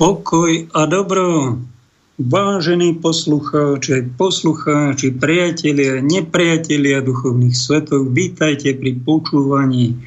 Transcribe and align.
Pokoj 0.00 0.72
a 0.72 0.88
dobro, 0.88 1.60
vážení 2.16 2.96
poslucháči, 2.96 4.08
poslucháči, 4.16 5.12
priatelia, 5.12 6.00
nepriatelia 6.00 7.04
duchovných 7.04 7.52
svetov, 7.52 8.08
vítajte 8.08 8.80
pri 8.80 8.96
počúvaní. 8.96 10.00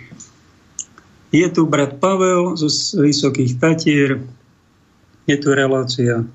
Je 1.30 1.46
tu 1.54 1.70
brat 1.70 2.02
Pavel 2.02 2.58
zo 2.58 2.74
Vysokých 3.06 3.62
Tatier, 3.62 4.18
je 5.30 5.36
tu 5.38 5.54
relácia 5.54 6.26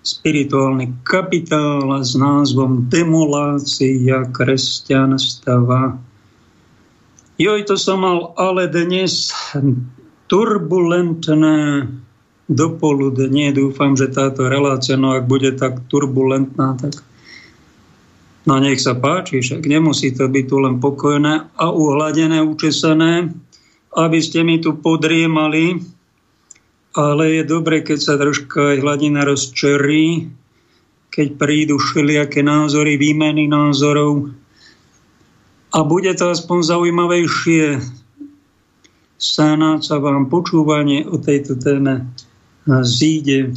spirituálny 0.00 1.04
kapitál 1.04 1.84
s 2.00 2.16
názvom 2.16 2.88
Demolácia 2.88 4.24
kresťanstva. 4.24 6.00
Joj, 7.36 7.60
to 7.68 7.76
som 7.76 8.08
mal 8.08 8.32
ale 8.40 8.72
dnes 8.72 9.36
turbulentné 10.32 11.84
dopoludne. 12.48 13.52
Dúfam, 13.52 13.94
že 13.94 14.08
táto 14.08 14.48
relácia, 14.48 14.96
no 14.96 15.12
ak 15.12 15.28
bude 15.28 15.52
tak 15.54 15.84
turbulentná, 15.86 16.80
tak 16.80 16.96
no 18.48 18.56
nech 18.56 18.80
sa 18.80 18.96
páči, 18.96 19.44
však 19.44 19.68
nemusí 19.68 20.16
to 20.16 20.24
byť 20.26 20.44
tu 20.48 20.56
len 20.56 20.80
pokojné 20.80 21.52
a 21.52 21.66
uhladené, 21.68 22.40
učesané, 22.40 23.36
aby 23.92 24.18
ste 24.24 24.40
mi 24.40 24.56
tu 24.64 24.80
podriemali, 24.80 25.84
ale 26.96 27.24
je 27.38 27.42
dobre, 27.44 27.84
keď 27.84 27.98
sa 28.00 28.14
troška 28.16 28.74
aj 28.74 28.76
hladina 28.80 29.28
rozčerí, 29.28 30.32
keď 31.12 31.28
prídu 31.36 31.76
všelijaké 31.76 32.40
názory, 32.40 32.96
výmeny 32.96 33.44
názorov. 33.44 34.32
A 35.68 35.84
bude 35.84 36.08
to 36.16 36.32
aspoň 36.32 36.58
zaujímavejšie. 36.64 37.84
Snáď 39.18 39.84
sa 39.84 40.00
vám 40.00 40.32
počúvanie 40.32 41.04
o 41.04 41.20
tejto 41.20 41.60
téme 41.60 42.08
zíde. 42.84 43.56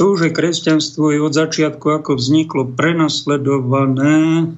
To, 0.00 0.16
že 0.16 0.32
kresťanstvo 0.32 1.12
je 1.12 1.20
od 1.20 1.34
začiatku, 1.36 1.86
ako 2.00 2.16
vzniklo, 2.16 2.72
prenasledované, 2.72 4.48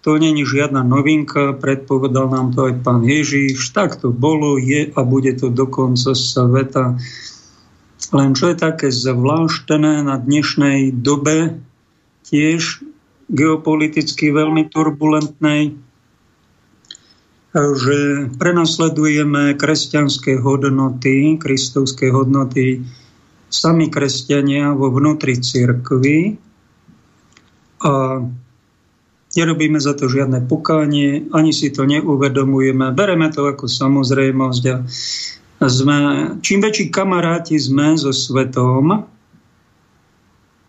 to 0.00 0.16
není 0.16 0.48
žiadna 0.48 0.80
novinka, 0.80 1.52
predpovedal 1.60 2.32
nám 2.32 2.56
to 2.56 2.72
aj 2.72 2.80
pán 2.80 3.04
Ježíš. 3.04 3.60
Tak 3.76 4.00
to 4.00 4.08
bolo, 4.08 4.56
je 4.56 4.88
a 4.88 5.00
bude 5.04 5.36
to 5.36 5.52
do 5.52 5.68
konca 5.68 6.16
sveta. 6.16 6.96
Len 8.10 8.32
čo 8.32 8.48
je 8.48 8.56
také 8.56 8.88
zvláštne 8.88 10.00
na 10.00 10.16
dnešnej 10.16 10.96
dobe, 10.96 11.60
tiež 12.24 12.80
geopoliticky 13.28 14.32
veľmi 14.32 14.72
turbulentnej, 14.72 15.76
že 17.54 18.30
prenasledujeme 18.38 19.58
kresťanské 19.58 20.38
hodnoty, 20.38 21.34
kristovské 21.34 22.14
hodnoty 22.14 22.86
sami 23.50 23.90
kresťania 23.90 24.70
vo 24.78 24.94
vnútri 24.94 25.34
cirkvy 25.34 26.38
a 27.82 28.22
nerobíme 29.34 29.82
za 29.82 29.98
to 29.98 30.06
žiadne 30.06 30.46
pokánie, 30.46 31.26
ani 31.34 31.50
si 31.50 31.74
to 31.74 31.82
neuvedomujeme, 31.82 32.94
bereme 32.94 33.26
to 33.34 33.50
ako 33.50 33.66
samozrejmosť 33.66 34.64
a 35.60 35.66
sme, 35.68 35.96
čím 36.40 36.64
väčší 36.64 36.88
kamaráti 36.88 37.60
sme 37.60 37.92
so 37.98 38.16
svetom, 38.16 39.04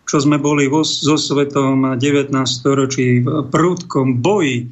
čo 0.04 0.16
sme 0.20 0.36
boli 0.36 0.68
vo, 0.68 0.84
so 0.84 1.16
svetom 1.16 1.96
19. 1.96 2.28
storočí 2.44 3.24
v 3.24 3.48
prúdkom 3.48 4.20
boji, 4.20 4.68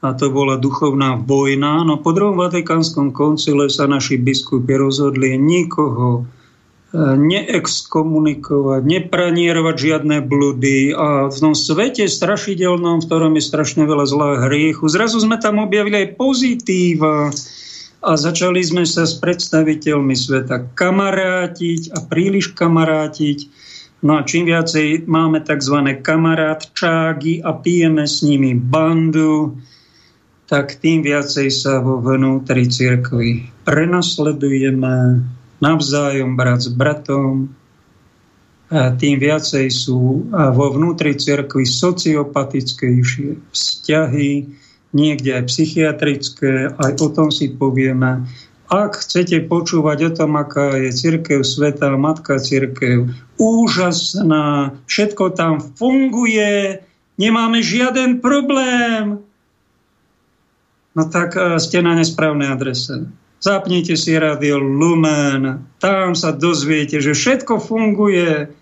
a 0.00 0.16
to 0.16 0.32
bola 0.32 0.56
duchovná 0.56 1.20
vojna. 1.20 1.84
No 1.84 2.00
po 2.00 2.16
druhom 2.16 2.40
Vatikánskom 2.40 3.12
koncile 3.12 3.68
sa 3.68 3.84
naši 3.84 4.16
biskupy 4.16 4.80
rozhodli 4.80 5.36
nikoho 5.36 6.24
e, 6.24 7.20
neexkomunikovať, 7.20 8.80
nepranierovať 8.80 9.76
žiadne 9.76 10.24
blúdy 10.24 10.96
a 10.96 11.28
v 11.28 11.36
tom 11.36 11.52
svete 11.52 12.08
strašidelnom, 12.08 13.04
v 13.04 13.06
ktorom 13.06 13.36
je 13.36 13.44
strašne 13.44 13.84
veľa 13.84 14.06
zlá 14.08 14.30
hriechu, 14.48 14.88
zrazu 14.88 15.20
sme 15.20 15.36
tam 15.36 15.60
objavili 15.60 16.08
aj 16.08 16.16
pozitíva 16.16 17.28
a 18.00 18.10
začali 18.16 18.64
sme 18.64 18.88
sa 18.88 19.04
s 19.04 19.20
predstaviteľmi 19.20 20.16
sveta 20.16 20.72
kamarátiť 20.72 21.92
a 21.92 22.00
príliš 22.08 22.56
kamarátiť. 22.56 23.68
No 24.00 24.16
a 24.16 24.24
čím 24.24 24.48
viacej 24.48 25.04
máme 25.04 25.44
tzv. 25.44 26.00
kamarátčágy 26.00 27.44
a 27.44 27.52
pijeme 27.52 28.08
s 28.08 28.24
nimi 28.24 28.56
bandu, 28.56 29.60
tak 30.50 30.82
tým 30.82 31.06
viacej 31.06 31.46
sa 31.54 31.78
vo 31.78 32.02
vnútri 32.02 32.66
cirkvi 32.66 33.46
prenasledujeme 33.62 35.22
navzájom 35.62 36.34
brat 36.34 36.66
s 36.66 36.68
bratom, 36.74 37.54
a 38.70 38.94
tým 38.94 39.18
viacej 39.18 39.66
sú 39.70 40.30
vo 40.30 40.66
vnútri 40.70 41.18
cirkvi 41.18 41.66
sociopatickejšie 41.66 43.50
vzťahy, 43.50 44.30
niekde 44.94 45.30
aj 45.38 45.44
psychiatrické, 45.50 46.70
aj 46.78 46.92
o 47.02 47.08
tom 47.10 47.34
si 47.34 47.50
povieme. 47.50 48.30
Ak 48.70 49.02
chcete 49.02 49.50
počúvať 49.50 49.98
o 50.06 50.10
tom, 50.14 50.38
aká 50.38 50.78
je 50.78 50.94
církev 50.94 51.42
sveta, 51.42 51.98
matka 51.98 52.38
církev, 52.38 53.10
úžasná, 53.42 54.78
všetko 54.86 55.34
tam 55.34 55.58
funguje, 55.58 56.78
nemáme 57.18 57.66
žiaden 57.66 58.22
problém, 58.22 59.18
no 60.94 61.02
tak 61.08 61.36
e, 61.36 61.58
ste 61.62 61.82
na 61.82 61.94
nesprávnej 61.98 62.50
adrese. 62.50 63.06
Zapnite 63.40 63.96
si 63.96 64.12
Radio 64.20 64.60
Lumen, 64.60 65.64
tam 65.80 66.12
sa 66.12 66.36
dozviete, 66.36 67.00
že 67.00 67.16
všetko 67.16 67.56
funguje 67.56 68.52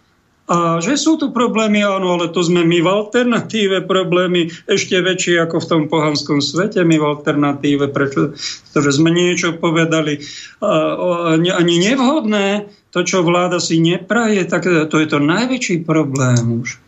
a 0.49 0.81
že 0.81 0.97
sú 0.97 1.21
tu 1.21 1.29
problémy, 1.29 1.85
áno, 1.85 2.17
ale 2.17 2.33
to 2.33 2.41
sme 2.41 2.65
my 2.65 2.81
v 2.81 2.89
alternatíve, 2.89 3.85
problémy 3.85 4.49
ešte 4.65 4.97
väčšie 4.97 5.45
ako 5.45 5.61
v 5.61 5.69
tom 5.69 5.83
pohanskom 5.93 6.41
svete, 6.41 6.81
my 6.89 6.97
v 6.97 7.05
alternatíve, 7.05 7.93
pretože 7.93 8.91
sme 8.97 9.13
niečo 9.13 9.61
povedali 9.61 10.25
a, 10.65 10.97
ani 11.37 11.75
nevhodné, 11.93 12.73
to, 12.89 13.05
čo 13.05 13.21
vláda 13.21 13.61
si 13.61 13.77
nepraje, 13.77 14.49
tak 14.49 14.65
to 14.65 14.97
je 14.97 15.07
to 15.11 15.21
najväčší 15.21 15.85
problém 15.85 16.65
už. 16.65 16.81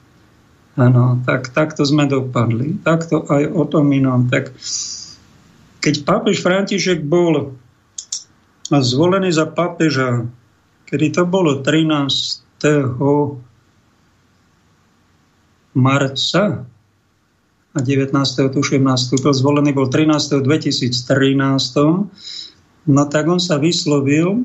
Áno, 0.81 1.21
tak 1.29 1.53
takto 1.53 1.85
sme 1.85 2.09
dopadli. 2.09 2.81
Takto 2.81 3.29
aj 3.29 3.53
o 3.53 3.69
tom 3.69 3.93
inom. 3.93 4.33
Tak 4.33 4.57
keď 5.81 5.95
pápež 6.05 6.45
František 6.45 7.01
bol 7.03 7.57
zvolený 8.71 9.33
za 9.35 9.49
pápeža, 9.51 10.29
kedy 10.87 11.11
to 11.11 11.23
bolo 11.27 11.65
13. 11.65 12.63
marca 15.75 16.45
a 17.71 17.79
19. 17.79 18.15
tuším 18.51 18.83
nastúpil, 18.85 19.33
zvolený 19.33 19.73
bol 19.73 19.89
13. 19.89 20.45
2013, 20.45 20.93
no 22.87 23.03
tak 23.09 23.25
on 23.27 23.41
sa 23.41 23.57
vyslovil 23.57 24.45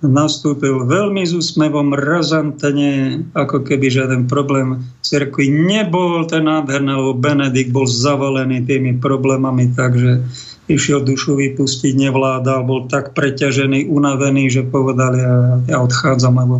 nastúpil 0.00 0.88
veľmi 0.88 1.28
s 1.28 1.36
úsmevom, 1.36 1.92
razantne, 1.92 3.24
ako 3.36 3.68
keby 3.68 3.92
žiaden 3.92 4.24
problém 4.24 4.80
cirkvi 5.04 5.52
nebol. 5.52 6.24
Ten 6.24 6.48
nádherný, 6.48 7.16
Benedikt 7.20 7.72
bol 7.72 7.84
zavalený 7.84 8.64
tými 8.64 8.96
problémami, 8.96 9.76
takže 9.76 10.24
išiel 10.72 11.04
dušu 11.04 11.36
vypustiť, 11.36 11.98
nevládal, 11.98 12.64
bol 12.64 12.86
tak 12.88 13.12
preťažený, 13.12 13.90
unavený, 13.90 14.48
že 14.48 14.62
povedal, 14.64 15.12
ja, 15.18 15.34
ja 15.66 15.76
odchádzam, 15.82 16.34
lebo 16.38 16.56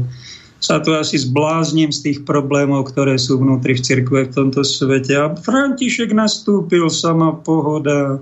sa 0.60 0.76
tu 0.84 0.92
asi 0.92 1.16
zblázním 1.16 1.88
z 1.88 2.04
tých 2.04 2.18
problémov, 2.28 2.92
ktoré 2.92 3.16
sú 3.16 3.40
vnútri 3.40 3.72
v 3.72 3.80
cirkve 3.80 4.28
v 4.28 4.34
tomto 4.36 4.60
svete. 4.60 5.16
A 5.16 5.32
František 5.32 6.12
nastúpil, 6.12 6.92
sama 6.92 7.32
pohoda, 7.32 8.20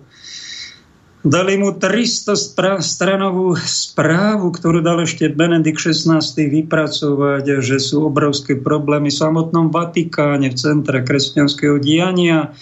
Dali 1.29 1.61
mu 1.61 1.77
300 1.77 2.81
stranovú 2.81 3.53
správu, 3.61 4.49
ktorú 4.49 4.81
dal 4.81 5.05
ešte 5.05 5.29
Benedikt 5.29 5.77
XVI 5.77 6.25
vypracovať, 6.25 7.61
že 7.61 7.77
sú 7.77 8.09
obrovské 8.09 8.57
problémy 8.57 9.13
v 9.13 9.21
samotnom 9.21 9.69
Vatikáne, 9.69 10.49
v 10.49 10.57
centre 10.57 11.05
kresťanského 11.05 11.77
diania. 11.85 12.57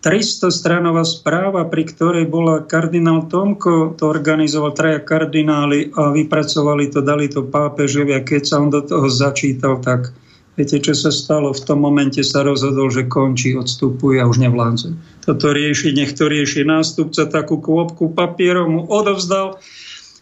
300 0.00 0.48
stranová 0.48 1.04
správa, 1.04 1.68
pri 1.68 1.84
ktorej 1.84 2.32
bola 2.32 2.64
kardinál 2.64 3.28
Tomko, 3.28 3.92
to 4.00 4.08
organizoval 4.08 4.72
traja 4.72 5.04
kardináli 5.04 5.92
a 5.92 6.16
vypracovali 6.16 6.88
to, 6.88 7.04
dali 7.04 7.28
to 7.28 7.44
pápežovi 7.44 8.16
a 8.16 8.24
keď 8.24 8.42
sa 8.48 8.56
on 8.64 8.72
do 8.72 8.80
toho 8.80 9.12
začítal, 9.12 9.84
tak 9.84 10.16
Viete, 10.52 10.84
čo 10.84 10.92
sa 10.92 11.08
stalo? 11.08 11.56
V 11.56 11.64
tom 11.64 11.80
momente 11.80 12.20
sa 12.20 12.44
rozhodol, 12.44 12.92
že 12.92 13.08
končí, 13.08 13.56
odstupuje 13.56 14.20
a 14.20 14.28
už 14.28 14.44
nevládze. 14.44 14.92
Toto 15.24 15.48
rieši, 15.48 15.96
nech 15.96 16.12
to 16.12 16.28
rieši 16.28 16.68
nástupca, 16.68 17.24
takú 17.24 17.56
kôpku 17.56 18.12
papierov 18.12 18.68
mu 18.68 18.82
odovzdal. 18.84 19.56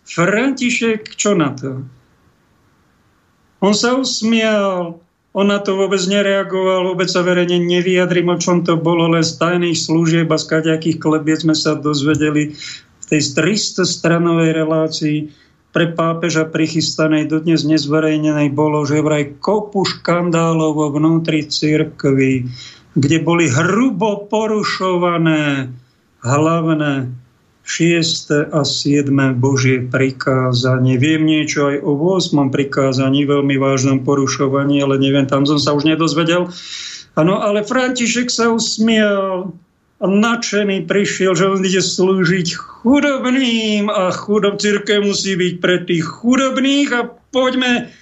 František, 0.06 1.18
čo 1.18 1.34
na 1.34 1.50
to? 1.58 1.82
On 3.58 3.74
sa 3.74 3.98
usmial, 3.98 5.02
on 5.34 5.46
na 5.50 5.58
to 5.58 5.74
vôbec 5.74 6.00
nereagoval, 6.06 6.94
vôbec 6.94 7.10
sa 7.10 7.26
verejne 7.26 7.58
nevyjadrím, 7.58 8.30
o 8.30 8.38
čom 8.38 8.62
to 8.62 8.78
bolo, 8.78 9.10
len 9.10 9.26
z 9.26 9.34
tajných 9.34 9.78
služieb 9.78 10.30
a 10.30 10.38
z 10.38 10.46
kaďakých 10.46 11.02
klebiec 11.02 11.42
sme 11.42 11.58
sa 11.58 11.74
dozvedeli 11.74 12.54
v 13.02 13.04
tej 13.10 13.20
300-stranovej 13.34 14.50
relácii 14.54 15.18
pre 15.70 15.94
pápeža 15.94 16.50
prichystanej 16.50 17.30
dodnes 17.30 17.62
nezverejnenej 17.62 18.50
bolo, 18.50 18.82
že 18.82 19.02
vraj 19.02 19.38
kopu 19.38 19.86
škandálov 19.86 20.70
vo 20.74 20.86
vnútri 20.90 21.46
cirkvi, 21.46 22.50
kde 22.98 23.16
boli 23.22 23.46
hrubo 23.46 24.26
porušované 24.26 25.70
hlavné 26.26 27.14
6. 27.62 28.50
a 28.50 28.66
7. 28.66 29.14
Božie 29.38 29.86
prikázanie. 29.86 30.98
Viem 30.98 31.22
niečo 31.22 31.70
aj 31.70 31.86
o 31.86 31.94
8. 31.94 32.50
prikázaní, 32.50 33.22
veľmi 33.30 33.54
vážnom 33.62 34.02
porušovaní, 34.02 34.82
ale 34.82 34.98
neviem, 34.98 35.30
tam 35.30 35.46
som 35.46 35.62
sa 35.62 35.70
už 35.70 35.86
nedozvedel. 35.86 36.50
Áno, 37.14 37.38
ale 37.38 37.62
František 37.62 38.26
sa 38.26 38.50
usmial 38.50 39.54
a 40.00 40.06
nadšený 40.08 40.90
prišiel, 40.90 41.38
že 41.38 41.46
on 41.46 41.62
ide 41.62 41.78
slúžiť 41.78 42.48
chudobným 42.80 43.92
a 43.92 44.08
chudob 44.08 44.56
církev 44.56 45.04
musí 45.04 45.36
byť 45.36 45.54
pre 45.60 45.84
tých 45.84 46.04
chudobných 46.04 46.88
a 46.96 47.02
poďme 47.28 47.92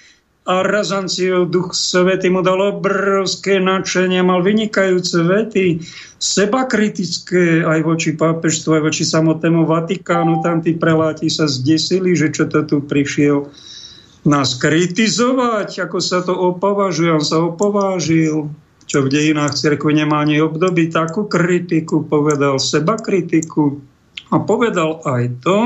a 0.49 0.65
Razanciov 0.65 1.53
duch 1.53 1.77
svety 1.77 2.33
mu 2.33 2.41
dal 2.41 2.57
obrovské 2.57 3.61
nadšenie, 3.61 4.25
mal 4.25 4.41
vynikajúce 4.41 5.21
vety, 5.21 5.85
seba 6.17 6.65
kritické 6.65 7.61
aj 7.61 7.85
voči 7.85 8.17
pápežstvu, 8.17 8.81
aj 8.81 8.83
voči 8.89 9.05
samotnému 9.05 9.69
Vatikánu. 9.69 10.41
Tam 10.41 10.65
tí 10.65 10.73
preláti 10.73 11.29
sa 11.29 11.45
zdesili, 11.45 12.17
že 12.17 12.33
čo 12.33 12.49
to 12.49 12.65
tu 12.65 12.81
prišiel 12.81 13.45
nás 14.25 14.57
kritizovať, 14.57 15.85
ako 15.85 15.99
sa 16.01 16.25
to 16.25 16.33
opovažuje. 16.33 17.13
On 17.13 17.21
sa 17.21 17.45
opovážil 17.45 18.49
čo 18.89 19.05
v 19.05 19.13
dejinách 19.13 19.53
cirkvi 19.53 20.01
nemá 20.01 20.25
ani 20.25 20.41
období, 20.41 20.89
takú 20.89 21.29
kritiku, 21.29 22.09
povedal 22.09 22.57
seba 22.57 22.97
kritiku 22.97 23.77
a 24.29 24.35
povedal 24.41 25.01
aj 25.05 25.23
to, 25.41 25.57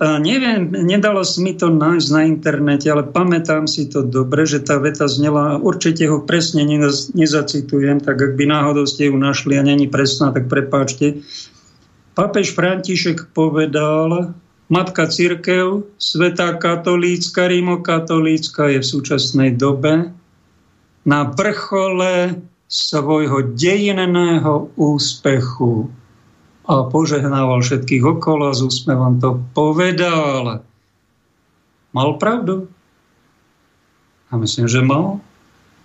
a 0.00 0.16
neviem, 0.16 0.72
nedalo 0.72 1.20
sa 1.20 1.44
mi 1.44 1.52
to 1.52 1.68
nájsť 1.68 2.08
na 2.08 2.24
internete, 2.24 2.88
ale 2.88 3.04
pamätám 3.04 3.68
si 3.68 3.84
to 3.84 4.00
dobre, 4.00 4.48
že 4.48 4.64
tá 4.64 4.80
veta 4.80 5.04
znela, 5.04 5.60
určite 5.60 6.08
ho 6.08 6.24
presne 6.24 6.64
nezacitujem, 7.12 8.00
tak 8.00 8.16
ak 8.16 8.32
by 8.32 8.48
náhodou 8.48 8.88
ste 8.88 9.12
ju 9.12 9.20
našli 9.20 9.60
a 9.60 9.62
není 9.62 9.92
presná, 9.92 10.32
tak 10.32 10.48
prepáčte. 10.48 11.20
Papež 12.16 12.56
František 12.56 13.28
povedal, 13.36 14.32
Matka 14.72 15.04
Církev, 15.04 15.84
Svetá 16.00 16.56
katolícka, 16.56 17.44
rimokatolícka 17.44 18.72
je 18.72 18.80
v 18.80 18.90
súčasnej 18.96 19.52
dobe 19.52 20.16
na 21.04 21.28
vrchole 21.28 22.40
svojho 22.72 23.52
dejinného 23.52 24.72
úspechu 24.80 25.92
a 26.70 26.86
požehnával 26.86 27.66
všetkých 27.66 28.06
okolo 28.06 28.54
z 28.54 28.62
úsmevom 28.62 29.18
to 29.18 29.42
povedal. 29.58 30.62
Mal 31.90 32.10
pravdu? 32.22 32.70
A 34.30 34.38
myslím, 34.38 34.70
že 34.70 34.78
mal. 34.78 35.18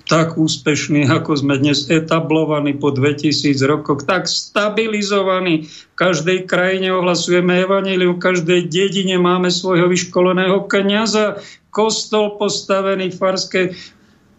Tak 0.05 0.37
úspešný, 0.37 1.09
ako 1.09 1.33
sme 1.33 1.57
dnes 1.57 1.89
etablovaní 1.89 2.77
po 2.77 2.93
2000 2.93 3.57
rokoch, 3.65 4.05
tak 4.05 4.29
stabilizovaní. 4.29 5.65
V 5.65 5.95
každej 5.97 6.45
krajine 6.45 6.93
ohlasujeme 6.93 7.65
evanílium, 7.65 8.21
v 8.21 8.25
každej 8.29 8.69
dedine 8.69 9.17
máme 9.17 9.49
svojho 9.49 9.89
vyškoleného 9.89 10.69
kniaza, 10.69 11.41
kostol 11.73 12.37
postavený 12.37 13.09
v 13.09 13.17
farskej 13.17 13.65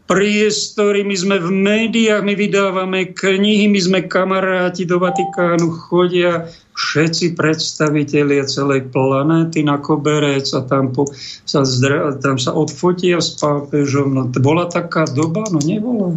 priestory, 0.06 1.02
my 1.02 1.16
sme 1.18 1.36
v 1.42 1.50
médiách, 1.50 2.22
my 2.22 2.34
vydávame 2.38 3.10
knihy, 3.10 3.66
my 3.66 3.80
sme 3.82 4.00
kamaráti 4.06 4.86
do 4.86 5.02
Vatikánu, 5.02 5.74
chodia 5.90 6.46
všetci 6.78 7.34
predstavitelia 7.34 8.46
celej 8.46 8.94
planéty 8.94 9.66
na 9.66 9.82
koberec 9.82 10.46
a 10.54 10.62
tam, 10.62 10.94
po, 10.94 11.10
sa, 11.42 11.66
zdra, 11.66 12.14
tam 12.22 12.38
sa 12.38 12.54
odfotia 12.54 13.18
s 13.18 13.34
pápežom. 13.34 14.14
No, 14.14 14.22
bola 14.30 14.70
taká 14.70 15.10
doba? 15.10 15.42
No 15.50 15.58
nebola. 15.58 16.14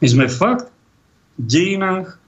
My 0.00 0.06
sme 0.08 0.26
fakt 0.26 0.72
v 1.38 1.44
dejinách, 1.46 2.18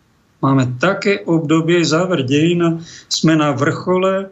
máme 0.45 0.79
také 0.79 1.27
obdobie, 1.27 1.83
záver 1.83 2.23
dejina, 2.23 2.85
sme 3.11 3.35
na 3.35 3.51
vrchole 3.57 4.31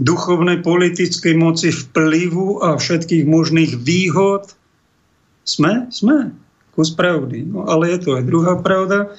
duchovnej 0.00 0.64
politickej 0.64 1.34
moci, 1.36 1.68
vplyvu 1.72 2.64
a 2.64 2.80
všetkých 2.80 3.24
možných 3.28 3.72
výhod. 3.80 4.52
Sme? 5.44 5.90
Sme. 5.92 6.32
Kus 6.72 6.94
pravdy. 6.94 7.44
No, 7.44 7.68
ale 7.68 7.92
je 7.92 7.98
to 8.00 8.10
aj 8.16 8.24
druhá 8.24 8.54
pravda. 8.60 9.12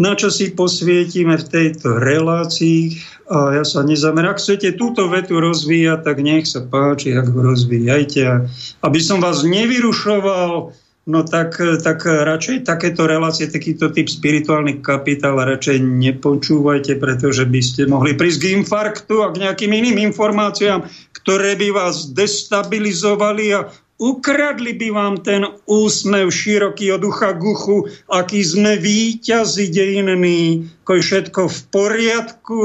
Na 0.00 0.16
čo 0.16 0.32
si 0.32 0.48
posvietime 0.56 1.36
v 1.36 1.44
tejto 1.44 2.00
relácii 2.00 2.96
a 3.28 3.60
ja 3.60 3.64
sa 3.64 3.84
nezamerám. 3.84 4.34
Ak 4.34 4.40
chcete 4.40 4.74
túto 4.80 5.04
vetu 5.12 5.36
rozvíjať, 5.36 6.00
tak 6.00 6.16
nech 6.24 6.48
sa 6.48 6.64
páči, 6.64 7.12
ak 7.12 7.28
ho 7.28 7.40
rozvíjajte. 7.44 8.48
Aby 8.80 9.00
som 9.04 9.20
vás 9.20 9.44
nevyrušoval 9.44 10.72
No 11.02 11.26
tak, 11.26 11.58
tak 11.82 12.06
radšej 12.06 12.62
takéto 12.62 13.10
relácie, 13.10 13.50
takýto 13.50 13.90
typ 13.90 14.06
spirituálny 14.06 14.86
kapitál 14.86 15.34
radšej 15.34 15.82
nepočúvajte, 15.82 16.94
pretože 17.02 17.42
by 17.42 17.58
ste 17.58 17.90
mohli 17.90 18.14
prísť 18.14 18.38
k 18.38 18.50
infarktu 18.62 19.26
a 19.26 19.34
k 19.34 19.42
nejakým 19.42 19.74
iným 19.74 19.98
informáciám, 20.14 20.86
ktoré 21.10 21.58
by 21.58 21.74
vás 21.74 22.14
destabilizovali 22.14 23.50
a 23.50 23.66
ukradli 23.98 24.78
by 24.78 24.88
vám 24.94 25.14
ten 25.26 25.42
úsmev 25.66 26.30
široký 26.30 26.94
od 26.94 27.02
ucha 27.02 27.34
k 27.34 27.50
uchu, 27.50 27.90
aký 28.06 28.38
sme 28.46 28.78
víťazi 28.78 29.74
dejinní, 29.74 30.70
ako 30.86 30.90
je 30.98 31.02
všetko 31.02 31.40
v 31.50 31.58
poriadku, 31.74 32.60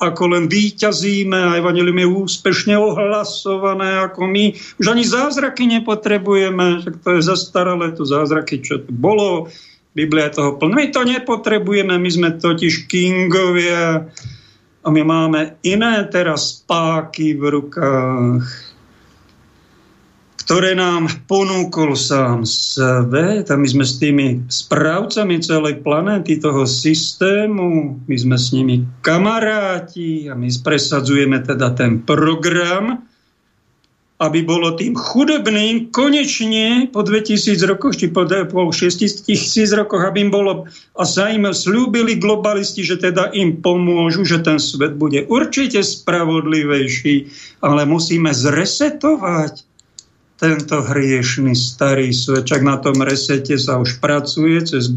ako 0.00 0.32
len 0.32 0.48
výťazíme 0.48 1.36
a 1.36 1.56
evanilium 1.60 2.00
je 2.00 2.08
úspešne 2.08 2.74
ohlasované 2.74 4.00
ako 4.00 4.24
my. 4.24 4.56
Už 4.80 4.86
ani 4.88 5.04
zázraky 5.04 5.68
nepotrebujeme, 5.68 6.80
však 6.80 6.96
to 7.04 7.08
je 7.16 7.20
zastaralé, 7.20 7.92
to 7.92 8.08
zázraky, 8.08 8.64
čo 8.64 8.80
to 8.80 8.90
bolo. 8.90 9.52
Biblia 9.92 10.30
je 10.30 10.40
toho 10.40 10.56
plná. 10.56 10.72
My 10.72 10.86
to 10.88 11.02
nepotrebujeme, 11.04 11.98
my 11.98 12.10
sme 12.10 12.28
totiž 12.38 12.88
kingovia 12.88 14.08
a 14.80 14.88
my 14.88 15.02
máme 15.04 15.60
iné 15.66 16.06
teraz 16.08 16.64
páky 16.64 17.36
v 17.36 17.60
rukách 17.60 18.69
ktoré 20.40 20.72
nám 20.72 21.28
ponúkol 21.28 21.92
sám 21.92 22.48
svet 22.48 23.52
a 23.52 23.54
my 23.60 23.68
sme 23.68 23.84
s 23.84 24.00
tými 24.00 24.48
správcami 24.48 25.36
celej 25.44 25.84
planéty 25.84 26.40
toho 26.40 26.64
systému, 26.64 28.00
my 28.08 28.16
sme 28.16 28.36
s 28.40 28.56
nimi 28.56 28.88
kamaráti 29.04 30.32
a 30.32 30.34
my 30.34 30.48
presadzujeme 30.48 31.44
teda 31.44 31.76
ten 31.76 32.00
program, 32.00 33.04
aby 34.20 34.44
bolo 34.44 34.76
tým 34.76 34.96
chudobným 34.96 35.92
konečne 35.92 36.88
po 36.92 37.00
2000 37.04 37.56
rokoch, 37.64 37.96
či 37.96 38.12
po, 38.12 38.28
po 38.28 38.68
6000 38.68 39.24
rokoch, 39.80 40.02
aby 40.04 40.28
im 40.28 40.32
bolo 40.32 40.68
a 40.96 41.04
sa 41.04 41.32
im 41.32 41.48
slúbili 41.52 42.20
globalisti, 42.20 42.84
že 42.84 43.00
teda 43.00 43.32
im 43.36 43.60
pomôžu, 43.60 44.28
že 44.28 44.40
ten 44.40 44.60
svet 44.60 44.96
bude 44.96 45.24
určite 45.24 45.80
spravodlivejší, 45.80 47.32
ale 47.64 47.88
musíme 47.88 48.32
zresetovať 48.32 49.69
tento 50.40 50.80
hriešný 50.80 51.52
starý 51.52 52.16
svet. 52.16 52.48
Na 52.64 52.80
tom 52.80 52.96
resete 53.04 53.60
sa 53.60 53.76
už 53.76 54.00
pracuje 54.00 54.56
cez 54.64 54.96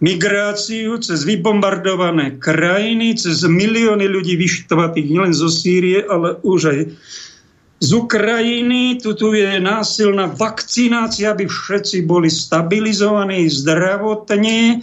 migráciu, 0.00 0.96
cez 1.00 1.28
vybombardované 1.28 2.40
krajiny, 2.40 3.16
cez 3.20 3.44
milióny 3.44 4.08
ľudí 4.08 4.40
vyštvatých 4.40 5.06
nielen 5.12 5.36
zo 5.36 5.52
Sýrie, 5.52 6.04
ale 6.04 6.40
už 6.40 6.60
aj 6.72 6.78
z 7.84 7.90
Ukrajiny. 7.92 8.96
Tu, 9.00 9.12
tu 9.12 9.36
je 9.36 9.60
násilná 9.60 10.32
vakcinácia, 10.32 11.36
aby 11.36 11.44
všetci 11.44 12.08
boli 12.08 12.32
stabilizovaní 12.32 13.48
zdravotne 13.52 14.80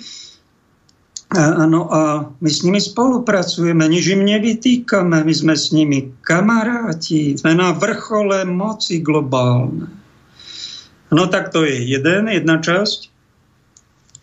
Áno, 1.34 1.90
a 1.90 2.30
my 2.30 2.50
s 2.50 2.62
nimi 2.62 2.78
spolupracujeme, 2.78 3.90
nič 3.90 4.14
im 4.14 4.22
nevytýkame, 4.22 5.26
my 5.26 5.34
sme 5.34 5.58
s 5.58 5.74
nimi 5.74 6.14
kamaráti, 6.22 7.34
sme 7.34 7.58
na 7.58 7.74
vrchole 7.74 8.46
moci 8.46 9.02
globálne. 9.02 9.90
No 11.10 11.26
tak 11.26 11.50
to 11.50 11.66
je 11.66 11.90
jeden, 11.90 12.30
jedna 12.30 12.62
časť. 12.62 13.10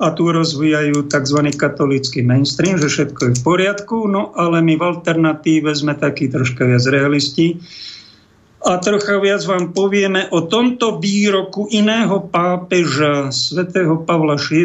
A 0.00 0.14
tu 0.14 0.30
rozvíjajú 0.30 1.10
tzv. 1.10 1.50
katolický 1.58 2.22
mainstream, 2.22 2.78
že 2.78 2.88
všetko 2.88 3.20
je 3.20 3.32
v 3.36 3.42
poriadku, 3.42 4.06
no 4.06 4.30
ale 4.38 4.62
my 4.62 4.78
v 4.78 4.86
alternatíve 4.94 5.74
sme 5.74 5.98
takí 5.98 6.30
troška 6.30 6.62
viac 6.62 6.86
realisti. 6.86 7.58
A 8.62 8.78
trocha 8.78 9.18
viac 9.18 9.42
vám 9.50 9.74
povieme 9.74 10.30
o 10.30 10.46
tomto 10.46 11.02
výroku 11.02 11.66
iného 11.74 12.22
pápeža, 12.22 13.34
svätého 13.34 13.98
Pavla 14.06 14.38
VI, 14.38 14.64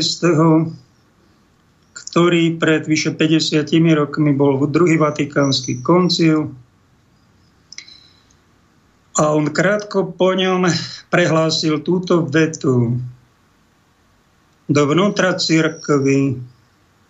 ktorý 2.15 2.55
pred 2.55 2.87
vyše 2.87 3.11
50 3.11 3.67
rokmi 3.91 4.31
bol 4.31 4.55
druhý 4.71 4.95
vatikánsky 4.95 5.83
koncil 5.83 6.47
a 9.19 9.35
on 9.35 9.51
krátko 9.51 10.15
po 10.15 10.31
ňom 10.31 10.63
prehlásil 11.11 11.83
túto 11.83 12.23
vetu. 12.23 12.95
Dovnútra 14.71 15.35
církvy 15.35 16.39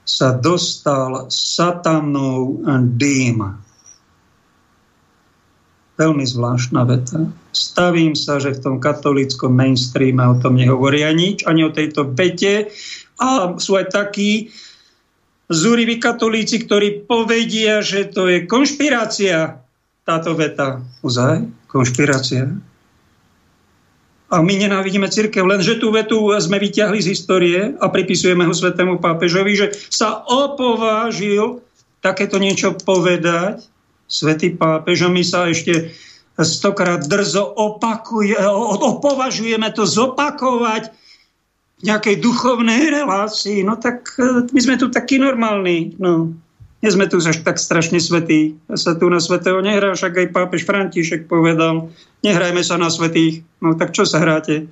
sa 0.02 0.34
dostal 0.34 1.30
satanov 1.30 2.66
dým. 2.98 3.46
Veľmi 6.02 6.26
zvláštna 6.26 6.82
veta. 6.82 7.30
Stavím 7.54 8.18
sa, 8.18 8.42
že 8.42 8.58
v 8.58 8.62
tom 8.74 8.76
katolickom 8.82 9.54
mainstreame 9.54 10.26
o 10.26 10.42
tom 10.42 10.58
nehovoria 10.58 11.14
nič, 11.14 11.46
ani 11.46 11.62
o 11.62 11.70
tejto 11.70 12.10
vete. 12.10 12.74
A 13.22 13.54
sú 13.62 13.78
aj 13.78 13.94
takí 13.94 14.50
zúriví 15.50 16.02
katolíci, 16.02 16.66
ktorí 16.66 17.06
povedia, 17.06 17.86
že 17.86 18.10
to 18.10 18.30
je 18.30 18.50
konšpirácia, 18.50 19.62
táto 20.06 20.38
veta. 20.38 20.82
Ozaj? 21.02 21.46
Konšpirácia? 21.66 22.50
A 24.26 24.42
my 24.42 24.54
nenávidíme 24.58 25.06
církev, 25.06 25.46
lenže 25.46 25.78
tú 25.78 25.94
vetu 25.94 26.18
sme 26.42 26.58
vyťahli 26.58 26.98
z 26.98 27.12
histórie 27.14 27.60
a 27.78 27.86
pripisujeme 27.94 28.42
ho 28.42 28.54
svetému 28.54 28.98
pápežovi, 28.98 29.54
že 29.54 29.68
sa 29.94 30.26
opovážil 30.26 31.62
takéto 32.02 32.42
niečo 32.42 32.74
povedať 32.74 33.66
svätý 34.10 34.54
pápež 34.54 35.06
a 35.06 35.14
my 35.14 35.22
sa 35.26 35.50
ešte 35.50 35.94
stokrát 36.42 37.06
drzo 37.06 37.48
opakuje, 37.48 38.36
opovažujeme 38.98 39.72
to 39.72 39.86
zopakovať 39.88 40.90
nejakej 41.84 42.24
duchovnej 42.24 42.88
relácii. 42.94 43.66
No 43.68 43.76
tak 43.76 44.16
e, 44.16 44.48
my 44.48 44.60
sme 44.62 44.76
tu 44.80 44.88
takí 44.88 45.20
normálni. 45.20 45.98
No. 46.00 46.32
Nie 46.80 46.94
sme 46.94 47.10
tu 47.10 47.18
až 47.18 47.42
tak 47.42 47.58
strašne 47.58 47.98
svetí. 47.98 48.56
Ja 48.70 48.78
sa 48.78 48.94
tu 48.94 49.10
na 49.10 49.18
svetého 49.18 49.58
nehrá, 49.60 49.98
však 49.98 50.22
aj 50.22 50.28
pápež 50.36 50.70
František 50.70 51.26
povedal, 51.26 51.90
nehrajme 52.22 52.62
sa 52.62 52.78
na 52.78 52.94
svetých. 52.94 53.42
No 53.58 53.74
tak 53.74 53.92
čo 53.92 54.06
sa 54.06 54.22
hráte? 54.22 54.70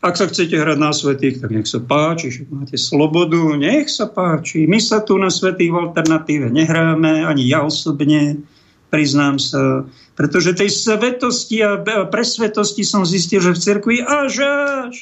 Ak 0.00 0.16
sa 0.16 0.24
chcete 0.24 0.56
hrať 0.56 0.80
na 0.80 0.96
svetých, 0.96 1.44
tak 1.44 1.52
nech 1.52 1.68
sa 1.68 1.76
páči, 1.76 2.32
že 2.32 2.48
máte 2.48 2.80
slobodu, 2.80 3.52
nech 3.60 3.92
sa 3.92 4.08
páči. 4.08 4.64
My 4.64 4.80
sa 4.80 5.04
tu 5.04 5.20
na 5.20 5.28
svetých 5.28 5.76
v 5.76 5.92
alternatíve 5.92 6.48
nehráme, 6.48 7.28
ani 7.28 7.44
ja 7.44 7.60
osobne 7.60 8.40
priznám 8.88 9.36
sa. 9.36 9.84
Pretože 10.16 10.56
tej 10.56 10.72
svetosti 10.72 11.60
a 11.60 11.76
presvetosti 12.08 12.80
som 12.80 13.04
zistil, 13.04 13.44
že 13.44 13.52
v 13.52 13.60
cirkvi 13.60 13.96
až 14.00 14.32
až 14.40 14.94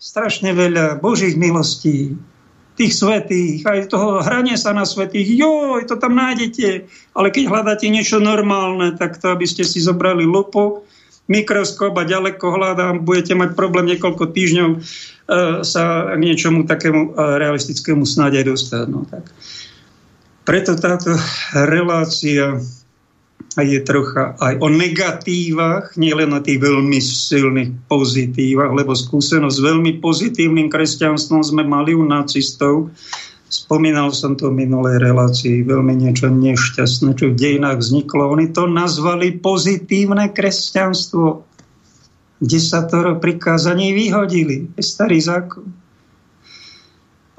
strašne 0.00 0.56
veľa 0.56 0.98
Božích 1.04 1.36
milostí, 1.36 2.16
tých 2.80 2.96
svetých, 2.96 3.60
aj 3.68 3.92
toho 3.92 4.24
hrania 4.24 4.56
sa 4.56 4.72
na 4.72 4.88
svetých, 4.88 5.36
joj, 5.36 5.84
to 5.84 6.00
tam 6.00 6.16
nájdete. 6.16 6.88
Ale 7.12 7.28
keď 7.28 7.44
hľadáte 7.52 7.84
niečo 7.92 8.16
normálne, 8.24 8.96
tak 8.96 9.20
to, 9.20 9.36
aby 9.36 9.44
ste 9.44 9.68
si 9.68 9.84
zobrali 9.84 10.24
lupu, 10.24 10.80
mikroskop 11.28 11.92
a 12.00 12.08
ďaleko 12.08 12.40
hľadám, 12.40 13.04
budete 13.04 13.36
mať 13.36 13.52
problém 13.52 13.84
niekoľko 13.92 14.32
týždňov 14.32 14.70
e, 14.72 14.78
sa 15.62 16.16
k 16.16 16.20
niečomu 16.24 16.64
takému 16.64 17.12
e, 17.12 17.36
realistickému 17.36 18.08
snáď 18.08 18.40
aj 18.40 18.44
dostať. 18.48 18.86
No, 18.88 19.04
tak. 19.04 19.28
Preto 20.48 20.72
táto 20.80 21.14
relácia 21.52 22.58
a 23.58 23.66
je 23.66 23.82
trocha 23.82 24.38
aj 24.38 24.62
o 24.62 24.70
negatívach, 24.70 25.98
nielen 25.98 26.30
o 26.30 26.38
tých 26.38 26.62
veľmi 26.62 27.02
silných 27.02 27.90
pozitívach, 27.90 28.70
lebo 28.70 28.94
skúsenosť 28.94 29.56
s 29.58 29.66
veľmi 29.66 29.98
pozitívnym 29.98 30.70
kresťanstvom 30.70 31.42
sme 31.42 31.66
mali 31.66 31.90
u 31.90 32.06
nacistov. 32.06 32.94
Spomínal 33.50 34.14
som 34.14 34.38
to 34.38 34.54
v 34.54 34.62
minulej 34.62 35.02
relácii, 35.02 35.66
veľmi 35.66 35.98
niečo 35.98 36.30
nešťastné, 36.30 37.18
čo 37.18 37.34
v 37.34 37.38
dejinách 37.38 37.82
vzniklo. 37.82 38.30
Oni 38.30 38.54
to 38.54 38.70
nazvali 38.70 39.34
pozitívne 39.34 40.30
kresťanstvo. 40.30 41.42
Desatoro 42.38 43.18
prikázaní 43.18 43.90
vyhodili. 43.90 44.70
Starý 44.78 45.18
zákon. 45.18 45.66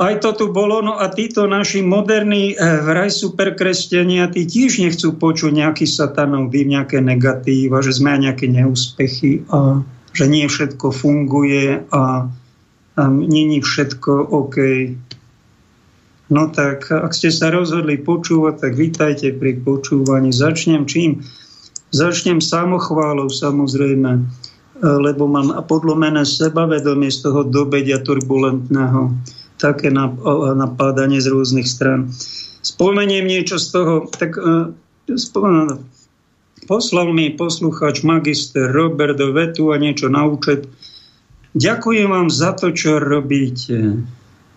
Aj 0.02 0.18
to 0.18 0.34
tu 0.34 0.50
bolo, 0.50 0.82
no 0.82 0.98
a 0.98 1.14
títo 1.14 1.46
naši 1.46 1.86
moderní 1.86 2.58
eh, 2.58 2.82
vraj 2.82 3.14
superkresťania, 3.14 4.34
tí 4.34 4.50
tiež 4.50 4.82
nechcú 4.82 5.14
počuť 5.14 5.54
nejaký 5.54 5.86
satanov 5.86 6.50
nejaké 6.50 7.06
negatíva, 7.06 7.86
že 7.86 7.94
sme 7.94 8.18
aj 8.18 8.20
nejaké 8.26 8.50
neúspechy 8.50 9.46
a 9.54 9.86
že 10.18 10.26
nie 10.26 10.50
všetko 10.50 10.90
funguje 10.90 11.86
a, 11.94 12.26
a 12.98 13.04
je 13.14 13.62
všetko 13.62 14.12
OK. 14.34 14.58
No 16.34 16.50
tak, 16.50 16.90
ak 16.90 17.14
ste 17.14 17.30
sa 17.30 17.54
rozhodli 17.54 18.02
počúvať, 18.02 18.56
tak 18.58 18.74
vítajte 18.74 19.38
pri 19.38 19.62
počúvaní. 19.62 20.34
Začnem 20.34 20.90
čím? 20.90 21.22
Začnem 21.94 22.42
samochválou 22.42 23.30
samozrejme, 23.30 24.12
eh, 24.18 24.26
lebo 24.82 25.30
mám 25.30 25.62
podlomené 25.70 26.26
sebavedomie 26.26 27.14
z 27.14 27.30
toho 27.30 27.46
dobedia 27.46 28.02
turbulentného 28.02 29.14
také 29.62 29.94
napádanie 29.94 31.22
z 31.22 31.30
rôznych 31.30 31.70
stran. 31.70 32.10
Spomeniem 32.66 33.30
niečo 33.30 33.62
z 33.62 33.68
toho, 33.70 33.94
tak 34.10 34.34
spomeniem, 35.06 35.86
poslal 36.66 37.14
mi 37.14 37.30
poslucháč 37.38 38.02
magister 38.02 38.74
Robert 38.74 39.22
do 39.22 39.30
vetu 39.30 39.70
a 39.70 39.78
niečo 39.78 40.10
na 40.10 40.26
účet. 40.26 40.66
Ďakujem 41.54 42.10
vám 42.10 42.34
za 42.34 42.58
to, 42.58 42.74
čo 42.74 42.98
robíte. 42.98 44.02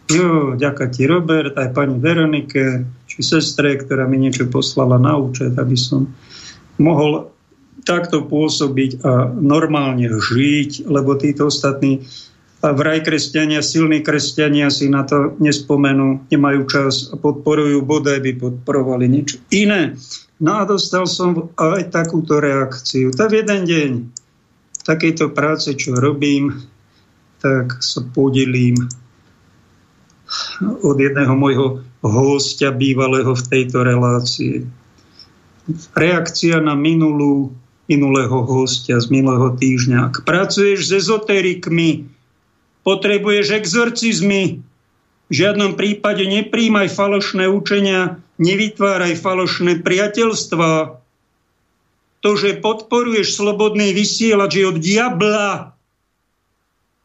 Jo, 0.08 0.52
ďaká 0.52 0.92
ti 0.92 1.08
Robert, 1.08 1.56
aj 1.56 1.73
pani 1.73 1.96
Veronike, 1.96 2.84
či 3.08 3.18
sestre, 3.25 3.80
ktorá 3.80 4.04
mi 4.04 4.20
niečo 4.20 4.49
poslala 4.52 5.00
na 5.00 5.16
účet, 5.16 5.56
aby 5.56 5.76
som 5.80 6.12
mohol 6.76 7.32
takto 7.88 8.25
pôsobiť 8.25 9.00
a 9.04 9.32
normálne 9.32 10.08
žiť, 10.08 10.88
lebo 10.88 11.16
títo 11.16 11.49
ostatní 11.49 12.04
vraj 12.73 13.04
kresťania, 13.04 13.61
silní 13.61 14.00
kresťania 14.00 14.73
si 14.73 14.88
na 14.88 15.04
to 15.04 15.37
nespomenú, 15.42 16.25
nemajú 16.33 16.61
čas 16.64 17.12
a 17.12 17.21
podporujú, 17.21 17.85
bodaj 17.85 18.25
by 18.25 18.33
podporovali 18.40 19.11
niečo 19.11 19.37
iné. 19.52 19.99
No 20.40 20.62
a 20.62 20.64
dostal 20.64 21.04
som 21.04 21.52
aj 21.59 21.92
takúto 21.92 22.40
reakciu. 22.40 23.12
Tak 23.12 23.37
jeden 23.37 23.62
deň 23.68 23.90
takejto 24.88 25.33
práce, 25.37 25.73
čo 25.76 25.97
robím, 25.97 26.52
tak 27.44 27.85
sa 27.85 28.00
podelím 28.00 28.76
od 30.80 30.97
jedného 30.97 31.35
môjho 31.37 31.85
hostia 32.00 32.73
bývalého 32.73 33.33
v 33.33 33.47
tejto 33.49 33.85
relácii. 33.85 34.64
Reakcia 35.97 36.61
na 36.61 36.76
minulú, 36.76 37.52
minulého 37.88 38.44
hostia 38.44 39.00
z 39.00 39.09
minulého 39.12 39.56
týždňa. 39.56 39.99
Ak 40.12 40.25
pracuješ 40.25 40.88
s 40.88 41.04
ezoterikmi, 41.04 42.13
Potrebuješ 42.85 43.57
exorcizmy. 43.57 44.61
V 45.29 45.33
žiadnom 45.33 45.75
prípade 45.75 46.29
nepríjmaj 46.29 46.93
falošné 46.93 47.49
učenia, 47.49 48.21
nevytváraj 48.37 49.17
falošné 49.17 49.81
priateľstva. 49.81 51.00
To, 52.21 52.31
že 52.37 52.61
podporuješ 52.61 53.41
slobodný 53.41 53.97
vysielač 53.97 54.53
je 54.61 54.64
od 54.69 54.76
diabla, 54.81 55.73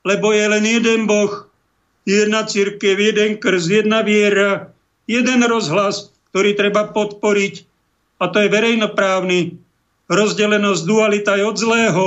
lebo 0.03 0.31
je 0.35 0.45
len 0.47 0.63
jeden 0.67 1.07
Boh, 1.07 1.47
jedna 2.03 2.43
církev, 2.43 2.95
jeden 2.99 3.39
krz, 3.39 3.67
jedna 3.67 4.03
viera, 4.03 4.71
jeden 5.07 5.43
rozhlas, 5.47 6.11
ktorý 6.31 6.59
treba 6.59 6.91
podporiť. 6.91 7.67
A 8.19 8.27
to 8.27 8.43
je 8.43 8.51
verejnoprávny. 8.51 9.55
Rozdelenosť 10.11 10.81
dualita 10.83 11.39
je 11.39 11.43
od 11.47 11.55
zlého 11.55 12.05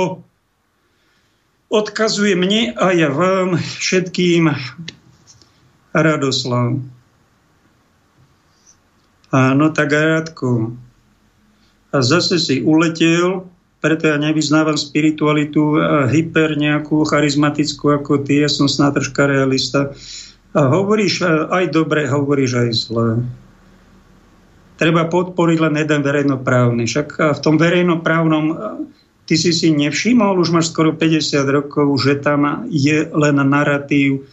odkazuje 1.73 2.37
mne 2.37 2.77
a 2.77 2.93
ja 2.93 3.09
vám 3.09 3.57
všetkým 3.57 4.53
Radoslav. 5.89 6.77
Áno, 9.33 9.65
tak 9.73 9.89
Radko. 9.89 10.77
A 11.89 11.97
zase 12.05 12.37
si 12.37 12.61
uletel, 12.61 13.49
preto 13.81 14.05
ja 14.05 14.21
nevyznávam 14.21 14.77
spiritualitu 14.77 15.81
hyper 16.13 16.53
nejakú 16.53 17.01
charizmatickú 17.09 17.97
ako 17.97 18.21
ty, 18.21 18.45
ja 18.45 18.49
som 18.49 18.69
snad 18.69 18.93
troška 18.93 19.25
realista. 19.25 19.97
A 20.53 20.69
hovoríš 20.69 21.25
aj 21.49 21.73
dobre, 21.73 22.05
hovoríš 22.05 22.51
aj 22.61 22.69
zle. 22.77 23.25
Treba 24.77 25.09
podporiť 25.09 25.57
len 25.57 25.75
jeden 25.81 26.01
verejnoprávny. 26.05 26.85
Však 26.85 27.17
v 27.17 27.39
tom 27.41 27.57
verejnoprávnom 27.57 28.45
Ty 29.33 29.41
si 29.41 29.49
si 29.49 29.73
nevšimol, 29.73 30.37
už 30.37 30.53
máš 30.53 30.69
skoro 30.69 30.93
50 30.93 31.25
rokov, 31.49 31.89
že 32.05 32.21
tam 32.21 32.69
je 32.69 33.09
len 33.09 33.41
narratív 33.41 34.29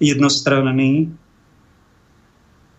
jednostranný 0.00 1.12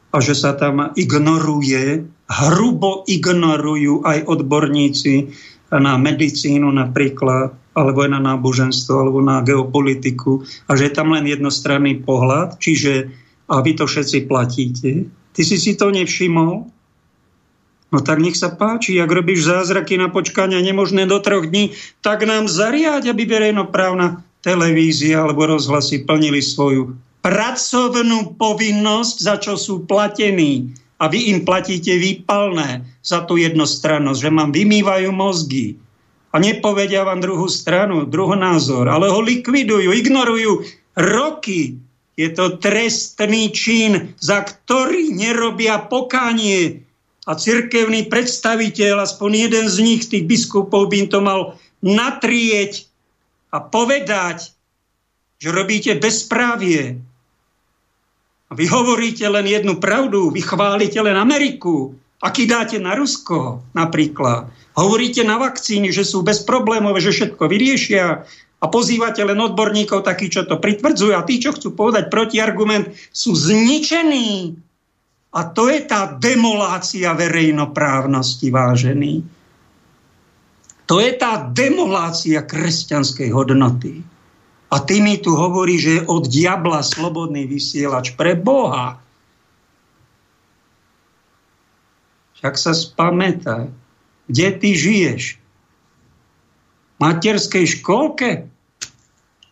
a 0.10 0.18
že 0.18 0.34
sa 0.34 0.58
tam 0.58 0.89
ignoruje, 0.98 2.10
hrubo 2.25 3.06
ignorujú 3.06 4.01
aj 4.01 4.25
odborníci 4.25 5.30
na 5.70 6.01
medicínu 6.01 6.65
napríklad, 6.65 7.53
alebo 7.77 8.10
aj 8.10 8.10
na 8.10 8.22
náboženstvo, 8.34 8.98
alebo 8.98 9.22
na 9.22 9.46
geopolitiku 9.46 10.41
a 10.65 10.74
že 10.74 10.89
je 10.89 10.98
tam 10.98 11.13
len 11.13 11.30
jednostranný 11.30 12.01
pohľad, 12.01 12.58
čiže 12.58 13.13
a 13.53 13.62
vy 13.62 13.77
to 13.77 13.86
všetci 13.86 14.25
platíte. 14.25 15.06
Ty 15.38 15.41
si 15.46 15.62
si 15.62 15.77
to 15.77 15.94
nevšimol? 15.94 16.80
No 17.91 18.00
tak 18.00 18.24
nech 18.24 18.39
sa 18.39 18.55
páči, 18.55 18.95
ak 19.03 19.12
robíš 19.12 19.51
zázraky 19.51 20.00
na 20.00 20.07
počkania 20.07 20.63
nemožné 20.63 21.03
do 21.03 21.19
troch 21.19 21.43
dní, 21.43 21.75
tak 22.00 22.24
nám 22.24 22.48
zariať, 22.48 23.12
aby 23.12 23.27
verejnoprávna 23.27 24.24
televízia 24.39 25.27
alebo 25.27 25.43
rozhlasy 25.43 26.07
plnili 26.07 26.39
svoju 26.39 26.95
pracovnú 27.21 28.39
povinnosť, 28.39 29.15
za 29.21 29.36
čo 29.38 29.53
sú 29.60 29.86
platení. 29.86 30.74
A 31.01 31.10
vy 31.10 31.33
im 31.33 31.39
platíte 31.45 31.98
výpalné 31.98 32.86
za 33.01 33.25
tú 33.25 33.38
jednostrannosť, 33.38 34.19
že 34.21 34.31
mám 34.33 34.53
vymývajú 34.53 35.10
mozgy. 35.10 35.77
A 36.31 36.39
nepovedia 36.39 37.03
vám 37.03 37.19
druhú 37.19 37.50
stranu, 37.50 38.05
druhý 38.05 38.38
názor, 38.38 38.88
ale 38.88 39.10
ho 39.10 39.19
likvidujú, 39.19 39.91
ignorujú 39.91 40.63
roky. 40.95 41.75
Je 42.15 42.29
to 42.31 42.62
trestný 42.62 43.50
čin, 43.50 44.13
za 44.21 44.45
ktorý 44.45 45.12
nerobia 45.12 45.81
pokánie. 45.89 46.86
A 47.29 47.37
cirkevný 47.37 48.09
predstaviteľ, 48.09 49.05
aspoň 49.05 49.49
jeden 49.49 49.65
z 49.69 49.77
nich, 49.85 50.01
tých 50.09 50.25
biskupov, 50.25 50.89
by 50.89 51.05
im 51.05 51.09
to 51.09 51.19
mal 51.21 51.39
natrieť 51.85 52.89
a 53.53 53.61
povedať, 53.61 54.53
že 55.38 55.49
robíte 55.53 55.93
bezprávie. 55.97 56.97
A 58.49 58.51
vy 58.53 58.65
hovoríte 58.67 59.25
len 59.29 59.45
jednu 59.47 59.77
pravdu, 59.77 60.34
vy 60.34 60.41
chválite 60.41 60.97
len 60.97 61.15
Ameriku, 61.15 61.93
aký 62.21 62.45
dáte 62.49 62.77
na 62.77 62.93
Rusko 62.97 63.62
napríklad. 63.73 64.49
Hovoríte 64.77 65.25
na 65.25 65.41
vakcíny, 65.41 65.91
že 65.91 66.07
sú 66.07 66.23
bezproblémové, 66.23 67.03
že 67.03 67.12
všetko 67.12 67.43
vyriešia 67.47 68.23
a 68.62 68.65
pozývate 68.69 69.25
len 69.25 69.41
odborníkov 69.41 70.05
takí, 70.05 70.29
čo 70.29 70.45
to 70.45 70.62
pritvrdzujú 70.62 71.17
a 71.17 71.25
tí, 71.25 71.41
čo 71.41 71.51
chcú 71.51 71.73
povedať 71.73 72.13
protiargument, 72.13 72.93
sú 73.10 73.34
zničení. 73.34 74.55
A 75.32 75.48
to 75.48 75.72
je 75.72 75.80
tá 75.88 76.12
demolácia 76.20 77.15
verejnoprávnosti, 77.15 78.52
vážený. 78.52 79.24
To 80.91 81.00
je 81.00 81.15
tá 81.15 81.39
demolácia 81.56 82.44
kresťanskej 82.44 83.32
hodnoty. 83.32 84.04
A 84.72 84.84
ty 84.84 85.00
mi 85.00 85.15
tu 85.24 85.32
hovorí, 85.32 85.80
že 85.80 86.04
je 86.04 86.08
od 86.08 86.28
diabla 86.28 86.84
slobodný 86.84 87.48
vysielač 87.48 88.12
pre 88.20 88.36
Boha. 88.36 89.00
Však 92.36 92.56
sa 92.60 92.76
spamätaj, 92.76 93.72
kde 94.28 94.48
ty 94.60 94.70
žiješ? 94.76 95.39
V 95.39 96.98
materskej 97.00 97.80
školke? 97.80 98.50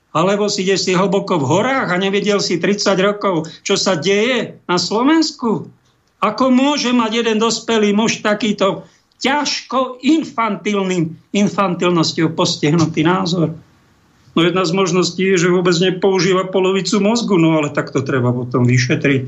Alebo 0.09 0.49
si 0.49 0.65
ideš 0.65 0.89
si 0.89 0.97
hlboko 0.97 1.37
v 1.37 1.45
horách 1.45 1.93
a 1.93 2.01
nevedel 2.01 2.41
si 2.41 2.57
30 2.57 2.97
rokov, 2.97 3.45
čo 3.61 3.77
sa 3.77 3.93
deje 3.93 4.57
na 4.65 4.81
Slovensku? 4.81 5.69
Ako 6.19 6.49
môže 6.49 6.89
mať 6.91 7.23
jeden 7.23 7.37
dospelý 7.37 7.93
muž 7.93 8.25
takýto 8.25 8.89
ťažko 9.21 10.01
infantilným, 10.01 11.13
infantilnosťou 11.35 12.33
postihnutý 12.33 13.05
názor. 13.05 13.53
No 14.33 14.39
jedna 14.41 14.63
z 14.65 14.71
možností 14.71 15.35
je, 15.35 15.47
že 15.47 15.53
vôbec 15.53 15.75
nepoužíva 15.77 16.49
polovicu 16.49 16.97
mozgu, 17.03 17.35
no 17.37 17.59
ale 17.59 17.69
tak 17.69 17.91
to 17.93 18.01
treba 18.01 18.33
potom 18.33 18.65
vyšetriť. 18.65 19.21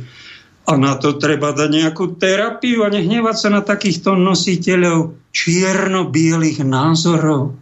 A 0.70 0.78
na 0.78 0.94
to 0.96 1.18
treba 1.18 1.52
dať 1.52 1.70
nejakú 1.74 2.16
terapiu 2.22 2.86
a 2.86 2.94
nehnevať 2.94 3.36
sa 3.38 3.50
na 3.50 3.62
takýchto 3.66 4.14
nositeľov 4.14 5.18
čierno-bielých 5.34 6.62
názorov, 6.62 7.58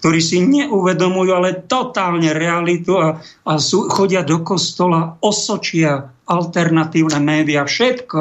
ktorí 0.00 0.20
si 0.24 0.40
neuvedomujú 0.40 1.30
ale 1.36 1.60
totálne 1.68 2.32
realitu 2.32 2.96
a, 2.96 3.20
a 3.20 3.52
sú, 3.60 3.86
chodia 3.92 4.24
do 4.24 4.40
kostola, 4.40 5.20
osočia 5.20 6.08
alternatívne 6.24 7.20
médiá, 7.20 7.68
všetko. 7.68 8.20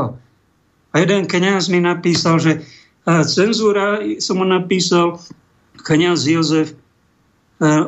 A 0.92 0.96
jeden 1.00 1.24
kniaz 1.24 1.72
mi 1.72 1.80
napísal, 1.80 2.44
že 2.44 2.52
cenzúra, 3.08 4.04
som 4.20 4.44
mu 4.44 4.46
napísal, 4.46 5.24
kniaz 5.88 6.28
Jozef, 6.28 6.76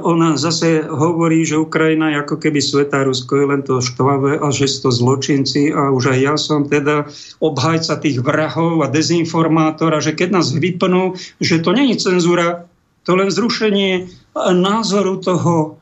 ona 0.03 0.35
zase 0.35 0.83
hovorí, 0.83 1.47
že 1.47 1.55
Ukrajina 1.55 2.11
je 2.11 2.19
ako 2.19 2.43
keby 2.43 2.59
Svetá 2.59 3.07
Rusko, 3.07 3.39
je 3.39 3.45
len 3.47 3.63
to 3.63 3.79
štvavé 3.79 4.35
a 4.35 4.51
že 4.51 4.67
to 4.67 4.91
zločinci 4.91 5.71
a 5.71 5.95
už 5.95 6.11
aj 6.11 6.19
ja 6.19 6.35
som 6.35 6.67
teda 6.67 7.07
obhajca 7.39 7.95
tých 8.03 8.19
vrahov 8.19 8.83
a 8.83 8.91
dezinformátora, 8.91 10.03
že 10.03 10.11
keď 10.11 10.43
nás 10.43 10.51
vypnú, 10.51 11.15
že 11.39 11.63
to 11.63 11.71
není 11.71 11.95
cenzúra, 11.95 12.67
to 13.05 13.11
len 13.17 13.29
zrušenie 13.33 14.09
názoru 14.37 15.17
toho 15.19 15.81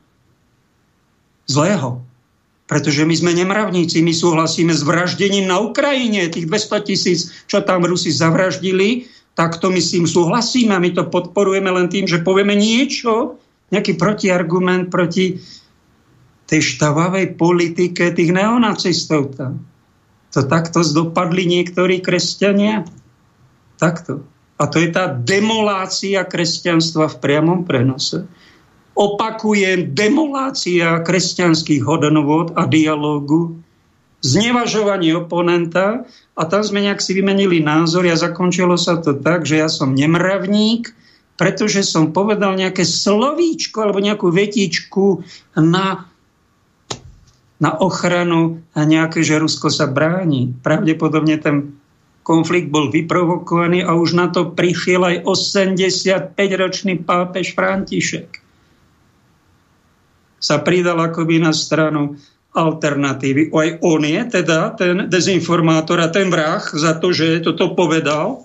zlého. 1.50 2.00
Pretože 2.70 3.02
my 3.02 3.14
sme 3.18 3.32
nemravníci, 3.34 3.98
my 3.98 4.14
súhlasíme 4.14 4.70
s 4.70 4.86
vraždením 4.86 5.50
na 5.50 5.58
Ukrajine, 5.58 6.30
tých 6.30 6.46
200 6.46 6.86
tisíc, 6.86 7.20
čo 7.50 7.66
tam 7.66 7.82
Rusi 7.82 8.14
zavraždili, 8.14 9.10
tak 9.34 9.58
to 9.58 9.74
my 9.74 9.82
s 9.82 9.90
tým 9.90 10.06
súhlasíme 10.06 10.70
a 10.70 10.82
my 10.82 10.94
to 10.94 11.02
podporujeme 11.10 11.66
len 11.66 11.90
tým, 11.90 12.06
že 12.06 12.22
povieme 12.22 12.54
niečo, 12.54 13.42
nejaký 13.74 13.98
protiargument 13.98 14.90
proti 14.90 15.42
tej 16.46 16.60
štavavej 16.62 17.38
politike 17.38 18.10
tých 18.10 18.30
neonacistov 18.34 19.34
tam. 19.38 19.62
To 20.30 20.46
takto 20.46 20.82
zdopadli 20.86 21.46
niektorí 21.46 21.98
kresťania. 22.02 22.86
Takto. 23.82 24.22
A 24.60 24.68
to 24.68 24.76
je 24.76 24.92
tá 24.92 25.08
demolácia 25.08 26.20
kresťanstva 26.20 27.08
v 27.08 27.16
priamom 27.16 27.64
prenose. 27.64 28.28
Opakujem, 28.92 29.96
demolácia 29.96 31.00
kresťanských 31.00 31.80
hodnôt 31.80 32.52
a 32.52 32.68
dialógu 32.68 33.56
znevažovanie 34.20 35.16
oponenta 35.16 36.04
a 36.36 36.42
tam 36.44 36.60
sme 36.60 36.84
nejak 36.84 37.00
si 37.00 37.16
vymenili 37.16 37.64
názor 37.64 38.04
a 38.04 38.16
zakončilo 38.16 38.76
sa 38.76 39.00
to 39.00 39.16
tak, 39.16 39.48
že 39.48 39.64
ja 39.64 39.68
som 39.72 39.96
nemravník, 39.96 40.92
pretože 41.40 41.80
som 41.80 42.12
povedal 42.12 42.52
nejaké 42.52 42.84
slovíčko 42.84 43.80
alebo 43.80 44.04
nejakú 44.04 44.28
vetičku 44.28 45.24
na, 45.56 46.04
na 47.56 47.70
ochranu 47.80 48.60
a 48.76 48.84
nejaké, 48.84 49.24
že 49.24 49.40
Rusko 49.40 49.72
sa 49.72 49.88
bráni. 49.88 50.52
Pravdepodobne 50.60 51.40
ten 51.40 51.79
konflikt 52.22 52.68
bol 52.68 52.92
vyprovokovaný 52.92 53.82
a 53.82 53.96
už 53.96 54.14
na 54.14 54.28
to 54.28 54.52
prišiel 54.52 55.02
aj 55.02 55.16
85-ročný 55.24 57.02
pápež 57.02 57.56
František. 57.56 58.28
Sa 60.40 60.56
pridal 60.64 61.00
akoby 61.00 61.40
na 61.40 61.52
stranu 61.52 62.16
alternatívy. 62.56 63.52
Aj 63.52 63.68
on 63.84 64.02
je 64.02 64.22
teda 64.40 64.74
ten 64.74 65.06
dezinformátor 65.06 66.00
a 66.00 66.08
ten 66.08 66.32
vrah 66.32 66.60
za 66.60 66.96
to, 66.98 67.12
že 67.14 67.44
toto 67.44 67.76
povedal, 67.76 68.42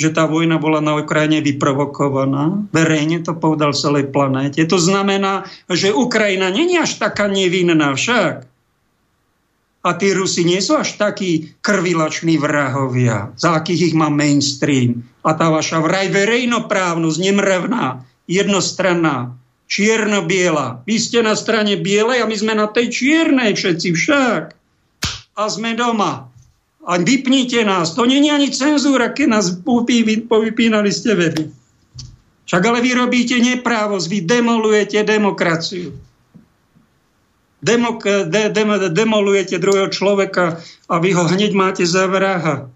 že 0.00 0.10
tá 0.10 0.26
vojna 0.26 0.58
bola 0.58 0.82
na 0.82 0.98
Ukrajine 0.98 1.38
vyprovokovaná. 1.44 2.66
Verejne 2.74 3.22
to 3.22 3.38
povedal 3.38 3.70
celej 3.70 4.10
planéte. 4.10 4.58
To 4.66 4.80
znamená, 4.80 5.46
že 5.70 5.94
Ukrajina 5.94 6.50
není 6.50 6.74
až 6.80 6.98
taká 6.98 7.30
nevinná 7.30 7.94
však. 7.94 8.51
A 9.82 9.98
tí 9.98 10.14
Rusi 10.14 10.46
nie 10.46 10.62
sú 10.62 10.78
až 10.78 10.94
takí 10.94 11.58
krvilační 11.58 12.38
vrahovia, 12.38 13.34
za 13.34 13.58
akých 13.58 13.90
ich 13.90 13.94
má 13.98 14.06
mainstream. 14.06 15.02
A 15.26 15.34
tá 15.34 15.50
vaša 15.50 15.82
vraj 15.82 16.06
verejnoprávnosť, 16.14 17.18
nemrevná, 17.18 18.06
jednostranná, 18.30 19.34
čierno-biela. 19.66 20.86
Vy 20.86 20.96
ste 21.02 21.18
na 21.26 21.34
strane 21.34 21.74
bielej 21.80 22.22
a 22.22 22.30
my 22.30 22.36
sme 22.38 22.54
na 22.54 22.70
tej 22.70 22.94
čiernej 22.94 23.58
všetci 23.58 23.88
však. 23.90 24.42
A 25.34 25.42
sme 25.50 25.74
doma. 25.74 26.30
A 26.82 26.92
vypnite 26.98 27.66
nás. 27.66 27.98
To 27.98 28.06
není 28.06 28.30
ani 28.30 28.54
cenzúra, 28.54 29.10
keď 29.10 29.26
nás 29.34 29.46
povypínali 30.28 30.90
ste 30.94 31.16
weby. 31.16 31.50
Však 32.46 32.62
ale 32.68 32.84
vy 32.84 32.90
robíte 32.92 33.38
neprávosť, 33.40 34.06
vy 34.12 34.18
demolujete 34.28 35.00
demokraciu. 35.08 35.94
Demok- 37.62 38.26
de- 38.26 38.50
de- 38.50 38.90
demolujete 38.90 39.62
druhého 39.62 39.86
človeka 39.86 40.58
a 40.90 40.98
vy 40.98 41.14
ho 41.14 41.24
hneď 41.30 41.54
máte 41.54 41.86
za 41.86 42.10
vraha. 42.10 42.66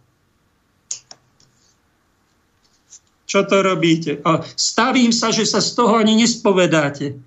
Čo 3.27 3.42
to 3.42 3.66
robíte? 3.66 4.22
A 4.22 4.46
stavím 4.55 5.11
sa, 5.11 5.35
že 5.35 5.42
sa 5.42 5.59
z 5.59 5.75
toho 5.75 5.99
ani 5.99 6.14
nespovedáte. 6.14 7.18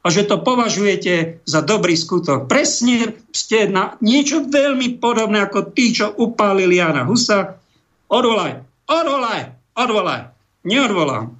A 0.00 0.06
že 0.12 0.28
to 0.28 0.40
považujete 0.40 1.44
za 1.44 1.60
dobrý 1.64 1.96
skutok. 1.96 2.48
Presne 2.48 3.16
ste 3.32 3.68
na 3.68 3.96
niečo 4.00 4.44
veľmi 4.48 5.00
podobné 5.00 5.44
ako 5.44 5.72
tí, 5.72 5.92
čo 5.92 6.12
upálili 6.12 6.80
Jana 6.80 7.04
Husa. 7.08 7.60
Odvolaj, 8.08 8.64
odvolaj, 8.88 9.40
odvolaj. 9.76 10.20
Neodvolám. 10.64 11.36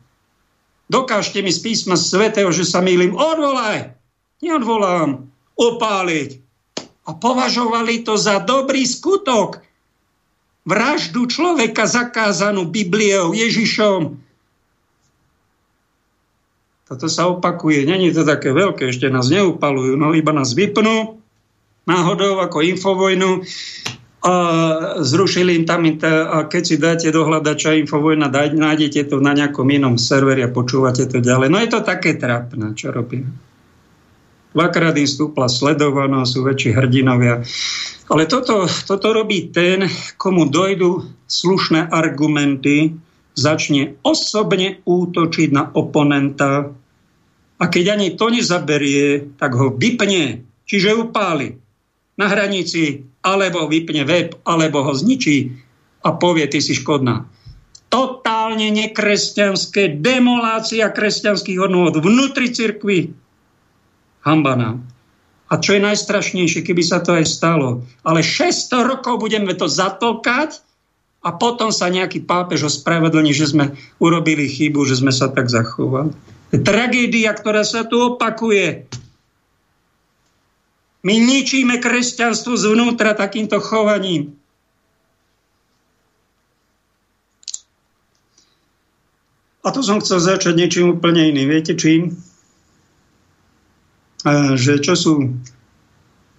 Dokážte 0.88 1.44
mi 1.44 1.52
z 1.52 1.60
písma 1.60 1.96
svetého, 1.96 2.48
že 2.52 2.64
sa 2.64 2.80
mýlim. 2.80 3.12
Odvolaj. 3.12 3.96
Neodvolám. 4.42 5.29
Upáliť. 5.60 6.30
A 7.04 7.10
považovali 7.12 8.00
to 8.00 8.16
za 8.16 8.40
dobrý 8.40 8.88
skutok 8.88 9.60
vraždu 10.64 11.28
človeka 11.28 11.84
zakázanú 11.84 12.64
Bibliou, 12.68 13.36
Ježišom. 13.36 14.16
Toto 16.88 17.06
sa 17.06 17.28
opakuje. 17.28 17.86
Není 17.86 18.10
to 18.10 18.24
také 18.24 18.50
veľké, 18.50 18.88
ešte 18.88 19.12
nás 19.12 19.28
neupalujú, 19.28 19.94
no 19.94 20.16
iba 20.16 20.32
nás 20.32 20.56
vypnú 20.56 21.20
náhodou 21.86 22.42
ako 22.42 22.66
infovojnu 22.66 23.46
a 24.20 24.34
zrušili 25.00 25.56
im 25.56 25.64
tam, 25.64 25.88
a 26.04 26.44
keď 26.44 26.62
si 26.62 26.76
dáte 26.76 27.08
do 27.08 27.24
hľadača 27.24 27.72
Infovojna, 27.80 28.28
nájdete 28.52 29.08
to 29.08 29.16
na 29.16 29.32
nejakom 29.32 29.64
inom 29.72 29.96
serveri 29.96 30.44
a 30.44 30.52
počúvate 30.52 31.08
to 31.08 31.24
ďalej. 31.24 31.48
No 31.48 31.56
je 31.56 31.72
to 31.72 31.80
také 31.80 32.20
trápne, 32.20 32.76
čo 32.76 32.92
robíme. 32.92 33.49
Dvakrát 34.50 34.98
im 34.98 35.06
stúpla 35.06 35.46
sledovanosť, 35.46 36.30
sú 36.30 36.40
väčší 36.42 36.70
hrdinovia. 36.74 37.46
Ale 38.10 38.26
toto, 38.26 38.66
toto 38.66 39.14
robí 39.14 39.54
ten, 39.54 39.86
komu 40.18 40.50
dojdu 40.50 41.06
slušné 41.30 41.94
argumenty 41.94 42.98
začne 43.38 43.94
osobne 44.02 44.82
útočiť 44.82 45.48
na 45.54 45.70
oponenta 45.70 46.74
a 47.60 47.64
keď 47.68 47.84
ani 47.94 48.16
to 48.16 48.32
nezaberie, 48.32 49.36
tak 49.36 49.52
ho 49.52 49.76
vypne, 49.76 50.48
čiže 50.64 50.96
upáli 50.96 51.60
na 52.16 52.26
hranici, 52.32 53.04
alebo 53.20 53.68
vypne 53.68 54.08
web, 54.08 54.32
alebo 54.48 54.80
ho 54.80 54.96
zničí 54.96 55.60
a 56.00 56.16
povie, 56.16 56.48
ty 56.48 56.64
si 56.64 56.72
škodná. 56.72 57.28
Totálne 57.92 58.72
nekresťanské 58.72 60.00
demolácia 60.00 60.88
kresťanských 60.88 61.60
hodnôt 61.60 61.92
vnútri 61.92 62.48
cirkvi. 62.48 63.12
Hamba 64.20 64.54
nám. 64.56 64.76
A 65.50 65.58
čo 65.58 65.74
je 65.74 65.82
najstrašnejšie, 65.82 66.62
keby 66.62 66.82
sa 66.86 67.02
to 67.02 67.18
aj 67.18 67.26
stalo. 67.26 67.82
Ale 68.06 68.22
600 68.22 68.86
rokov 68.86 69.18
budeme 69.18 69.50
to 69.58 69.66
zatlkať 69.66 70.62
a 71.26 71.34
potom 71.34 71.74
sa 71.74 71.90
nejaký 71.90 72.22
pápež 72.22 72.70
ospravedlní, 72.70 73.34
že 73.34 73.50
sme 73.50 73.74
urobili 73.98 74.46
chybu, 74.46 74.86
že 74.86 75.02
sme 75.02 75.10
sa 75.10 75.26
tak 75.26 75.50
zachovali. 75.50 76.14
Tragédia, 76.54 77.34
ktorá 77.34 77.66
sa 77.66 77.82
tu 77.82 77.98
opakuje. 78.14 78.86
My 81.02 81.14
ničíme 81.16 81.82
kresťanstvo 81.82 82.54
zvnútra 82.54 83.18
takýmto 83.18 83.58
chovaním. 83.58 84.36
A 89.60 89.68
tu 89.76 89.84
som 89.84 90.00
chcel 90.00 90.24
začať 90.24 90.56
niečím 90.56 90.96
úplne 90.96 91.28
iným. 91.28 91.52
Viete 91.52 91.76
čím? 91.76 92.16
Že 94.56 94.80
čo 94.80 94.94
sú 94.96 95.12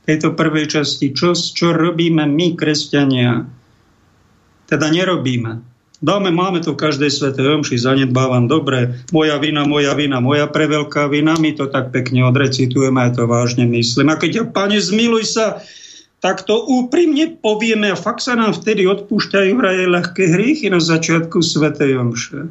tejto 0.06 0.34
prvej 0.34 0.70
časti, 0.70 1.14
čo, 1.14 1.34
čo 1.38 1.74
robíme 1.74 2.26
my, 2.26 2.58
kresťania, 2.58 3.46
teda 4.66 4.88
nerobíme. 4.90 5.62
Dáme, 6.02 6.34
máme 6.34 6.66
to 6.66 6.74
v 6.74 6.82
každej 6.82 7.14
svetej 7.14 7.62
omši, 7.62 7.78
zanedbávam, 7.78 8.50
dobre, 8.50 9.06
moja 9.14 9.38
vina, 9.38 9.70
moja 9.70 9.94
vina, 9.94 10.18
moja 10.18 10.50
preveľká 10.50 11.06
vina, 11.06 11.38
my 11.38 11.54
to 11.54 11.70
tak 11.70 11.94
pekne 11.94 12.26
odrecitujeme, 12.26 12.98
a 12.98 13.14
to 13.14 13.30
vážne 13.30 13.70
myslím. 13.70 14.10
A 14.10 14.18
keď, 14.18 14.50
pane, 14.50 14.82
zmiluj 14.82 15.30
sa, 15.30 15.62
tak 16.22 16.42
to 16.50 16.58
úprimne 16.58 17.38
povieme 17.38 17.94
a 17.94 17.98
fakt 17.98 18.26
sa 18.26 18.34
nám 18.34 18.58
vtedy 18.58 18.90
odpúšťajú 18.90 19.52
vraj 19.54 19.86
ľahké 19.86 20.24
hriechy 20.26 20.74
na 20.74 20.82
začiatku 20.82 21.38
svetej 21.38 22.02
omše. 22.02 22.50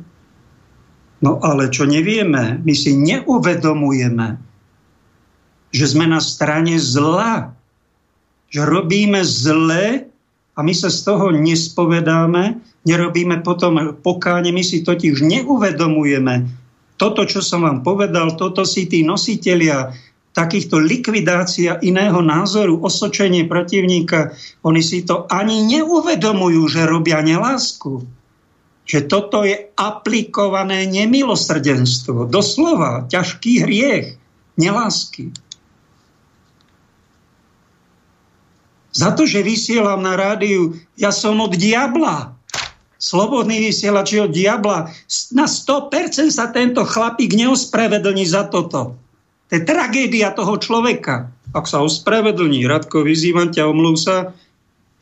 No 1.19 1.43
ale 1.43 1.75
čo 1.75 1.91
nevieme, 1.91 2.63
my 2.63 2.75
si 2.75 2.95
neuvedomujeme, 2.95 4.50
že 5.71 5.87
sme 5.87 6.07
na 6.07 6.19
strane 6.19 6.79
zla. 6.79 7.55
Že 8.51 8.67
robíme 8.67 9.23
zle 9.23 10.11
a 10.55 10.59
my 10.61 10.75
sa 10.75 10.91
z 10.91 11.07
toho 11.07 11.31
nespovedáme, 11.31 12.59
nerobíme 12.83 13.47
potom 13.47 13.95
pokáne, 14.03 14.51
my 14.51 14.63
si 14.67 14.83
totiž 14.83 15.23
neuvedomujeme 15.23 16.61
toto, 17.01 17.25
čo 17.25 17.41
som 17.41 17.65
vám 17.65 17.81
povedal, 17.81 18.37
toto 18.37 18.69
si 18.69 18.85
tí 18.85 19.01
nositelia 19.01 19.89
takýchto 20.37 20.77
likvidácia 20.77 21.81
iného 21.81 22.21
názoru, 22.21 22.77
osočenie 22.85 23.49
protivníka, 23.49 24.37
oni 24.61 24.85
si 24.85 25.09
to 25.09 25.25
ani 25.33 25.65
neuvedomujú, 25.65 26.61
že 26.69 26.85
robia 26.85 27.25
nelásku. 27.25 28.05
Že 28.85 29.01
toto 29.09 29.49
je 29.49 29.73
aplikované 29.81 30.85
nemilosrdenstvo. 30.93 32.29
Doslova, 32.29 33.09
ťažký 33.09 33.65
hriech, 33.65 34.21
nelásky. 34.61 35.33
Za 38.91 39.15
to, 39.15 39.23
že 39.23 39.47
vysielam 39.47 40.03
na 40.03 40.19
rádiu, 40.19 40.75
ja 40.99 41.15
som 41.15 41.39
od 41.39 41.55
diabla. 41.55 42.35
Slobodný 43.01 43.71
vysielač 43.71 44.19
od 44.19 44.35
diabla. 44.35 44.91
Na 45.33 45.47
100% 45.47 46.29
sa 46.29 46.51
tento 46.51 46.83
chlapík 46.85 47.33
neospravedlní 47.33 48.29
za 48.29 48.51
toto. 48.51 48.99
To 49.49 49.53
je 49.57 49.63
tragédia 49.63 50.35
toho 50.35 50.59
človeka. 50.59 51.31
Ak 51.51 51.67
sa 51.67 51.83
ospravedlní, 51.83 52.67
Radko, 52.67 53.03
vyzývam 53.03 53.51
ťa, 53.51 53.67
omluv 53.67 53.99
sa 53.99 54.31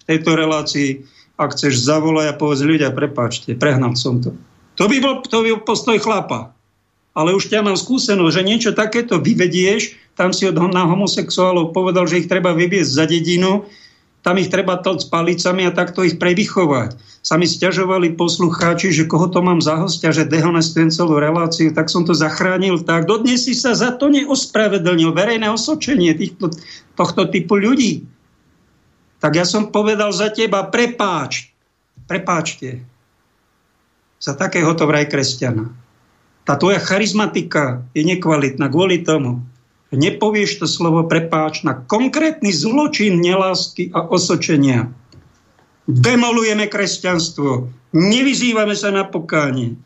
v 0.01 0.03
tejto 0.09 0.37
relácii. 0.37 1.05
Ak 1.37 1.53
chceš, 1.53 1.85
zavolaj 1.85 2.33
a 2.33 2.39
povedz 2.39 2.65
ľudia, 2.65 2.93
prepáčte, 2.93 3.53
prehnal 3.57 3.93
som 3.97 4.21
to. 4.25 4.33
To 4.81 4.87
by 4.87 4.97
bol, 5.03 5.21
to 5.27 5.45
by 5.45 5.49
bol 5.59 5.63
postoj 5.67 5.99
chlapa. 6.01 6.55
Ale 7.13 7.35
už 7.35 7.51
ťa 7.51 7.65
mám 7.65 7.79
skúsenosť, 7.79 8.35
že 8.35 8.43
niečo 8.47 8.71
takéto 8.77 9.19
vyvedieš, 9.19 9.97
tam 10.19 10.35
si 10.35 10.51
od, 10.51 10.59
na 10.59 10.83
homosexuálov 10.83 11.71
povedal, 11.71 12.11
že 12.11 12.25
ich 12.25 12.31
treba 12.31 12.51
vybiesť 12.51 12.91
za 12.91 13.05
dedinu, 13.07 13.65
tam 14.27 14.35
ich 14.37 14.51
treba 14.51 14.77
tlc 14.77 15.07
palicami 15.09 15.63
a 15.65 15.73
takto 15.73 16.03
ich 16.03 16.19
prevychovať. 16.19 16.99
Sami 17.23 17.47
stiažovali 17.47 18.19
poslucháči, 18.19 18.91
že 18.91 19.07
koho 19.07 19.31
to 19.31 19.41
mám 19.41 19.63
za 19.63 19.79
hostia, 19.79 20.11
že 20.11 20.27
dehonestujem 20.27 20.91
celú 20.91 21.23
reláciu, 21.23 21.71
tak 21.71 21.87
som 21.87 22.03
to 22.03 22.19
zachránil 22.19 22.83
tak. 22.83 23.07
Dodnes 23.07 23.47
si 23.47 23.55
sa 23.55 23.79
za 23.79 23.95
to 23.95 24.11
neospravedlnil. 24.11 25.15
Verejné 25.15 25.47
osočenie 25.49 26.13
týchto, 26.19 26.51
tohto 26.99 27.31
typu 27.31 27.57
ľudí. 27.57 28.05
Tak 29.23 29.39
ja 29.39 29.47
som 29.47 29.71
povedal 29.71 30.11
za 30.15 30.31
teba, 30.35 30.67
prepáč. 30.67 31.55
Prepáčte. 32.07 32.83
Za 34.19 34.35
takéhoto 34.35 34.87
vraj 34.87 35.07
kresťana. 35.07 35.71
Tá 36.49 36.57
tvoja 36.57 36.81
charizmatika 36.81 37.85
je 37.93 38.09
nekvalitná 38.09 38.73
kvôli 38.73 39.05
tomu, 39.05 39.45
nepovieš 39.93 40.65
to 40.65 40.67
slovo 40.69 41.05
prepáč 41.05 41.61
na 41.61 41.77
konkrétny 41.77 42.57
zločin 42.57 43.21
nelásky 43.21 43.93
a 43.93 44.09
osočenia. 44.09 44.89
Demolujeme 45.85 46.65
kresťanstvo, 46.65 47.69
nevyzývame 47.93 48.73
sa 48.73 48.89
na 48.89 49.05
pokánie. 49.05 49.77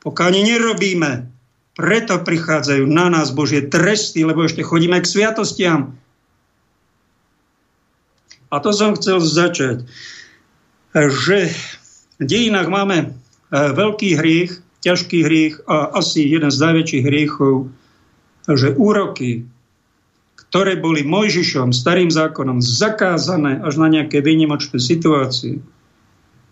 Pokánie 0.00 0.56
nerobíme, 0.56 1.28
preto 1.76 2.16
prichádzajú 2.16 2.88
na 2.88 3.12
nás 3.12 3.36
Božie 3.36 3.68
tresty, 3.68 4.24
lebo 4.24 4.40
ešte 4.48 4.64
chodíme 4.64 4.96
k 5.04 5.08
sviatostiam. 5.08 6.00
A 8.48 8.56
to 8.56 8.72
som 8.72 8.96
chcel 8.96 9.20
začať, 9.20 9.84
že 10.96 11.52
v 12.16 12.24
dejinách 12.24 12.72
máme 12.72 12.96
e, 13.04 13.06
veľký 13.52 14.16
hriech, 14.16 14.63
ťažký 14.84 15.18
hriech 15.24 15.54
a 15.64 15.96
asi 15.96 16.28
jeden 16.28 16.52
z 16.52 16.58
najväčších 16.60 17.04
hriechov 17.04 17.72
že 18.44 18.76
úroky, 18.76 19.48
ktoré 20.36 20.76
boli 20.76 21.00
Mojžišom, 21.00 21.72
starým 21.72 22.12
zákonom, 22.12 22.60
zakázané 22.60 23.64
až 23.64 23.80
na 23.80 23.88
nejaké 23.88 24.20
výnimočné 24.20 24.76
situácie, 24.76 25.64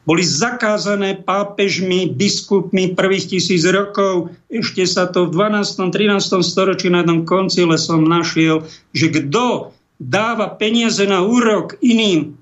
boli 0.02 0.26
zakázané 0.26 1.14
pápežmi, 1.22 2.10
biskupmi 2.10 2.98
prvých 2.98 3.38
tisíc 3.38 3.62
rokov. 3.70 4.34
Ešte 4.50 4.82
sa 4.82 5.06
to 5.06 5.30
v 5.30 5.38
12. 5.38 5.94
13. 5.94 6.42
storočí 6.42 6.90
na 6.90 7.06
jednom 7.06 7.22
koncile 7.22 7.78
som 7.78 8.02
našiel, 8.02 8.66
že 8.90 9.14
kto 9.14 9.70
dáva 10.02 10.50
peniaze 10.58 11.06
na 11.06 11.22
úrok 11.22 11.78
iným, 11.78 12.34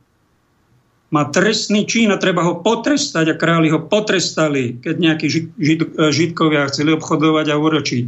má 1.11 1.27
trestný 1.27 1.91
čin 1.91 2.15
a 2.15 2.23
treba 2.23 2.47
ho 2.47 2.63
potrestať 2.63 3.35
a 3.35 3.39
králi 3.39 3.71
ho 3.75 3.83
potrestali, 3.83 4.79
keď 4.79 4.95
nejakí 4.95 5.27
žid, 5.27 5.47
žid, 5.59 5.81
židkovia 5.99 6.71
chceli 6.71 6.95
obchodovať 6.95 7.47
a 7.51 7.59
uročiť. 7.59 8.05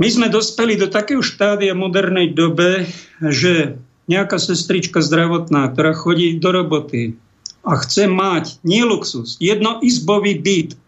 My 0.00 0.08
sme 0.08 0.32
dospeli 0.32 0.80
do 0.80 0.88
takého 0.88 1.20
štádia 1.20 1.76
modernej 1.76 2.32
dobe, 2.32 2.88
že 3.20 3.76
nejaká 4.08 4.40
sestrička 4.40 5.04
zdravotná, 5.04 5.68
ktorá 5.70 5.92
chodí 5.92 6.40
do 6.40 6.48
roboty 6.50 7.20
a 7.60 7.76
chce 7.76 8.08
mať 8.08 8.64
nie 8.64 8.80
luxus, 8.80 9.36
jednoizbový 9.36 10.40
byt, 10.40 10.80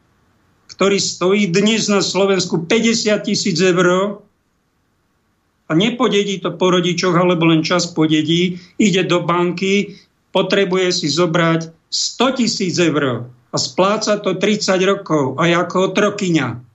ktorý 0.73 0.97
stojí 0.97 1.53
dnes 1.53 1.93
na 1.93 2.01
Slovensku 2.01 2.65
50 2.65 3.13
tisíc 3.29 3.61
eur 3.61 4.25
a 5.69 5.73
nepodedí 5.77 6.41
to 6.41 6.49
po 6.57 6.73
rodičoch, 6.73 7.13
alebo 7.13 7.45
len 7.53 7.61
čas 7.61 7.93
podedí, 7.93 8.57
ide 8.81 9.05
do 9.05 9.21
banky, 9.21 10.01
potrebuje 10.33 10.88
si 10.90 11.07
zobrať 11.12 11.71
100 11.92 12.38
tisíc 12.40 12.77
eur 12.81 13.29
a 13.53 13.57
spláca 13.61 14.16
to 14.16 14.33
30 14.35 14.81
rokov 14.88 15.37
a 15.37 15.45
ako 15.53 15.92
otrokyňa. 15.92 16.73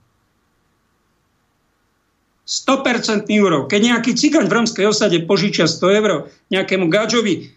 100% 2.48 3.28
úrok. 3.44 3.68
Keď 3.68 3.80
nejaký 3.92 4.16
cigaň 4.16 4.48
v 4.48 4.56
romskej 4.56 4.86
osade 4.88 5.20
požičia 5.28 5.68
100 5.68 5.98
eur 6.00 6.32
nejakému 6.48 6.88
gáčovi 6.88 7.52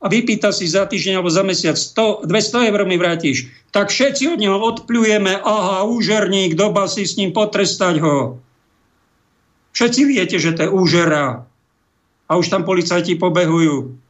a 0.00 0.08
vypýta 0.08 0.48
si 0.48 0.64
za 0.64 0.88
týždeň 0.88 1.20
alebo 1.20 1.28
za 1.28 1.44
mesiac 1.44 1.76
100, 1.76 2.24
200 2.24 2.70
eur 2.72 2.80
mi 2.88 2.96
vrátiš, 2.96 3.52
tak 3.68 3.92
všetci 3.92 4.32
od 4.32 4.40
neho 4.40 4.56
odplujeme, 4.56 5.36
aha, 5.44 5.84
úžerník, 5.84 6.56
doba 6.56 6.88
si 6.88 7.04
s 7.04 7.20
ním 7.20 7.36
potrestať 7.36 8.00
ho. 8.00 8.40
Všetci 9.76 10.00
viete, 10.08 10.36
že 10.40 10.56
to 10.56 10.60
je 10.64 10.70
úžera. 10.72 11.44
A 12.24 12.32
už 12.40 12.48
tam 12.48 12.64
policajti 12.64 13.20
pobehujú. 13.20 14.03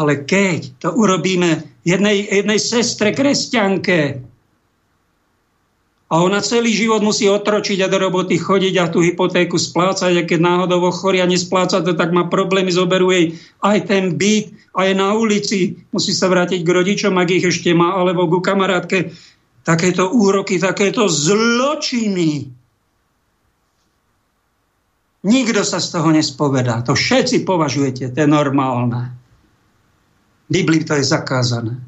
Ale 0.00 0.24
keď 0.24 0.80
to 0.80 0.88
urobíme 0.96 1.60
jednej, 1.84 2.24
jednej 2.24 2.56
sestre 2.56 3.12
kresťanke, 3.12 4.24
A 6.10 6.26
ona 6.26 6.42
celý 6.42 6.74
život 6.74 7.06
musí 7.06 7.30
otročiť 7.30 7.86
a 7.86 7.90
do 7.90 8.02
roboty 8.02 8.34
chodiť 8.34 8.74
a 8.82 8.90
tú 8.90 8.98
hypotéku 8.98 9.54
splácať. 9.54 10.18
A 10.18 10.26
keď 10.26 10.42
náhodou 10.42 10.82
ochorý 10.90 11.22
a 11.22 11.30
nespláca 11.30 11.78
to, 11.86 11.94
tak 11.94 12.10
má 12.10 12.26
problémy, 12.26 12.74
zoberú 12.74 13.14
jej 13.14 13.38
aj 13.62 13.86
ten 13.86 14.18
byt, 14.18 14.50
aj 14.74 14.90
na 14.98 15.14
ulici. 15.14 15.78
Musí 15.94 16.10
sa 16.10 16.26
vrátiť 16.26 16.66
k 16.66 16.74
rodičom, 16.74 17.14
ak 17.14 17.30
ich 17.30 17.46
ešte 17.46 17.70
má, 17.78 17.94
alebo 17.94 18.26
ku 18.26 18.42
kamarátke. 18.42 19.14
Takéto 19.62 20.10
úroky, 20.10 20.58
takéto 20.58 21.06
zločiny. 21.06 22.50
Nikto 25.22 25.62
sa 25.62 25.78
z 25.78 25.94
toho 25.94 26.10
nespovedá. 26.10 26.82
To 26.90 26.98
všetci 26.98 27.46
považujete, 27.46 28.10
to 28.10 28.18
je 28.18 28.26
normálne. 28.26 29.19
Biblii 30.50 30.84
to 30.84 30.98
je 30.98 31.04
zakázané. 31.06 31.78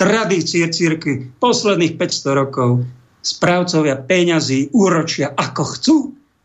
Tradície 0.00 0.64
círky 0.72 1.28
posledných 1.40 2.00
500 2.00 2.40
rokov 2.40 2.84
správcovia 3.20 4.00
peňazí 4.00 4.72
úročia 4.72 5.32
ako 5.36 5.62
chcú, 5.76 5.96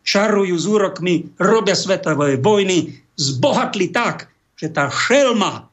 čarujú 0.04 0.56
s 0.56 0.66
úrokmi, 0.68 1.32
robia 1.40 1.76
svetové 1.76 2.36
vojny, 2.36 2.92
zbohatli 3.16 3.92
tak, 3.92 4.28
že 4.56 4.72
tá 4.72 4.88
šelma 4.88 5.72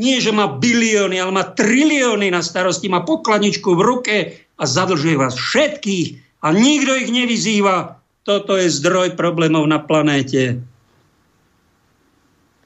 nie, 0.00 0.16
že 0.16 0.32
má 0.32 0.48
bilióny, 0.48 1.20
ale 1.20 1.28
má 1.28 1.44
trilióny 1.44 2.32
na 2.32 2.40
starosti, 2.40 2.88
má 2.88 3.04
pokladničku 3.04 3.76
v 3.76 3.84
ruke 3.84 4.16
a 4.56 4.64
zadlžuje 4.64 5.20
vás 5.20 5.36
všetkých 5.36 6.40
a 6.40 6.56
nikto 6.56 6.96
ich 6.96 7.12
nevyzýva. 7.12 8.00
Toto 8.24 8.56
je 8.56 8.72
zdroj 8.72 9.12
problémov 9.12 9.68
na 9.68 9.76
planéte. 9.76 10.64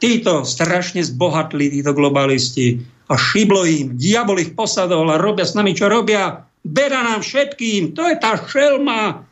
Títo 0.05 0.45
strašne 0.45 1.01
zbohatli, 1.01 1.73
títo 1.73 1.97
globalisti. 1.97 2.77
A 3.09 3.17
šiblo 3.17 3.65
im, 3.65 3.97
diabol 3.97 4.37
ich 4.45 4.53
posadol 4.53 5.09
a 5.09 5.17
robia 5.17 5.49
s 5.49 5.57
nami, 5.57 5.73
čo 5.73 5.89
robia. 5.89 6.45
Beda 6.61 7.01
nám 7.01 7.25
všetkým. 7.25 7.97
To 7.97 8.05
je 8.13 8.17
tá 8.21 8.37
šelma, 8.37 9.25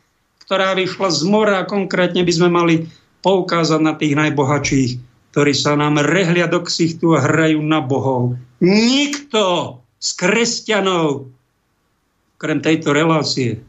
ktorá 0.49 0.73
vyšla 0.73 1.13
z 1.13 1.21
mora. 1.29 1.69
Konkrétne 1.69 2.25
by 2.25 2.33
sme 2.33 2.49
mali 2.49 2.75
poukázať 3.21 3.81
na 3.85 3.93
tých 3.93 4.17
najbohatších, 4.17 4.91
ktorí 5.29 5.53
sa 5.53 5.77
nám 5.77 6.01
rehlia 6.01 6.49
do 6.49 6.65
ksichtu 6.65 7.13
a 7.13 7.21
hrajú 7.21 7.61
na 7.61 7.77
bohov. 7.77 8.33
Nikto 8.57 9.77
z 10.01 10.09
kresťanov, 10.17 11.29
krem 12.41 12.65
tejto 12.65 12.97
relácie, 12.97 13.61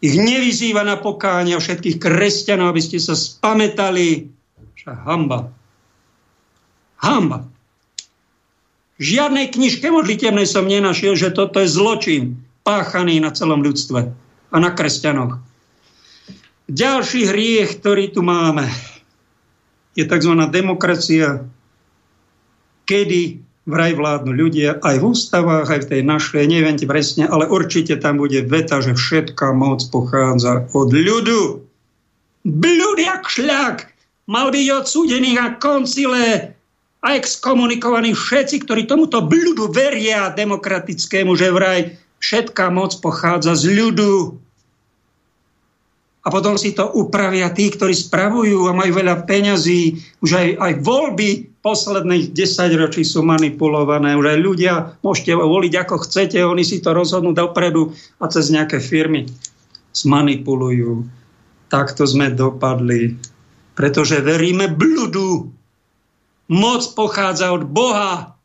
ich 0.00 0.16
nevyzýva 0.16 0.80
na 0.80 0.96
pokánie 0.96 1.56
všetkých 1.56 2.00
kresťanov, 2.00 2.72
aby 2.72 2.80
ste 2.80 3.04
sa 3.04 3.12
spametali. 3.12 4.32
Však 4.80 4.96
hamba. 5.04 5.52
Hamba. 7.00 7.44
Žiadnej 8.96 9.52
knižke 9.52 9.92
modlitevnej 9.92 10.48
som 10.48 10.64
nenašiel, 10.64 11.12
že 11.12 11.28
toto 11.28 11.60
je 11.60 11.68
zločin 11.68 12.40
páchaný 12.64 13.20
na 13.20 13.28
celom 13.30 13.60
ľudstve 13.60 14.00
a 14.50 14.56
na 14.56 14.72
kresťanoch. 14.72 15.36
Ďalší 16.66 17.30
hriech, 17.30 17.78
ktorý 17.78 18.10
tu 18.10 18.24
máme, 18.24 18.66
je 19.94 20.02
tzv. 20.02 20.32
demokracia, 20.48 21.44
kedy 22.88 23.44
vraj 23.68 23.92
vládnu 23.94 24.32
ľudia 24.32 24.78
aj 24.80 24.96
v 24.98 25.04
ústavách, 25.12 25.68
aj 25.68 25.80
v 25.86 25.90
tej 25.92 26.02
našej, 26.06 26.42
neviem 26.48 26.78
presne, 26.88 27.28
ale 27.28 27.50
určite 27.50 27.98
tam 28.00 28.18
bude 28.18 28.42
veta, 28.46 28.80
že 28.80 28.96
všetká 28.96 29.52
moc 29.52 29.84
pochádza 29.92 30.70
od 30.72 30.90
ľudu. 30.90 31.66
Bľud 32.46 32.98
jak 32.98 33.26
šľak 33.26 33.78
mal 34.30 34.54
byť 34.54 34.66
odsúdený 34.70 35.34
na 35.36 35.58
koncile 35.58 36.55
a 37.06 37.14
exkomunikovaní 37.14 38.18
všetci, 38.18 38.66
ktorí 38.66 38.90
tomuto 38.90 39.22
bľudu 39.22 39.70
veria 39.70 40.34
demokratickému, 40.34 41.38
že 41.38 41.54
vraj 41.54 41.94
Všetká 42.16 42.72
moc 42.72 42.96
pochádza 43.04 43.54
z 43.54 43.76
ľudu. 43.76 44.40
A 46.26 46.28
potom 46.34 46.58
si 46.58 46.74
to 46.74 46.90
upravia 46.90 47.54
tí, 47.54 47.70
ktorí 47.70 47.94
spravujú 47.94 48.66
a 48.66 48.74
majú 48.74 48.98
veľa 48.98 49.30
peňazí. 49.30 49.94
Už 50.18 50.30
aj, 50.34 50.48
aj 50.58 50.72
voľby 50.82 51.54
posledných 51.62 52.34
10 52.34 52.82
ročí 52.82 53.06
sú 53.06 53.22
manipulované. 53.22 54.18
Už 54.18 54.26
aj 54.34 54.38
ľudia 54.42 54.72
môžete 55.06 55.38
voliť 55.38 55.74
ako 55.86 56.02
chcete, 56.02 56.42
oni 56.42 56.66
si 56.66 56.82
to 56.82 56.90
rozhodnú 56.90 57.30
dopredu 57.30 57.94
a 58.18 58.26
cez 58.26 58.50
nejaké 58.50 58.82
firmy 58.82 59.30
zmanipulujú. 59.94 61.06
Takto 61.70 62.10
sme 62.10 62.34
dopadli. 62.34 63.14
Pretože 63.78 64.18
veríme 64.18 64.66
bludu. 64.66 65.54
Moc 66.46 66.82
pochádza 66.94 67.50
od 67.50 67.66
Boha 67.66 68.38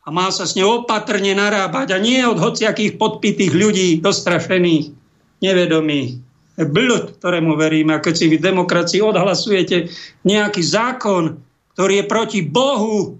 a 0.00 0.08
má 0.08 0.32
sa 0.32 0.48
s 0.48 0.56
ňou 0.56 0.86
opatrne 0.86 1.36
narábať 1.36 1.92
a 1.94 1.98
nie 2.00 2.22
od 2.24 2.40
hociakých 2.40 2.96
podpitých 2.96 3.52
ľudí, 3.52 3.88
dostrašených, 4.00 4.96
nevedomých. 5.44 6.22
Blud, 6.60 7.20
ktorému 7.20 7.56
veríme. 7.56 7.96
A 7.96 8.02
keď 8.04 8.14
si 8.16 8.26
v 8.28 8.42
demokracii 8.42 9.00
odhlasujete 9.00 9.88
nejaký 10.28 10.60
zákon, 10.60 11.40
ktorý 11.76 12.04
je 12.04 12.10
proti 12.10 12.40
Bohu, 12.44 13.16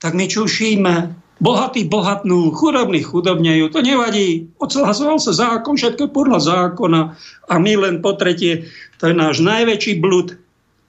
tak 0.00 0.16
my 0.16 0.28
čušíme. 0.28 0.94
Bohatí 1.40 1.88
bohatnú, 1.88 2.52
chudobní 2.52 3.00
chudobnejú. 3.00 3.72
To 3.72 3.80
nevadí. 3.80 4.52
Odhlasoval 4.60 5.16
sa 5.16 5.32
zákon, 5.32 5.76
všetko 5.80 6.12
podľa 6.12 6.40
zákona. 6.44 7.00
A 7.48 7.54
my 7.56 7.72
len 7.80 8.04
po 8.04 8.12
tretie, 8.12 8.68
to 9.00 9.08
je 9.08 9.14
náš 9.16 9.40
najväčší 9.40 10.04
blud. 10.04 10.36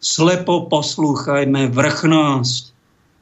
Slepo 0.01 0.65
poslúchajme 0.65 1.69
vrchnosť. 1.69 2.63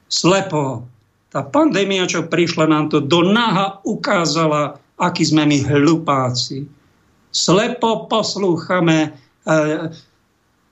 Slepo 0.08 0.88
tá 1.30 1.46
pandémia, 1.46 2.10
čo 2.10 2.26
prišla, 2.26 2.66
nám 2.66 2.90
to 2.90 3.04
do 3.04 3.22
naha 3.22 3.78
ukázala, 3.86 4.82
aký 4.98 5.28
sme 5.28 5.46
my 5.46 5.62
hlupáci. 5.62 6.66
Slepo 7.30 8.10
poslúchame 8.10 8.98
e, 9.06 9.10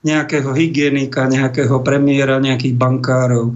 nejakého 0.02 0.50
hygienika, 0.50 1.30
nejakého 1.30 1.78
premiéra, 1.86 2.42
nejakých 2.42 2.74
bankárov. 2.74 3.54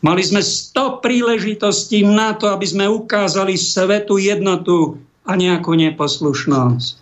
Mali 0.00 0.22
sme 0.24 0.40
100 0.40 1.04
príležitostí 1.04 2.08
na 2.08 2.32
to, 2.32 2.48
aby 2.48 2.64
sme 2.64 2.88
ukázali 2.88 3.60
svetu 3.60 4.16
jednotu 4.16 4.96
a 5.28 5.36
nejakú 5.36 5.76
neposlušnosť. 5.76 6.96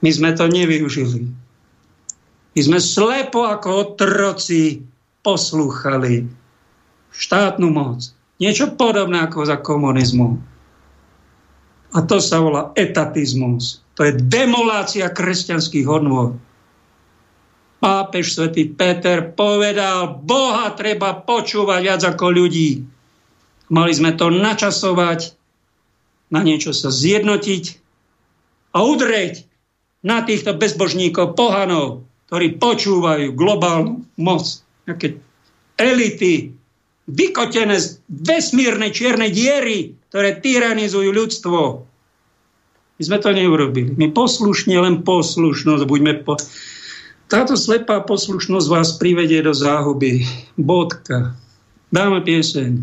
My 0.00 0.10
sme 0.10 0.30
to 0.32 0.48
nevyužili. 0.48 1.41
My 2.52 2.60
sme 2.60 2.78
slepo 2.78 3.48
ako 3.48 3.96
otroci 3.96 4.84
poslúchali 5.24 6.28
štátnu 7.12 7.68
moc 7.72 8.12
Niečo 8.42 8.74
podobné 8.74 9.22
ako 9.22 9.46
za 9.46 9.62
komunizmu. 9.62 10.34
A 11.94 11.98
to 12.02 12.18
sa 12.18 12.42
volá 12.42 12.74
etatizmus. 12.74 13.86
To 13.94 14.02
je 14.02 14.18
demolácia 14.18 15.06
kresťanských 15.06 15.86
hodnôt. 15.86 16.34
Pápež 17.78 18.34
svätý 18.34 18.66
Peter 18.66 19.30
povedal, 19.30 20.18
Boha 20.26 20.74
treba 20.74 21.14
počúvať 21.22 21.80
viac 21.86 22.02
ako 22.02 22.26
ľudí. 22.34 22.82
Mali 23.70 23.92
sme 23.94 24.18
to 24.18 24.26
načasovať, 24.34 25.38
na 26.34 26.42
niečo 26.42 26.74
sa 26.74 26.90
zjednotiť 26.90 27.64
a 28.74 28.82
udreť 28.82 29.46
na 30.02 30.26
týchto 30.26 30.58
bezbožníkov, 30.58 31.38
pohanov, 31.38 32.02
ktorí 32.32 32.56
počúvajú 32.56 33.36
globálnu 33.36 34.08
moc, 34.16 34.64
nejaké 34.88 35.20
elity, 35.76 36.56
vykotené 37.04 37.76
z 37.76 38.00
vesmírnej 38.08 38.88
čiernej 38.88 39.28
diery, 39.28 39.92
ktoré 40.08 40.40
tyranizujú 40.40 41.12
ľudstvo. 41.12 41.60
My 42.96 43.02
sme 43.04 43.20
to 43.20 43.36
neurobili. 43.36 43.92
My 44.00 44.16
poslušne 44.16 44.80
len 44.80 45.04
poslušnosť 45.04 45.84
buďme 45.84 46.24
po... 46.24 46.40
Táto 47.28 47.52
slepá 47.52 48.00
poslušnosť 48.00 48.66
vás 48.72 48.96
privedie 48.96 49.44
do 49.44 49.52
záhuby. 49.52 50.24
Bodka. 50.56 51.36
Dáme 51.92 52.24
pieseň. 52.24 52.80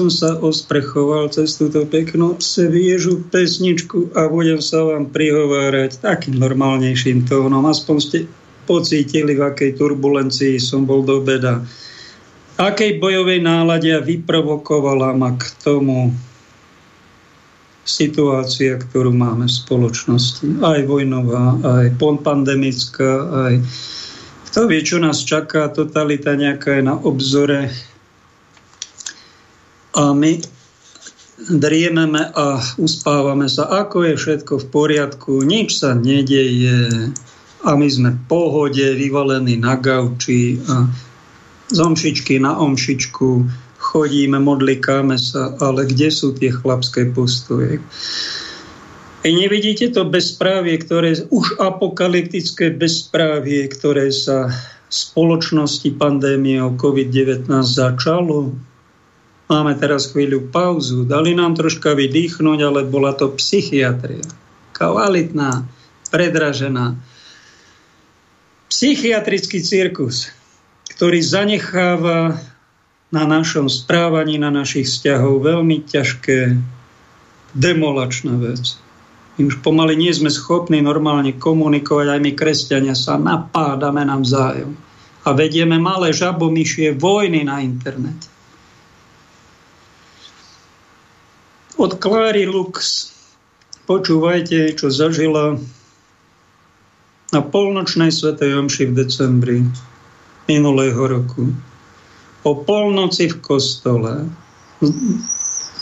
Som 0.00 0.08
sa 0.08 0.40
osprechoval 0.40 1.28
cez 1.28 1.60
túto 1.60 1.84
peknú 1.84 2.40
sviežu 2.40 3.20
pesničku 3.28 4.16
a 4.16 4.32
budem 4.32 4.56
sa 4.56 4.80
vám 4.80 5.12
prihovárať 5.12 6.00
takým 6.00 6.40
normálnejším 6.40 7.28
tónom. 7.28 7.68
Aspoň 7.68 7.96
ste 8.00 8.18
pocítili, 8.64 9.36
v 9.36 9.44
akej 9.44 9.76
turbulencii 9.76 10.56
som 10.56 10.88
bol 10.88 11.04
do 11.04 11.20
beda. 11.20 11.60
Akej 12.56 12.96
bojovej 12.96 13.44
nálade 13.44 13.92
vyprovokovala 13.92 15.12
ma 15.12 15.36
k 15.36 15.44
tomu 15.60 16.16
situácia, 17.84 18.80
ktorú 18.80 19.12
máme 19.12 19.52
v 19.52 19.52
spoločnosti. 19.52 20.64
Aj 20.64 20.80
vojnová, 20.88 21.60
aj 21.60 21.86
pandemická, 22.00 23.12
aj 23.52 23.54
kto 24.48 24.60
vie, 24.64 24.80
čo 24.80 24.96
nás 24.96 25.20
čaká, 25.28 25.68
totalita 25.68 26.32
nejaká 26.40 26.80
je 26.80 26.88
na 26.88 26.96
obzore. 26.96 27.68
A 30.00 30.16
my 30.16 30.40
driememe 31.60 32.32
a 32.32 32.56
uspávame 32.80 33.52
sa, 33.52 33.68
ako 33.68 34.08
je 34.08 34.14
všetko 34.16 34.64
v 34.64 34.66
poriadku, 34.72 35.44
nič 35.44 35.84
sa 35.84 35.92
nedeje 35.92 37.12
a 37.60 37.70
my 37.76 37.88
sme 37.88 38.16
v 38.16 38.20
pohode, 38.24 38.80
vyvalení 38.96 39.60
na 39.60 39.76
gauči 39.76 40.56
a 40.64 40.88
z 41.68 41.78
omšičky 41.78 42.40
na 42.40 42.56
omšičku 42.56 43.44
chodíme, 43.80 44.40
modlikáme 44.40 45.16
sa, 45.16 45.56
ale 45.60 45.88
kde 45.88 46.08
sú 46.12 46.32
tie 46.36 46.52
chlapské 46.52 47.12
postoje? 47.12 47.80
I 49.20 49.30
nevidíte 49.36 49.92
to 49.92 50.08
bezprávie, 50.08 50.80
ktoré, 50.80 51.12
už 51.28 51.60
apokalyptické 51.60 52.72
bezprávie, 52.72 53.68
ktoré 53.68 54.08
sa 54.08 54.48
v 54.88 54.92
spoločnosti 54.92 55.92
pandémie 56.00 56.56
o 56.64 56.72
COVID-19 56.72 57.52
začalo. 57.60 58.56
Máme 59.50 59.74
teraz 59.74 60.14
chvíľu 60.14 60.46
pauzu. 60.54 61.02
Dali 61.02 61.34
nám 61.34 61.58
troška 61.58 61.98
vydýchnuť, 61.98 62.58
ale 62.62 62.86
bola 62.86 63.10
to 63.18 63.34
psychiatria. 63.34 64.22
Kvalitná, 64.70 65.66
predražená. 66.14 66.94
Psychiatrický 68.70 69.58
cirkus, 69.58 70.30
ktorý 70.94 71.18
zanecháva 71.18 72.38
na 73.10 73.26
našom 73.26 73.66
správaní, 73.66 74.38
na 74.38 74.54
našich 74.54 74.86
vzťahov 74.86 75.42
veľmi 75.42 75.82
ťažké 75.82 76.54
demolačná 77.58 78.38
vec. 78.38 78.78
My 79.34 79.50
už 79.50 79.66
pomaly 79.66 79.98
nie 79.98 80.14
sme 80.14 80.30
schopní 80.30 80.78
normálne 80.78 81.34
komunikovať, 81.34 82.06
aj 82.06 82.20
my 82.22 82.32
kresťania 82.38 82.94
sa 82.94 83.18
napádame 83.18 84.06
navzájom. 84.06 84.78
A 85.26 85.34
vedieme 85.34 85.74
malé 85.82 86.14
žabomyšie 86.14 86.94
vojny 86.94 87.42
na 87.42 87.58
internete. 87.58 88.29
Od 91.80 91.96
Kláry 91.96 92.44
Lux 92.44 93.08
počúvajte, 93.88 94.76
čo 94.76 94.92
zažila 94.92 95.56
na 97.32 97.40
polnočnej 97.40 98.12
svetej 98.12 98.52
omši 98.60 98.92
v 98.92 99.00
decembri 99.00 99.58
minulého 100.44 101.00
roku. 101.00 101.48
O 102.44 102.52
polnoci 102.52 103.32
v 103.32 103.36
kostole 103.40 104.28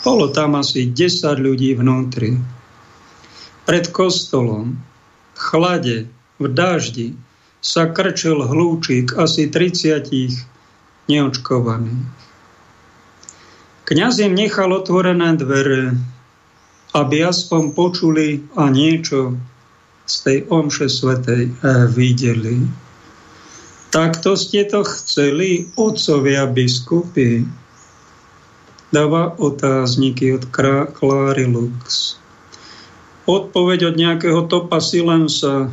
bolo 0.07 0.31
tam 0.31 0.55
asi 0.55 0.87
10 0.87 1.35
ľudí 1.35 1.75
vnútri 1.75 2.39
pred 3.67 3.91
kostolom, 3.91 4.79
v 5.35 5.39
chlade, 5.51 5.97
v 6.39 6.45
daždi, 6.47 7.11
sa 7.59 7.91
krčil 7.91 8.39
hlúčik 8.47 9.19
asi 9.19 9.51
30 9.51 10.07
neočkovaných. 11.11 12.18
Kňaz 13.89 14.21
im 14.21 14.37
nechal 14.37 14.69
otvorené 14.69 15.33
dvere, 15.33 15.97
aby 16.93 17.25
aspoň 17.25 17.73
počuli 17.73 18.45
a 18.53 18.69
niečo 18.69 19.33
z 20.05 20.15
tej 20.21 20.37
omše 20.53 20.85
svetej 20.85 21.49
eh, 21.49 21.89
videli. 21.89 22.61
Takto 23.89 24.37
ste 24.37 24.69
to 24.69 24.85
chceli, 24.85 25.65
otcovia 25.73 26.45
biskupy. 26.45 27.41
Dáva 28.93 29.33
otázniky 29.41 30.37
od 30.37 30.45
Kláry 30.93 31.49
Lux 31.49 32.19
odpoveď 33.29 33.93
od 33.93 33.95
nejakého 33.95 34.41
topa 34.49 34.81
silensa. 34.81 35.69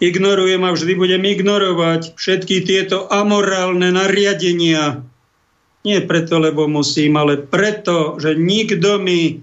Ignorujem 0.00 0.62
a 0.64 0.70
vždy 0.72 0.94
budem 0.94 1.22
ignorovať 1.26 2.14
všetky 2.14 2.62
tieto 2.64 3.10
amorálne 3.10 3.90
nariadenia. 3.90 5.02
Nie 5.80 6.04
preto, 6.04 6.36
lebo 6.36 6.68
musím, 6.68 7.16
ale 7.16 7.40
preto, 7.40 8.20
že 8.20 8.36
nikto 8.36 9.00
mi 9.00 9.40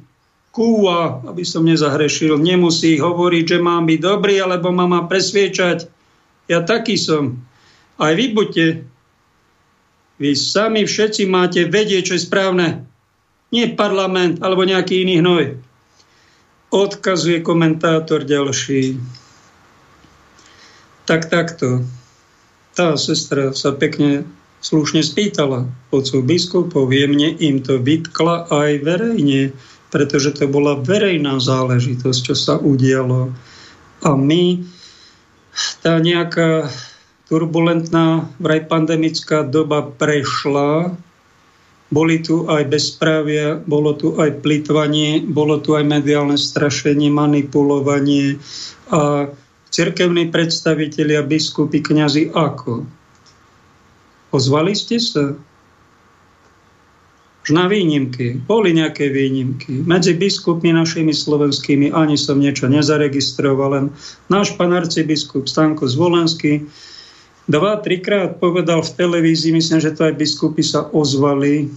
kúva, 0.54 1.22
aby 1.26 1.42
som 1.42 1.66
nezahrešil, 1.66 2.38
nemusí 2.38 2.98
hovoriť, 2.98 3.58
že 3.58 3.60
mám 3.62 3.90
byť 3.90 4.00
dobrý, 4.02 4.42
alebo 4.42 4.70
ma 4.70 4.86
má 4.86 5.02
presviečať. 5.10 5.90
Ja 6.50 6.62
taký 6.62 6.98
som. 6.98 7.42
Aj 7.98 8.14
vy 8.14 8.38
buďte. 8.38 8.86
Vy 10.18 10.32
sami 10.34 10.86
všetci 10.86 11.30
máte 11.30 11.66
vedieť, 11.66 12.10
čo 12.10 12.14
je 12.18 12.26
správne. 12.26 12.86
Nie 13.54 13.74
parlament 13.74 14.42
alebo 14.42 14.66
nejaký 14.66 15.06
iný 15.06 15.22
hnoj 15.22 15.68
odkazuje 16.72 17.40
komentátor 17.42 18.28
ďalší. 18.28 19.00
Tak 21.08 21.32
takto. 21.32 21.88
Tá 22.76 23.00
sestra 23.00 23.56
sa 23.56 23.72
pekne 23.72 24.28
slušne 24.68 25.00
spýtala 25.00 25.64
otcov 25.96 26.28
biskupov, 26.28 26.92
jemne 26.92 27.32
im 27.40 27.64
to 27.64 27.80
vytkla 27.80 28.52
aj 28.52 28.84
verejne, 28.84 29.56
pretože 29.88 30.36
to 30.36 30.52
bola 30.52 30.76
verejná 30.76 31.40
záležitosť, 31.40 32.20
čo 32.20 32.36
sa 32.36 32.60
udialo. 32.60 33.32
A 34.04 34.12
my, 34.20 34.68
tá 35.80 36.04
nejaká 36.04 36.68
turbulentná, 37.32 38.28
vraj 38.44 38.68
pandemická 38.68 39.48
doba 39.48 39.88
prešla, 39.88 40.92
boli 41.88 42.20
tu 42.20 42.44
aj 42.52 42.68
bezprávia, 42.68 43.64
bolo 43.64 43.96
tu 43.96 44.20
aj 44.20 44.44
plitvanie, 44.44 45.24
bolo 45.24 45.64
tu 45.64 45.80
aj 45.80 45.88
mediálne 45.88 46.36
strašenie, 46.36 47.08
manipulovanie 47.08 48.44
a 48.92 49.32
cirkevní 49.72 50.28
predstavitelia, 50.28 51.24
biskupy, 51.24 51.80
kňazi 51.80 52.36
ako? 52.36 52.97
Ozvali 54.32 54.76
ste 54.76 55.00
sa? 55.00 55.36
Už 57.48 57.50
na 57.56 57.72
výnimky. 57.72 58.44
Boli 58.44 58.76
nejaké 58.76 59.08
výnimky. 59.08 59.88
Medzi 59.88 60.12
biskupmi 60.20 60.76
našimi 60.76 61.16
slovenskými 61.16 61.96
ani 61.96 62.20
som 62.20 62.44
niečo 62.44 62.68
nezaregistroval, 62.68 63.70
len 63.72 63.86
náš 64.28 64.52
pán 64.60 64.76
arcibiskup 64.76 65.48
Stanko 65.48 65.88
Zvolenský 65.88 66.68
dva, 67.48 67.80
trikrát 67.80 68.38
povedal 68.38 68.84
v 68.84 68.94
televízii, 69.00 69.56
myslím, 69.56 69.80
že 69.80 69.96
to 69.96 70.12
aj 70.12 70.20
biskupy 70.20 70.62
sa 70.62 70.92
ozvali 70.92 71.72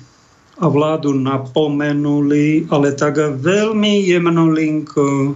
a 0.61 0.67
vládu 0.69 1.17
napomenuli, 1.17 2.69
ale 2.69 2.93
tak 2.93 3.17
veľmi 3.17 4.11
jemnolinko, 4.11 5.33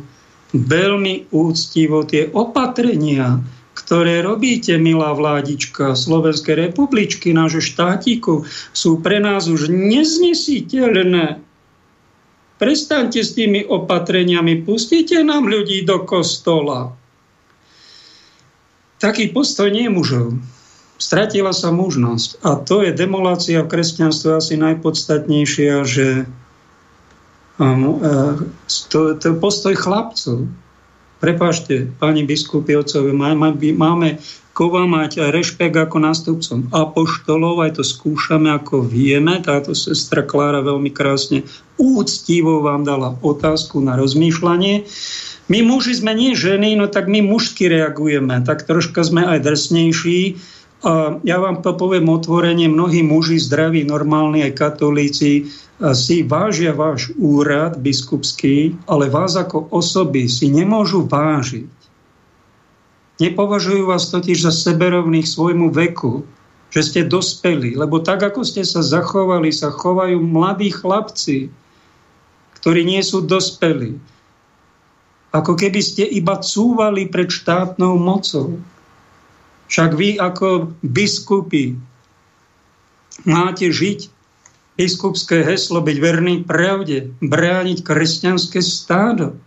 veľmi 0.53 1.33
úctivo 1.33 2.05
tie 2.05 2.29
opatrenia, 2.35 3.41
ktoré 3.75 4.23
robíte, 4.23 4.79
milá 4.79 5.11
vládička 5.13 5.99
Slovenskej 5.99 6.71
republičky, 6.71 7.35
nášho 7.35 7.61
štátiku, 7.61 8.47
sú 8.71 9.03
pre 9.03 9.19
nás 9.19 9.51
už 9.51 9.69
neznesiteľné. 9.69 11.43
Prestaňte 12.57 13.21
s 13.21 13.35
tými 13.35 13.67
opatreniami, 13.67 14.63
pustite 14.63 15.21
nám 15.27 15.51
ľudí 15.51 15.83
do 15.83 16.07
kostola 16.07 16.95
taký 19.05 19.29
postoj 19.37 19.69
nie 19.69 19.85
je 19.85 19.93
mužov. 19.93 20.27
Stratila 20.97 21.53
sa 21.53 21.69
mužnosť. 21.69 22.41
A 22.41 22.57
to 22.57 22.81
je 22.81 22.97
demolácia 22.97 23.61
v 23.61 23.69
kresťanstve 23.69 24.41
asi 24.41 24.57
najpodstatnejšia, 24.57 25.85
že 25.85 26.25
um, 27.61 28.01
uh, 28.01 28.41
to, 28.89 29.13
to 29.21 29.25
je 29.29 29.37
postoj 29.37 29.75
chlapcov. 29.77 30.49
Prepašte, 31.25 31.89
pani 31.97 32.21
máme, 33.17 33.57
máme 33.57 34.21
kova 34.53 34.85
mať 34.85 35.33
rešpekt 35.33 35.73
ako 35.73 35.97
nástupcom 36.05 36.69
apoštolov, 36.69 37.65
aj 37.65 37.81
to 37.81 37.83
skúšame, 37.83 38.53
ako 38.53 38.85
vieme. 38.85 39.41
Táto 39.41 39.73
sestra 39.73 40.21
Klára 40.21 40.61
veľmi 40.61 40.93
krásne 40.93 41.49
úctivo 41.81 42.61
vám 42.61 42.85
dala 42.85 43.17
otázku 43.25 43.81
na 43.81 43.97
rozmýšľanie. 43.97 44.85
My 45.49 45.65
muži 45.65 45.97
sme 45.97 46.13
nie 46.13 46.37
ženy, 46.37 46.77
no 46.77 46.93
tak 46.93 47.09
my 47.09 47.25
mužsky 47.25 47.73
reagujeme, 47.73 48.45
tak 48.45 48.69
troška 48.69 49.01
sme 49.01 49.25
aj 49.25 49.49
drsnejší. 49.49 50.37
A 50.85 51.25
ja 51.25 51.41
vám 51.41 51.65
to 51.65 51.73
poviem 51.73 52.05
otvorene, 52.13 52.69
mnohí 52.69 53.01
muži, 53.01 53.41
zdraví, 53.41 53.89
normálni, 53.89 54.45
aj 54.45 54.61
katolíci, 54.61 55.49
si 55.81 56.23
vážia 56.23 56.71
váš 56.71 57.11
úrad 57.19 57.83
biskupský, 57.83 58.79
ale 58.87 59.11
vás 59.11 59.35
ako 59.35 59.75
osoby 59.75 60.31
si 60.31 60.47
nemôžu 60.47 61.03
vážiť. 61.11 61.71
Nepovažujú 63.19 63.91
vás 63.91 64.11
totiž 64.11 64.47
za 64.47 64.53
seberovných 64.55 65.27
svojmu 65.27 65.71
veku, 65.71 66.27
že 66.75 66.83
ste 66.83 67.01
dospeli, 67.07 67.79
lebo 67.79 68.03
tak, 68.03 68.23
ako 68.23 68.43
ste 68.43 68.67
sa 68.67 68.83
zachovali, 68.83 69.55
sa 69.55 69.71
chovajú 69.71 70.19
mladí 70.19 70.75
chlapci, 70.75 71.51
ktorí 72.59 72.83
nie 72.83 73.03
sú 73.07 73.23
dospelí. 73.23 73.95
Ako 75.31 75.59
keby 75.59 75.83
ste 75.83 76.07
iba 76.07 76.39
cúvali 76.39 77.11
pred 77.11 77.31
štátnou 77.31 77.99
mocou. 77.99 78.59
Však 79.71 79.91
vy 79.95 80.19
ako 80.19 80.75
biskupy 80.83 81.79
máte 83.27 83.71
žiť 83.71 84.14
biskupské 84.75 85.47
heslo, 85.47 85.79
byť 85.79 85.97
verný 86.03 86.35
pravde, 86.43 87.15
brániť 87.23 87.87
kresťanské 87.87 88.59
stádo, 88.59 89.39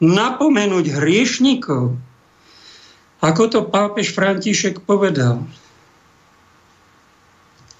napomenúť 0.00 0.96
hriešnikov. 0.96 2.00
Ako 3.20 3.52
to 3.52 3.68
pápež 3.68 4.16
František 4.16 4.80
povedal, 4.88 5.44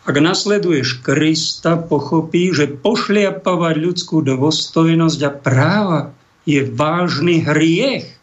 ak 0.04 0.16
nasleduješ 0.16 1.00
Krista, 1.00 1.80
pochopí, 1.80 2.52
že 2.52 2.68
pošliapavať 2.68 3.74
ľudskú 3.78 4.24
dôstojnosť 4.24 5.20
a 5.22 5.30
práva 5.30 6.00
je 6.48 6.64
vážny 6.66 7.44
hriech. 7.44 8.19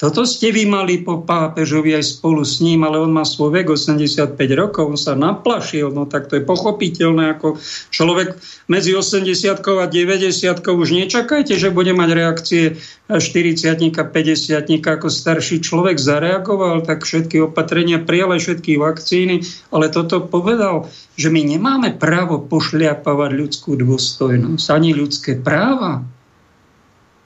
Toto 0.00 0.24
ste 0.24 0.48
vy 0.48 0.64
mali 0.64 1.04
po 1.04 1.20
pápežovi 1.20 1.92
aj 1.92 2.16
spolu 2.16 2.40
s 2.40 2.64
ním, 2.64 2.88
ale 2.88 2.96
on 2.96 3.12
má 3.12 3.20
svoj 3.20 3.60
vek 3.60 3.68
85 3.68 4.32
rokov, 4.56 4.88
on 4.88 4.96
sa 4.96 5.12
naplašil, 5.12 5.92
no 5.92 6.08
tak 6.08 6.32
to 6.32 6.40
je 6.40 6.48
pochopiteľné, 6.48 7.36
ako 7.36 7.60
človek 7.92 8.32
medzi 8.64 8.96
80 8.96 9.60
a 9.60 9.84
90 9.84 10.56
už 10.64 10.88
nečakajte, 11.04 11.52
že 11.52 11.68
bude 11.68 11.92
mať 11.92 12.10
reakcie 12.16 12.80
40 13.12 13.92
50 13.92 14.88
ako 14.88 15.12
starší 15.12 15.60
človek 15.60 16.00
zareagoval, 16.00 16.80
tak 16.80 17.04
všetky 17.04 17.44
opatrenia 17.44 18.00
prijal 18.00 18.32
aj 18.32 18.40
všetky 18.40 18.80
vakcíny, 18.80 19.44
ale 19.68 19.92
toto 19.92 20.24
povedal, 20.24 20.88
že 21.20 21.28
my 21.28 21.44
nemáme 21.44 21.92
právo 22.00 22.40
pošliapavať 22.40 23.30
ľudskú 23.36 23.76
dôstojnosť, 23.76 24.64
ani 24.72 24.96
ľudské 24.96 25.36
práva. 25.36 26.00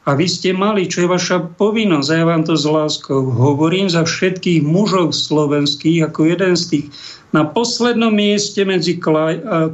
A 0.05 0.13
vy 0.13 0.29
ste 0.29 0.53
mali, 0.53 0.85
čo 0.85 1.09
je 1.09 1.15
vaša 1.17 1.57
povinnosť, 1.57 2.09
a 2.13 2.15
ja 2.21 2.25
vám 2.29 2.45
to 2.45 2.61
s 2.61 2.69
láskou 2.69 3.25
hovorím 3.25 3.89
za 3.89 4.05
všetkých 4.05 4.61
mužov 4.61 5.17
slovenských, 5.17 6.05
ako 6.05 6.21
jeden 6.29 6.55
z 6.61 6.65
tých 6.69 6.87
na 7.35 7.43
poslednom 7.43 8.15
mieste 8.15 8.63
medzi 8.63 9.01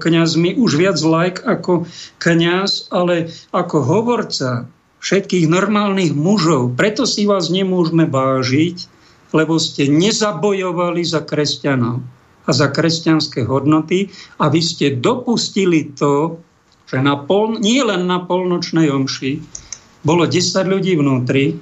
kňazmi, 0.01 0.57
už 0.57 0.71
viac 0.81 0.97
lajk 0.97 1.45
ako 1.45 1.85
kňaz, 2.17 2.89
ale 2.89 3.29
ako 3.53 3.77
hovorca 3.85 4.65
všetkých 5.05 5.45
normálnych 5.45 6.17
mužov. 6.17 6.73
Preto 6.73 7.05
si 7.05 7.29
vás 7.29 7.53
nemôžeme 7.53 8.09
vážiť, 8.09 8.89
lebo 9.37 9.61
ste 9.61 9.93
nezabojovali 9.93 11.05
za 11.05 11.21
kresťanov 11.21 12.01
a 12.49 12.51
za 12.57 12.73
kresťanské 12.73 13.45
hodnoty 13.45 14.09
a 14.41 14.49
vy 14.49 14.61
ste 14.65 14.97
dopustili 14.97 15.93
to, 15.93 16.41
že 16.89 16.97
na 16.97 17.15
pol, 17.21 17.61
nie 17.61 17.85
len 17.85 18.09
na 18.09 18.25
polnočnej 18.25 18.89
omši, 18.89 19.60
bolo 20.05 20.25
10 20.25 20.41
ľudí 20.65 20.97
vnútri 20.97 21.61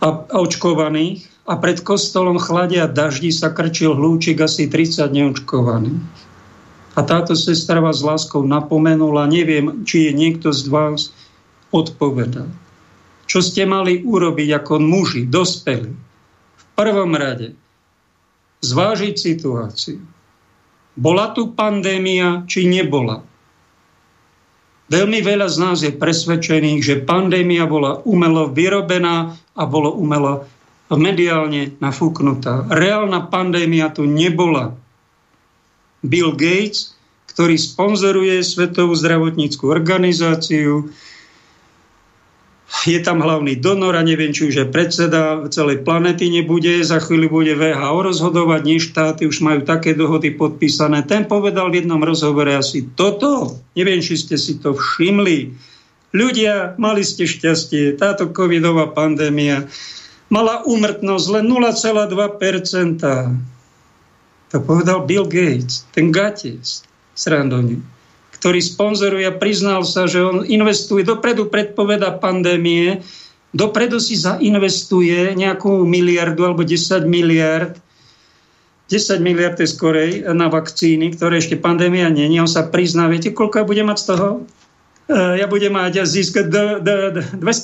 a, 0.00 0.08
očkovaných 0.36 1.24
a 1.48 1.60
pred 1.60 1.80
kostolom 1.80 2.40
chladia 2.40 2.88
daždi 2.88 3.32
sa 3.32 3.52
krčil 3.52 3.96
hlúčik 3.96 4.40
asi 4.40 4.68
30 4.68 5.12
neočkovaných. 5.12 6.04
A 6.94 7.00
táto 7.02 7.34
sestra 7.34 7.82
vás 7.82 8.00
s 8.00 8.06
láskou 8.06 8.46
napomenula, 8.46 9.26
neviem, 9.26 9.82
či 9.82 10.08
je 10.08 10.12
niekto 10.14 10.54
z 10.54 10.70
vás 10.70 11.10
odpovedal. 11.74 12.46
Čo 13.26 13.42
ste 13.42 13.66
mali 13.66 14.04
urobiť 14.06 14.48
ako 14.62 14.78
muži, 14.78 15.26
dospeli? 15.26 15.90
V 16.54 16.64
prvom 16.78 17.18
rade 17.18 17.58
zvážiť 18.62 19.14
situáciu. 19.18 19.98
Bola 20.94 21.34
tu 21.34 21.50
pandémia, 21.50 22.46
či 22.46 22.70
nebola? 22.70 23.26
Veľmi 24.92 25.24
veľa 25.24 25.48
z 25.48 25.56
nás 25.56 25.78
je 25.80 25.92
presvedčených, 25.92 26.80
že 26.84 27.04
pandémia 27.08 27.64
bola 27.64 28.04
umelo 28.04 28.52
vyrobená 28.52 29.32
a 29.56 29.62
bolo 29.64 29.96
umelo 29.96 30.44
mediálne 30.92 31.74
nafúknutá. 31.80 32.68
Reálna 32.68 33.26
pandémia 33.32 33.88
tu 33.90 34.04
nebola. 34.04 34.76
Bill 36.04 36.36
Gates, 36.36 36.92
ktorý 37.32 37.56
sponzoruje 37.56 38.44
Svetovú 38.44 38.92
zdravotníckú 38.92 39.72
organizáciu, 39.72 40.92
je 42.84 43.00
tam 43.00 43.20
hlavný 43.24 43.56
donor 43.60 43.96
a 43.96 44.02
neviem, 44.04 44.32
či 44.32 44.48
už 44.52 44.54
je 44.60 44.66
predseda 44.68 45.40
celej 45.48 45.84
planety 45.84 46.28
nebude. 46.28 46.84
Za 46.84 47.00
chvíľu 47.00 47.40
bude 47.40 47.54
VHO 47.56 48.12
rozhodovať, 48.12 48.60
nie 48.64 48.80
štáty 48.80 49.24
už 49.24 49.40
majú 49.40 49.64
také 49.64 49.96
dohody 49.96 50.32
podpísané. 50.34 51.04
Ten 51.04 51.24
povedal 51.24 51.72
v 51.72 51.84
jednom 51.84 52.00
rozhovore 52.00 52.52
asi 52.52 52.84
toto. 52.96 53.56
Neviem, 53.72 54.04
či 54.04 54.20
ste 54.20 54.36
si 54.36 54.60
to 54.60 54.76
všimli. 54.76 55.54
Ľudia, 56.12 56.76
mali 56.76 57.02
ste 57.04 57.24
šťastie. 57.24 57.96
Táto 57.96 58.28
covidová 58.32 58.92
pandémia 58.92 59.64
mala 60.28 60.64
úmrtnosť 60.64 61.26
len 61.40 61.44
0,2%. 61.48 63.00
To 64.52 64.56
povedal 64.62 65.08
Bill 65.08 65.26
Gates, 65.26 65.88
ten 65.90 66.14
Gates, 66.14 66.86
srandovne 67.16 67.93
ktorý 68.44 68.60
sponzoruje 68.60 69.24
a 69.24 69.32
priznal 69.32 69.88
sa, 69.88 70.04
že 70.04 70.20
on 70.20 70.44
investuje, 70.44 71.00
dopredu 71.00 71.48
predpoveda 71.48 72.20
pandémie, 72.20 73.00
dopredu 73.56 73.96
si 73.96 74.20
zainvestuje 74.20 75.32
nejakú 75.32 75.88
miliardu 75.88 76.44
alebo 76.44 76.60
10 76.60 77.08
miliard 77.08 77.80
10 78.92 79.24
miliard 79.24 79.56
je 79.56 79.64
skorej 79.64 80.28
na 80.36 80.52
vakcíny, 80.52 81.16
ktoré 81.16 81.40
ešte 81.40 81.56
pandémia 81.56 82.12
není. 82.12 82.36
On 82.36 82.44
sa 82.44 82.68
prizná, 82.68 83.08
viete, 83.08 83.32
koľko 83.32 83.64
ja 83.64 83.64
budem 83.64 83.88
mať 83.88 83.96
z 83.96 84.06
toho? 84.12 84.28
E, 85.08 85.40
ja 85.40 85.48
budem 85.48 85.72
mať 85.72 86.04
zisk 86.04 86.44
200 86.44 86.84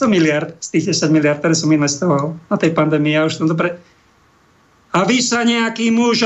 miliard 0.08 0.56
z 0.64 0.68
tých 0.80 0.96
10 0.96 1.12
miliard, 1.12 1.36
ktoré 1.44 1.52
som 1.52 1.68
investoval 1.68 2.40
na 2.48 2.56
tej 2.56 2.72
pandémii. 2.72 3.20
Ja 3.20 3.28
už 3.28 3.36
som 3.36 3.44
dobre... 3.44 3.76
A 4.96 5.04
vy 5.04 5.20
sa 5.20 5.44
nejaký 5.44 5.92
muž 5.92 6.24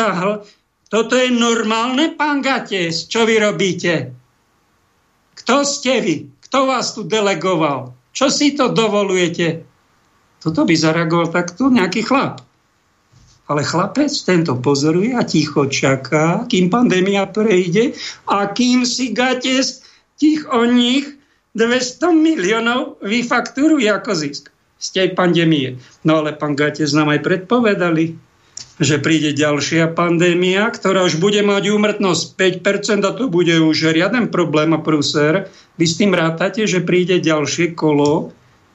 Toto 0.86 1.14
je 1.18 1.28
normálne, 1.34 2.14
pán 2.14 2.38
Gates, 2.38 3.10
čo 3.10 3.26
vy 3.26 3.42
robíte? 3.42 4.23
Kto 5.34 5.66
ste 5.66 6.00
vy? 6.00 6.14
Kto 6.48 6.70
vás 6.70 6.94
tu 6.94 7.02
delegoval? 7.02 7.94
Čo 8.14 8.30
si 8.30 8.54
to 8.54 8.70
dovolujete? 8.70 9.66
Toto 10.38 10.62
by 10.62 10.74
zareagoval 10.76 11.34
takto 11.34 11.72
nejaký 11.72 12.06
chlap. 12.06 12.44
Ale 13.44 13.60
chlapec 13.60 14.08
tento 14.24 14.56
pozoruje 14.56 15.12
a 15.12 15.26
ticho 15.26 15.68
čaká, 15.68 16.48
kým 16.48 16.72
pandémia 16.72 17.28
prejde 17.28 17.92
a 18.30 18.48
kým 18.48 18.88
si 18.88 19.12
Gates 19.12 19.84
tých 20.16 20.48
o 20.48 20.64
nich 20.64 21.04
200 21.52 22.14
miliónov 22.14 22.98
vyfakturuje 23.04 23.86
ako 23.90 24.10
zisk 24.16 24.48
z 24.80 24.86
tej 24.92 25.08
pandémie. 25.12 25.76
No 26.04 26.24
ale 26.24 26.36
pán 26.36 26.56
Gates 26.56 26.96
nám 26.96 27.12
aj 27.12 27.20
predpovedali, 27.24 28.16
že 28.82 28.98
príde 28.98 29.30
ďalšia 29.30 29.94
pandémia, 29.94 30.66
ktorá 30.66 31.06
už 31.06 31.22
bude 31.22 31.38
mať 31.46 31.70
úmrtnosť 31.70 32.22
5% 32.34 33.06
a 33.06 33.14
to 33.14 33.30
bude 33.30 33.54
už 33.54 33.94
riaden 33.94 34.34
problém 34.34 34.74
a 34.74 34.82
prúser. 34.82 35.46
Vy 35.78 35.84
s 35.86 35.98
tým 35.98 36.10
rátate, 36.10 36.66
že 36.66 36.82
príde 36.82 37.22
ďalšie 37.22 37.78
kolo 37.78 38.34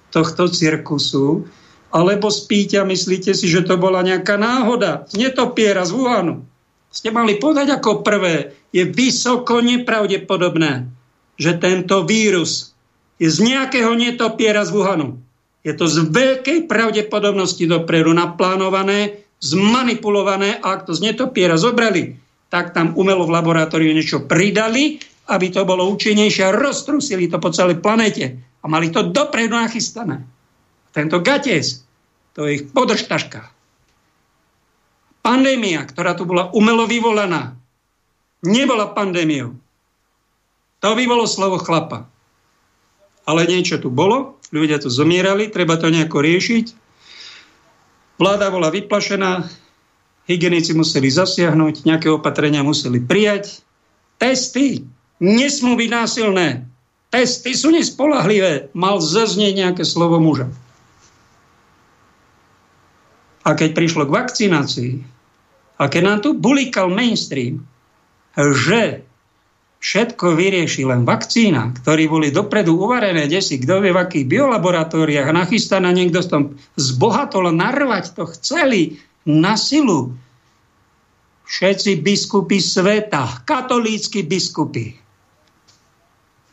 tohto 0.09 0.47
cirkusu, 0.47 1.45
alebo 1.91 2.31
spíte 2.31 2.79
a 2.79 2.87
myslíte 2.87 3.35
si, 3.35 3.49
že 3.49 3.65
to 3.65 3.75
bola 3.75 3.99
nejaká 4.05 4.39
náhoda 4.39 5.09
netopiera 5.11 5.83
z 5.83 5.91
Wuhanu. 5.93 6.47
Ste 6.89 7.13
mali 7.13 7.37
povedať 7.37 7.69
ako 7.69 8.01
prvé, 8.01 8.57
je 8.73 8.87
vysoko 8.87 9.61
nepravdepodobné, 9.61 10.89
že 11.37 11.51
tento 11.59 12.07
vírus 12.07 12.73
je 13.19 13.27
z 13.27 13.37
nejakého 13.43 13.93
netopiera 13.99 14.63
z 14.63 14.71
Wuhanu. 14.73 15.19
Je 15.59 15.75
to 15.75 15.91
z 15.91 16.07
veľkej 16.07 16.71
pravdepodobnosti 16.71 17.61
dopredu 17.67 18.15
naplánované 18.15 19.18
zmanipulované 19.39 20.59
a 20.59 20.75
ak 20.75 20.87
to 20.87 20.91
z 20.91 21.11
netopiera 21.11 21.55
zobrali, 21.55 22.19
tak 22.51 22.75
tam 22.75 22.93
umelo 22.99 23.23
v 23.23 23.35
laboratóriu 23.39 23.91
niečo 23.95 24.27
pridali, 24.27 24.99
aby 25.31 25.47
to 25.53 25.63
bolo 25.63 25.87
účinnejšie 25.95 26.49
a 26.49 26.55
roztrusili 26.55 27.31
to 27.31 27.39
po 27.39 27.53
celej 27.53 27.79
planete. 27.79 28.35
A 28.59 28.65
mali 28.67 28.91
to 28.91 29.07
dopredu 29.07 29.55
nachystané. 29.55 30.27
Tento 30.91 31.23
Gates, 31.23 31.85
to 32.35 32.49
je 32.49 32.59
ich 32.59 32.63
podržtaška. 32.73 33.47
Pandémia, 35.23 35.85
ktorá 35.85 36.17
tu 36.17 36.25
bola 36.25 36.49
umelo 36.51 36.89
vyvolaná, 36.89 37.55
nebola 38.43 38.89
pandémiou. 38.91 39.55
To 40.79 40.95
by 40.95 41.03
bolo 41.05 41.29
slovo 41.29 41.59
chlapa. 41.61 42.07
Ale 43.29 43.45
niečo 43.45 43.77
tu 43.77 43.93
bolo, 43.93 44.41
ľudia 44.49 44.81
tu 44.81 44.89
zomierali, 44.89 45.53
treba 45.53 45.77
to 45.77 45.93
nejako 45.93 46.17
riešiť 46.23 46.65
Vláda 48.19 48.51
bola 48.51 48.67
vyplašená, 48.67 49.47
hygienici 50.27 50.75
museli 50.75 51.07
zasiahnuť, 51.07 51.87
nejaké 51.87 52.11
opatrenia 52.11 52.61
museli 52.61 52.99
prijať. 52.99 53.63
Testy 54.19 54.83
nesmú 55.23 55.79
byť 55.79 55.89
násilné. 55.89 56.67
Testy 57.09 57.55
sú 57.55 57.71
nespolahlivé. 57.71 58.69
Mal 58.75 58.99
zaznieť 58.99 59.53
nejaké 59.55 59.83
slovo 59.87 60.19
muža. 60.19 60.51
A 63.47 63.55
keď 63.55 63.73
prišlo 63.73 64.03
k 64.05 64.13
vakcinácii, 64.13 64.93
A 65.79 65.87
keď 65.87 66.01
nám 66.03 66.19
tu 66.19 66.35
bulikal 66.35 66.91
mainstream, 66.91 67.63
že 68.35 69.07
všetko 69.79 70.35
vyrieši 70.35 70.83
len 70.83 71.07
vakcína, 71.07 71.71
ktorí 71.79 72.11
boli 72.11 72.35
dopredu 72.35 72.75
uvarené 72.75 73.31
desi, 73.31 73.59
kto 73.59 73.79
vie 73.79 73.95
v 73.95 74.01
akých 74.03 74.25
biolaboratóriách, 74.27 75.31
nachystaná 75.31 75.95
niekto 75.95 76.19
s 76.19 76.27
tom 76.27 76.59
zbohatol 76.75 77.51
narvať 77.55 78.15
to 78.15 78.27
chceli 78.35 78.99
na 79.23 79.55
silu. 79.55 80.15
Všetci 81.49 82.05
biskupy 82.05 82.61
sveta, 82.61 83.41
katolícky 83.41 84.21
biskupy, 84.21 84.93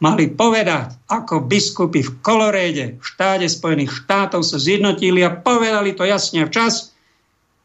mali 0.00 0.32
povedať, 0.32 0.96
ako 1.08 1.44
biskupy 1.44 2.00
v 2.00 2.16
Koloréde, 2.24 2.84
v 2.96 3.04
štáte 3.04 3.44
Spojených 3.44 3.92
štátov 3.92 4.40
sa 4.40 4.56
zjednotili 4.56 5.20
a 5.20 5.36
povedali 5.36 5.92
to 5.92 6.08
jasne 6.08 6.48
včas. 6.48 6.96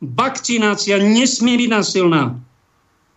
Vakcinácia 0.02 1.00
nesmie 1.00 1.56
byť 1.56 1.70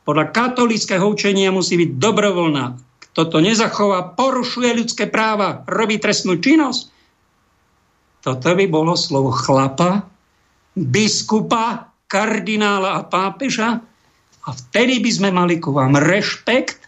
podľa 0.04 0.30
katolického 0.30 1.04
učenia 1.08 1.48
musí 1.48 1.80
byť 1.80 1.90
dobrovoľná. 1.96 2.64
Kto 3.10 3.20
to 3.28 3.38
nezachová, 3.40 4.14
porušuje 4.16 4.70
ľudské 4.76 5.08
práva, 5.08 5.64
robí 5.64 5.96
trestnú 5.96 6.36
činnosť. 6.36 6.92
Toto 8.24 8.48
by 8.56 8.64
bolo 8.68 8.96
slovo 8.96 9.32
chlapa, 9.32 10.04
biskupa, 10.76 11.92
kardinála 12.08 13.00
a 13.00 13.06
pápeža 13.08 13.80
a 14.44 14.48
vtedy 14.52 15.00
by 15.00 15.10
sme 15.10 15.30
mali 15.32 15.56
ku 15.56 15.72
vám 15.72 15.96
rešpekt, 15.96 16.84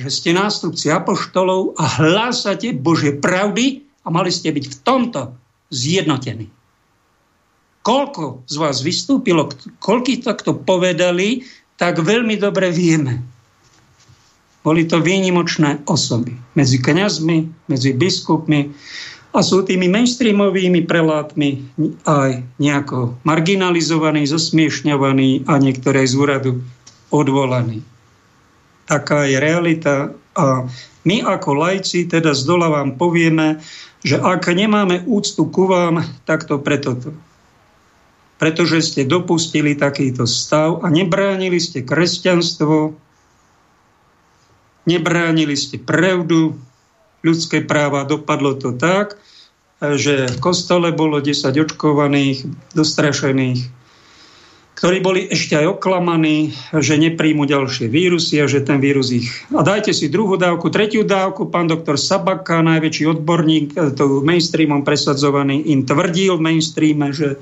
že 0.00 0.08
ste 0.10 0.30
nástupci 0.32 0.90
apoštolov 0.90 1.78
a 1.78 1.84
hlásate 2.02 2.74
Božie 2.74 3.14
pravdy 3.14 3.84
a 4.02 4.08
mali 4.08 4.32
ste 4.32 4.50
byť 4.50 4.64
v 4.64 4.76
tomto 4.80 5.20
zjednotení. 5.70 6.48
Koľko 7.80 8.44
z 8.44 8.56
vás 8.60 8.84
vystúpilo, 8.84 9.48
koľký 9.80 10.20
takto 10.20 10.52
povedali, 10.52 11.44
tak 11.80 12.04
veľmi 12.04 12.36
dobre 12.36 12.68
vieme. 12.68 13.24
Boli 14.60 14.84
to 14.84 15.00
výnimočné 15.00 15.88
osoby. 15.88 16.36
Medzi 16.52 16.76
kňazmi, 16.76 17.48
medzi 17.72 17.96
biskupmi 17.96 18.68
a 19.32 19.40
sú 19.40 19.64
tými 19.64 19.88
mainstreamovými 19.88 20.84
prelátmi 20.84 21.64
aj 22.04 22.44
nejako 22.60 23.16
marginalizovaní, 23.24 24.28
zosmiešňovaní 24.28 25.48
a 25.48 25.56
niektoré 25.56 26.04
z 26.04 26.20
úradu 26.20 26.60
odvolaní. 27.08 27.80
Taká 28.84 29.24
je 29.24 29.40
realita 29.40 30.12
a 30.36 30.68
my 31.08 31.24
ako 31.24 31.56
lajci 31.56 32.04
teda 32.04 32.36
z 32.36 32.44
dola 32.44 32.68
vám 32.68 33.00
povieme, 33.00 33.64
že 34.04 34.20
ak 34.20 34.52
nemáme 34.52 35.08
úctu 35.08 35.48
ku 35.48 35.64
vám, 35.64 36.04
tak 36.28 36.44
to 36.44 36.60
preto 36.60 36.92
to 37.00 37.16
pretože 38.40 38.80
ste 38.80 39.04
dopustili 39.04 39.76
takýto 39.76 40.24
stav 40.24 40.80
a 40.80 40.88
nebránili 40.88 41.60
ste 41.60 41.84
kresťanstvo, 41.84 42.96
nebránili 44.88 45.52
ste 45.52 45.76
pravdu, 45.76 46.56
ľudské 47.20 47.60
práva. 47.60 48.08
Dopadlo 48.08 48.56
to 48.56 48.72
tak, 48.72 49.20
že 49.80 50.28
v 50.28 50.38
kostole 50.40 50.92
bolo 50.92 51.20
10 51.20 51.52
očkovaných, 51.52 52.48
dostrašených, 52.72 53.79
ktorí 54.80 55.04
boli 55.04 55.20
ešte 55.28 55.60
aj 55.60 55.76
oklamaní, 55.76 56.56
že 56.72 56.96
nepríjmu 56.96 57.44
ďalšie 57.44 57.92
vírusy 57.92 58.40
a 58.40 58.48
že 58.48 58.64
ten 58.64 58.80
vírus 58.80 59.12
ich... 59.12 59.28
A 59.52 59.60
dajte 59.60 59.92
si 59.92 60.08
druhú 60.08 60.40
dávku, 60.40 60.72
tretiu 60.72 61.04
dávku. 61.04 61.52
Pán 61.52 61.68
doktor 61.68 62.00
Sabaka, 62.00 62.64
najväčší 62.64 63.04
odborník, 63.12 63.76
to 63.92 64.24
mainstreamom 64.24 64.80
presadzovaný, 64.80 65.68
im 65.68 65.84
tvrdil 65.84 66.40
v 66.40 66.44
mainstreame, 66.48 67.12
že 67.12 67.36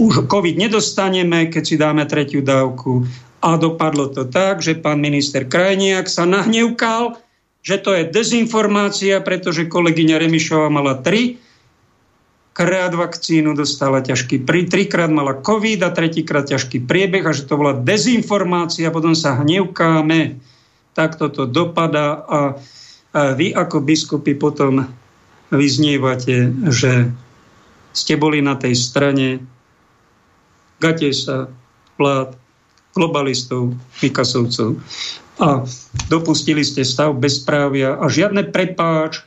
už 0.00 0.32
COVID 0.32 0.56
nedostaneme, 0.56 1.52
keď 1.52 1.62
si 1.68 1.76
dáme 1.76 2.08
tretiu 2.08 2.40
dávku. 2.40 3.04
A 3.44 3.60
dopadlo 3.60 4.08
to 4.08 4.24
tak, 4.24 4.64
že 4.64 4.80
pán 4.80 5.04
minister 5.04 5.44
Krajniak 5.44 6.08
sa 6.08 6.24
nahnevkal, 6.24 7.20
že 7.60 7.76
to 7.84 7.92
je 7.92 8.08
dezinformácia, 8.08 9.20
pretože 9.20 9.68
kolegyňa 9.68 10.24
Remišová 10.24 10.72
mala 10.72 10.96
tri 11.04 11.36
krát 12.58 12.90
vakcínu, 12.90 13.54
dostala 13.54 14.02
ťažký, 14.02 14.42
pri, 14.42 14.66
trikrát 14.66 15.06
mala 15.06 15.38
COVID 15.38 15.78
a 15.86 15.94
tretíkrát 15.94 16.42
ťažký 16.50 16.82
priebeh 16.90 17.22
a 17.22 17.30
že 17.30 17.46
to 17.46 17.54
bola 17.54 17.78
dezinformácia, 17.78 18.90
potom 18.90 19.14
sa 19.14 19.38
hnevkáme, 19.38 20.42
tak 20.98 21.14
toto 21.14 21.46
dopada 21.46 22.18
a, 22.18 22.40
a 23.14 23.20
vy 23.38 23.54
ako 23.54 23.78
biskupy 23.78 24.34
potom 24.34 24.90
vyznievate, 25.54 26.50
že 26.74 27.14
ste 27.94 28.18
boli 28.18 28.42
na 28.42 28.58
tej 28.58 28.74
strane. 28.74 29.38
Gatesa, 30.82 31.46
vlád, 31.94 32.34
globalistov, 32.94 33.78
Mikasovcov 34.02 34.82
a 35.38 35.62
dopustili 36.10 36.66
ste 36.66 36.82
stav 36.82 37.14
bezprávia 37.14 37.94
a 37.94 38.10
žiadne 38.10 38.50
prepáč, 38.50 39.22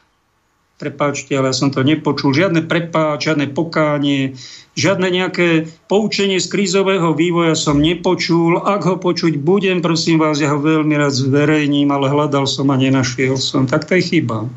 prepáčte, 0.82 1.38
ale 1.38 1.54
ja 1.54 1.56
som 1.56 1.70
to 1.70 1.86
nepočul, 1.86 2.34
žiadne 2.34 2.66
prepáč, 2.66 3.30
žiadne 3.30 3.54
pokánie, 3.54 4.34
žiadne 4.74 5.06
nejaké 5.14 5.70
poučenie 5.86 6.42
z 6.42 6.50
krízového 6.50 7.14
vývoja 7.14 7.54
som 7.54 7.78
nepočul. 7.78 8.58
Ak 8.66 8.82
ho 8.90 8.98
počuť 8.98 9.38
budem, 9.38 9.86
prosím 9.86 10.18
vás, 10.18 10.42
ja 10.42 10.50
ho 10.50 10.58
veľmi 10.58 10.98
rád 10.98 11.14
zverejním, 11.14 11.94
ale 11.94 12.10
hľadal 12.10 12.50
som 12.50 12.74
a 12.74 12.82
nenašiel 12.82 13.38
som. 13.38 13.70
Tak 13.70 13.86
to 13.86 14.02
je 14.02 14.18
chyba. 14.18 14.50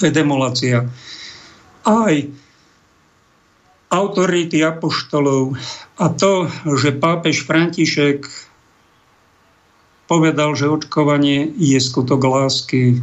To 0.00 0.08
je 0.08 0.12
demolácia. 0.16 0.88
Aj 1.84 2.14
autority 3.90 4.64
apoštolov 4.64 5.58
a 5.98 6.06
to, 6.14 6.48
že 6.78 6.96
pápež 6.96 7.42
František 7.44 8.24
povedal, 10.06 10.54
že 10.54 10.70
očkovanie 10.70 11.50
je 11.58 11.78
skutok 11.78 12.22
lásky, 12.22 13.02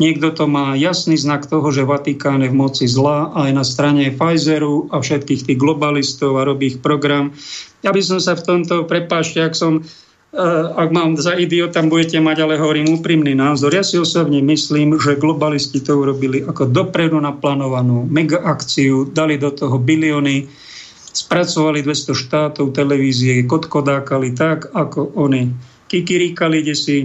Niekto 0.00 0.32
to 0.32 0.48
má 0.48 0.72
jasný 0.72 1.20
znak 1.20 1.44
toho, 1.44 1.68
že 1.68 1.84
Vatikán 1.84 2.40
je 2.40 2.48
v 2.48 2.56
moci 2.56 2.88
zla 2.88 3.28
aj 3.36 3.50
na 3.52 3.64
strane 3.64 4.08
Pfizeru 4.08 4.88
a 4.88 5.04
všetkých 5.04 5.44
tých 5.52 5.58
globalistov 5.60 6.40
a 6.40 6.48
robí 6.48 6.74
ich 6.74 6.78
program. 6.80 7.36
Ja 7.84 7.92
by 7.92 8.00
som 8.00 8.18
sa 8.18 8.32
v 8.32 8.42
tomto, 8.42 8.88
prepášte, 8.88 9.44
ak 9.44 9.52
som 9.52 9.84
eh, 9.84 10.40
ak 10.72 10.88
mám 10.96 11.20
za 11.20 11.36
idiota, 11.36 11.84
budete 11.84 12.18
mať, 12.24 12.36
ale 12.40 12.56
hovorím 12.56 12.98
úprimný 12.98 13.36
názor. 13.36 13.76
Ja 13.76 13.84
si 13.84 14.00
osobne 14.00 14.40
myslím, 14.40 14.96
že 14.96 15.20
globalisti 15.20 15.84
to 15.84 16.00
urobili 16.00 16.40
ako 16.40 16.72
dopredu 16.72 17.20
naplánovanú 17.20 18.08
mega 18.08 18.40
akciu, 18.40 19.12
dali 19.12 19.36
do 19.36 19.52
toho 19.52 19.76
bilióny, 19.76 20.48
spracovali 21.12 21.84
200 21.84 22.16
štátov 22.16 22.72
televízie, 22.72 23.44
kodkodákali 23.44 24.32
tak, 24.32 24.72
ako 24.72 25.12
oni 25.20 25.52
kikiríkali, 25.92 26.64
kde 26.64 26.72
si 26.74 26.96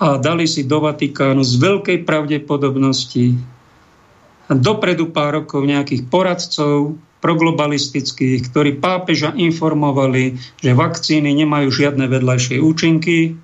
a 0.00 0.16
dali 0.16 0.48
si 0.48 0.64
do 0.64 0.80
Vatikánu 0.80 1.44
z 1.44 1.60
veľkej 1.60 2.08
pravdepodobnosti 2.08 3.36
dopredu 4.48 5.12
pár 5.12 5.44
rokov 5.44 5.62
nejakých 5.62 6.08
poradcov 6.08 6.96
proglobalistických, 7.20 8.48
ktorí 8.48 8.80
pápeža 8.80 9.36
informovali, 9.36 10.40
že 10.64 10.72
vakcíny 10.72 11.36
nemajú 11.44 11.68
žiadne 11.68 12.08
vedľajšie 12.08 12.64
účinky, 12.64 13.36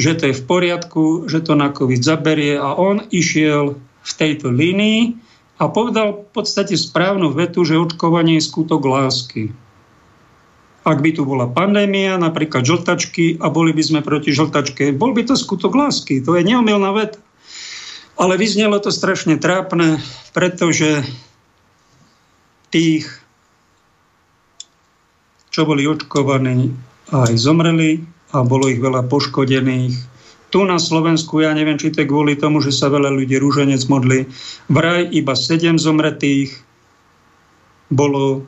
že 0.00 0.16
to 0.16 0.32
je 0.32 0.34
v 0.34 0.46
poriadku, 0.48 1.28
že 1.28 1.44
to 1.44 1.52
na 1.52 1.68
COVID 1.70 2.00
zaberie 2.00 2.56
a 2.56 2.72
on 2.74 3.04
išiel 3.12 3.76
v 3.78 4.12
tejto 4.16 4.48
línii 4.48 5.20
a 5.60 5.68
povedal 5.68 6.24
v 6.24 6.28
podstate 6.32 6.74
správnu 6.74 7.30
vetu, 7.36 7.62
že 7.62 7.78
očkovanie 7.78 8.40
je 8.40 8.48
skutok 8.48 8.82
lásky 8.88 9.52
ak 10.84 11.00
by 11.00 11.10
tu 11.16 11.24
bola 11.24 11.48
pandémia, 11.48 12.20
napríklad 12.20 12.60
žltačky 12.60 13.40
a 13.40 13.48
boli 13.48 13.72
by 13.72 13.80
sme 13.80 14.00
proti 14.04 14.36
žltačke, 14.36 14.92
bol 14.92 15.16
by 15.16 15.24
to 15.24 15.32
skutok 15.32 15.72
lásky. 15.72 16.20
To 16.20 16.36
je 16.36 16.44
neomilná 16.44 16.92
veta. 16.92 17.18
Ale 18.14 18.38
vyznelo 18.38 18.78
to 18.78 18.94
strašne 18.94 19.40
trápne, 19.40 19.98
pretože 20.36 21.02
tých, 22.70 23.08
čo 25.50 25.66
boli 25.66 25.88
očkovaní, 25.88 26.70
aj 27.10 27.34
zomreli 27.34 28.04
a 28.30 28.44
bolo 28.44 28.68
ich 28.70 28.78
veľa 28.78 29.08
poškodených. 29.08 29.96
Tu 30.52 30.58
na 30.62 30.78
Slovensku, 30.78 31.42
ja 31.42 31.50
neviem, 31.50 31.80
či 31.80 31.90
to 31.90 32.06
je 32.06 32.10
kvôli 32.12 32.38
tomu, 32.38 32.62
že 32.62 32.70
sa 32.70 32.86
veľa 32.86 33.10
ľudí 33.10 33.34
rúženec 33.40 33.82
modli, 33.90 34.30
vraj 34.70 35.10
iba 35.10 35.34
7 35.34 35.80
zomretých, 35.80 36.54
bolo 37.90 38.46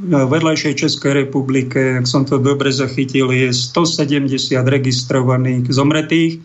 vedľajšej 0.00 0.80
Českej 0.80 1.12
republike, 1.28 2.00
ak 2.00 2.08
som 2.08 2.24
to 2.24 2.40
dobre 2.40 2.72
zachytil, 2.72 3.28
je 3.28 3.52
170 3.52 4.56
registrovaných 4.64 5.68
zomretých 5.68 6.40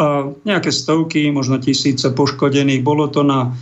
a 0.00 0.32
nejaké 0.44 0.72
stovky, 0.72 1.28
možno 1.32 1.60
tisíce 1.60 2.08
poškodených. 2.08 2.80
Bolo 2.80 3.12
to 3.12 3.24
na 3.24 3.52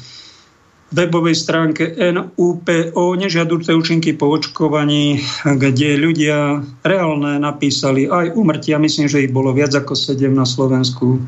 webovej 0.94 1.34
stránke 1.34 1.90
NUPO, 1.90 3.18
nežiaduce 3.18 3.74
účinky 3.74 4.14
po 4.14 4.30
očkovaní, 4.30 5.18
kde 5.42 5.98
ľudia 5.98 6.62
reálne 6.86 7.42
napísali 7.42 8.06
aj 8.06 8.30
umrtia. 8.38 8.78
Myslím, 8.78 9.10
že 9.10 9.26
ich 9.26 9.34
bolo 9.34 9.50
viac 9.50 9.74
ako 9.74 9.98
7 9.98 10.30
na 10.30 10.46
Slovensku 10.46 11.18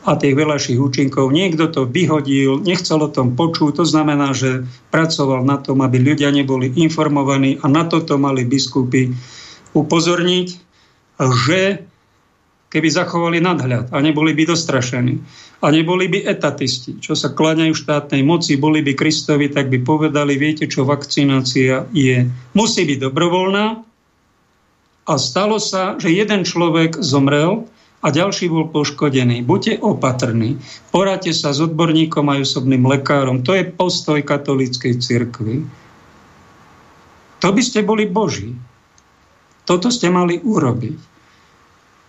a 0.00 0.16
tých 0.16 0.32
veľaších 0.32 0.80
účinkov. 0.80 1.28
Niekto 1.28 1.68
to 1.68 1.84
vyhodil, 1.84 2.64
nechcel 2.64 3.04
o 3.04 3.12
tom 3.12 3.36
počuť, 3.36 3.80
to 3.80 3.84
znamená, 3.84 4.32
že 4.32 4.64
pracoval 4.88 5.44
na 5.44 5.60
tom, 5.60 5.84
aby 5.84 6.00
ľudia 6.00 6.32
neboli 6.32 6.72
informovaní 6.80 7.60
a 7.60 7.68
na 7.68 7.84
toto 7.84 8.16
mali 8.16 8.48
biskupy 8.48 9.12
upozorniť, 9.76 10.48
že 11.20 11.84
keby 12.70 12.88
zachovali 12.88 13.42
nadhľad 13.42 13.92
a 13.92 13.96
neboli 14.00 14.32
by 14.32 14.48
dostrašení 14.48 15.20
a 15.60 15.66
neboli 15.68 16.08
by 16.08 16.24
etatisti, 16.24 16.96
čo 17.02 17.12
sa 17.12 17.36
kláňajú 17.36 17.76
štátnej 17.76 18.24
moci, 18.24 18.56
boli 18.56 18.80
by 18.80 18.96
Kristovi, 18.96 19.52
tak 19.52 19.68
by 19.68 19.84
povedali, 19.84 20.40
viete 20.40 20.64
čo, 20.64 20.88
vakcinácia 20.88 21.84
je, 21.92 22.24
musí 22.56 22.82
byť 22.88 22.98
dobrovoľná 23.04 23.66
a 25.10 25.12
stalo 25.20 25.60
sa, 25.60 26.00
že 26.00 26.08
jeden 26.08 26.48
človek 26.48 26.96
zomrel 27.02 27.68
a 28.00 28.06
ďalší 28.08 28.48
bol 28.48 28.72
poškodený. 28.72 29.44
Buďte 29.44 29.84
opatrní, 29.84 30.56
poradte 30.88 31.36
sa 31.36 31.52
s 31.52 31.60
odborníkom 31.60 32.32
aj 32.32 32.48
osobným 32.48 32.88
lekárom. 32.88 33.44
To 33.44 33.52
je 33.52 33.68
postoj 33.68 34.24
katolíckej 34.24 34.96
cirkvi. 34.96 35.68
To 37.40 37.48
by 37.52 37.62
ste 37.64 37.84
boli 37.84 38.08
Boží. 38.08 38.56
Toto 39.68 39.92
ste 39.92 40.08
mali 40.08 40.40
urobiť. 40.40 41.10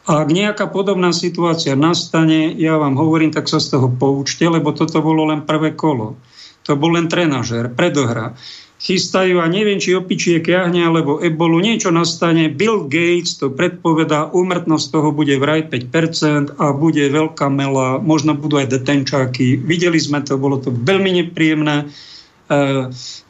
A 0.10 0.26
ak 0.26 0.30
nejaká 0.34 0.66
podobná 0.74 1.14
situácia 1.14 1.78
nastane, 1.78 2.58
ja 2.58 2.76
vám 2.82 2.98
hovorím, 2.98 3.30
tak 3.30 3.46
sa 3.46 3.62
z 3.62 3.78
toho 3.78 3.88
poučte, 3.88 4.44
lebo 4.50 4.74
toto 4.74 4.98
bolo 5.00 5.30
len 5.30 5.46
prvé 5.46 5.78
kolo. 5.78 6.18
To 6.66 6.74
bol 6.74 6.98
len 6.98 7.06
trenažer, 7.06 7.70
predohra. 7.70 8.34
Chystajú 8.82 9.38
a 9.38 9.46
neviem, 9.46 9.78
či 9.78 9.94
opičie 9.94 10.42
jahne 10.42 10.82
alebo 10.82 11.22
ebolu, 11.22 11.62
niečo 11.62 11.94
nastane. 11.94 12.50
Bill 12.50 12.90
Gates 12.90 13.38
to 13.38 13.54
predpovedá, 13.54 14.34
úmrtnosť 14.34 14.86
toho 14.90 15.14
bude 15.14 15.38
vraj 15.38 15.70
5% 15.70 16.58
a 16.58 16.74
bude 16.74 17.06
veľká 17.06 17.46
mela, 17.54 18.02
možno 18.02 18.34
budú 18.34 18.58
aj 18.58 18.74
detenčáky. 18.74 19.62
Videli 19.62 20.02
sme 20.02 20.26
to, 20.26 20.42
bolo 20.42 20.58
to 20.58 20.74
veľmi 20.74 21.14
nepríjemné. 21.22 21.86
E, 21.86 21.86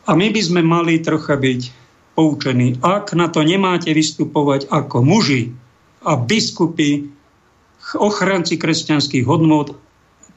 a 0.08 0.12
my 0.16 0.28
by 0.32 0.41
sme 0.41 0.64
mali 0.64 1.04
trocha 1.04 1.36
byť 1.36 1.62
poučení. 2.16 2.80
Ak 2.80 3.12
na 3.12 3.28
to 3.28 3.43
nemáte 3.43 3.91
vystupovať 3.91 4.72
ako 4.72 5.04
muži, 5.04 5.52
a 6.02 6.18
biskupy, 6.18 7.10
ochranci 7.97 8.58
kresťanských 8.58 9.26
hodnot, 9.26 9.78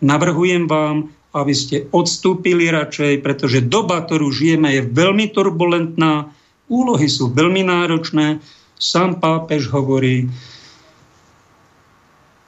navrhujem 0.05 0.69
vám, 0.69 1.13
aby 1.35 1.55
ste 1.55 1.91
odstúpili 1.91 2.71
radšej, 2.71 3.21
pretože 3.27 3.67
doba, 3.67 4.07
ktorú 4.07 4.31
žijeme, 4.31 4.71
je 4.79 4.83
veľmi 4.87 5.35
turbulentná, 5.35 6.31
úlohy 6.71 7.11
sú 7.11 7.35
veľmi 7.35 7.67
náročné. 7.67 8.39
Sám 8.79 9.19
pápež 9.19 9.67
hovorí, 9.75 10.31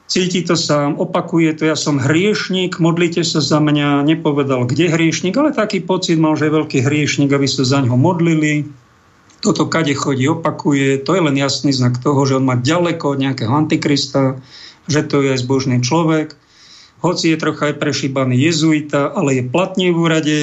cíti 0.07 0.41
to 0.47 0.55
sám, 0.55 0.95
opakuje 0.95 1.51
to, 1.59 1.67
ja 1.67 1.75
som 1.75 1.99
hriešnik, 1.99 2.79
modlite 2.79 3.27
sa 3.27 3.43
za 3.43 3.59
mňa, 3.59 4.07
nepovedal, 4.07 4.63
kde 4.63 4.87
hriešnik, 4.87 5.35
ale 5.35 5.51
taký 5.51 5.83
pocit 5.83 6.15
mal, 6.15 6.39
že 6.39 6.47
je 6.47 6.55
veľký 6.55 6.79
hriešnik, 6.87 7.29
aby 7.31 7.47
sa 7.47 7.67
za 7.67 7.83
ňo 7.83 7.99
modlili. 7.99 8.67
Toto 9.43 9.69
kade 9.69 9.93
chodí, 9.93 10.25
opakuje, 10.25 11.03
to 11.03 11.13
je 11.13 11.21
len 11.21 11.35
jasný 11.37 11.75
znak 11.75 11.99
toho, 12.01 12.23
že 12.25 12.39
on 12.39 12.47
má 12.47 12.57
ďaleko 12.57 13.13
od 13.13 13.21
nejakého 13.21 13.53
antikrista, 13.53 14.39
že 14.87 15.03
to 15.03 15.21
je 15.21 15.35
zbožný 15.37 15.83
človek, 15.83 16.33
hoci 17.01 17.33
je 17.33 17.37
trocha 17.37 17.73
aj 17.73 17.77
prešíbaný 17.77 18.35
jezuita, 18.41 19.13
ale 19.13 19.41
je 19.41 19.43
platný 19.45 19.93
v 19.93 19.97
úrade, 19.97 20.37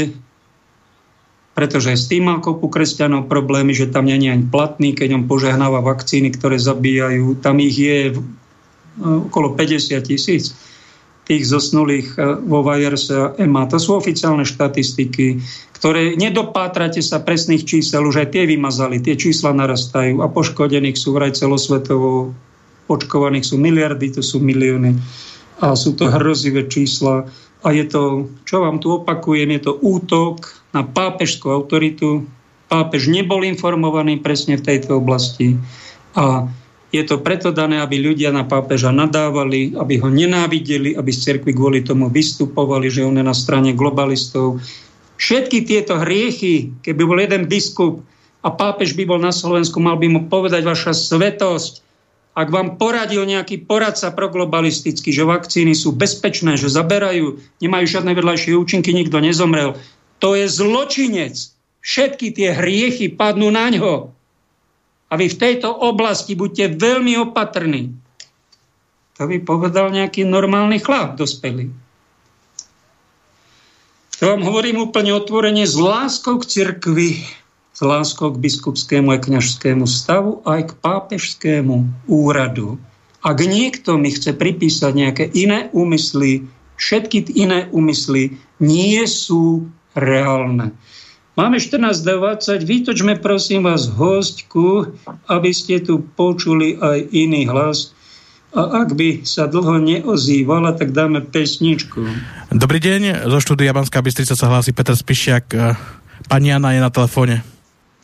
pretože 1.55 1.95
s 1.95 2.07
tým 2.11 2.31
má 2.31 2.39
kopu 2.39 2.71
kresťanov 2.71 3.31
problémy, 3.31 3.75
že 3.75 3.91
tam 3.91 4.07
nie 4.07 4.19
je 4.19 4.35
ani 4.35 4.47
platný, 4.47 4.95
keď 4.95 5.19
on 5.19 5.25
požehnáva 5.31 5.83
vakcíny, 5.83 6.35
ktoré 6.35 6.59
zabíjajú. 6.59 7.39
Tam 7.43 7.59
ich 7.63 7.79
je 7.79 8.15
okolo 8.99 9.55
50 9.59 9.99
tisíc 10.03 10.55
tých 11.25 11.49
zosnulých 11.49 12.15
e, 12.15 12.37
vo 12.45 12.61
Vajerse 12.61 13.15
a 13.17 13.27
EMA. 13.41 13.65
To 13.73 13.81
sú 13.81 13.97
oficiálne 13.97 14.45
štatistiky, 14.45 15.41
ktoré 15.73 16.21
nedopátrate 16.21 17.01
sa 17.01 17.25
presných 17.25 17.65
čísel, 17.65 18.05
už 18.05 18.29
aj 18.29 18.29
tie 18.37 18.45
vymazali, 18.45 19.01
tie 19.01 19.17
čísla 19.17 19.57
narastajú 19.57 20.21
a 20.21 20.29
poškodených 20.29 21.01
sú 21.01 21.17
vraj 21.17 21.33
celosvetovo, 21.33 22.37
očkovaných 22.93 23.49
sú 23.49 23.57
miliardy, 23.57 24.13
to 24.13 24.21
sú 24.21 24.45
milióny 24.45 25.01
a 25.65 25.73
sú 25.73 25.97
to 25.97 26.13
hrozivé 26.13 26.69
čísla 26.69 27.25
a 27.65 27.69
je 27.73 27.89
to, 27.89 28.29
čo 28.45 28.61
vám 28.61 28.77
tu 28.85 29.01
opakujem, 29.01 29.49
je 29.57 29.73
to 29.73 29.73
útok 29.81 30.53
na 30.77 30.85
pápežskú 30.85 31.49
autoritu. 31.49 32.29
Pápež 32.69 33.09
nebol 33.09 33.41
informovaný 33.49 34.21
presne 34.21 34.61
v 34.61 34.67
tejto 34.69 35.01
oblasti 35.01 35.57
a 36.13 36.45
je 36.95 37.03
to 37.03 37.19
preto 37.25 37.51
dané, 37.51 37.83
aby 37.83 37.99
ľudia 37.99 38.31
na 38.31 38.47
pápeža 38.47 38.95
nadávali, 38.95 39.75
aby 39.75 39.99
ho 39.99 40.07
nenávideli, 40.07 40.95
aby 40.95 41.11
z 41.11 41.33
cerkvy 41.33 41.51
kvôli 41.51 41.83
tomu 41.83 42.07
vystupovali, 42.07 42.87
že 42.87 43.03
on 43.03 43.19
je 43.19 43.25
na 43.27 43.35
strane 43.35 43.75
globalistov. 43.75 44.63
Všetky 45.19 45.67
tieto 45.67 45.99
hriechy, 45.99 46.71
keby 46.87 47.03
bol 47.03 47.19
jeden 47.19 47.51
biskup 47.51 47.99
a 48.47 48.49
pápež 48.55 48.95
by 48.95 49.11
bol 49.11 49.19
na 49.19 49.35
Slovensku, 49.35 49.83
mal 49.83 49.99
by 49.99 50.07
mu 50.07 50.21
povedať 50.31 50.63
vaša 50.63 50.95
svetosť, 50.95 51.83
ak 52.35 52.51
vám 52.51 52.83
poradil 52.83 53.23
nejaký 53.23 53.63
poradca 53.63 54.11
proglobalistický, 54.11 55.15
že 55.15 55.23
vakcíny 55.23 55.71
sú 55.79 55.95
bezpečné, 55.95 56.59
že 56.59 56.67
zaberajú, 56.67 57.39
nemajú 57.63 57.85
žiadne 57.87 58.11
vedľajšie 58.11 58.59
účinky, 58.59 58.91
nikto 58.91 59.23
nezomrel, 59.23 59.79
to 60.19 60.35
je 60.35 60.51
zločinec. 60.51 61.35
Všetky 61.85 62.35
tie 62.35 62.51
hriechy 62.57 63.13
padnú 63.13 63.55
na 63.55 63.71
ňo. 63.71 64.11
A 65.09 65.13
vy 65.15 65.31
v 65.31 65.37
tejto 65.37 65.71
oblasti 65.71 66.35
buďte 66.35 66.81
veľmi 66.81 67.15
opatrní. 67.23 67.95
To 69.15 69.31
by 69.31 69.39
povedal 69.47 69.95
nejaký 69.95 70.27
normálny 70.27 70.83
chlap, 70.83 71.15
dospelý. 71.15 71.71
To 74.19 74.23
vám 74.33 74.43
hovorím 74.43 74.91
úplne 74.91 75.15
otvorene 75.15 75.69
s 75.69 75.79
láskou 75.79 76.43
k 76.43 76.49
cirkvi, 76.51 77.23
s 77.75 77.81
láskou 77.83 78.31
k 78.31 78.39
biskupskému 78.39 79.11
a 79.11 79.19
kňažskému 79.19 79.83
stavu, 79.91 80.39
aj 80.47 80.71
k 80.71 80.73
pápežskému 80.79 82.07
úradu. 82.07 82.79
Ak 83.27 83.43
niekto 83.43 83.99
mi 83.99 84.15
chce 84.15 84.31
pripísať 84.39 84.93
nejaké 84.95 85.25
iné 85.35 85.67
úmysly, 85.75 86.47
všetky 86.79 87.35
iné 87.35 87.67
úmysly 87.75 88.39
nie 88.63 89.03
sú 89.11 89.67
reálne. 89.99 90.71
Máme 91.35 91.59
14.20, 91.59 92.63
vytočme 92.63 93.19
prosím 93.19 93.67
vás 93.67 93.91
hostku, 93.91 94.95
aby 95.27 95.51
ste 95.51 95.83
tu 95.83 95.99
počuli 96.15 96.79
aj 96.79 97.11
iný 97.11 97.51
hlas. 97.51 97.91
A 98.55 98.87
ak 98.87 98.95
by 98.95 99.27
sa 99.27 99.51
dlho 99.51 99.83
neozývala, 99.83 100.79
tak 100.79 100.95
dáme 100.95 101.27
pesničku. 101.27 102.07
Dobrý 102.55 102.79
deň, 102.79 103.27
zo 103.27 103.39
štúdia 103.43 103.75
Banská 103.75 103.99
Bystrica 103.99 104.39
sa 104.39 104.47
hlási 104.47 104.71
Peter 104.71 104.95
Spišiak. 104.95 105.59
Pani 106.31 106.55
Jana 106.55 106.71
je 106.71 106.79
na 106.79 106.95
telefóne. 106.95 107.54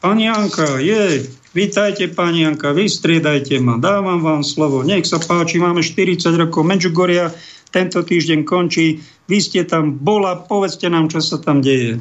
Pani 0.01 0.33
Janka, 0.33 0.81
je, 0.81 1.29
vítajte 1.53 2.09
pani 2.09 2.41
Janka, 2.41 2.73
vystriedajte 2.73 3.61
ma, 3.61 3.77
dávam 3.77 4.25
vám 4.25 4.41
slovo. 4.41 4.81
Nech 4.81 5.05
sa 5.05 5.21
páči, 5.21 5.61
máme 5.61 5.85
40 5.85 6.25
rokov 6.41 6.65
Medžugoria, 6.65 7.29
tento 7.69 8.01
týždeň 8.01 8.49
končí. 8.49 9.05
Vy 9.29 9.39
ste 9.45 9.61
tam 9.69 10.01
bola, 10.01 10.41
povedzte 10.41 10.89
nám, 10.89 11.13
čo 11.13 11.21
sa 11.21 11.37
tam 11.37 11.61
deje. 11.61 12.01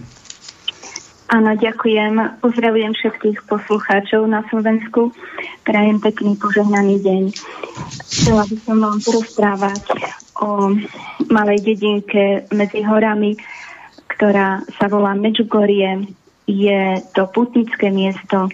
Áno, 1.28 1.52
ďakujem. 1.60 2.40
Pozdravujem 2.40 2.96
všetkých 2.96 3.44
poslucháčov 3.52 4.32
na 4.32 4.48
Slovensku. 4.48 5.12
Prajem 5.68 6.00
pekný 6.00 6.40
požehnaný 6.40 7.04
deň. 7.04 7.24
Chcela 8.16 8.48
by 8.48 8.56
som 8.64 8.78
vám 8.80 8.98
porozprávať 9.04 9.84
o 10.40 10.72
malej 11.28 11.68
dedinke 11.68 12.48
medzi 12.56 12.80
horami, 12.80 13.36
ktorá 14.08 14.64
sa 14.80 14.88
volá 14.88 15.20
Medžugorie. 15.20 16.16
Je 16.50 16.98
to 17.14 17.30
putnické 17.30 17.94
miesto. 17.94 18.50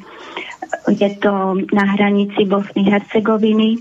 Je 0.91 1.09
to 1.23 1.55
na 1.71 1.85
hranici 1.95 2.43
Bosny 2.43 2.83
Hercegoviny 2.83 3.79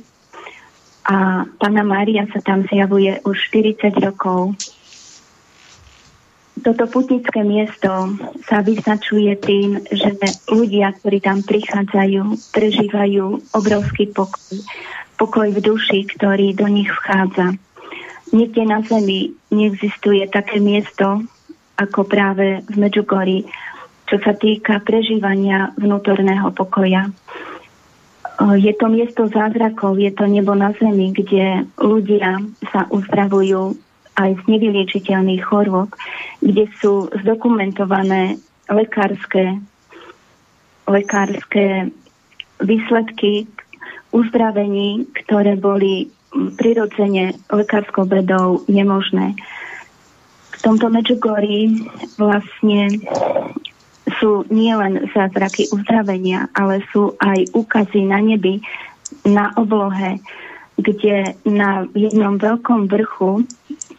a 1.10 1.42
Pána 1.58 1.82
Mária 1.82 2.22
sa 2.30 2.38
tam 2.38 2.62
zjavuje 2.70 3.18
už 3.26 3.36
40 3.50 3.90
rokov 3.98 4.54
toto 6.64 6.88
putnické 6.88 7.44
miesto 7.44 8.16
sa 8.48 8.64
vyznačuje 8.64 9.36
tým, 9.36 9.84
že 9.92 10.16
ľudia, 10.48 10.96
ktorí 10.96 11.20
tam 11.20 11.44
prichádzajú, 11.44 12.54
prežívajú 12.56 13.52
obrovský 13.52 14.08
pokoj. 14.08 14.64
Pokoj 15.20 15.48
v 15.52 15.60
duši, 15.60 16.08
ktorý 16.08 16.56
do 16.56 16.66
nich 16.66 16.88
vchádza. 16.88 17.54
Niekde 18.32 18.62
na 18.66 18.80
zemi 18.80 19.36
neexistuje 19.52 20.26
také 20.32 20.58
miesto, 20.58 21.22
ako 21.76 22.08
práve 22.08 22.64
v 22.66 22.74
Medžugorí, 22.80 23.44
čo 24.14 24.22
sa 24.22 24.30
týka 24.38 24.78
prežívania 24.86 25.74
vnútorného 25.74 26.54
pokoja. 26.54 27.10
Je 28.54 28.70
to 28.78 28.86
miesto 28.86 29.26
zázrakov, 29.26 29.98
je 29.98 30.14
to 30.14 30.30
nebo 30.30 30.54
na 30.54 30.70
zemi, 30.78 31.10
kde 31.10 31.66
ľudia 31.82 32.38
sa 32.70 32.86
uzdravujú 32.94 33.74
aj 34.14 34.30
z 34.38 34.42
nevyliečiteľných 34.46 35.42
chorôb, 35.42 35.90
kde 36.38 36.70
sú 36.78 37.10
zdokumentované 37.26 38.38
lekárske, 38.70 39.58
lekárske 40.86 41.90
výsledky 42.62 43.50
uzdravení, 44.14 45.10
ktoré 45.26 45.58
boli 45.58 46.06
prirodzene 46.54 47.34
lekárskou 47.50 48.06
vedou 48.06 48.62
nemožné. 48.70 49.34
V 50.54 50.58
tomto 50.62 50.86
Medžugorí 50.86 51.90
vlastne 52.14 53.02
sú 54.24 54.48
nielen 54.48 55.12
zázraky 55.12 55.68
uzdravenia, 55.68 56.48
ale 56.56 56.80
sú 56.88 57.12
aj 57.20 57.52
úkazy 57.52 58.08
na 58.08 58.24
nebi, 58.24 58.64
na 59.28 59.52
oblohe, 59.60 60.16
kde 60.80 61.36
na 61.44 61.84
jednom 61.92 62.40
veľkom 62.40 62.88
vrchu, 62.88 63.44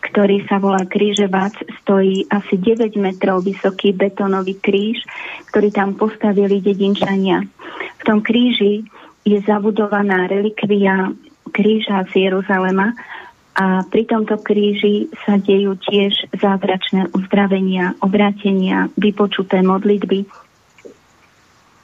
ktorý 0.01 0.41
sa 0.49 0.57
volá 0.57 0.82
Kríževac, 0.89 1.53
stojí 1.86 2.26
asi 2.34 2.57
9 2.57 2.97
metrov 2.97 3.45
vysoký 3.45 3.93
betónový 3.93 4.57
kríž, 4.57 5.05
ktorý 5.53 5.69
tam 5.69 5.93
postavili 5.93 6.57
dedinčania. 6.57 7.45
V 8.01 8.03
tom 8.09 8.26
kríži 8.26 8.82
je 9.30 9.38
zabudovaná 9.45 10.26
relikvia 10.26 11.13
kríža 11.53 12.01
z 12.09 12.28
Jeruzalema 12.28 12.97
a 13.56 13.88
pri 13.88 14.03
tomto 14.03 14.36
kríži 14.43 15.08
sa 15.24 15.39
dejú 15.39 15.80
tiež 15.80 16.28
zázračné 16.36 17.08
uzdravenia, 17.16 17.95
obrátenia, 18.03 18.91
vypočuté 18.99 19.64
modlitby. 19.64 20.28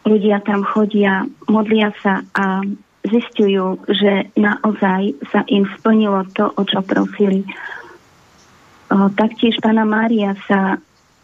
Ľudia 0.04 0.44
tam 0.44 0.68
chodia, 0.68 1.24
modlia 1.48 1.96
sa 2.04 2.28
a 2.36 2.60
zistujú, 3.08 3.80
že 3.88 4.30
naozaj 4.36 5.16
sa 5.32 5.48
im 5.48 5.64
splnilo 5.80 6.28
to, 6.36 6.52
o 6.52 6.62
čo 6.68 6.84
prosili. 6.84 7.48
O, 8.92 9.08
taktiež 9.16 9.56
pána 9.64 9.88
Mária 9.88 10.36
sa 10.52 10.76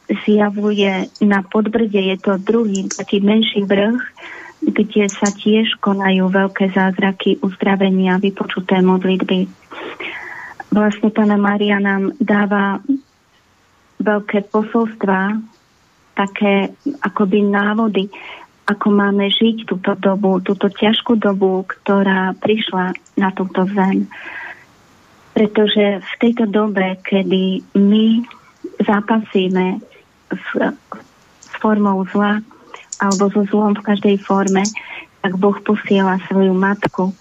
zjavuje 0.07 1.11
na 1.19 1.43
podbrde, 1.43 1.99
je 1.99 2.17
to 2.23 2.39
druhý, 2.39 2.87
taký 2.87 3.19
menší 3.19 3.67
vrch, 3.67 3.99
kde 4.63 5.11
sa 5.11 5.27
tiež 5.27 5.75
konajú 5.83 6.31
veľké 6.31 6.71
zázraky, 6.71 7.43
uzdravenia, 7.43 8.17
vypočuté 8.17 8.79
modlitby. 8.79 9.45
Vlastne 10.71 11.09
pána 11.09 11.39
Mária 11.39 11.79
nám 11.79 12.13
dáva 12.19 12.83
veľké 13.97 14.51
posolstva, 14.53 15.41
také 16.17 16.73
akoby 17.01 17.45
návody, 17.45 18.09
ako 18.67 18.87
máme 18.91 19.31
žiť 19.31 19.63
túto 19.63 19.95
dobu, 19.95 20.43
túto 20.43 20.67
ťažkú 20.67 21.15
dobu, 21.15 21.63
ktorá 21.63 22.35
prišla 22.35 22.91
na 23.15 23.31
túto 23.31 23.63
zem. 23.71 24.11
Pretože 25.31 26.03
v 26.03 26.13
tejto 26.19 26.49
dobe, 26.49 26.99
kedy 27.05 27.63
my 27.77 28.27
zápasíme 28.83 29.79
s, 30.33 30.47
s 31.47 31.53
formou 31.63 32.03
zla 32.11 32.43
alebo 32.97 33.29
so 33.29 33.45
zlom 33.47 33.77
v 33.77 33.85
každej 33.85 34.17
forme, 34.25 34.65
tak 35.21 35.37
Boh 35.37 35.55
posiela 35.61 36.17
svoju 36.27 36.51
matku, 36.51 37.13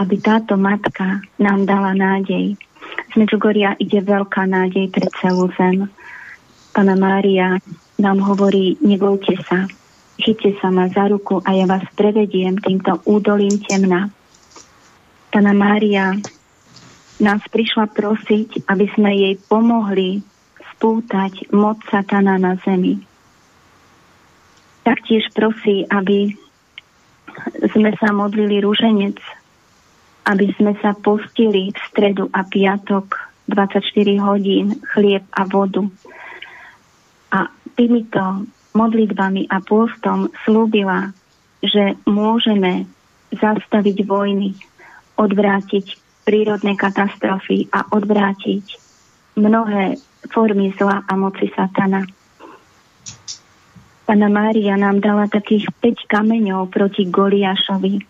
aby 0.00 0.16
táto 0.16 0.56
matka 0.56 1.20
nám 1.36 1.68
dala 1.68 1.92
nádej. 1.92 2.56
Z 3.10 3.14
Medžugoria 3.18 3.74
ide 3.78 4.00
veľká 4.02 4.46
nádej 4.46 4.90
pre 4.90 5.06
celú 5.18 5.50
zem. 5.58 5.90
Pana 6.70 6.94
Mária 6.94 7.58
nám 7.98 8.22
hovorí, 8.22 8.78
nebojte 8.80 9.34
sa, 9.42 9.66
Chyťte 10.20 10.60
sa 10.60 10.68
ma 10.68 10.84
za 10.92 11.08
ruku 11.08 11.40
a 11.40 11.56
ja 11.56 11.64
vás 11.64 11.80
prevediem 11.96 12.60
týmto 12.60 13.00
údolím 13.08 13.56
temna. 13.64 14.12
Pana 15.32 15.56
Mária 15.56 16.12
nás 17.24 17.40
prišla 17.48 17.88
prosiť, 17.88 18.68
aby 18.68 18.86
sme 18.92 19.16
jej 19.16 19.34
pomohli 19.48 20.20
spútať 20.76 21.48
moc 21.56 21.80
satana 21.88 22.36
na 22.36 22.60
zemi. 22.60 23.00
Taktiež 24.84 25.24
prosí, 25.32 25.88
aby 25.88 26.36
sme 27.72 27.96
sa 27.96 28.12
modlili 28.12 28.60
rúženec, 28.60 29.16
aby 30.26 30.52
sme 30.56 30.76
sa 30.80 30.92
postili 30.96 31.72
v 31.72 31.78
stredu 31.90 32.28
a 32.32 32.44
piatok 32.44 33.30
24 33.48 33.82
hodín 34.22 34.78
chlieb 34.94 35.24
a 35.34 35.42
vodu. 35.48 35.82
A 37.34 37.50
týmito 37.74 38.46
modlitbami 38.74 39.50
a 39.50 39.58
pôstom 39.62 40.30
slúbila, 40.46 41.10
že 41.60 41.98
môžeme 42.06 42.86
zastaviť 43.34 44.06
vojny, 44.06 44.54
odvrátiť 45.18 45.98
prírodné 46.24 46.78
katastrofy 46.78 47.66
a 47.74 47.90
odvrátiť 47.90 48.64
mnohé 49.38 49.98
formy 50.30 50.70
zla 50.78 51.02
a 51.06 51.12
moci 51.18 51.50
satana. 51.54 52.06
Pana 54.06 54.26
Mária 54.26 54.74
nám 54.74 54.98
dala 54.98 55.30
takých 55.30 55.70
5 55.78 56.10
kameňov 56.10 56.66
proti 56.70 57.06
Goliášovi 57.06 58.09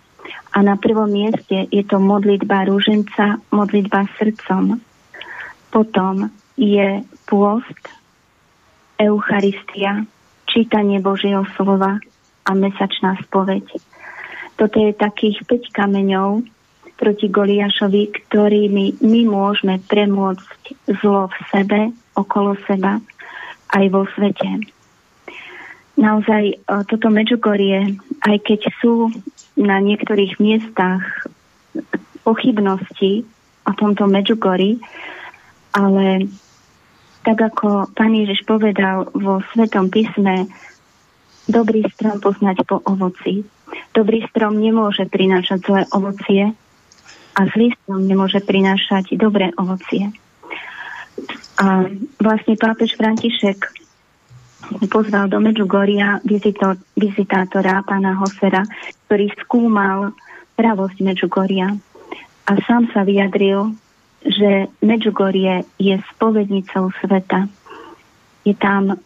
a 0.51 0.59
na 0.63 0.75
prvom 0.77 1.09
mieste 1.09 1.71
je 1.71 1.83
to 1.87 2.03
modlitba 2.03 2.67
rúženca, 2.67 3.39
modlitba 3.55 4.11
srdcom. 4.19 4.83
Potom 5.71 6.29
je 6.59 7.07
pôst, 7.31 7.83
Eucharistia, 9.01 10.05
čítanie 10.45 11.01
Božieho 11.01 11.49
slova 11.57 11.97
a 12.45 12.51
mesačná 12.53 13.17
spoveď. 13.25 13.65
Toto 14.61 14.77
je 14.77 14.93
takých 14.93 15.41
5 15.49 15.73
kameňov 15.73 16.45
proti 17.01 17.33
Goliášovi, 17.33 18.13
ktorými 18.13 19.01
my 19.01 19.21
môžeme 19.25 19.81
premôcť 19.89 20.85
zlo 21.01 21.33
v 21.33 21.37
sebe, 21.49 21.81
okolo 22.13 22.61
seba, 22.69 23.01
aj 23.73 23.85
vo 23.89 24.05
svete. 24.13 24.69
Naozaj 25.97 26.45
e, 26.53 26.55
toto 26.85 27.09
Medžugorie, 27.09 27.97
aj 28.21 28.37
keď 28.45 28.69
sú 28.85 29.09
na 29.59 29.83
niektorých 29.83 30.39
miestach 30.39 31.27
pochybnosti 32.23 33.25
o 33.67 33.73
tomto 33.75 34.07
Medžugori, 34.07 34.79
ale 35.75 36.31
tak 37.23 37.39
ako 37.39 37.93
pán 37.93 38.17
Ježiš 38.17 38.49
povedal 38.49 39.09
vo 39.13 39.45
Svetom 39.53 39.93
písme, 39.93 40.49
dobrý 41.47 41.85
strom 41.93 42.19
poznať 42.23 42.65
po 42.65 42.81
ovoci. 42.87 43.45
Dobrý 43.95 44.25
strom 44.31 44.59
nemôže 44.59 45.07
prinášať 45.07 45.59
zlé 45.67 45.83
ovocie 45.95 46.55
a 47.37 47.41
zlý 47.55 47.75
strom 47.83 48.07
nemôže 48.07 48.43
prinášať 48.43 49.15
dobré 49.15 49.55
ovocie. 49.55 50.11
A 51.61 51.91
vlastne 52.17 52.57
pápež 52.57 52.97
František 52.97 53.80
pozval 54.91 55.27
do 55.29 55.43
Medžugoria 55.43 56.23
vizitátora 56.95 57.83
pána 57.83 58.15
Hosera, 58.19 58.63
ktorý 59.07 59.33
skúmal 59.43 60.15
pravosť 60.55 60.97
Medžugoria 61.03 61.75
a 62.47 62.53
sám 62.67 62.91
sa 62.95 63.03
vyjadril, 63.03 63.75
že 64.21 64.69
Medžugorie 64.85 65.65
je 65.81 65.97
spovednicou 66.15 66.93
sveta. 67.01 67.49
Je 68.45 68.55
tam 68.57 69.01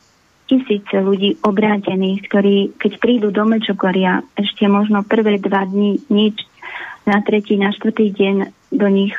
tisíce 0.44 0.94
ľudí 0.94 1.40
obrátených, 1.40 2.20
ktorí 2.28 2.56
keď 2.76 2.92
prídu 3.00 3.28
do 3.32 3.48
Medžugoria, 3.48 4.20
ešte 4.36 4.68
možno 4.68 5.00
prvé 5.06 5.40
dva 5.40 5.64
dní 5.64 6.02
nič, 6.12 6.44
na 7.04 7.20
tretí, 7.20 7.56
na 7.60 7.68
štvrtý 7.72 8.16
deň 8.16 8.36
do 8.72 8.88
nich 8.88 9.12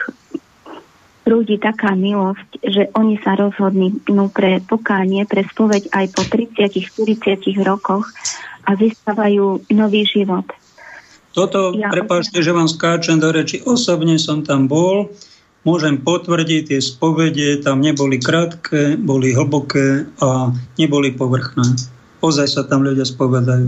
prúdi 1.26 1.58
taká 1.58 1.98
milosť, 1.98 2.62
že 2.62 2.84
oni 2.94 3.18
sa 3.26 3.34
rozhodnú 3.34 4.30
pre 4.30 4.62
pokánie, 4.62 5.26
pre 5.26 5.42
spoveď 5.42 5.90
aj 5.90 6.06
po 6.14 6.22
30-40 6.22 7.66
rokoch 7.66 8.14
a 8.70 8.78
získavajú 8.78 9.66
nový 9.74 10.06
život. 10.06 10.46
Toto, 11.34 11.76
ja, 11.76 11.92
prepáčte, 11.92 12.40
že 12.40 12.56
vám 12.56 12.70
skáčem 12.70 13.20
do 13.20 13.34
reči, 13.34 13.60
osobne 13.66 14.16
som 14.22 14.46
tam 14.46 14.72
bol, 14.72 15.12
môžem 15.68 16.00
potvrdiť, 16.00 16.72
tie 16.72 16.80
spovede 16.80 17.60
tam 17.60 17.82
neboli 17.82 18.22
krátke, 18.22 18.96
boli 18.96 19.36
hlboké 19.36 20.08
a 20.22 20.54
neboli 20.80 21.12
povrchné. 21.12 21.76
Ozaj 22.24 22.48
sa 22.48 22.64
tam 22.64 22.86
ľudia 22.88 23.04
spovedajú. 23.04 23.68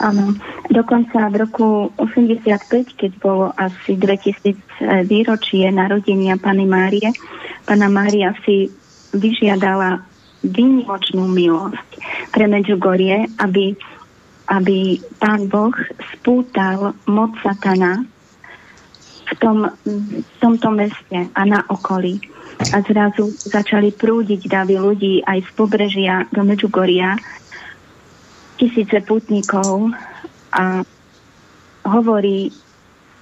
Áno, 0.00 0.32
dokonca 0.72 1.28
v 1.28 1.44
roku 1.44 1.68
85, 2.00 2.96
keď 2.96 3.12
bolo 3.20 3.52
asi 3.52 4.00
2000 4.00 5.04
výročie 5.04 5.68
narodenia 5.68 6.40
Pany 6.40 6.64
Márie, 6.64 7.12
Pana 7.68 7.92
Mária 7.92 8.32
si 8.40 8.72
vyžiadala 9.12 10.00
výnimočnú 10.40 11.28
milosť 11.28 12.00
pre 12.32 12.48
Medžugorie, 12.48 13.28
aby, 13.36 13.76
aby 14.48 14.96
Pán 15.20 15.52
Boh 15.52 15.76
spútal 16.16 16.96
moc 17.04 17.36
satana 17.44 18.00
v, 19.28 19.32
tom, 19.36 19.68
v 19.84 20.36
tomto 20.40 20.72
meste 20.72 21.28
a 21.28 21.42
na 21.44 21.60
okolí. 21.68 22.24
A 22.72 22.80
zrazu 22.84 23.32
začali 23.36 23.92
prúdiť 23.92 24.48
davy 24.48 24.80
ľudí 24.80 25.24
aj 25.24 25.44
z 25.44 25.50
pobrežia 25.56 26.24
do 26.32 26.44
Medžugoria, 26.44 27.20
tisíce 28.60 29.00
putníkov 29.00 29.96
a 30.52 30.84
hovorí, 31.88 32.52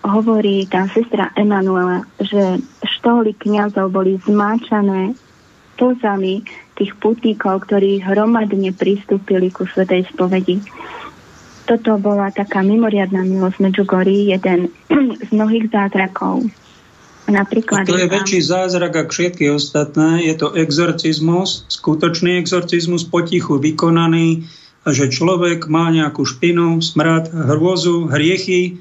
hovorí 0.03 0.67
tá 0.67 0.91
sestra 0.91 1.31
Emanuela, 1.39 2.03
že 2.19 2.59
štoly 2.83 3.39
kniazov 3.39 3.95
boli 3.95 4.19
zmáčané 4.27 5.15
pozami 5.79 6.43
tých 6.75 6.99
putníkov, 6.99 7.71
ktorí 7.71 8.03
hromadne 8.03 8.75
pristúpili 8.75 9.55
ku 9.55 9.63
Svetej 9.63 10.11
spovedi 10.11 10.59
toto 11.69 12.01
bola 12.01 12.33
taká 12.33 12.65
mimoriadná 12.65 13.21
milosť 13.29 13.61
Medžugorí, 13.61 14.33
jeden 14.33 14.73
z 15.27 15.29
mnohých 15.29 15.69
zázrakov. 15.69 16.49
Napríklad 17.29 17.85
to 17.85 18.01
je 18.01 18.09
väčší 18.09 18.41
zázrak 18.41 19.05
ako 19.05 19.13
všetky 19.13 19.53
ostatné. 19.53 20.25
Je 20.25 20.33
to 20.33 20.57
exorcizmus, 20.57 21.69
skutočný 21.69 22.41
exorcizmus, 22.41 23.05
potichu 23.05 23.61
vykonaný. 23.61 24.49
Že 24.89 25.13
človek 25.13 25.69
má 25.69 25.93
nejakú 25.93 26.25
špinu, 26.25 26.81
smrad, 26.81 27.29
hrôzu, 27.29 28.09
hriechy, 28.09 28.81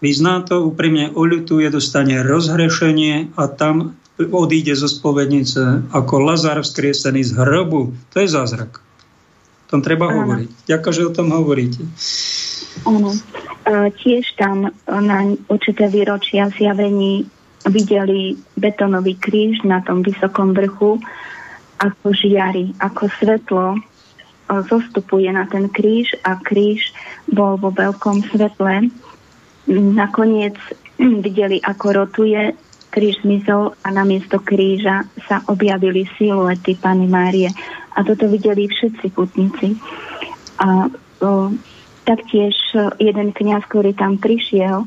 vyzná 0.00 0.42
to, 0.42 0.72
úprimne 0.72 1.12
oľutuje, 1.12 1.68
dostane 1.68 2.24
rozhrešenie 2.24 3.36
a 3.36 3.46
tam 3.52 3.94
odíde 4.18 4.74
zo 4.76 4.88
spovednice 4.90 5.88
ako 5.92 6.14
Lazar 6.24 6.60
vzkriesený 6.60 7.22
z 7.22 7.32
hrobu. 7.36 7.92
To 8.12 8.16
je 8.20 8.28
zázrak. 8.28 8.80
O 8.80 9.66
tom 9.72 9.80
treba 9.80 10.08
Áno. 10.08 10.24
hovoriť. 10.24 10.68
Ďakujem, 10.68 10.94
že 10.96 11.08
o 11.08 11.12
tom 11.16 11.28
hovoríte. 11.32 11.80
Áno. 12.84 13.10
Tiež 14.02 14.24
tam 14.36 14.74
na 14.88 15.18
určité 15.48 15.86
výročia 15.88 16.50
zjavení 16.50 17.24
videli 17.70 18.34
betonový 18.58 19.14
kríž 19.16 19.62
na 19.62 19.80
tom 19.86 20.02
vysokom 20.02 20.50
vrchu, 20.50 20.98
ako 21.78 22.06
žiari, 22.10 22.74
ako 22.82 23.06
svetlo 23.22 23.78
zostupuje 24.68 25.32
na 25.32 25.48
ten 25.48 25.72
kríž 25.72 26.12
a 26.20 26.36
kríž 26.36 26.92
bol 27.30 27.56
vo 27.56 27.72
veľkom 27.72 28.28
svetle. 28.28 28.92
Nakoniec 29.72 30.58
videli, 31.24 31.62
ako 31.64 31.86
rotuje, 32.04 32.52
kríž 32.92 33.24
zmizol 33.24 33.72
a 33.80 33.88
namiesto 33.88 34.36
kríža 34.44 35.08
sa 35.24 35.40
objavili 35.48 36.04
siluety 36.20 36.76
Pany 36.76 37.08
Márie. 37.08 37.48
A 37.96 38.04
toto 38.04 38.28
videli 38.28 38.68
všetci 38.68 39.06
putníci. 39.16 39.80
A 40.60 40.92
o, 41.24 41.52
taktiež 42.04 42.52
jeden 43.00 43.32
kňaz, 43.32 43.64
ktorý 43.72 43.96
tam 43.96 44.20
prišiel, 44.20 44.84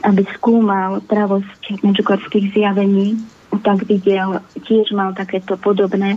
aby 0.00 0.22
skúmal 0.32 1.04
pravosť 1.04 1.84
medžugorských 1.84 2.56
zjavení, 2.56 3.20
tak 3.60 3.84
videl, 3.84 4.40
tiež 4.64 4.94
mal 4.96 5.12
takéto 5.12 5.60
podobné 5.60 6.16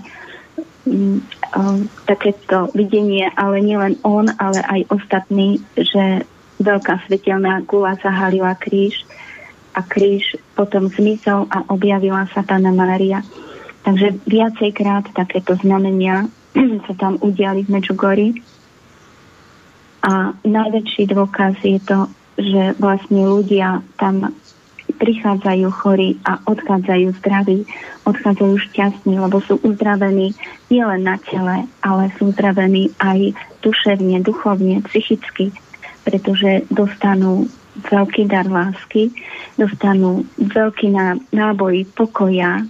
takéto 2.04 2.68
videnie, 2.76 3.32
ale 3.40 3.64
nielen 3.64 3.96
on, 4.04 4.28
ale 4.36 4.60
aj 4.60 4.82
ostatní, 4.92 5.64
že 5.80 6.28
veľká 6.60 7.08
svetelná 7.08 7.64
gula 7.64 7.96
zahalila 8.04 8.56
kríž 8.60 9.08
a 9.74 9.82
kríž 9.82 10.38
potom 10.54 10.92
zmizol 10.92 11.48
a 11.50 11.66
objavila 11.72 12.28
sa 12.36 12.44
Pána 12.44 12.76
Mária. 12.76 13.24
Takže 13.84 14.16
viacejkrát 14.28 15.12
takéto 15.12 15.56
znamenia 15.60 16.28
sa 16.88 16.94
tam 16.96 17.20
udiali 17.20 17.68
v 17.68 17.74
Medžugori. 17.74 18.30
A 20.04 20.36
najväčší 20.44 21.16
dôkaz 21.16 21.64
je 21.64 21.80
to, 21.80 22.12
že 22.36 22.76
vlastne 22.76 23.24
ľudia 23.24 23.80
tam 23.96 24.36
prichádzajú 24.96 25.68
chorí 25.74 26.16
a 26.24 26.40
odchádzajú 26.46 27.08
zdraví, 27.22 27.66
odchádzajú 28.06 28.56
šťastní, 28.70 29.20
lebo 29.20 29.42
sú 29.44 29.60
uzdravení 29.62 30.38
nielen 30.70 31.04
na 31.04 31.18
tele, 31.20 31.66
ale 31.82 32.14
sú 32.16 32.32
uzdravení 32.32 32.94
aj 33.02 33.34
duševne, 33.66 34.22
duchovne, 34.22 34.80
psychicky, 34.88 35.52
pretože 36.04 36.68
dostanú 36.70 37.48
veľký 37.90 38.30
dar 38.30 38.46
lásky, 38.46 39.10
dostanú 39.58 40.30
veľký 40.38 40.94
náboj 41.34 41.90
pokoja 41.98 42.62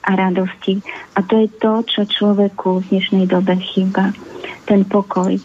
a 0.00 0.10
radosti. 0.16 0.80
A 1.16 1.24
to 1.24 1.44
je 1.44 1.48
to, 1.60 1.72
čo 1.84 2.00
človeku 2.08 2.84
v 2.84 2.88
dnešnej 2.92 3.24
dobe 3.28 3.56
chýba. 3.60 4.12
Ten 4.64 4.84
pokoj. 4.84 5.36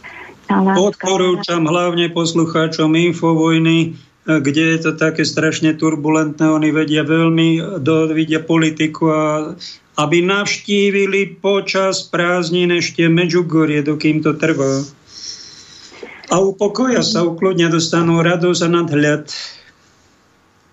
Odporúčam 0.46 1.66
hlavne 1.66 2.14
poslucháčom 2.14 2.94
Infovojny, 2.94 3.98
kde 4.26 4.64
je 4.76 4.80
to 4.90 4.92
také 4.98 5.22
strašne 5.22 5.78
turbulentné. 5.78 6.50
Oni 6.50 6.74
vedia 6.74 7.06
veľmi, 7.06 7.80
do, 7.82 8.10
vidia 8.10 8.42
politiku 8.42 9.04
a 9.14 9.24
aby 9.96 10.26
navštívili 10.26 11.40
počas 11.40 12.04
prázdnin 12.04 12.74
ešte 12.74 13.08
Medžugorie, 13.08 13.86
dokým 13.86 14.20
to 14.20 14.36
trvá 14.36 14.84
a 16.30 16.42
upokoja 16.42 17.06
sa, 17.06 17.22
ukludňa, 17.26 17.70
dostanú 17.70 18.22
radosť 18.22 18.62
a 18.66 18.70
nadhľad 18.70 19.26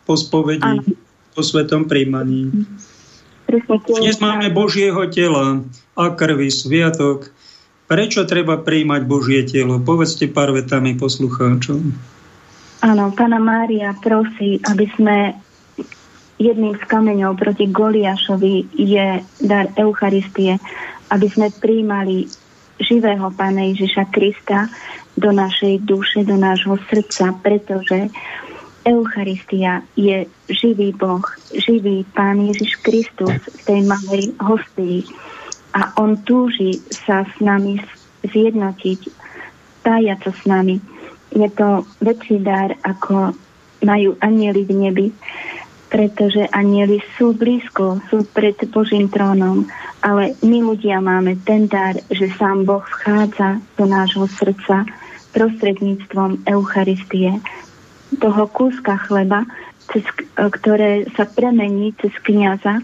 po 0.08 0.14
spovedi, 0.16 0.64
ano. 0.64 0.82
po 1.36 1.42
svetom 1.44 1.86
príjmaní. 1.86 2.66
Dnes 4.00 4.16
máme 4.16 4.48
Božieho 4.48 5.04
tela 5.12 5.60
a 5.92 6.04
krvi, 6.16 6.48
sviatok. 6.48 7.28
Prečo 7.84 8.24
treba 8.24 8.56
príjmať 8.56 9.02
Božie 9.04 9.44
telo? 9.44 9.76
Povedzte 9.76 10.24
pár 10.32 10.56
vetami 10.56 10.96
poslucháčom. 10.96 11.92
Áno, 12.82 13.14
Pána 13.14 13.38
Mária 13.38 13.94
prosí, 13.94 14.58
aby 14.66 14.90
sme 14.98 15.38
jedným 16.42 16.74
z 16.74 16.84
kameňov 16.90 17.38
proti 17.38 17.70
Goliášovi 17.70 18.74
je 18.74 19.22
dar 19.38 19.70
Eucharistie, 19.78 20.58
aby 21.14 21.26
sme 21.30 21.54
príjmali 21.54 22.26
živého 22.82 23.30
Pána 23.30 23.70
Ježiša 23.70 24.10
Krista, 24.10 24.66
do 25.16 25.30
našej 25.32 25.84
duše, 25.84 26.24
do 26.24 26.40
nášho 26.40 26.80
srdca, 26.88 27.36
pretože 27.44 28.08
Eucharistia 28.82 29.84
je 29.94 30.26
živý 30.50 30.90
Boh, 30.96 31.22
živý 31.54 32.02
Pán 32.16 32.42
Ježiš 32.42 32.80
Kristus 32.82 33.38
v 33.46 33.60
tej 33.62 33.80
malej 33.86 34.34
hostii. 34.42 35.06
A 35.72 35.94
On 36.00 36.18
túži 36.18 36.82
sa 36.90 37.24
s 37.24 37.34
nami 37.38 37.78
zjednotiť, 38.26 39.00
spájať 39.80 40.18
sa 40.26 40.32
s 40.34 40.42
nami. 40.48 40.76
Je 41.32 41.48
to 41.52 41.88
väčší 42.04 42.44
dar, 42.44 42.76
ako 42.84 43.32
majú 43.82 44.14
anieli 44.22 44.62
v 44.68 44.72
nebi, 44.72 45.06
pretože 45.92 46.48
anieli 46.48 47.04
sú 47.16 47.36
blízko, 47.36 48.00
sú 48.08 48.24
pred 48.32 48.56
Božím 48.72 49.12
trónom, 49.12 49.68
ale 50.00 50.32
my 50.40 50.72
ľudia 50.72 51.04
máme 51.04 51.36
ten 51.44 51.68
dar, 51.68 52.00
že 52.08 52.32
sám 52.40 52.64
Boh 52.64 52.80
vchádza 52.80 53.60
do 53.76 53.84
nášho 53.84 54.24
srdca 54.24 54.88
prostredníctvom 55.36 56.48
Eucharistie, 56.48 57.40
toho 58.16 58.44
kúska 58.48 59.00
chleba, 59.08 59.44
cez, 59.92 60.04
ktoré 60.36 61.08
sa 61.16 61.28
premení 61.28 61.92
cez 62.00 62.12
kniaza, 62.24 62.80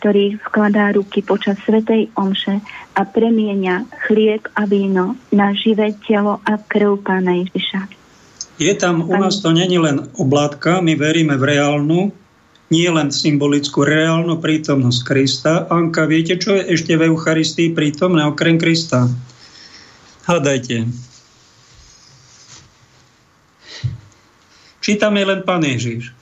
ktorý 0.00 0.40
vkladá 0.48 0.96
ruky 0.96 1.20
počas 1.20 1.60
Svetej 1.60 2.08
Omše 2.16 2.64
a 2.96 3.04
premienia 3.04 3.84
chlieb 4.08 4.48
a 4.56 4.64
víno 4.64 5.20
na 5.28 5.52
živé 5.52 5.92
telo 6.08 6.40
a 6.48 6.56
krv 6.56 7.04
Pána 7.04 7.36
Ježiša. 7.44 7.84
Je 8.56 8.72
tam, 8.80 9.04
u 9.04 9.12
nás 9.12 9.44
to 9.44 9.52
není 9.52 9.76
len 9.76 10.08
oblátka, 10.16 10.80
my 10.80 10.96
veríme 10.96 11.36
v 11.36 11.44
reálnu, 11.52 12.00
nie 12.72 12.88
len 12.88 13.12
symbolickú, 13.12 13.84
reálnu 13.84 14.40
prítomnosť 14.40 15.00
Krista. 15.04 15.52
Anka, 15.68 16.08
viete, 16.08 16.40
čo 16.40 16.56
je 16.56 16.72
ešte 16.76 16.96
v 16.96 17.12
Eucharistii 17.12 17.76
prítomné 17.76 18.24
okrem 18.24 18.56
Krista? 18.56 19.04
Hádajte. 20.24 20.88
Či 24.80 24.96
tam 24.96 25.12
je 25.20 25.24
len 25.28 25.40
Pán 25.44 25.60
Ježiš? 25.60 26.19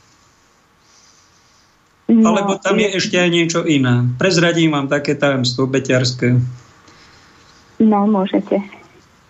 No, 2.09 2.33
Alebo 2.33 2.57
tam 2.57 2.81
je, 2.81 2.89
je 2.89 2.97
ešte 3.05 3.17
aj 3.21 3.31
niečo 3.31 3.61
iné. 3.69 4.09
Prezradím 4.17 4.73
vám 4.73 4.89
také 4.89 5.13
tajemstvo 5.13 5.69
beťarské. 5.69 6.41
No, 7.85 8.09
môžete. 8.09 8.65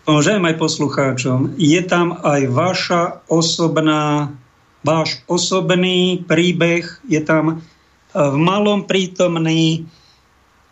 Môžem 0.07 0.41
aj 0.47 0.57
poslucháčom. 0.57 1.59
Je 1.59 1.83
tam 1.85 2.16
aj 2.22 2.49
vaša 2.49 3.03
osobná, 3.29 4.33
váš 4.87 5.20
osobný 5.26 6.22
príbeh, 6.24 6.87
je 7.05 7.20
tam 7.20 7.45
e, 7.53 7.55
v 8.14 8.37
malom 8.41 8.87
prítomný, 8.87 9.85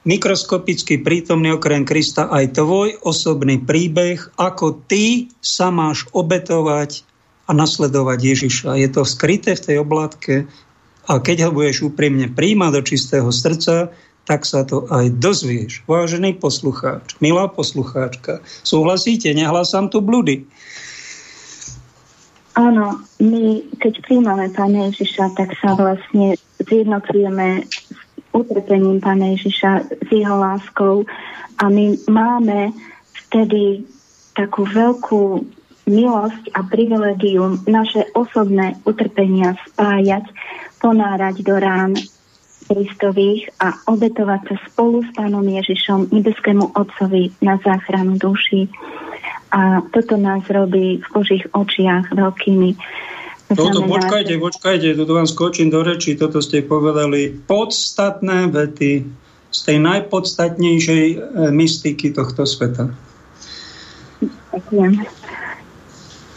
mikroskopicky 0.06 1.02
prítomný 1.02 1.52
okrem 1.52 1.82
Krista 1.84 2.30
aj 2.30 2.54
tvoj 2.54 3.02
osobný 3.02 3.60
príbeh, 3.60 4.22
ako 4.38 4.86
ty 4.86 5.28
sa 5.42 5.74
máš 5.74 6.06
obetovať 6.14 7.02
a 7.44 7.52
nasledovať 7.52 8.18
Ježiša. 8.22 8.78
Je 8.78 8.88
to 8.88 9.02
skryté 9.04 9.52
v 9.52 9.64
tej 9.68 9.76
oblátke 9.82 10.48
a 11.06 11.22
keď 11.22 11.48
ho 11.48 11.50
budeš 11.54 11.86
úprimne 11.86 12.26
príjmať 12.30 12.70
do 12.74 12.82
čistého 12.82 13.28
srdca, 13.30 13.94
tak 14.26 14.42
sa 14.42 14.66
to 14.66 14.90
aj 14.90 15.14
dozvieš. 15.22 15.86
Vážený 15.86 16.42
poslucháč, 16.42 17.14
milá 17.22 17.46
poslucháčka, 17.46 18.42
súhlasíte? 18.66 19.30
Nehlasám 19.30 19.86
tu 19.86 20.02
blúdy. 20.02 20.42
Áno, 22.58 23.04
my 23.22 23.62
keď 23.78 24.02
príjmame 24.02 24.50
Pána 24.50 24.90
Ježiša, 24.90 25.36
tak 25.36 25.54
sa 25.60 25.76
vlastne 25.76 26.34
zjednocujeme 26.58 27.68
s 27.68 27.76
utrpením 28.34 28.98
Pána 28.98 29.36
Ježiša, 29.36 30.02
s 30.02 30.08
jeho 30.10 30.36
láskou 30.40 31.06
a 31.62 31.64
my 31.70 31.94
máme 32.10 32.74
vtedy 33.12 33.84
takú 34.34 34.66
veľkú 34.66 35.44
milosť 35.86 36.50
a 36.58 36.66
privilegium 36.66 37.62
naše 37.70 38.10
osobné 38.12 38.74
utrpenia 38.88 39.54
spájať, 39.70 40.26
ponárať 40.86 41.42
do 41.42 41.58
rán 41.58 41.98
Kristových 42.70 43.50
a 43.58 43.74
obetovať 43.90 44.54
sa 44.54 44.56
spolu 44.70 45.02
s 45.02 45.10
Pánom 45.18 45.42
Ježišom, 45.42 46.14
nebeskému 46.14 46.78
Otcovi 46.78 47.34
na 47.42 47.58
záchranu 47.58 48.14
duši. 48.14 48.70
A 49.50 49.82
toto 49.90 50.14
nás 50.14 50.46
robí 50.46 51.02
v 51.02 51.06
Božích 51.10 51.42
očiach 51.50 52.14
veľkými. 52.14 52.78
Toto, 53.54 53.82
počkajte, 53.86 54.38
počkajte, 54.42 54.98
toto 54.98 55.12
vám 55.14 55.26
skočím 55.30 55.70
do 55.70 55.82
reči, 55.86 56.18
toto 56.18 56.42
ste 56.42 56.66
povedali 56.66 57.30
podstatné 57.30 58.50
vety 58.50 59.06
z 59.54 59.58
tej 59.62 59.78
najpodstatnejšej 59.86 61.06
e, 61.14 61.16
mystiky 61.54 62.10
tohto 62.10 62.42
sveta. 62.42 62.90
Ďakujem. 64.50 64.92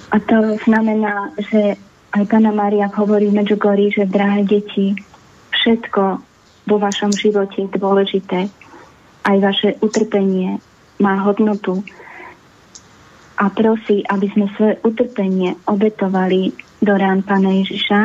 A 0.10 0.16
to 0.22 0.38
znamená, 0.70 1.34
že 1.38 1.78
aj 2.10 2.24
Pána 2.26 2.50
Mária 2.50 2.90
hovorí 2.90 3.30
v 3.30 3.38
Medžugorí, 3.38 3.94
že 3.94 4.10
drahé 4.10 4.42
deti, 4.42 4.98
všetko 5.54 6.02
vo 6.66 6.78
vašom 6.82 7.14
živote 7.14 7.66
je 7.66 7.70
dôležité. 7.78 8.40
Aj 9.26 9.38
vaše 9.38 9.78
utrpenie 9.82 10.58
má 10.98 11.22
hodnotu. 11.22 11.86
A 13.40 13.48
prosí, 13.54 14.04
aby 14.04 14.28
sme 14.34 14.52
svoje 14.58 14.76
utrpenie 14.84 15.56
obetovali 15.70 16.52
do 16.82 16.94
rán 16.98 17.22
Pána 17.24 17.56
Ježiša 17.62 18.00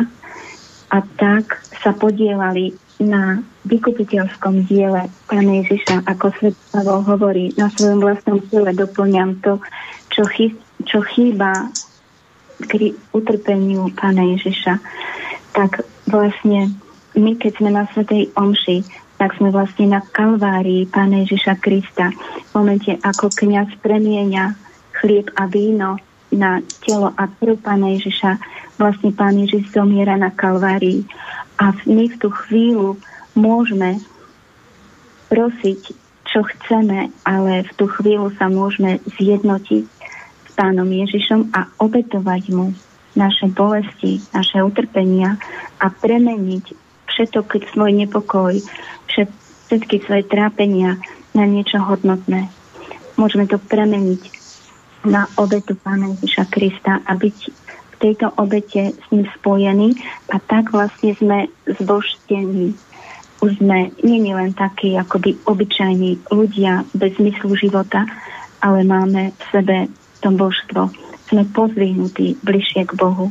a 0.93 0.97
tak 1.17 1.65
sa 1.81 1.91
podielali 1.91 2.77
na 3.01 3.43
vykupiteľskom 3.67 4.63
diele 4.69 5.11
Pána 5.27 5.65
Ježiša, 5.65 6.07
ako 6.07 6.25
svet 6.39 6.55
hovorí, 6.77 7.51
na 7.59 7.67
svojom 7.67 7.99
vlastnom 7.99 8.39
tele 8.47 8.71
doplňam 8.71 9.43
to, 9.43 9.59
čo, 10.13 10.23
chy, 10.29 10.55
čo 10.87 11.03
chýba 11.03 11.67
k 12.61 12.95
utrpeniu 13.11 13.91
Pána 13.91 14.23
Ježiša, 14.35 14.79
tak 15.51 15.83
vlastne 16.07 16.71
my, 17.15 17.31
keď 17.39 17.51
sme 17.59 17.69
na 17.71 17.87
Svetej 17.91 18.31
Omši, 18.35 18.77
tak 19.15 19.35
sme 19.39 19.51
vlastne 19.51 19.95
na 19.95 20.03
Kalvárii 20.03 20.87
Pána 20.87 21.23
Ježiša 21.23 21.59
Krista. 21.63 22.11
V 22.51 22.51
momente, 22.55 22.91
ako 22.99 23.31
kniaz 23.31 23.71
premieňa 23.79 24.55
chlieb 24.99 25.31
a 25.39 25.47
víno 25.47 25.99
na 26.35 26.59
telo 26.83 27.15
a 27.15 27.23
krv 27.27 27.55
Pána 27.63 27.95
Ježiša, 27.95 28.35
vlastne 28.75 29.15
Pán 29.15 29.39
Ježiš 29.39 29.71
zomiera 29.71 30.19
na 30.19 30.31
Kalvárii. 30.35 31.07
A 31.55 31.71
my 31.87 32.11
v 32.11 32.15
tú 32.19 32.27
chvíľu 32.27 32.99
môžeme 33.35 34.03
prosiť, 35.31 35.95
čo 36.27 36.43
chceme, 36.43 37.15
ale 37.23 37.63
v 37.63 37.71
tú 37.79 37.87
chvíľu 37.87 38.35
sa 38.35 38.51
môžeme 38.51 38.99
zjednotiť 39.15 39.94
pánom 40.55 40.87
Ježišom 40.87 41.51
a 41.51 41.67
obetovať 41.83 42.43
mu 42.55 42.71
naše 43.15 43.51
bolesti, 43.51 44.23
naše 44.31 44.63
utrpenia 44.63 45.39
a 45.79 45.87
premeniť 45.91 46.65
všetok 47.11 47.71
svoj 47.71 47.91
nepokoj, 47.95 48.55
všetky 49.07 50.03
svoje 50.03 50.23
trápenia 50.27 50.99
na 51.31 51.43
niečo 51.47 51.79
hodnotné. 51.79 52.51
Môžeme 53.15 53.47
to 53.47 53.55
premeniť 53.55 54.21
na 55.07 55.29
obetu 55.39 55.77
Pána 55.79 56.11
Ježiša 56.17 56.45
Krista 56.51 56.99
a 57.05 57.11
byť 57.15 57.37
v 57.95 57.95
tejto 58.01 58.27
obete 58.35 58.91
s 58.91 59.05
ním 59.13 59.23
spojení 59.39 59.95
a 60.27 60.41
tak 60.43 60.75
vlastne 60.75 61.15
sme 61.15 61.47
zbožtení. 61.79 62.75
Už 63.39 63.61
sme 63.61 63.95
nie 64.03 64.33
len 64.35 64.51
takí 64.51 64.99
akoby 64.99 65.39
obyčajní 65.47 66.27
ľudia 66.33 66.83
bez 66.91 67.15
zmyslu 67.15 67.55
života, 67.55 68.03
ale 68.59 68.83
máme 68.83 69.31
v 69.31 69.43
sebe 69.53 69.77
to 70.25 70.33
božstvo. 70.33 70.89
Sme 71.29 71.45
pozvihnutí 71.53 72.41
bližšie 72.41 72.89
k 72.89 72.97
Bohu 72.97 73.29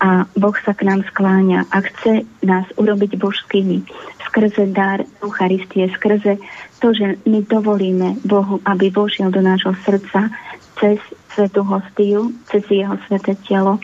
a 0.00 0.24
Boh 0.32 0.56
sa 0.64 0.72
k 0.72 0.88
nám 0.88 1.04
skláňa 1.12 1.68
a 1.68 1.76
chce 1.84 2.24
nás 2.40 2.64
urobiť 2.80 3.20
božskými 3.20 3.84
skrze 4.24 4.72
dar 4.72 5.04
Eucharistie, 5.20 5.92
skrze 5.92 6.40
to, 6.80 6.96
že 6.96 7.20
my 7.28 7.44
dovolíme 7.44 8.24
Bohu, 8.24 8.58
aby 8.64 8.88
vošiel 8.88 9.28
do 9.28 9.44
nášho 9.44 9.76
srdca 9.84 10.32
cez 10.80 10.98
svetú 11.36 11.62
hostiu, 11.62 12.32
cez 12.50 12.66
jeho 12.66 12.98
sveté 13.06 13.38
telo, 13.46 13.78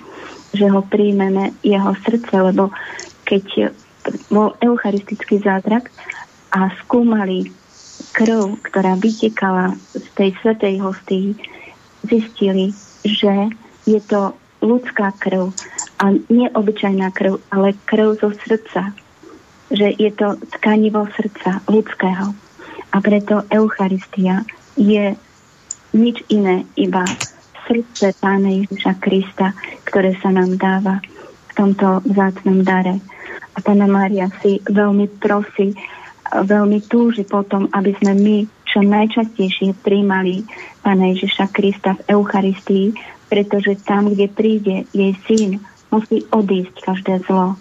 že 0.51 0.67
ho 0.67 0.83
príjmeme 0.83 1.55
jeho 1.63 1.95
srdce, 2.03 2.35
lebo 2.35 2.75
keď 3.23 3.71
bol 4.33 4.59
eucharistický 4.59 5.39
zázrak 5.39 5.93
a 6.51 6.73
skúmali 6.83 7.47
krv, 8.11 8.59
ktorá 8.67 8.99
vytekala 8.99 9.79
z 9.95 10.07
tej 10.19 10.31
svetej 10.43 10.83
hostii, 10.83 11.39
zistili, 12.05 12.73
že 13.05 13.53
je 13.89 14.01
to 14.05 14.37
ľudská 14.61 15.17
krv 15.17 15.53
a 16.01 16.13
neobyčajná 16.29 17.13
krv, 17.13 17.41
ale 17.49 17.77
krv 17.89 18.21
zo 18.21 18.31
srdca. 18.37 18.93
Že 19.71 19.87
je 19.97 20.11
to 20.13 20.37
tkanivo 20.59 21.07
srdca 21.15 21.63
ľudského. 21.71 22.35
A 22.91 22.97
preto 22.99 23.47
Eucharistia 23.49 24.43
je 24.75 25.15
nič 25.95 26.17
iné, 26.31 26.67
iba 26.75 27.07
srdce 27.71 28.11
Pána 28.19 28.51
Ježiša 28.51 28.99
Krista, 28.99 29.55
ktoré 29.87 30.19
sa 30.19 30.35
nám 30.35 30.59
dáva 30.59 30.99
v 31.51 31.53
tomto 31.55 32.03
vzácnom 32.03 32.67
dare. 32.67 32.99
A 33.55 33.59
Pána 33.63 33.87
Mária 33.87 34.27
si 34.43 34.59
veľmi 34.67 35.07
prosí, 35.23 35.75
veľmi 36.33 36.87
túži 36.87 37.27
potom, 37.27 37.67
aby 37.75 37.95
sme 37.99 38.13
my 38.15 38.37
čo 38.71 38.87
najčastejšie 38.87 39.75
príjmali 39.83 40.47
Pána 40.81 41.11
Ježiša 41.13 41.51
Krista 41.51 41.99
v 41.99 42.17
Eucharistii, 42.17 42.95
pretože 43.27 43.79
tam, 43.83 44.15
kde 44.15 44.31
príde 44.31 44.77
jej 44.95 45.13
syn, 45.27 45.59
musí 45.91 46.23
odísť 46.31 46.75
každé 46.87 47.27
zlo. 47.27 47.59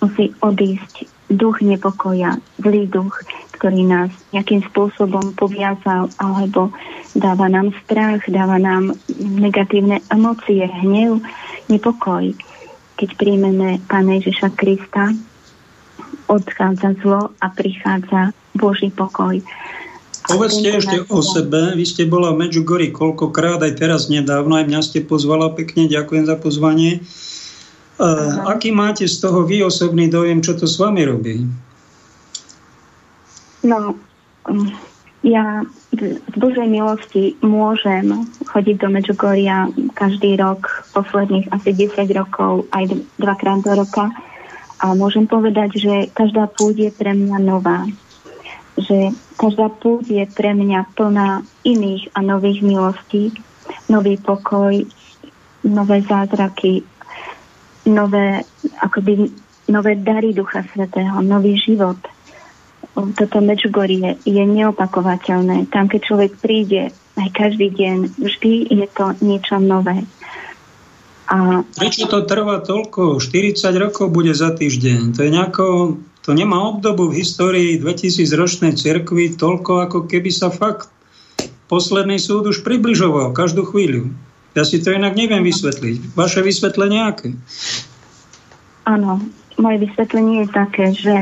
Musí 0.00 0.32
odísť 0.40 1.08
duch 1.28 1.60
nepokoja, 1.60 2.38
zlý 2.60 2.86
duch, 2.86 3.20
ktorý 3.56 3.82
nás 3.82 4.12
nejakým 4.30 4.62
spôsobom 4.70 5.34
poviazal 5.34 6.12
alebo 6.20 6.70
dáva 7.16 7.48
nám 7.48 7.72
strach, 7.84 8.22
dáva 8.28 8.60
nám 8.60 8.94
negatívne 9.18 10.04
emócie, 10.12 10.68
hnev, 10.68 11.24
nepokoj. 11.66 12.32
Keď 12.96 13.08
príjmeme 13.16 13.80
Pána 13.88 14.20
Ježiša 14.20 14.54
Krista, 14.56 15.12
odchádza 16.28 16.94
zlo 17.02 17.32
a 17.40 17.46
prichádza 17.50 18.34
Boží 18.54 18.90
pokoj. 18.90 19.40
Povedzte 20.26 20.68
ešte 20.74 20.96
o 21.06 21.22
sebe. 21.22 21.78
Vy 21.78 21.86
ste 21.86 22.02
bola 22.02 22.34
v 22.34 22.46
Medjugorji 22.46 22.90
koľkokrát, 22.90 23.62
aj 23.62 23.78
teraz 23.78 24.10
nedávno, 24.10 24.58
aj 24.58 24.66
mňa 24.66 24.80
ste 24.82 24.98
pozvala 25.06 25.54
pekne, 25.54 25.86
ďakujem 25.86 26.26
za 26.26 26.34
pozvanie. 26.34 27.06
Uh, 27.96 28.44
aký 28.50 28.74
máte 28.74 29.06
z 29.08 29.22
toho 29.22 29.46
vy 29.46 29.64
osobný 29.64 30.10
dojem, 30.10 30.44
čo 30.44 30.58
to 30.58 30.68
s 30.68 30.76
vami 30.76 31.06
robí? 31.06 31.46
No, 33.64 33.96
um, 34.50 34.68
ja 35.24 35.64
z 35.96 36.34
Božej 36.36 36.68
milosti 36.68 37.38
môžem 37.40 38.28
chodiť 38.46 38.76
do 38.84 38.88
Medjugorja 38.92 39.72
každý 39.96 40.36
rok, 40.36 40.86
posledných 40.92 41.48
asi 41.54 41.72
10 41.72 42.04
rokov, 42.12 42.68
aj 42.74 43.00
dvakrát 43.16 43.64
do 43.64 43.72
roka. 43.72 44.12
A 44.80 44.92
môžem 44.92 45.24
povedať, 45.24 45.80
že 45.80 45.94
každá 46.12 46.46
púť 46.52 46.88
je 46.88 46.90
pre 46.92 47.16
mňa 47.16 47.38
nová 47.40 47.88
že 48.76 49.08
každá 49.40 49.72
púť 49.72 50.12
je 50.12 50.24
pre 50.28 50.52
mňa 50.52 50.92
plná 50.92 51.40
iných 51.64 52.12
a 52.12 52.20
nových 52.20 52.60
milostí, 52.60 53.32
nový 53.88 54.20
pokoj, 54.20 54.84
nové 55.64 55.96
zázraky, 56.04 56.84
nové, 57.88 58.44
akoby, 58.84 59.32
nové 59.72 59.96
dary 59.96 60.36
Ducha 60.36 60.62
Svetého, 60.68 61.24
nový 61.24 61.56
život. 61.56 61.96
Toto 62.96 63.40
Medžugorie 63.40 64.20
je 64.24 64.44
neopakovateľné. 64.44 65.68
Tam, 65.68 65.88
keď 65.88 66.00
človek 66.00 66.32
príde 66.40 66.92
aj 67.16 67.28
každý 67.32 67.72
deň, 67.72 68.16
vždy 68.20 68.52
je 68.72 68.86
to 68.92 69.16
niečo 69.24 69.56
nové. 69.60 70.04
A... 71.26 71.66
Prečo 71.74 72.06
to 72.06 72.22
trvá 72.22 72.62
toľko? 72.62 73.18
40 73.18 73.58
rokov 73.82 74.14
bude 74.14 74.30
za 74.30 74.54
týždeň. 74.54 75.18
To 75.18 75.20
je 75.26 75.30
nejako 75.30 75.64
to 76.26 76.34
nemá 76.34 76.58
obdobu 76.58 77.14
v 77.14 77.22
histórii 77.22 77.78
2000 77.78 78.26
ročnej 78.34 78.72
cirkvi 78.74 79.38
toľko, 79.38 79.86
ako 79.86 79.98
keby 80.10 80.34
sa 80.34 80.50
fakt 80.50 80.90
posledný 81.70 82.18
súd 82.18 82.50
už 82.50 82.66
približoval 82.66 83.30
každú 83.30 83.62
chvíľu. 83.62 84.10
Ja 84.58 84.66
si 84.66 84.82
to 84.82 84.90
inak 84.90 85.14
neviem 85.14 85.46
vysvetliť. 85.46 86.18
Vaše 86.18 86.42
vysvetlenie 86.42 86.98
aké? 87.06 87.30
Áno, 88.90 89.22
moje 89.54 89.86
vysvetlenie 89.86 90.46
je 90.46 90.48
také, 90.50 90.86
že 90.98 91.14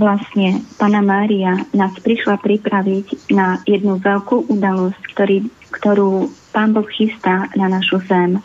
vlastne 0.00 0.64
Pana 0.80 1.04
Mária 1.04 1.68
nás 1.76 1.92
prišla 2.00 2.40
pripraviť 2.40 3.32
na 3.36 3.60
jednu 3.68 4.00
veľkú 4.00 4.48
udalosť, 4.48 5.02
ktorý, 5.12 5.36
ktorú 5.68 6.32
Pán 6.56 6.72
Boh 6.72 6.88
chystá 6.88 7.52
na 7.60 7.68
našu 7.68 8.00
zem. 8.08 8.40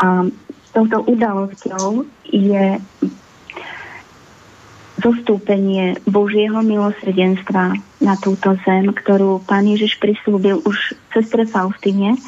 A 0.00 0.24
touto 0.72 1.04
udalosťou 1.04 2.08
je 2.24 2.80
zostúpenie 5.00 5.96
Božieho 6.04 6.60
milosrdenstva 6.60 7.72
na 8.04 8.14
túto 8.20 8.52
zem, 8.68 8.92
ktorú 8.92 9.40
Pán 9.48 9.64
Ježiš 9.64 9.96
prislúbil 9.96 10.60
už 10.64 10.92
sestre 11.12 11.48
Faustine, 11.48 12.20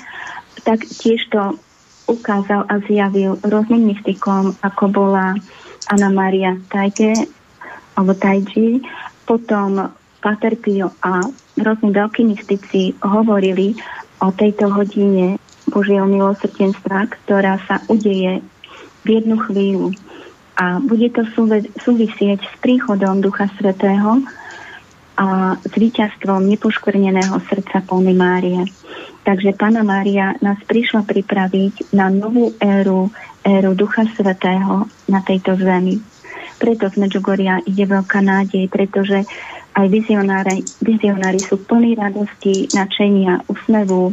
tak 0.65 0.85
tiež 0.89 1.29
to 1.29 1.61
ukázal 2.09 2.65
a 2.67 2.81
zjavil 2.89 3.37
rôznym 3.45 3.93
mystikom, 3.93 4.57
ako 4.65 4.85
bola 4.89 5.37
Anna 5.89 6.11
Maria 6.11 6.57
Tajke 6.73 7.13
alebo 7.93 8.17
Tajji, 8.17 8.81
potom 9.29 9.93
Pater 10.25 10.57
Pio 10.57 10.97
a 11.05 11.21
rôzni 11.61 11.91
veľkí 11.93 12.25
mystici 12.25 12.97
hovorili 13.05 13.77
o 14.23 14.33
tejto 14.33 14.73
hodine 14.73 15.37
Božieho 15.69 16.09
milosrdenstva, 16.09 17.11
ktorá 17.11 17.61
sa 17.69 17.83
udeje 17.87 18.43
v 19.03 19.09
jednu 19.09 19.37
chvíľu 19.47 19.95
a 20.57 20.79
bude 20.79 21.09
to 21.11 21.25
súvisieť 21.81 22.39
s 22.45 22.55
príchodom 22.61 23.25
Ducha 23.25 23.49
Svetého 23.57 24.21
a 25.17 25.57
s 25.61 25.73
víťazstvom 25.73 26.45
nepoškvrneného 26.45 27.37
srdca 27.49 27.81
Polny 27.85 28.13
Márie. 28.13 28.63
Takže 29.23 29.57
Pána 29.57 29.87
Mária 29.87 30.37
nás 30.45 30.61
prišla 30.67 31.07
pripraviť 31.09 31.95
na 31.97 32.11
novú 32.13 32.53
éru, 32.61 33.09
éru 33.43 33.73
Ducha 33.73 34.05
Svetého 34.13 34.89
na 35.09 35.21
tejto 35.25 35.57
zemi. 35.57 36.01
Preto 36.61 36.87
z 36.93 37.01
Medžugoria 37.01 37.59
ide 37.65 37.89
veľká 37.89 38.21
nádej, 38.23 38.71
pretože 38.71 39.25
aj 39.73 39.87
vizionári, 39.89 40.63
vizionári 40.85 41.41
sú 41.41 41.65
plní 41.65 41.97
radosti, 41.97 42.69
načenia, 42.77 43.41
úsmevu, 43.49 44.13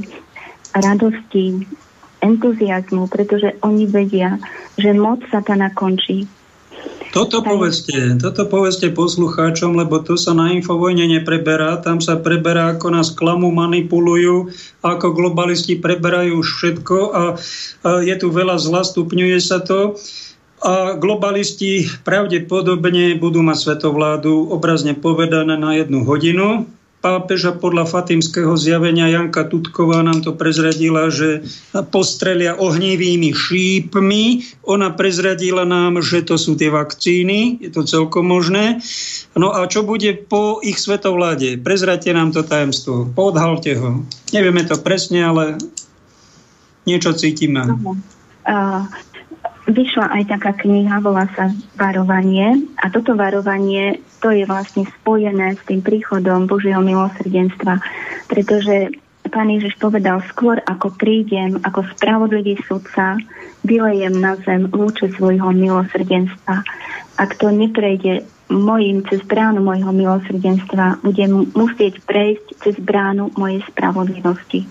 radosti, 0.80 1.68
entuziasmu, 2.20 3.08
pretože 3.08 3.56
oni 3.64 3.88
vedia, 3.88 4.40
že 4.76 4.92
moc 4.96 5.24
satana 5.32 5.72
končí 5.72 6.28
toto 7.10 7.42
povedzte, 7.42 8.22
toto 8.22 8.46
povedzte 8.46 8.94
poslucháčom, 8.94 9.74
lebo 9.74 9.98
to 10.06 10.14
sa 10.14 10.38
na 10.38 10.54
Infovojne 10.54 11.10
nepreberá. 11.10 11.82
Tam 11.82 11.98
sa 11.98 12.22
preberá, 12.22 12.78
ako 12.78 12.94
nás 12.94 13.10
klamu, 13.18 13.50
manipulujú, 13.50 14.54
ako 14.86 15.18
globalisti 15.18 15.82
preberajú 15.82 16.38
všetko 16.38 16.98
a, 17.10 17.10
a 17.10 17.24
je 18.06 18.14
tu 18.14 18.30
veľa 18.30 18.62
zla, 18.62 18.86
stupňuje 18.86 19.38
sa 19.42 19.58
to. 19.58 19.98
A 20.62 20.94
globalisti 21.02 21.90
pravdepodobne 22.06 23.18
budú 23.18 23.42
mať 23.42 23.58
svetovládu 23.58 24.54
obrazne 24.54 24.94
povedané 24.94 25.58
na 25.58 25.82
jednu 25.82 26.06
hodinu 26.06 26.70
pápeža 27.00 27.56
podľa 27.56 27.88
fatimského 27.88 28.52
zjavenia 28.60 29.08
Janka 29.08 29.48
Tutková 29.48 30.04
nám 30.04 30.20
to 30.20 30.36
prezradila, 30.36 31.08
že 31.08 31.48
postrelia 31.92 32.60
ohnivými 32.60 33.32
šípmi. 33.32 34.24
Ona 34.68 34.92
prezradila 34.94 35.64
nám, 35.64 36.04
že 36.04 36.28
to 36.28 36.36
sú 36.36 36.60
tie 36.60 36.68
vakcíny, 36.68 37.64
je 37.64 37.72
to 37.72 37.88
celkom 37.88 38.28
možné. 38.28 38.84
No 39.40 39.56
a 39.56 39.64
čo 39.72 39.88
bude 39.88 40.12
po 40.28 40.60
ich 40.60 40.76
svetovláde? 40.76 41.56
Prezradte 41.64 42.12
nám 42.12 42.36
to 42.36 42.44
tajemstvo, 42.44 43.16
podhalte 43.16 43.80
ho. 43.80 44.04
Nevieme 44.36 44.68
to 44.68 44.76
presne, 44.84 45.24
ale 45.24 45.56
niečo 46.84 47.16
cítime. 47.16 47.64
Uh, 48.44 48.84
vyšla 49.72 50.12
aj 50.20 50.24
taká 50.36 50.52
kniha, 50.58 51.00
volá 51.00 51.30
sa 51.38 51.54
Varovanie 51.80 52.68
a 52.82 52.92
toto 52.92 53.16
varovanie 53.16 54.02
to 54.20 54.36
je 54.36 54.44
vlastne 54.44 54.84
spojené 55.02 55.56
s 55.56 55.64
tým 55.68 55.80
príchodom 55.80 56.46
Božieho 56.46 56.84
milosrdenstva, 56.84 57.80
pretože 58.28 58.94
Pán 59.30 59.54
Ježiš 59.54 59.78
povedal, 59.78 60.26
skôr 60.26 60.58
ako 60.66 60.98
prídem, 60.98 61.62
ako 61.62 61.86
spravodlivý 61.94 62.58
sudca, 62.66 63.14
vylejem 63.62 64.18
na 64.18 64.34
zem 64.42 64.66
lúče 64.74 65.14
svojho 65.14 65.54
milosrdenstva. 65.54 66.66
Ak 67.20 67.38
to 67.38 67.54
neprejde 67.54 68.26
mojim 68.50 69.06
cez 69.06 69.22
bránu 69.22 69.62
mojho 69.62 69.94
milosrdenstva, 69.94 71.06
budem 71.06 71.46
musieť 71.54 72.02
prejsť 72.10 72.46
cez 72.58 72.76
bránu 72.82 73.30
mojej 73.38 73.62
spravodlivosti. 73.70 74.66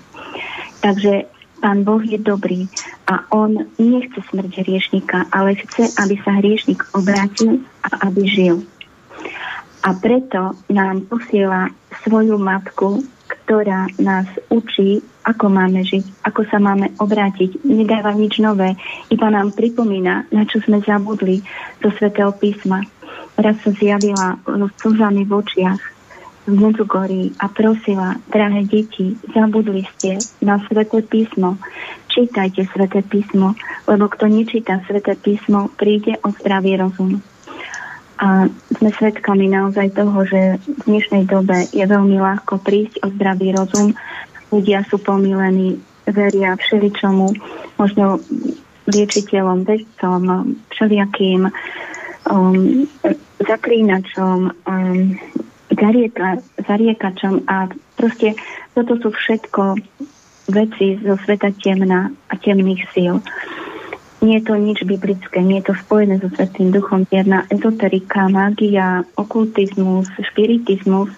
Takže 0.82 1.30
Pán 1.62 1.86
Boh 1.86 2.02
je 2.02 2.18
dobrý 2.18 2.66
a 3.06 3.26
On 3.34 3.50
nechce 3.78 4.18
smrť 4.30 4.62
hriešnika, 4.62 5.30
ale 5.30 5.58
chce, 5.58 5.90
aby 6.02 6.14
sa 6.22 6.38
hriešnik 6.38 6.82
obrátil 6.94 7.62
a 7.86 8.10
aby 8.10 8.26
žil. 8.26 8.66
A 9.86 9.94
preto 9.94 10.58
nám 10.68 11.06
posiela 11.06 11.70
svoju 12.02 12.36
matku, 12.36 13.06
ktorá 13.28 13.88
nás 14.00 14.28
učí, 14.52 15.00
ako 15.24 15.52
máme 15.52 15.84
žiť, 15.84 16.24
ako 16.24 16.40
sa 16.48 16.58
máme 16.60 16.92
obrátiť. 17.00 17.64
Nedáva 17.64 18.16
nič 18.16 18.40
nové, 18.40 18.76
iba 19.12 19.28
nám 19.28 19.52
pripomína, 19.52 20.28
na 20.32 20.42
čo 20.48 20.60
sme 20.64 20.80
zabudli 20.84 21.44
zo 21.80 21.92
svätého 21.96 22.32
písma. 22.36 22.84
Raz 23.38 23.56
sa 23.62 23.70
zjavila 23.72 24.40
so 24.44 24.66
slzami 24.82 25.24
v 25.24 25.32
očiach 25.32 25.82
v 26.48 26.56
Medzugorí 26.56 27.36
a 27.36 27.52
prosila, 27.52 28.16
drahé 28.32 28.64
deti, 28.64 29.20
zabudli 29.36 29.84
ste 29.96 30.16
na 30.40 30.56
sväté 30.64 31.04
písmo. 31.04 31.60
Čítajte 32.08 32.64
sväté 32.72 33.04
písmo, 33.04 33.52
lebo 33.84 34.08
kto 34.08 34.32
nečíta 34.32 34.80
sväté 34.88 35.12
písmo, 35.12 35.68
príde 35.76 36.16
o 36.24 36.32
zdravý 36.32 36.80
rozum. 36.80 37.20
A 38.18 38.50
sme 38.78 38.90
svedkami 38.90 39.46
naozaj 39.46 39.94
toho, 39.94 40.26
že 40.26 40.58
v 40.58 40.80
dnešnej 40.90 41.30
dobe 41.30 41.70
je 41.70 41.86
veľmi 41.86 42.18
ľahko 42.18 42.58
prísť 42.58 43.06
o 43.06 43.14
zdravý 43.14 43.54
rozum. 43.54 43.94
Ľudia 44.50 44.82
sú 44.90 44.98
pomilení, 44.98 45.78
veria 46.02 46.58
všeličomu, 46.58 47.30
možno 47.78 48.18
liečiteľom, 48.90 49.68
vedcom, 49.68 50.22
všelijakým 50.72 51.46
um, 52.26 52.88
zaklínačom, 53.38 54.38
um, 54.50 54.98
zarieka, 55.70 56.42
zariekačom 56.64 57.46
a 57.46 57.68
proste 57.94 58.34
toto 58.74 58.96
sú 58.98 59.14
všetko 59.14 59.78
veci 60.48 60.96
zo 61.04 61.14
sveta 61.22 61.52
temna 61.60 62.08
a 62.08 62.34
temných 62.40 62.88
síl. 62.96 63.20
Nie 64.18 64.42
je 64.42 64.50
to 64.50 64.58
nič 64.58 64.82
biblické, 64.82 65.38
nie 65.38 65.62
je 65.62 65.70
to 65.70 65.74
spojené 65.78 66.18
so 66.18 66.26
Svetým 66.34 66.74
duchom. 66.74 67.06
Jedna 67.06 67.46
ezoterika, 67.46 68.26
mágia, 68.26 69.06
okultizmus, 69.14 70.10
špiritizmus, 70.18 71.14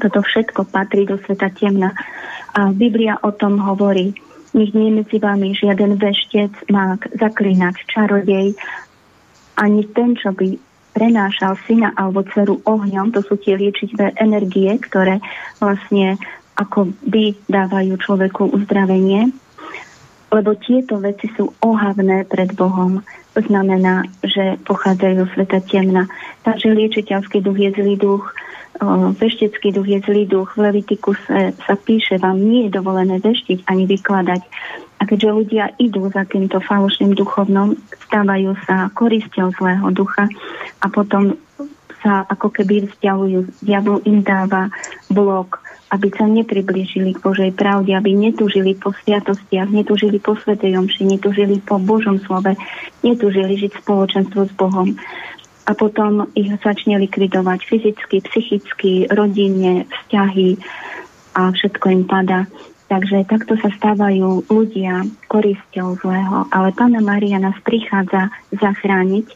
toto 0.00 0.18
všetko 0.24 0.66
patrí 0.72 1.06
do 1.06 1.20
sveta 1.22 1.52
temna. 1.54 1.94
A 2.56 2.74
Biblia 2.74 3.20
o 3.22 3.30
tom 3.30 3.62
hovorí. 3.62 4.16
Nech 4.50 4.74
nie 4.74 4.90
medzi 4.90 5.22
vami 5.22 5.54
žiaden 5.54 5.94
veštec, 5.94 6.66
mák, 6.74 7.14
zaklinač, 7.14 7.86
čarodej, 7.86 8.58
ani 9.54 9.86
ten, 9.94 10.18
čo 10.18 10.34
by 10.34 10.58
prenášal 10.90 11.54
syna 11.68 11.94
alebo 11.94 12.26
dceru 12.26 12.58
ohňom, 12.66 13.14
to 13.14 13.22
sú 13.22 13.38
tie 13.38 13.54
liečiteľné 13.54 14.18
energie, 14.18 14.74
ktoré 14.82 15.22
vlastne 15.62 16.18
ako 16.58 16.92
by 17.06 17.38
dávajú 17.46 17.94
človeku 17.94 18.50
uzdravenie 18.50 19.30
lebo 20.30 20.54
tieto 20.54 21.02
veci 21.02 21.26
sú 21.34 21.50
ohavné 21.62 22.24
pred 22.26 22.54
Bohom. 22.54 23.02
To 23.34 23.40
znamená, 23.42 24.06
že 24.22 24.58
pochádzajú 24.62 25.26
sveta 25.34 25.62
temna. 25.66 26.06
Takže 26.46 26.70
liečiteľský 26.70 27.42
duch 27.42 27.58
je 27.58 27.70
zlý 27.74 27.94
duch, 27.98 28.24
veštecký 29.20 29.74
duch 29.74 29.86
je 29.86 29.98
zlý 30.00 30.24
duch. 30.24 30.54
V 30.56 30.64
Levitiku 30.64 31.12
sa, 31.26 31.52
sa 31.52 31.74
píše, 31.76 32.16
vám 32.16 32.38
nie 32.38 32.66
je 32.66 32.74
dovolené 32.78 33.18
veštiť 33.20 33.66
ani 33.68 33.84
vykladať. 33.90 34.42
A 35.00 35.02
keďže 35.08 35.30
ľudia 35.32 35.64
idú 35.80 36.08
za 36.12 36.24
týmto 36.28 36.60
falošným 36.60 37.16
duchovnom, 37.16 37.76
stávajú 38.08 38.52
sa 38.68 38.92
korisťou 38.92 39.52
zlého 39.56 39.88
ducha 39.92 40.28
a 40.80 40.86
potom 40.88 41.36
sa 42.00 42.24
ako 42.28 42.48
keby 42.48 42.88
vzdialujú. 42.88 43.60
Diabol 43.60 44.00
im 44.08 44.24
dáva 44.24 44.72
blok, 45.12 45.60
aby 45.90 46.08
sa 46.14 46.30
nepriblížili 46.30 47.18
k 47.18 47.22
Božej 47.22 47.50
pravde, 47.58 47.98
aby 47.98 48.14
netúžili 48.14 48.78
po 48.78 48.94
sviatostiach, 48.94 49.74
netúžili 49.74 50.22
po 50.22 50.38
Svetej 50.38 50.78
Omši, 50.78 51.02
netúžili 51.02 51.58
po 51.58 51.82
Božom 51.82 52.22
slove, 52.22 52.54
netúžili 53.02 53.58
žiť 53.58 53.82
spoločenstvo 53.82 54.46
s 54.46 54.52
Bohom. 54.54 54.94
A 55.66 55.74
potom 55.74 56.30
ich 56.38 56.50
začne 56.62 56.98
likvidovať 57.02 57.66
fyzicky, 57.66 58.16
psychicky, 58.22 58.92
rodinne, 59.10 59.86
vzťahy 59.86 60.58
a 61.34 61.50
všetko 61.50 61.86
im 61.90 62.04
pada. 62.06 62.46
Takže 62.90 63.22
takto 63.30 63.54
sa 63.54 63.70
stávajú 63.70 64.50
ľudia 64.50 65.06
korisťou 65.30 65.94
zlého. 66.02 66.50
Ale 66.50 66.74
Pána 66.74 66.98
Maria 66.98 67.38
nás 67.38 67.54
prichádza 67.62 68.34
zachrániť 68.50 69.30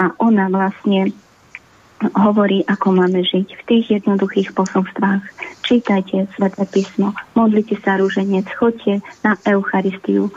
a 0.00 0.12
ona 0.20 0.52
vlastne 0.52 1.16
hovorí, 2.12 2.60
ako 2.68 2.92
máme 2.92 3.24
žiť 3.24 3.48
v 3.56 3.62
tých 3.64 3.86
jednoduchých 4.00 4.52
posolstvách. 4.52 5.24
Čítajte 5.64 6.28
Sveté 6.36 6.68
písmo, 6.68 7.16
modlite 7.32 7.80
sa 7.80 7.96
rúženec, 7.96 8.44
chodte 8.52 9.00
na 9.24 9.40
Eucharistiu, 9.48 10.28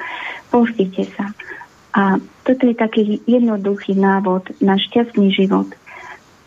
postite 0.47 1.03
sa. 1.19 1.35
A 1.97 2.21
toto 2.47 2.63
je 2.69 2.75
taký 2.77 3.01
jednoduchý 3.27 3.97
návod 3.97 4.53
na 4.63 4.79
šťastný 4.79 5.33
život. 5.33 5.67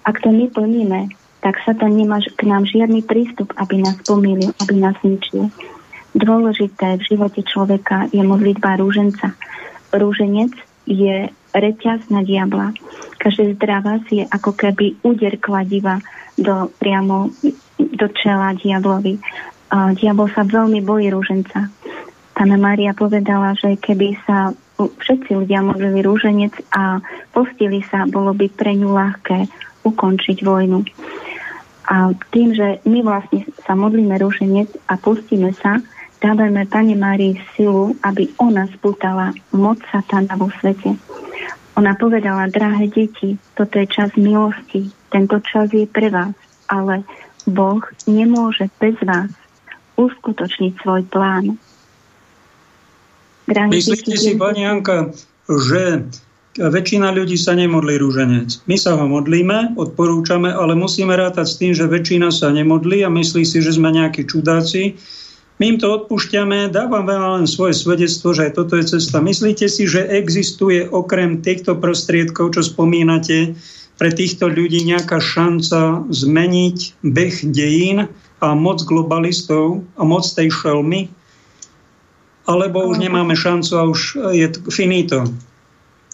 Ak 0.07 0.23
to 0.25 0.33
my 0.33 0.49
plníme, 0.49 1.13
tak 1.41 1.59
sa 1.65 1.73
tam 1.73 1.97
nemá 1.97 2.21
k 2.21 2.43
nám 2.45 2.69
žiadny 2.69 3.05
prístup, 3.05 3.53
aby 3.57 3.81
nás 3.81 3.97
pomýlil, 4.05 4.53
aby 4.61 4.75
nás 4.77 4.97
ničil. 5.03 5.49
Dôležité 6.13 7.01
v 7.01 7.07
živote 7.07 7.41
človeka 7.47 8.11
je 8.13 8.21
modlitba 8.21 8.79
rúženca. 8.79 9.35
Rúženec 9.91 10.53
je 10.87 11.31
reťaz 11.55 12.09
na 12.09 12.23
diabla. 12.23 12.73
Každé 13.21 13.59
zdravá 13.59 14.01
je 14.09 14.25
ako 14.27 14.57
keby 14.57 15.01
úder 15.05 15.37
kladiva 15.37 16.01
do, 16.39 16.73
priamo 16.81 17.31
do 17.77 18.07
čela 18.17 18.57
diablovi. 18.57 19.21
A 19.71 19.95
diabol 19.95 20.27
sa 20.33 20.43
veľmi 20.43 20.83
bojí 20.83 21.13
rúženca. 21.15 21.71
Pána 22.35 22.57
Mária 22.59 22.97
povedala, 22.97 23.55
že 23.55 23.77
keby 23.79 24.19
sa 24.25 24.57
všetci 24.81 25.37
ľudia 25.37 25.61
modlili 25.61 26.01
rúženec 26.01 26.57
a 26.73 27.05
postili 27.37 27.85
sa, 27.85 28.09
bolo 28.09 28.33
by 28.33 28.49
pre 28.49 28.73
ňu 28.73 28.91
ľahké 28.97 29.39
ukončiť 29.85 30.41
vojnu. 30.41 30.81
A 31.91 32.15
tým, 32.33 32.55
že 32.55 32.81
my 32.87 33.03
vlastne 33.05 33.45
sa 33.67 33.77
modlíme 33.77 34.15
rúženec 34.17 34.71
a 34.89 34.97
pustíme 34.97 35.53
sa, 35.59 35.83
dávame 36.21 36.69
Pane 36.69 36.95
Márii 36.95 37.41
silu, 37.57 37.97
aby 38.05 38.29
ona 38.37 38.69
spútala 38.77 39.33
moc 39.57 39.81
satana 39.89 40.37
vo 40.37 40.53
svete. 40.61 40.95
Ona 41.81 41.97
povedala, 41.97 42.53
drahé 42.53 42.93
deti, 42.93 43.41
toto 43.57 43.81
je 43.81 43.87
čas 43.89 44.13
milosti, 44.21 44.93
tento 45.09 45.41
čas 45.41 45.73
je 45.73 45.89
pre 45.89 46.13
vás, 46.13 46.37
ale 46.69 47.03
Boh 47.49 47.81
nemôže 48.05 48.69
bez 48.77 48.95
vás 49.01 49.33
uskutočniť 49.97 50.73
svoj 50.85 51.03
plán. 51.09 51.57
Myslíte 53.51 54.15
si, 54.15 54.39
pani 54.39 54.63
Janka, 54.63 55.11
že 55.49 56.07
väčšina 56.55 57.11
ľudí 57.11 57.35
sa 57.35 57.57
nemodlí 57.57 57.99
rúženec. 57.99 58.63
My 58.71 58.77
sa 58.79 58.95
ho 58.95 59.05
modlíme, 59.07 59.75
odporúčame, 59.75 60.51
ale 60.51 60.79
musíme 60.79 61.15
rátať 61.15 61.47
s 61.47 61.59
tým, 61.59 61.73
že 61.75 61.91
väčšina 61.91 62.31
sa 62.31 62.51
nemodlí 62.55 63.03
a 63.03 63.11
myslí 63.11 63.43
si, 63.43 63.59
že 63.59 63.75
sme 63.75 63.91
nejakí 63.91 64.27
čudáci. 64.27 64.99
My 65.61 65.77
im 65.77 65.77
to 65.77 65.93
odpúšťame, 65.93 66.73
dávam 66.73 67.05
vám 67.05 67.45
len 67.45 67.45
svoje 67.45 67.77
svedectvo, 67.77 68.33
že 68.33 68.49
aj 68.49 68.53
toto 68.57 68.81
je 68.81 68.97
cesta. 68.97 69.21
Myslíte 69.21 69.69
si, 69.69 69.85
že 69.85 70.09
existuje 70.09 70.89
okrem 70.89 71.45
týchto 71.45 71.77
prostriedkov, 71.77 72.57
čo 72.57 72.65
spomínate, 72.65 73.61
pre 74.01 74.09
týchto 74.09 74.49
ľudí 74.49 74.81
nejaká 74.89 75.21
šanca 75.21 76.09
zmeniť 76.09 77.05
beh 77.05 77.37
dejín 77.53 78.09
a 78.41 78.49
moc 78.57 78.81
globalistov 78.89 79.85
a 80.01 80.03
moc 80.09 80.25
tej 80.25 80.49
šelmy? 80.49 81.13
Alebo 82.49 82.89
už 82.89 82.97
nemáme 82.97 83.37
šancu 83.37 83.73
a 83.77 83.85
už 83.85 84.01
je 84.33 84.49
finito? 84.73 85.29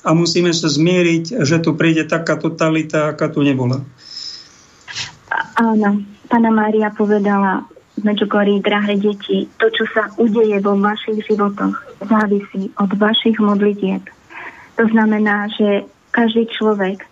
A 0.02 0.10
musíme 0.10 0.50
sa 0.50 0.66
zmieriť, 0.66 1.46
že 1.46 1.62
tu 1.62 1.78
príde 1.78 2.02
taká 2.02 2.34
totalita, 2.34 3.14
aká 3.14 3.30
tu 3.30 3.46
nebola. 3.46 3.78
Áno, 5.54 6.02
pána 6.26 6.50
Mária 6.50 6.90
povedala 6.90 7.75
Medžugorí, 8.06 8.62
drahé 8.62 8.94
deti, 9.02 9.50
to, 9.58 9.66
čo 9.74 9.82
sa 9.90 10.06
udeje 10.14 10.62
vo 10.62 10.78
vašich 10.78 11.26
životoch, 11.26 11.74
závisí 12.06 12.70
od 12.78 12.90
vašich 12.94 13.42
modlitieb. 13.42 14.06
To 14.78 14.86
znamená, 14.86 15.50
že 15.50 15.82
každý 16.14 16.46
človek 16.54 17.02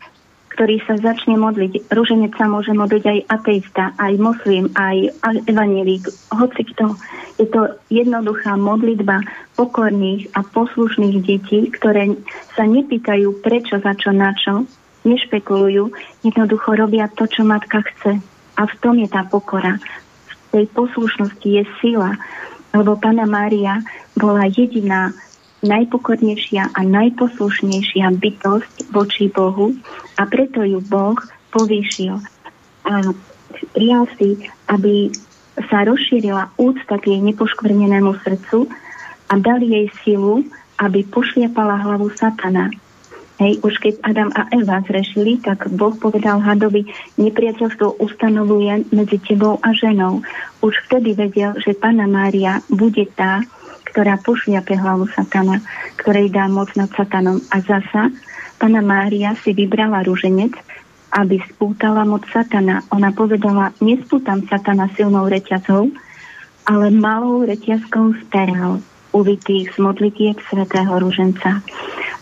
ktorý 0.54 0.78
sa 0.86 0.94
začne 0.94 1.34
modliť. 1.34 1.90
Rúženec 1.90 2.38
sa 2.38 2.46
môže 2.46 2.70
modliť 2.70 3.04
aj 3.10 3.18
ateista, 3.26 3.90
aj 3.98 4.14
moslim, 4.22 4.70
aj 4.78 5.10
evanielik, 5.50 6.06
hoci 6.30 6.62
kto. 6.70 6.94
Je 7.42 7.50
to 7.50 7.74
jednoduchá 7.90 8.54
modlitba 8.54 9.18
pokorných 9.58 10.30
a 10.38 10.46
poslušných 10.46 11.16
detí, 11.26 11.74
ktoré 11.74 12.14
sa 12.54 12.70
nepýtajú 12.70 13.42
prečo, 13.42 13.82
za 13.82 13.98
čo, 13.98 14.14
na 14.14 14.30
čo, 14.38 14.62
nešpekulujú, 15.02 15.90
jednoducho 16.22 16.78
robia 16.78 17.10
to, 17.10 17.26
čo 17.26 17.42
matka 17.42 17.82
chce. 17.82 18.22
A 18.54 18.62
v 18.70 18.74
tom 18.78 18.94
je 19.02 19.10
tá 19.10 19.26
pokora. 19.26 19.82
Tej 20.54 20.70
poslušnosti 20.70 21.48
je 21.50 21.66
sila, 21.82 22.14
lebo 22.70 22.94
Pana 22.94 23.26
Mária 23.26 23.82
bola 24.14 24.46
jediná 24.46 25.10
najpokornejšia 25.66 26.70
a 26.70 26.80
najposlušnejšia 26.86 28.06
bytosť 28.14 28.74
voči 28.94 29.34
Bohu 29.34 29.74
a 30.14 30.22
preto 30.30 30.62
ju 30.62 30.78
Boh 30.78 31.18
povýšil. 31.50 32.22
A 32.86 32.92
prijal 33.74 34.06
si, 34.14 34.46
aby 34.70 35.10
sa 35.70 35.82
rozšírila 35.82 36.54
úcta 36.54 37.02
k 37.02 37.18
jej 37.18 37.20
nepoškvrnenému 37.34 38.14
srdcu 38.22 38.70
a 39.30 39.34
dal 39.42 39.58
jej 39.58 39.90
silu, 40.06 40.46
aby 40.78 41.02
pošliapala 41.10 41.82
hlavu 41.82 42.14
satana. 42.14 42.70
Hej, 43.34 43.66
už 43.66 43.82
keď 43.82 43.94
Adam 44.06 44.30
a 44.30 44.46
Eva 44.54 44.78
zrešili, 44.86 45.42
tak 45.42 45.66
Boh 45.74 45.90
povedal 45.98 46.38
hadovi, 46.38 46.86
nepriateľstvo 47.18 47.98
ustanovuje 47.98 48.94
medzi 48.94 49.18
tebou 49.18 49.58
a 49.58 49.74
ženou. 49.74 50.22
Už 50.62 50.78
vtedy 50.86 51.18
vedel, 51.18 51.58
že 51.58 51.74
Pana 51.74 52.06
Mária 52.06 52.62
bude 52.70 53.02
tá, 53.18 53.42
ktorá 53.90 54.22
pošliape 54.22 54.78
hlavu 54.78 55.10
satana, 55.10 55.58
ktorej 55.98 56.30
dá 56.30 56.46
moc 56.46 56.70
nad 56.78 56.86
satanom. 56.94 57.42
A 57.50 57.58
zasa 57.58 58.14
Pana 58.62 58.78
Mária 58.78 59.34
si 59.42 59.50
vybrala 59.50 60.06
rúženec, 60.06 60.54
aby 61.10 61.42
spútala 61.50 62.06
moc 62.06 62.22
satana. 62.30 62.86
Ona 62.94 63.10
povedala, 63.10 63.74
nespútam 63.82 64.46
satana 64.46 64.86
silnou 64.94 65.26
reťazou, 65.26 65.90
ale 66.70 66.86
malou 66.94 67.42
reťazkou 67.42 68.14
z 68.14 68.22
uvitých 69.14 69.72
z 69.72 69.76
modlitiek 69.78 70.36
svätého 70.50 70.90
rúženca. 70.98 71.62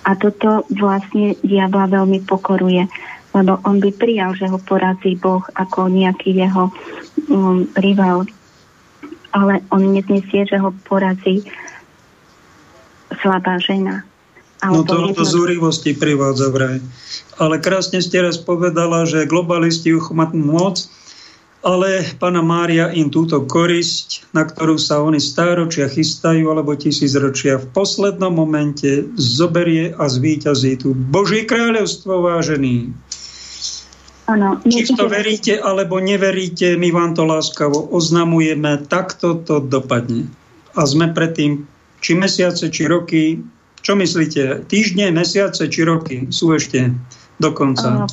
A 0.04 0.10
toto 0.14 0.68
vlastne 0.68 1.34
diabla 1.40 1.88
veľmi 1.88 2.22
pokoruje, 2.28 2.84
lebo 3.32 3.58
on 3.64 3.80
by 3.80 3.90
prijal, 3.96 4.36
že 4.36 4.46
ho 4.46 4.60
porazí 4.60 5.16
Boh 5.16 5.42
ako 5.56 5.88
nejaký 5.88 6.36
jeho 6.36 6.68
um, 7.32 7.64
rival 7.80 8.28
ale 9.32 9.64
on 9.72 9.96
neznesie, 9.96 10.44
že 10.44 10.60
ho 10.60 10.70
porazí 10.84 11.42
slabá 13.24 13.56
žena. 13.58 14.04
No 14.62 14.86
to 14.86 15.10
do 15.10 15.26
zúrivosti 15.26 15.90
privádza 15.90 16.52
vraj. 16.54 16.78
Ale 17.34 17.58
krásne 17.58 17.98
ste 17.98 18.22
raz 18.22 18.38
povedala, 18.38 19.02
že 19.08 19.26
globalisti 19.26 19.90
majú 19.90 20.38
moc, 20.38 20.86
ale 21.62 22.02
pána 22.18 22.42
Mária 22.42 22.90
im 22.90 23.06
túto 23.06 23.46
korisť, 23.46 24.26
na 24.34 24.42
ktorú 24.42 24.76
sa 24.82 24.98
oni 24.98 25.22
stáročia 25.22 25.86
chystajú, 25.86 26.50
alebo 26.50 26.74
tisícročia, 26.74 27.62
v 27.62 27.70
poslednom 27.70 28.34
momente 28.34 29.06
zoberie 29.14 29.94
a 29.94 30.10
zvíťazí 30.10 30.82
tu 30.82 30.90
Boží 30.90 31.46
kráľovstvo, 31.46 32.26
vážený. 32.26 32.90
Ano, 34.26 34.58
Či 34.62 34.94
to 34.94 35.10
veríte 35.10 35.58
alebo 35.58 35.98
neveríte, 35.98 36.78
my 36.78 36.94
vám 36.94 37.14
to 37.18 37.26
láskavo 37.26 37.90
oznamujeme, 37.90 38.86
takto 38.86 39.38
to 39.38 39.58
dopadne. 39.58 40.30
A 40.78 40.86
sme 40.86 41.10
predtým, 41.10 41.66
či 42.02 42.18
mesiace, 42.18 42.70
či 42.70 42.86
roky, 42.86 43.42
čo 43.82 43.98
myslíte, 43.98 44.66
týždne, 44.66 45.10
mesiace, 45.10 45.66
či 45.66 45.82
roky 45.82 46.30
sú 46.30 46.54
ešte 46.54 46.94
dokonca? 47.42 48.06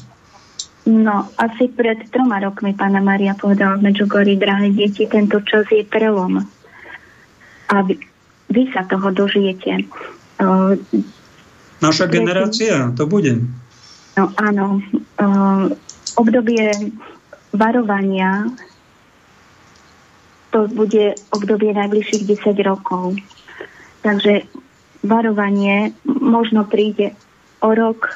No, 0.89 1.29
asi 1.37 1.69
pred 1.69 2.09
troma 2.09 2.41
rokmi 2.41 2.73
pána 2.73 2.97
Maria 2.97 3.37
povedala 3.37 3.77
v 3.77 3.93
Medžugorí, 3.93 4.41
drahé 4.41 4.73
deti, 4.73 5.05
tento 5.05 5.37
čas 5.45 5.69
je 5.69 5.85
prelom. 5.85 6.41
A 7.69 7.75
vy, 7.85 7.93
vy 8.49 8.63
sa 8.73 8.89
toho 8.89 9.13
dožijete. 9.13 9.85
Naša 11.77 12.05
generácia, 12.09 12.89
to 12.97 13.05
bude. 13.05 13.37
No 14.17 14.33
áno 14.41 14.81
obdobie 16.17 16.73
varovania 17.53 18.49
to 20.49 20.65
bude 20.73 21.13
obdobie 21.29 21.71
najbližších 21.77 22.25
10 22.25 22.57
rokov. 22.65 23.13
Takže 24.01 24.49
varovanie 25.05 25.93
možno 26.09 26.65
príde 26.65 27.13
o 27.61 27.69
rok, 27.77 28.09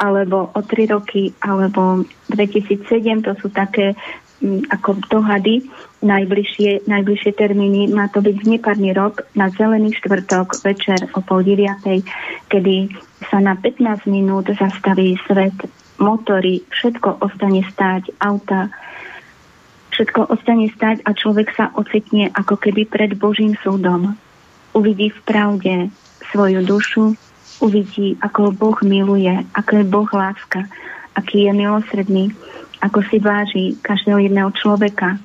alebo 0.00 0.48
o 0.56 0.60
3 0.64 0.96
roky, 0.96 1.36
alebo 1.44 2.08
2007, 2.32 2.88
to 3.20 3.36
sú 3.36 3.52
také 3.52 3.92
mm, 4.40 4.72
ako 4.72 4.96
dohady, 5.12 5.68
najbližšie, 6.00 6.88
najbližšie 6.88 7.32
termíny. 7.36 7.92
Má 7.92 8.08
to 8.08 8.24
byť 8.24 8.36
nepárny 8.48 8.96
rok 8.96 9.28
na 9.36 9.52
zelený 9.52 9.92
štvrtok 10.00 10.64
večer 10.64 11.12
o 11.12 11.20
pol 11.20 11.44
deviatej, 11.44 12.00
kedy 12.48 12.88
sa 13.28 13.44
na 13.44 13.52
15 13.52 14.08
minút 14.08 14.48
zastaví 14.48 15.20
svet 15.28 15.54
motory, 16.00 16.64
všetko 16.72 17.20
ostane 17.20 17.60
stáť, 17.68 18.16
auta, 18.24 18.72
všetko 19.92 20.32
ostane 20.32 20.72
stáť 20.72 21.04
a 21.04 21.12
človek 21.12 21.52
sa 21.52 21.68
ocitne 21.76 22.32
ako 22.32 22.56
keby 22.56 22.88
pred 22.88 23.12
Božím 23.20 23.52
súdom. 23.60 24.16
Uvidí 24.72 25.12
v 25.12 25.20
pravde 25.28 25.74
svoju 26.32 26.64
dušu, 26.64 27.20
uvidí, 27.60 28.16
ako 28.20 28.52
Boh 28.56 28.78
miluje, 28.82 29.32
ako 29.54 29.70
je 29.80 29.84
Boh 29.84 30.10
láska, 30.12 30.66
aký 31.14 31.46
je 31.46 31.52
milosredný, 31.52 32.24
ako 32.80 33.04
si 33.08 33.16
váži 33.20 33.64
každého 33.80 34.18
jedného 34.24 34.50
človeka. 34.56 35.20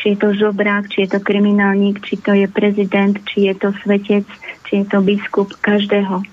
Či 0.00 0.14
je 0.14 0.16
to 0.16 0.28
žobrák, 0.32 0.88
či 0.88 1.04
je 1.04 1.16
to 1.16 1.20
kriminálnik, 1.20 2.00
či 2.02 2.16
to 2.18 2.32
je 2.32 2.48
prezident, 2.48 3.14
či 3.28 3.52
je 3.52 3.54
to 3.54 3.70
svetec, 3.84 4.24
či 4.64 4.82
je 4.82 4.84
to 4.88 5.04
biskup, 5.04 5.52
každého 5.60 6.24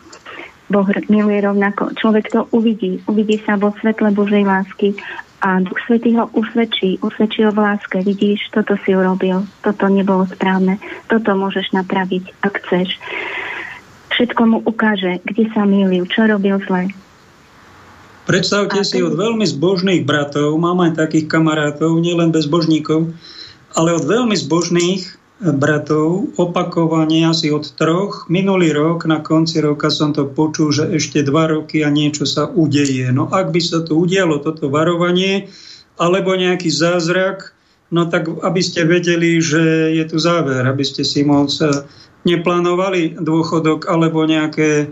Boh 0.67 0.87
miluje 1.07 1.39
rovnako. 1.39 1.95
Človek 1.95 2.27
to 2.27 2.43
uvidí. 2.51 2.99
Uvidí 3.07 3.39
sa 3.39 3.55
vo 3.55 3.71
svetle 3.79 4.11
Božej 4.11 4.43
lásky 4.43 4.99
a 5.39 5.63
Duch 5.63 5.79
Svetý 5.87 6.19
ho 6.19 6.27
usvedčí. 6.35 6.99
Usvedčí 6.99 7.47
ho 7.47 7.55
v 7.55 7.63
láske. 7.63 8.03
Vidíš, 8.03 8.51
toto 8.51 8.75
si 8.83 8.91
urobil. 8.91 9.47
Toto 9.63 9.87
nebolo 9.87 10.27
správne. 10.27 10.75
Toto 11.07 11.39
môžeš 11.39 11.71
napraviť, 11.71 12.43
ak 12.43 12.53
chceš. 12.67 12.99
Všetko 14.17 14.41
mu 14.49 14.57
ukáže, 14.65 15.21
kde 15.21 15.45
sa 15.53 15.61
milil, 15.69 16.09
čo 16.09 16.25
robil 16.25 16.57
zle. 16.65 16.89
Predstavte 18.25 18.81
si 18.81 18.99
od 19.05 19.13
veľmi 19.13 19.45
zbožných 19.45 20.01
bratov, 20.03 20.57
mám 20.57 20.81
aj 20.81 20.97
takých 20.97 21.29
kamarátov, 21.29 22.01
nielen 22.01 22.33
bezbožníkov, 22.33 23.13
ale 23.77 23.93
od 23.93 24.03
veľmi 24.09 24.33
zbožných 24.33 25.15
bratov 25.37 26.33
opakovane 26.33 27.29
asi 27.29 27.53
od 27.53 27.69
troch. 27.77 28.25
Minulý 28.25 28.73
rok, 28.73 29.05
na 29.05 29.21
konci 29.21 29.61
roka 29.61 29.93
som 29.93 30.17
to 30.17 30.25
počul, 30.25 30.73
že 30.73 30.89
ešte 30.97 31.21
dva 31.21 31.53
roky 31.53 31.85
a 31.85 31.93
niečo 31.93 32.25
sa 32.25 32.49
udeje. 32.49 33.05
No 33.13 33.29
ak 33.29 33.53
by 33.53 33.61
sa 33.61 33.85
to 33.85 34.01
udialo, 34.01 34.41
toto 34.41 34.73
varovanie, 34.73 35.53
alebo 36.01 36.33
nejaký 36.33 36.73
zázrak, 36.73 37.53
no 37.93 38.09
tak 38.09 38.27
aby 38.27 38.61
ste 38.65 38.83
vedeli, 38.89 39.37
že 39.37 39.93
je 39.93 40.03
tu 40.09 40.17
záver, 40.17 40.65
aby 40.65 40.81
ste 40.81 41.05
si 41.05 41.21
moc 41.21 41.53
e, 41.61 41.69
neplánovali 42.27 43.15
dôchodok 43.15 43.87
alebo 43.87 44.27
nejaké 44.27 44.85
e, 44.85 44.87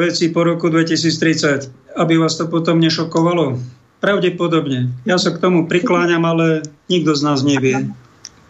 veci 0.00 0.32
po 0.32 0.48
roku 0.48 0.72
2030, 0.72 2.00
aby 2.00 2.14
vás 2.16 2.40
to 2.40 2.48
potom 2.48 2.80
nešokovalo. 2.80 3.60
Pravdepodobne. 4.00 4.92
Ja 5.04 5.20
sa 5.20 5.32
k 5.32 5.40
tomu 5.40 5.68
prikláňam, 5.68 6.24
ale 6.24 6.64
nikto 6.88 7.16
z 7.16 7.22
nás 7.24 7.40
nevie. 7.44 7.92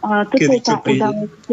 toto 0.03 0.43
je 0.43 0.63
tá 0.63 0.79
udalosť 0.83 1.51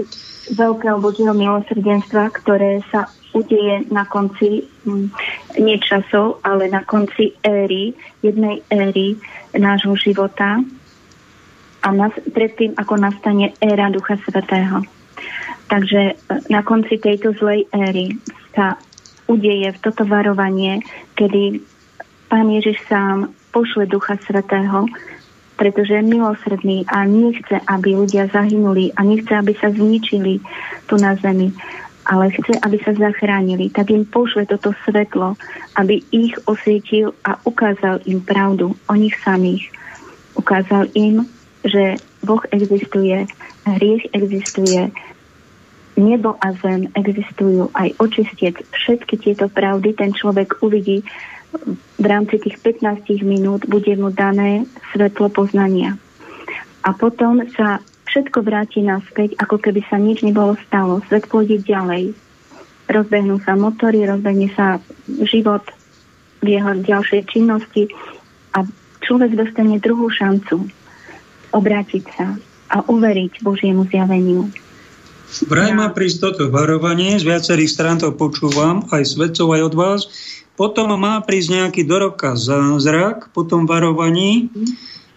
veľkého 0.53 0.97
Božieho 0.99 1.33
milosrdenstva, 1.33 2.33
ktoré 2.35 2.83
sa 2.91 3.07
udeje 3.33 3.89
na 3.89 4.05
konci 4.05 4.69
hm, 4.85 5.09
nie 5.57 5.77
časov, 5.81 6.41
ale 6.45 6.69
na 6.69 6.85
konci 6.85 7.33
éry, 7.41 7.97
jednej 8.21 8.61
éry 8.69 9.17
nášho 9.57 9.97
života 9.97 10.61
a 11.83 11.87
nas, 11.91 12.13
predtým, 12.31 12.77
ako 12.79 12.93
nastane 12.95 13.51
éra 13.59 13.91
Ducha 13.91 14.15
Svetého. 14.23 14.85
Takže 15.73 16.01
e, 16.05 16.13
na 16.53 16.61
konci 16.61 17.01
tejto 17.01 17.33
zlej 17.33 17.65
éry 17.73 18.13
sa 18.53 18.77
udeje 19.25 19.73
toto 19.81 20.05
varovanie, 20.05 20.85
kedy 21.17 21.65
Pán 22.29 22.53
Ježiš 22.53 22.77
sám 22.85 23.33
pošle 23.49 23.89
Ducha 23.89 24.21
Svetého 24.21 24.85
pretože 25.53 25.93
je 25.93 26.03
milosrdný 26.03 26.83
a 26.89 27.05
nechce, 27.05 27.61
aby 27.69 27.95
ľudia 27.95 28.27
zahynuli 28.33 28.91
a 28.97 29.05
nechce, 29.05 29.31
aby 29.31 29.53
sa 29.55 29.69
zničili 29.69 30.41
tu 30.89 30.97
na 30.97 31.15
zemi, 31.15 31.53
ale 32.03 32.33
chce, 32.35 32.59
aby 32.59 32.77
sa 32.83 32.91
zachránili. 32.91 33.69
Tak 33.71 33.93
im 33.93 34.03
pošle 34.03 34.49
toto 34.49 34.73
svetlo, 34.83 35.37
aby 35.79 36.03
ich 36.11 36.35
osvietil 36.49 37.15
a 37.23 37.39
ukázal 37.45 38.03
im 38.09 38.19
pravdu 38.19 38.75
o 38.89 38.93
nich 38.97 39.15
samých. 39.21 39.69
Ukázal 40.35 40.89
im, 40.97 41.29
že 41.63 42.01
Boh 42.25 42.43
existuje, 42.51 43.23
hriech 43.63 44.03
existuje, 44.11 44.91
nebo 45.93 46.35
a 46.41 46.53
zem 46.57 46.89
existujú, 46.97 47.69
aj 47.73 47.93
očistec. 48.01 48.65
Všetky 48.73 49.17
tieto 49.21 49.45
pravdy 49.49 49.93
ten 49.93 50.11
človek 50.13 50.61
uvidí 50.65 51.05
v 51.99 52.05
rámci 52.05 52.41
tých 52.41 52.57
15 52.59 53.05
minút 53.21 53.69
bude 53.69 53.93
mu 53.95 54.09
dané 54.09 54.65
svetlo 54.91 55.29
poznania. 55.29 55.95
A 56.83 56.91
potom 56.91 57.45
sa 57.53 57.79
všetko 58.09 58.43
vráti 58.43 58.83
naspäť, 58.83 59.37
ako 59.39 59.61
keby 59.61 59.85
sa 59.87 60.01
nič 60.01 60.25
nebolo 60.25 60.57
stalo. 60.67 60.99
Svet 61.07 61.29
pôjde 61.29 61.61
ďalej. 61.63 62.17
Rozbehnú 62.89 63.39
sa 63.45 63.55
motory, 63.55 64.03
rozbehne 64.03 64.51
sa 64.53 64.81
život 65.07 65.63
v 66.43 66.59
jeho 66.59 66.75
ďalšej 66.75 67.21
činnosti 67.31 67.87
a 68.51 68.67
človek 68.99 69.39
dostane 69.39 69.79
druhú 69.79 70.11
šancu 70.11 70.67
obrátiť 71.55 72.03
sa 72.11 72.35
a 72.73 72.77
uveriť 72.83 73.39
Božiemu 73.45 73.87
zjaveniu. 73.87 74.51
Vraj 75.49 75.73
má 75.73 75.89
prísť 75.89 76.17
toto 76.29 76.43
varovanie, 76.53 77.17
z 77.17 77.25
viacerých 77.25 77.71
strán 77.71 77.97
to 77.97 78.13
počúvam, 78.13 78.85
aj 78.93 79.17
svedcov, 79.17 79.49
aj 79.55 79.61
od 79.73 79.75
vás, 79.75 80.01
potom 80.53 80.93
má 80.93 81.17
prísť 81.25 81.49
nejaký 81.49 81.81
do 81.89 81.97
roka 81.97 82.37
zázrak 82.37 83.33
po 83.33 83.41
tom 83.41 83.65
varovaní. 83.65 84.53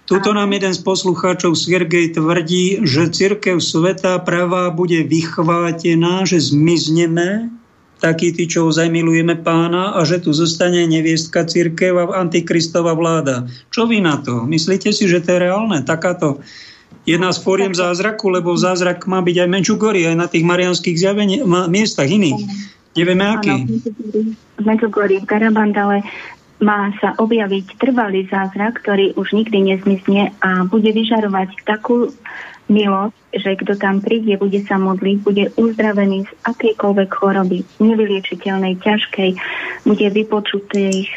Tuto 0.08 0.32
nám 0.32 0.54
jeden 0.54 0.72
z 0.72 0.80
poslucháčov 0.80 1.58
Sergej 1.58 2.16
tvrdí, 2.16 2.86
že 2.86 3.10
církev 3.10 3.58
sveta 3.60 4.16
pravá 4.22 4.72
bude 4.72 5.04
vychvátená, 5.04 6.24
že 6.24 6.40
zmizneme, 6.40 7.52
takí 8.00 8.32
tí, 8.32 8.46
čo 8.48 8.68
zajmilujeme 8.72 9.40
pána 9.40 9.96
a 9.96 10.04
že 10.06 10.22
tu 10.22 10.32
zostane 10.32 10.84
neviestka 10.86 11.44
církev 11.44 11.96
a 11.96 12.04
antikristová 12.22 12.94
vláda. 12.94 13.48
Čo 13.72 13.88
vy 13.88 14.04
na 14.04 14.20
to? 14.20 14.44
Myslíte 14.44 14.92
si, 14.92 15.08
že 15.08 15.20
to 15.20 15.36
je 15.36 15.42
reálne? 15.48 15.84
Takáto 15.84 16.40
jedna 17.06 17.30
z 17.30 17.38
fóriem 17.40 17.72
zázraku, 17.72 18.28
lebo 18.34 18.52
zázrak 18.58 19.06
má 19.06 19.22
byť 19.22 19.46
aj 19.46 19.48
Menčugorí, 19.48 20.04
aj 20.10 20.16
na 20.18 20.26
tých 20.26 20.42
marianských 20.42 20.98
zjavení, 20.98 21.40
miestach 21.70 22.10
iných. 22.10 22.42
Nevieme 22.96 23.24
aký. 23.28 23.54
v 24.56 24.64
Medžugorí, 24.64 25.20
v 25.20 25.28
Garabandale 25.28 26.00
má 26.64 26.88
sa 26.96 27.12
objaviť 27.20 27.76
trvalý 27.76 28.24
zázrak, 28.32 28.80
ktorý 28.80 29.12
už 29.20 29.36
nikdy 29.36 29.76
nezmizne 29.76 30.32
a 30.40 30.64
bude 30.64 30.88
vyžarovať 30.88 31.60
takú 31.68 32.08
milosť, 32.72 33.16
že 33.36 33.50
kto 33.60 33.72
tam 33.76 34.00
príde, 34.00 34.40
bude 34.40 34.58
sa 34.64 34.80
modliť, 34.80 35.16
bude 35.20 35.44
uzdravený 35.54 36.26
z 36.26 36.32
akejkoľvek 36.48 37.10
choroby, 37.12 37.62
nevyliečiteľnej, 37.78 38.80
ťažkej, 38.80 39.30
bude 39.84 40.06
vypočutý 40.10 41.04
ich 41.04 41.12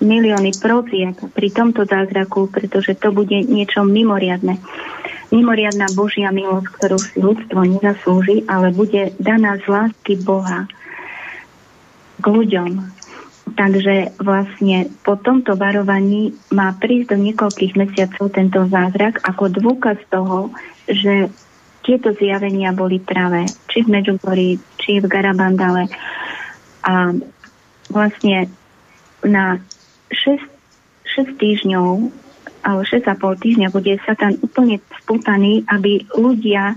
milióny 0.00 0.56
prociek 0.56 1.14
pri 1.20 1.48
tomto 1.52 1.84
zázraku, 1.84 2.48
pretože 2.48 2.96
to 2.96 3.12
bude 3.12 3.36
niečo 3.36 3.84
mimoriadne. 3.84 4.56
Mimoriadná 5.30 5.86
Božia 5.94 6.34
milosť, 6.34 6.68
ktorú 6.74 6.98
si 6.98 7.16
ľudstvo 7.22 7.60
nezaslúži, 7.62 8.42
ale 8.50 8.74
bude 8.74 9.14
daná 9.22 9.58
z 9.62 9.64
lásky 9.70 10.18
Boha 10.18 10.66
k 12.18 12.24
ľuďom. 12.26 12.70
Takže 13.54 14.14
vlastne 14.22 14.90
po 15.02 15.18
tomto 15.18 15.58
varovaní 15.58 16.34
má 16.54 16.74
prísť 16.74 17.14
do 17.14 17.16
niekoľkých 17.18 17.74
mesiacov 17.78 18.30
tento 18.30 18.60
zázrak 18.66 19.22
ako 19.26 19.50
dôkaz 19.50 19.98
toho, 20.10 20.54
že 20.86 21.30
tieto 21.82 22.14
zjavenia 22.14 22.70
boli 22.76 23.00
pravé, 23.00 23.48
či 23.70 23.82
v 23.82 23.90
Medžugorí, 23.90 24.60
či 24.78 25.00
v 25.00 25.10
Garabandale. 25.10 25.88
A 26.84 27.14
vlastne 27.90 28.50
na 29.24 29.58
6, 30.12 30.40
6 31.18 31.40
týždňov 31.40 32.12
6,5 32.64 33.16
týždňa 33.16 33.68
bude 33.72 33.96
Satan 34.04 34.36
úplne 34.44 34.80
spútaný, 35.02 35.64
aby 35.68 36.04
ľudia 36.12 36.76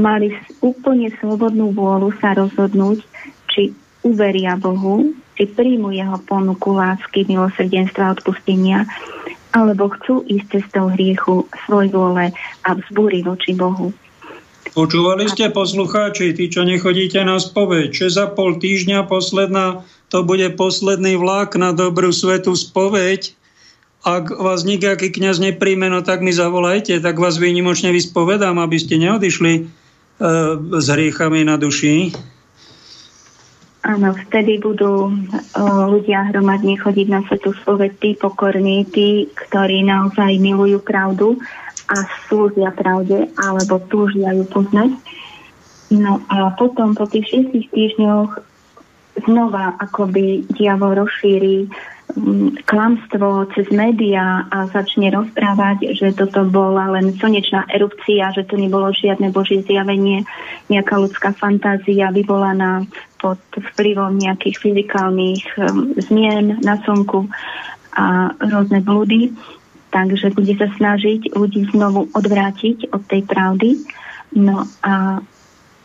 mali 0.00 0.32
úplne 0.64 1.12
slobodnú 1.20 1.76
vôľu 1.76 2.16
sa 2.18 2.32
rozhodnúť, 2.34 3.04
či 3.50 3.76
uveria 4.00 4.56
Bohu, 4.56 5.12
či 5.36 5.44
príjmu 5.44 5.92
jeho 5.92 6.16
ponuku 6.24 6.72
lásky, 6.72 7.28
milosrdenstva 7.28 8.16
odpustenia, 8.16 8.88
alebo 9.50 9.90
chcú 9.92 10.22
ísť 10.24 10.46
cestou 10.60 10.88
hriechu 10.88 11.44
svoj 11.66 11.90
vôle 11.90 12.30
a 12.64 12.70
vzbúry 12.74 13.26
voči 13.26 13.52
Bohu. 13.52 13.92
Počúvali 14.70 15.26
ste 15.26 15.50
poslucháči, 15.50 16.30
tí, 16.30 16.46
čo 16.46 16.62
nechodíte 16.62 17.18
na 17.26 17.42
spoveď, 17.42 17.90
že 17.90 18.06
za 18.06 18.30
pol 18.30 18.62
týždňa 18.62 19.10
posledná, 19.10 19.82
to 20.06 20.22
bude 20.22 20.46
posledný 20.54 21.18
vlak 21.18 21.58
na 21.58 21.74
dobrú 21.74 22.14
svetu 22.14 22.54
spoveď. 22.54 23.34
Ak 24.00 24.32
vás 24.32 24.64
nejaký 24.64 25.12
kňaz 25.12 25.44
nepríjme, 25.44 25.92
no 25.92 26.00
tak 26.00 26.24
mi 26.24 26.32
zavolajte, 26.32 27.04
tak 27.04 27.20
vás 27.20 27.36
výnimočne 27.36 27.92
vyspovedám, 27.92 28.56
aby 28.56 28.80
ste 28.80 28.96
neodišli 28.96 29.52
e, 29.56 29.62
s 30.80 30.86
hriechami 30.88 31.44
na 31.44 31.60
duši. 31.60 32.16
Áno, 33.80 34.12
vtedy 34.12 34.60
budú 34.60 35.08
o, 35.08 35.12
ľudia 35.88 36.28
hromadne 36.28 36.76
chodiť 36.76 37.06
na 37.08 37.24
svetu 37.24 37.56
spoveď, 37.64 37.96
tí 37.96 38.10
pokorní, 38.12 38.84
tí, 38.88 39.32
ktorí 39.32 39.88
naozaj 39.88 40.36
milujú 40.36 40.84
pravdu 40.84 41.40
a 41.88 42.04
slúžia 42.28 42.76
pravde, 42.76 43.32
alebo 43.40 43.80
túžia 43.88 44.36
ju 44.36 44.44
poznať. 44.52 44.92
No 45.96 46.20
a 46.28 46.52
potom 46.54 46.92
po 46.92 47.08
tých 47.08 47.32
šiestich 47.32 47.72
týždňoch 47.72 48.36
znova 49.26 49.74
akoby 49.80 50.44
diavol 50.54 51.00
rozšíri 51.00 51.66
klamstvo 52.66 53.50
cez 53.54 53.66
médiá 53.74 54.46
a 54.50 54.66
začne 54.70 55.10
rozprávať, 55.10 55.94
že 55.94 56.14
toto 56.14 56.46
bola 56.46 56.90
len 56.98 57.14
slnečná 57.16 57.66
erupcia, 57.70 58.34
že 58.34 58.46
to 58.46 58.58
nebolo 58.58 58.90
žiadne 58.94 59.30
božie 59.30 59.62
zjavenie, 59.64 60.26
nejaká 60.70 60.98
ľudská 60.98 61.34
fantázia 61.34 62.14
vyvolaná 62.14 62.86
pod 63.20 63.40
vplyvom 63.52 64.16
nejakých 64.16 64.56
fyzikálnych 64.58 65.44
um, 65.60 65.92
zmien 66.00 66.62
na 66.64 66.80
slnku 66.82 67.28
a 67.94 68.32
rôzne 68.38 68.80
blúdy. 68.80 69.34
Takže 69.90 70.30
bude 70.32 70.54
sa 70.54 70.70
snažiť 70.70 71.34
ľudí 71.34 71.66
znovu 71.74 72.06
odvrátiť 72.14 72.94
od 72.94 73.02
tej 73.10 73.26
pravdy. 73.26 73.82
No 74.38 74.62
a 74.86 75.18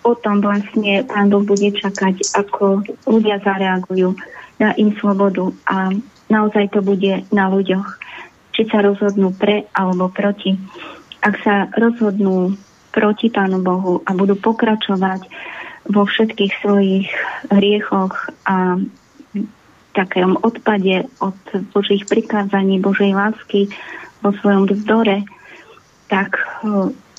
potom 0.06 0.38
vlastne 0.38 1.02
pán 1.10 1.34
Boh 1.34 1.42
bude 1.42 1.74
čakať, 1.74 2.38
ako 2.38 2.86
ľudia 3.10 3.42
zareagujú 3.42 4.14
na 4.62 4.78
im 4.78 4.94
slobodu 5.02 5.50
a 5.66 5.90
naozaj 6.30 6.74
to 6.74 6.80
bude 6.82 7.26
na 7.30 7.46
ľuďoch, 7.50 7.88
či 8.56 8.66
sa 8.72 8.82
rozhodnú 8.82 9.36
pre 9.36 9.68
alebo 9.76 10.10
proti. 10.10 10.56
Ak 11.22 11.42
sa 11.42 11.68
rozhodnú 11.74 12.56
proti 12.96 13.28
Pánu 13.28 13.60
Bohu 13.60 14.00
a 14.08 14.16
budú 14.16 14.40
pokračovať 14.40 15.28
vo 15.92 16.08
všetkých 16.08 16.54
svojich 16.64 17.10
hriechoch 17.52 18.32
a 18.48 18.80
takom 19.96 20.36
odpade 20.44 21.08
od 21.24 21.40
Božích 21.72 22.04
prikázaní, 22.04 22.84
Božej 22.84 23.16
lásky 23.16 23.72
vo 24.20 24.36
svojom 24.44 24.68
vzdore, 24.68 25.24
tak 26.12 26.36
e, 26.36 26.44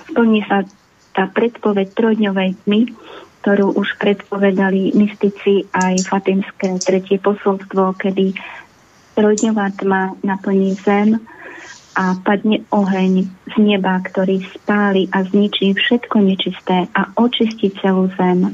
splní 0.05 0.45
sa 0.45 0.69
tá 1.17 1.25
predpoveď 1.33 1.97
trojdňovej 1.97 2.51
tmy, 2.69 2.93
ktorú 3.41 3.73
už 3.73 3.97
predpovedali 3.97 4.93
mystici 4.93 5.65
aj 5.73 6.05
Fatimské 6.05 6.77
tretie 6.83 7.17
posolstvo, 7.17 7.97
kedy 7.97 8.37
trojdňová 9.17 9.73
tma 9.81 10.15
naplní 10.23 10.77
zem, 10.85 11.19
a 11.97 12.13
padne 12.21 12.61
oheň 12.69 13.25
z 13.25 13.55
neba, 13.57 14.05
ktorý 14.05 14.45
spáli 14.53 15.09
a 15.17 15.25
zničí 15.25 15.73
všetko 15.73 16.17
nečisté 16.21 16.93
a 16.93 17.09
očistí 17.17 17.73
celú 17.81 18.13
zem. 18.21 18.53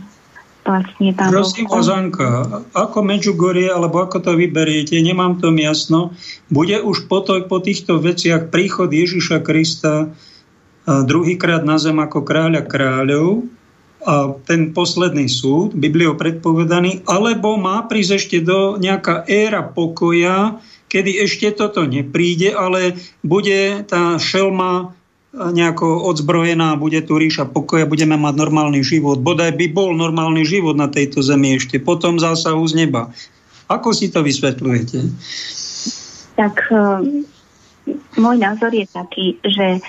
Vlastne 0.63 1.11
pán 1.11 1.35
Prosím 1.35 1.67
vás, 1.67 1.91
Anka, 1.91 2.63
ako 2.71 3.03
Medžugorie, 3.03 3.67
alebo 3.67 3.99
ako 3.99 4.23
to 4.23 4.39
vyberiete, 4.39 4.95
nemám 5.03 5.43
to 5.43 5.51
jasno, 5.59 6.15
bude 6.55 6.79
už 6.79 7.11
po, 7.11 7.19
to, 7.27 7.43
po 7.51 7.59
týchto 7.59 7.99
veciach 7.99 8.55
príchod 8.55 8.87
Ježiša 8.87 9.43
Krista 9.43 10.15
druhýkrát 10.87 11.67
na 11.67 11.83
zem 11.83 11.99
ako 11.99 12.23
kráľa 12.23 12.63
kráľov 12.63 13.43
ten 14.47 14.75
posledný 14.75 15.31
súd, 15.31 15.79
Bibliou 15.79 16.19
predpovedaný, 16.19 17.07
alebo 17.07 17.55
má 17.55 17.87
prísť 17.87 18.13
ešte 18.19 18.39
do 18.43 18.75
nejaká 18.77 19.23
éra 19.31 19.63
pokoja, 19.63 20.59
kedy 20.91 21.23
ešte 21.25 21.55
toto 21.55 21.87
nepríde, 21.87 22.53
ale 22.53 22.99
bude 23.23 23.87
tá 23.87 24.19
šelma 24.19 24.93
nejako 25.33 26.05
odzbrojená, 26.13 26.77
bude 26.77 27.01
tu 27.01 27.17
ríša 27.17 27.49
pokoja, 27.49 27.89
budeme 27.89 28.21
mať 28.21 28.35
normálny 28.37 28.85
život. 28.85 29.17
Bodaj 29.17 29.57
by 29.57 29.67
bol 29.73 29.97
normálny 29.97 30.45
život 30.45 30.77
na 30.77 30.93
tejto 30.93 31.25
zemi 31.25 31.57
ešte, 31.57 31.81
potom 31.81 32.21
zásahu 32.21 32.61
z 32.69 32.85
neba. 32.85 33.09
Ako 33.73 33.97
si 33.97 34.13
to 34.13 34.21
vysvetľujete? 34.21 35.09
Tak 36.37 36.69
um, 36.69 37.25
môj 38.21 38.37
názor 38.37 38.77
je 38.77 38.85
taký, 38.93 39.41
že 39.41 39.81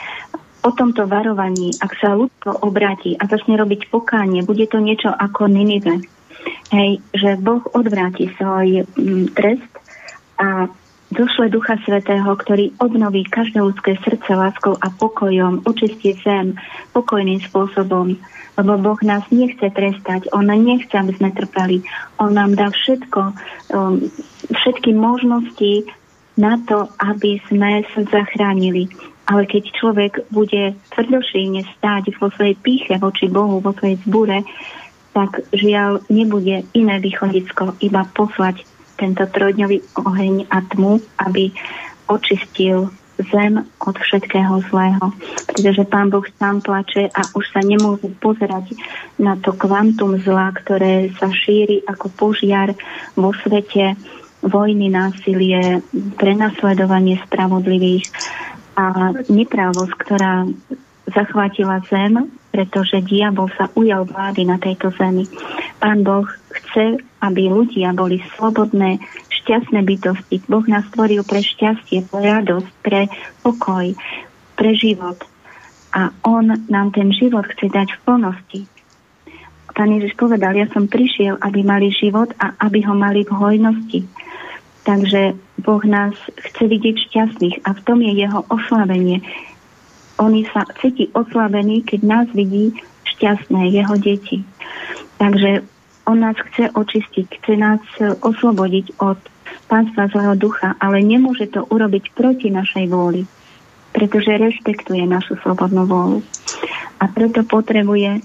o 0.63 0.69
tomto 0.71 1.05
varovaní, 1.05 1.75
ak 1.77 1.91
sa 1.99 2.15
ľudstvo 2.15 2.63
obráti 2.63 3.19
a 3.19 3.27
začne 3.27 3.59
robiť 3.59 3.91
pokánie, 3.91 4.47
bude 4.47 4.63
to 4.71 4.79
niečo 4.79 5.11
ako 5.11 5.51
Ninive. 5.51 5.99
Hej, 6.71 7.03
že 7.13 7.39
Boh 7.39 7.63
odvráti 7.75 8.31
svoj 8.39 8.87
mm, 8.95 9.35
trest 9.35 9.71
a 10.39 10.67
došle 11.13 11.53
Ducha 11.53 11.77
Svetého, 11.85 12.25
ktorý 12.33 12.73
obnoví 12.81 13.23
každé 13.27 13.61
ľudské 13.61 13.95
srdce 14.01 14.33
láskou 14.33 14.73
a 14.81 14.89
pokojom, 14.89 15.61
očistí 15.69 16.17
zem 16.25 16.57
pokojným 16.91 17.39
spôsobom, 17.45 18.17
lebo 18.57 18.71
Boh 18.81 18.99
nás 19.05 19.23
nechce 19.29 19.69
trestať, 19.69 20.33
On 20.33 20.45
nechce, 20.45 20.93
aby 20.93 21.13
sme 21.13 21.29
trpeli. 21.31 21.85
On 22.17 22.33
nám 22.33 22.57
dá 22.57 22.73
všetko, 22.73 23.21
um, 23.73 24.01
všetky 24.49 24.93
možnosti 24.97 25.85
na 26.33 26.57
to, 26.65 26.89
aby 26.97 27.37
sme 27.49 27.85
sa 27.93 28.01
zachránili. 28.09 28.89
Ale 29.23 29.47
keď 29.47 29.63
človek 29.71 30.13
bude 30.27 30.75
tvrdošíne 30.91 31.63
stáť 31.79 32.11
vo 32.19 32.27
svojej 32.35 32.59
píche 32.59 32.99
voči 32.99 33.31
Bohu, 33.31 33.63
vo 33.63 33.71
svojej 33.71 33.95
zbure, 34.03 34.43
tak 35.13 35.45
žiaľ 35.53 36.03
nebude 36.09 36.65
iné 36.73 36.95
východisko, 36.99 37.77
iba 37.79 38.03
poslať 38.11 38.65
tento 38.97 39.23
trojdňový 39.29 40.01
oheň 40.03 40.49
a 40.49 40.59
tmu, 40.67 40.99
aby 41.21 41.53
očistil 42.09 42.91
zem 43.31 43.61
od 43.85 43.95
všetkého 43.95 44.65
zlého. 44.73 45.13
Pretože 45.45 45.85
Pán 45.85 46.09
Boh 46.09 46.25
sám 46.41 46.65
plače 46.65 47.13
a 47.13 47.21
už 47.37 47.45
sa 47.53 47.61
nemôže 47.61 48.09
pozerať 48.17 48.73
na 49.21 49.37
to 49.37 49.53
kvantum 49.53 50.17
zla, 50.17 50.49
ktoré 50.51 51.13
sa 51.21 51.29
šíri 51.29 51.85
ako 51.85 52.09
požiar 52.09 52.73
vo 53.13 53.29
svete, 53.45 53.93
vojny, 54.43 54.91
násilie, 54.91 55.79
prenasledovanie 56.19 57.15
spravodlivých 57.29 58.11
a 58.73 59.13
neprávosť, 59.29 59.93
ktorá 60.01 60.49
zachvátila 61.09 61.83
zem, 61.91 62.31
pretože 62.53 63.03
diabol 63.03 63.51
sa 63.57 63.67
ujal 63.73 64.07
vlády 64.07 64.47
na 64.47 64.57
tejto 64.61 64.93
zemi. 64.95 65.27
Pán 65.81 66.05
Boh 66.05 66.25
chce, 66.53 67.01
aby 67.19 67.49
ľudia 67.49 67.91
boli 67.91 68.21
slobodné, 68.37 69.01
šťastné 69.29 69.83
bytosti. 69.83 70.45
Boh 70.47 70.63
nás 70.69 70.87
stvoril 70.93 71.25
pre 71.27 71.43
šťastie, 71.43 72.07
pre 72.07 72.21
radosť, 72.23 72.69
pre 72.85 73.11
pokoj, 73.43 73.91
pre 74.55 74.71
život. 74.77 75.19
A 75.93 76.09
On 76.25 76.45
nám 76.71 76.95
ten 76.95 77.11
život 77.13 77.45
chce 77.51 77.69
dať 77.69 77.93
v 77.93 78.01
plnosti. 78.05 78.61
Pán 79.73 79.89
Ježiš 79.89 80.13
povedal, 80.13 80.53
ja 80.53 80.69
som 80.69 80.85
prišiel, 80.85 81.41
aby 81.41 81.65
mali 81.65 81.89
život 81.89 82.29
a 82.37 82.53
aby 82.61 82.85
ho 82.85 82.93
mali 82.93 83.25
v 83.25 83.33
hojnosti. 83.33 84.05
Takže 84.85 85.33
Boh 85.61 85.83
nás 85.85 86.17
chce 86.49 86.65
vidieť 86.65 86.95
šťastných 87.09 87.57
a 87.67 87.77
v 87.77 87.83
tom 87.85 88.01
je 88.01 88.13
jeho 88.25 88.41
oslavenie. 88.49 89.21
On 90.17 90.33
sa 90.49 90.65
cíti 90.81 91.09
oslavený, 91.13 91.85
keď 91.85 91.99
nás 92.05 92.27
vidí 92.33 92.73
šťastné, 93.17 93.69
jeho 93.69 93.95
deti. 94.01 94.41
Takže 95.21 95.61
on 96.09 96.19
nás 96.19 96.35
chce 96.35 96.73
očistiť, 96.73 97.27
chce 97.39 97.53
nás 97.55 97.81
oslobodiť 98.21 98.99
od 98.99 99.17
pánstva 99.71 100.11
zlého 100.11 100.35
ducha, 100.35 100.75
ale 100.81 100.99
nemôže 100.99 101.47
to 101.47 101.63
urobiť 101.63 102.11
proti 102.11 102.51
našej 102.51 102.85
vôli, 102.91 103.23
pretože 103.95 104.35
rešpektuje 104.35 105.05
našu 105.07 105.39
slobodnú 105.39 105.87
vôľu. 105.87 106.19
A 106.99 107.07
preto 107.07 107.45
potrebuje 107.47 108.21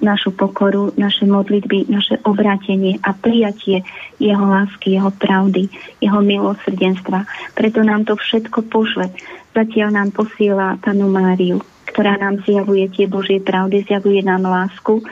našu 0.00 0.34
pokoru, 0.34 0.94
naše 0.96 1.26
modlitby, 1.26 1.90
naše 1.90 2.18
obrátenie 2.24 2.98
a 3.02 3.12
prijatie 3.12 3.82
jeho 4.18 4.44
lásky, 4.46 4.98
jeho 4.98 5.10
pravdy, 5.10 5.68
jeho 6.00 6.20
milosrdenstva. 6.22 7.26
Preto 7.54 7.82
nám 7.82 8.08
to 8.08 8.16
všetko 8.16 8.66
pošle. 8.66 9.10
Zatiaľ 9.54 9.88
nám 9.94 10.08
posiela 10.10 10.80
panu 10.82 11.06
Máriu, 11.06 11.62
ktorá 11.90 12.18
nám 12.18 12.42
zjavuje 12.42 12.90
tie 12.90 13.06
Božie 13.06 13.38
pravdy, 13.38 13.86
zjavuje 13.86 14.22
nám 14.22 14.42
lásku, 14.42 15.04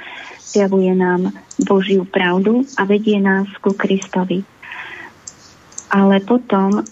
zjavuje 0.42 0.90
nám 0.96 1.30
Božiu 1.62 2.02
pravdu 2.02 2.66
a 2.74 2.82
vedie 2.82 3.22
nás 3.22 3.46
ku 3.62 3.76
Kristovi. 3.76 4.42
Ale 5.92 6.24
potom 6.24 6.82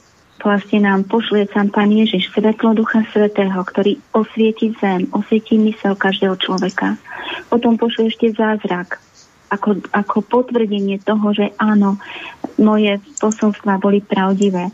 vlastne 0.43 0.85
nám 0.85 1.07
pošlie 1.07 1.49
sám 1.49 1.73
Pán 1.73 1.93
Ježiš 1.93 2.33
svetlo 2.33 2.75
Ducha 2.75 3.05
Svetého, 3.13 3.61
ktorý 3.61 4.01
osvieti 4.13 4.73
zem, 4.81 5.09
osvieti 5.13 5.61
mysel 5.61 5.97
každého 5.97 6.37
človeka. 6.41 6.97
Potom 7.53 7.77
pošle 7.77 8.09
ešte 8.11 8.33
zázrak, 8.33 8.99
ako, 9.51 9.83
ako 9.91 10.17
potvrdenie 10.25 11.03
toho, 11.03 11.35
že 11.35 11.53
áno, 11.59 11.99
moje 12.57 13.03
posolstvá 13.19 13.83
boli 13.83 14.01
pravdivé. 14.01 14.71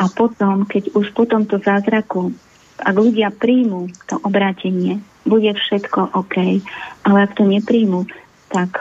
A 0.00 0.04
potom, 0.08 0.64
keď 0.64 0.96
už 0.96 1.12
po 1.12 1.28
tomto 1.28 1.60
zázraku, 1.60 2.32
ak 2.80 2.96
ľudia 2.96 3.28
príjmú 3.28 3.92
to 4.08 4.16
obrátenie, 4.24 5.04
bude 5.28 5.52
všetko 5.52 6.16
OK. 6.16 6.64
Ale 7.04 7.18
ak 7.28 7.36
to 7.36 7.44
nepríjmú, 7.44 8.08
tak 8.48 8.80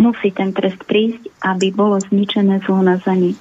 musí 0.00 0.32
ten 0.32 0.56
trest 0.56 0.80
prísť, 0.88 1.28
aby 1.44 1.68
bolo 1.68 2.00
zničené 2.00 2.64
zlo 2.64 2.80
na 2.80 2.96
zemi. 3.04 3.36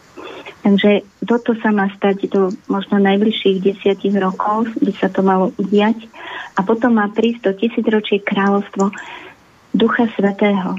Takže 0.59 1.07
toto 1.23 1.55
sa 1.63 1.71
má 1.71 1.87
stať 1.95 2.27
do 2.27 2.51
možno 2.67 2.99
najbližších 2.99 3.63
desiatich 3.63 4.15
rokov, 4.19 4.67
by 4.83 4.91
sa 4.99 5.07
to 5.07 5.23
malo 5.23 5.55
udiať. 5.55 6.05
A 6.57 6.65
potom 6.67 6.99
má 6.99 7.07
prísť 7.07 7.47
to 7.47 7.51
tisícročie 7.55 8.19
kráľovstvo 8.19 8.91
Ducha 9.71 10.11
Svetého. 10.13 10.75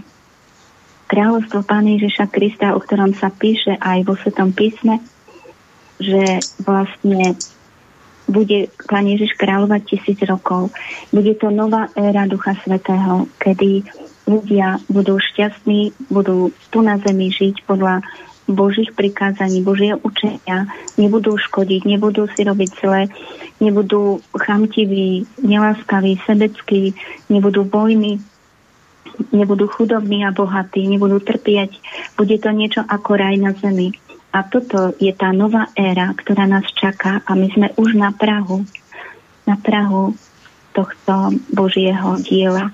Kráľovstvo 1.09 1.65
Pána 1.65 1.97
Ježiša 1.97 2.29
Krista, 2.29 2.77
o 2.77 2.79
ktorom 2.79 3.17
sa 3.17 3.33
píše 3.33 3.75
aj 3.81 4.05
vo 4.07 4.15
Svetom 4.21 4.53
písme, 4.53 5.01
že 5.99 6.39
vlastne 6.63 7.35
bude 8.31 8.71
Pán 8.87 9.11
Ježiš 9.11 9.35
kráľovať 9.35 9.83
tisíc 9.91 10.23
rokov. 10.23 10.71
Bude 11.11 11.35
to 11.35 11.51
nová 11.51 11.91
éra 11.99 12.31
Ducha 12.31 12.55
Svetého, 12.63 13.27
kedy 13.43 13.83
ľudia 14.31 14.79
budú 14.87 15.19
šťastní, 15.19 16.07
budú 16.07 16.55
tu 16.71 16.79
na 16.87 16.95
zemi 17.03 17.35
žiť 17.35 17.67
podľa 17.67 18.07
Božích 18.51 18.91
prikázaní, 18.93 19.63
Božieho 19.63 19.99
učenia, 20.03 20.67
nebudú 20.99 21.39
škodiť, 21.39 21.87
nebudú 21.87 22.27
si 22.35 22.43
robiť 22.43 22.71
zle, 22.83 23.03
nebudú 23.63 24.21
chamtiví, 24.35 25.27
neláskaví, 25.41 26.19
sebeckí, 26.27 26.95
nebudú 27.31 27.65
vojny, 27.67 28.19
nebudú 29.33 29.69
chudobní 29.69 30.25
a 30.27 30.35
bohatí, 30.35 30.87
nebudú 30.87 31.21
trpieť. 31.21 31.71
Bude 32.17 32.37
to 32.41 32.51
niečo 32.51 32.83
ako 32.83 33.11
raj 33.17 33.37
na 33.39 33.53
zemi. 33.57 33.95
A 34.31 34.47
toto 34.47 34.95
je 35.03 35.11
tá 35.11 35.35
nová 35.35 35.67
éra, 35.75 36.15
ktorá 36.15 36.47
nás 36.47 36.63
čaká 36.79 37.19
a 37.27 37.35
my 37.35 37.51
sme 37.51 37.69
už 37.75 37.99
na 37.99 38.15
Prahu, 38.15 38.63
na 39.43 39.59
Prahu 39.59 40.15
tohto 40.71 41.35
Božieho 41.51 42.15
diela 42.23 42.71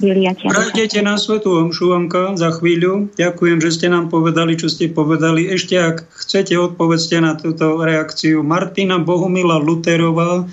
vyliatia. 0.00 0.52
Prejdete 0.52 1.00
na 1.00 1.16
Svetú 1.16 1.56
Omšu, 1.56 1.92
za 2.36 2.50
chvíľu. 2.60 3.08
Ďakujem, 3.16 3.58
že 3.64 3.70
ste 3.72 3.86
nám 3.88 4.12
povedali, 4.12 4.56
čo 4.56 4.68
ste 4.68 4.92
povedali. 4.92 5.48
Ešte, 5.48 5.76
ak 5.76 5.96
chcete, 6.12 6.56
odpovedzte 6.56 7.16
na 7.20 7.36
túto 7.36 7.80
reakciu. 7.80 8.44
Martina 8.44 9.00
Bohumila 9.00 9.56
Luterová 9.56 10.44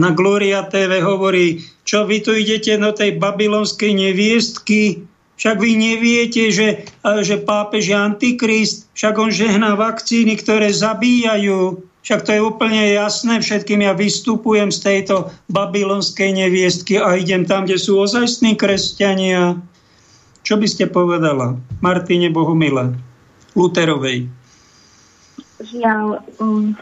na 0.00 0.10
Gloria 0.16 0.64
TV 0.64 1.04
hovorí, 1.04 1.60
čo 1.84 2.08
vy 2.08 2.24
tu 2.24 2.32
idete 2.32 2.78
do 2.80 2.90
tej 2.94 3.20
babylonskej 3.20 3.92
neviestky, 3.92 5.04
však 5.40 5.56
vy 5.56 5.72
neviete, 5.72 6.52
že, 6.52 6.84
že 7.24 7.36
pápež 7.40 7.88
je 7.88 7.96
antikrist, 7.96 8.92
však 8.92 9.16
on 9.16 9.32
žehná 9.32 9.72
vakcíny, 9.72 10.36
ktoré 10.36 10.68
zabíjajú. 10.68 11.80
Však 12.00 12.24
to 12.24 12.30
je 12.32 12.40
úplne 12.40 12.96
jasné 12.96 13.44
všetkým. 13.44 13.84
Ja 13.84 13.92
vystupujem 13.92 14.72
z 14.72 14.80
tejto 14.80 15.28
babylonskej 15.52 16.32
neviestky 16.32 16.96
a 16.96 17.20
idem 17.20 17.44
tam, 17.44 17.68
kde 17.68 17.76
sú 17.76 18.00
ozajstní 18.00 18.56
kresťania. 18.56 19.60
Čo 20.40 20.56
by 20.56 20.66
ste 20.66 20.88
povedala 20.88 21.60
Martine 21.84 22.32
Bohumile, 22.32 22.96
Luterovej? 23.52 24.32
Žiaľ, 25.60 26.24
um, 26.40 26.72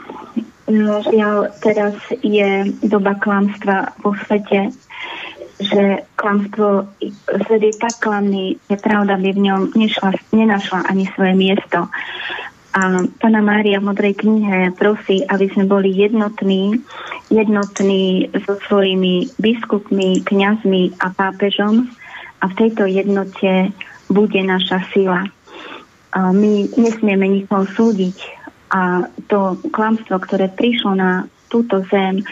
žiaľ, 1.10 1.50
teraz 1.66 1.98
je 2.22 2.70
doba 2.86 3.18
klamstva 3.18 3.90
vo 4.06 4.14
svete, 4.22 4.70
že 5.58 6.06
klamstvo, 6.14 6.86
svet 7.26 7.62
je 7.66 7.74
tak 7.74 7.98
klamný, 7.98 8.62
že 8.70 8.78
pravda 8.78 9.18
by 9.18 9.34
v 9.34 9.42
ňom 9.42 9.60
nešla, 9.74 10.14
nenašla 10.30 10.86
ani 10.86 11.10
svoje 11.10 11.34
miesto. 11.34 11.90
A 12.76 13.02
Pana 13.20 13.40
Mária 13.40 13.80
v 13.80 13.88
Modrej 13.88 14.20
knihe 14.20 14.76
prosí, 14.76 15.24
aby 15.24 15.48
sme 15.50 15.64
boli 15.64 15.88
jednotní 15.92 16.78
jednotný 17.28 18.28
so 18.44 18.56
svojimi 18.68 19.28
biskupmi, 19.36 20.24
kňazmi 20.24 20.96
a 21.00 21.12
pápežom 21.12 21.88
a 22.40 22.44
v 22.48 22.56
tejto 22.56 22.88
jednote 22.88 23.72
bude 24.08 24.40
naša 24.40 24.84
sila. 24.92 25.28
A 26.16 26.32
my 26.32 26.72
nesmieme 26.80 27.28
nikoho 27.28 27.68
súdiť 27.68 28.16
a 28.72 29.04
to 29.28 29.60
klamstvo, 29.72 30.20
ktoré 30.20 30.48
prišlo 30.48 30.96
na 30.96 31.28
túto 31.52 31.84
zem, 31.88 32.24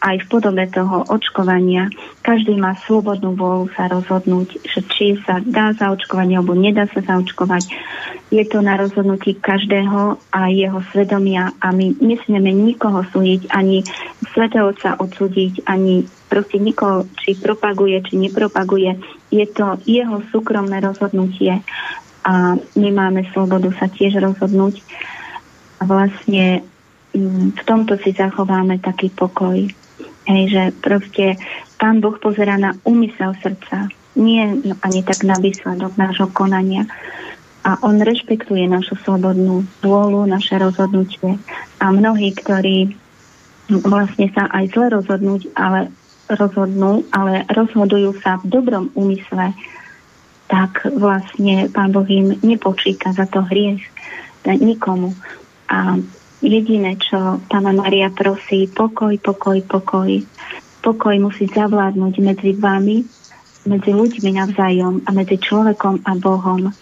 aj 0.00 0.16
v 0.24 0.28
podobe 0.32 0.64
toho 0.72 1.04
očkovania. 1.12 1.92
Každý 2.24 2.56
má 2.56 2.72
slobodnú 2.88 3.36
vôľu 3.36 3.68
sa 3.76 3.86
rozhodnúť, 3.92 4.64
že 4.64 4.80
či 4.88 5.20
sa 5.28 5.44
dá 5.44 5.76
zaočkovať 5.76 6.28
alebo 6.32 6.56
nedá 6.56 6.88
sa 6.88 7.04
zaočkovať. 7.04 7.68
Je 8.32 8.44
to 8.48 8.64
na 8.64 8.80
rozhodnutí 8.80 9.36
každého 9.36 10.16
a 10.32 10.40
jeho 10.48 10.80
svedomia 10.90 11.52
a 11.60 11.68
my 11.74 12.00
nesmieme 12.00 12.48
nikoho 12.48 13.04
súdiť, 13.12 13.52
ani 13.52 13.84
svetovca 14.32 14.96
odsúdiť, 14.96 15.68
ani 15.68 16.08
proste 16.30 16.56
nikoho, 16.62 17.04
či 17.20 17.36
propaguje, 17.36 18.00
či 18.06 18.16
nepropaguje. 18.16 18.96
Je 19.28 19.44
to 19.50 19.76
jeho 19.84 20.22
súkromné 20.32 20.80
rozhodnutie 20.80 21.60
a 22.24 22.54
my 22.56 22.88
máme 22.92 23.24
slobodu 23.32 23.72
sa 23.76 23.88
tiež 23.88 24.20
rozhodnúť. 24.20 24.80
A 25.80 25.88
vlastne 25.88 26.60
mm, 27.16 27.56
v 27.56 27.62
tomto 27.64 27.96
si 27.98 28.12
zachováme 28.12 28.78
taký 28.78 29.08
pokoj. 29.08 29.79
Hej, 30.30 30.42
že 30.54 30.62
proste 30.78 31.24
Pán 31.74 31.98
Boh 31.98 32.14
pozera 32.22 32.54
na 32.54 32.70
úmysel 32.86 33.34
srdca, 33.42 33.90
nie 34.14 34.46
ani 34.78 35.00
tak 35.02 35.26
na 35.26 35.34
výsledok 35.34 35.98
nášho 35.98 36.30
konania. 36.30 36.86
A 37.66 37.82
on 37.82 37.98
rešpektuje 37.98 38.70
našu 38.70 38.94
slobodnú 39.02 39.66
vôľu, 39.82 40.30
naše 40.30 40.54
rozhodnutie. 40.56 41.34
A 41.82 41.90
mnohí, 41.90 42.30
ktorí 42.30 42.94
vlastne 43.82 44.30
sa 44.30 44.46
aj 44.54 44.70
zle 44.70 44.86
rozhodnúť, 45.02 45.50
ale 45.58 45.90
rozhodnú, 46.30 47.02
ale 47.10 47.42
rozhodujú 47.50 48.22
sa 48.22 48.38
v 48.38 48.54
dobrom 48.54 48.94
úmysle, 48.94 49.50
tak 50.46 50.86
vlastne 50.94 51.66
Pán 51.74 51.90
Boh 51.90 52.06
im 52.06 52.38
nepočíta 52.46 53.10
za 53.18 53.26
to 53.26 53.42
hriech 53.50 53.82
nikomu. 54.46 55.10
A 55.66 55.98
jediné, 56.40 56.96
čo 56.96 57.40
Pána 57.46 57.72
Maria 57.72 58.08
prosí, 58.08 58.66
pokoj, 58.66 59.16
pokoj, 59.20 59.60
pokoj. 59.64 60.10
Pokoj 60.80 61.14
musí 61.20 61.44
zavládnuť 61.44 62.14
medzi 62.24 62.56
vami, 62.56 63.04
medzi 63.68 63.92
ľuďmi 63.92 64.30
navzájom 64.40 65.04
a 65.04 65.10
medzi 65.12 65.36
človekom 65.36 66.00
a 66.08 66.16
Bohom. 66.16 66.72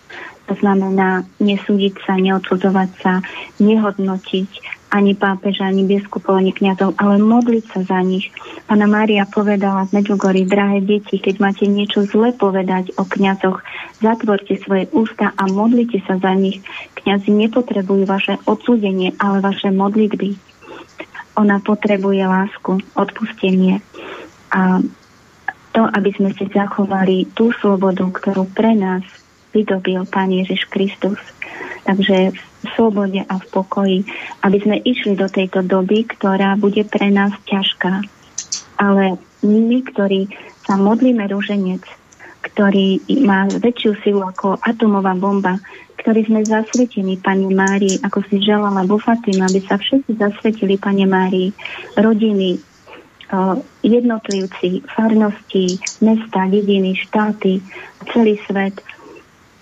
To 0.48 0.54
znamená 0.56 1.26
nesúdiť 1.42 1.94
sa, 2.06 2.16
neodsudzovať 2.16 2.90
sa, 3.02 3.20
nehodnotiť, 3.60 4.77
ani 4.88 5.12
pápeža, 5.12 5.68
ani 5.68 5.84
biskupov, 5.84 6.40
ani 6.40 6.56
kniazov, 6.56 6.96
ale 6.96 7.20
modliť 7.20 7.64
sa 7.68 7.80
za 7.84 8.00
nich. 8.00 8.32
Pana 8.64 8.88
Mária 8.88 9.28
povedala 9.28 9.84
v 9.84 10.00
Medjugorji, 10.00 10.48
drahé 10.48 10.80
deti, 10.80 11.20
keď 11.20 11.34
máte 11.44 11.68
niečo 11.68 12.08
zle 12.08 12.32
povedať 12.32 12.96
o 12.96 13.04
kniazoch, 13.04 13.60
zatvorte 14.00 14.56
svoje 14.56 14.88
ústa 14.96 15.36
a 15.36 15.44
modlite 15.44 16.00
sa 16.08 16.16
za 16.16 16.32
nich. 16.32 16.64
Kňazi 16.96 17.28
nepotrebujú 17.28 18.08
vaše 18.08 18.40
odsúdenie, 18.48 19.12
ale 19.20 19.44
vaše 19.44 19.68
modlitby. 19.68 20.40
Ona 21.36 21.60
potrebuje 21.60 22.24
lásku, 22.24 22.80
odpustenie. 22.96 23.84
A 24.48 24.80
to, 25.76 25.84
aby 25.84 26.10
sme 26.16 26.32
si 26.32 26.48
zachovali 26.48 27.28
tú 27.36 27.52
slobodu, 27.60 28.08
ktorú 28.08 28.48
pre 28.56 28.72
nás 28.72 29.04
vydobil 29.52 30.02
Pán 30.08 30.32
Ježiš 30.32 30.64
Kristus. 30.72 31.20
Takže 31.84 32.32
v 32.32 32.47
slobode 32.74 33.22
a 33.22 33.34
v 33.38 33.46
pokoji, 33.50 33.98
aby 34.42 34.58
sme 34.58 34.76
išli 34.82 35.14
do 35.14 35.30
tejto 35.30 35.62
doby, 35.62 36.06
ktorá 36.06 36.58
bude 36.58 36.82
pre 36.86 37.10
nás 37.10 37.34
ťažká. 37.46 38.02
Ale 38.78 39.18
my, 39.42 39.78
ktorí 39.86 40.30
sa 40.66 40.78
modlíme 40.78 41.22
rúženec, 41.30 41.82
ktorý 42.42 43.02
má 43.26 43.46
väčšiu 43.50 43.92
silu 44.02 44.22
ako 44.22 44.58
atomová 44.62 45.14
bomba, 45.14 45.58
ktorí 45.98 46.26
sme 46.30 46.46
zasvetení 46.46 47.18
Pane 47.18 47.50
Márii, 47.50 47.98
ako 48.02 48.22
si 48.30 48.38
želala 48.38 48.86
vo 48.86 49.02
Fatima, 49.02 49.50
aby 49.50 49.60
sa 49.66 49.78
všetci 49.78 50.14
zasvetili 50.18 50.78
Pane 50.78 51.06
Márii, 51.06 51.50
rodiny, 51.98 52.58
jednotlivci, 53.84 54.88
farnosti, 54.88 55.76
mesta, 56.00 56.48
dediny, 56.48 56.96
štáty, 56.96 57.60
celý 58.14 58.38
svet– 58.46 58.78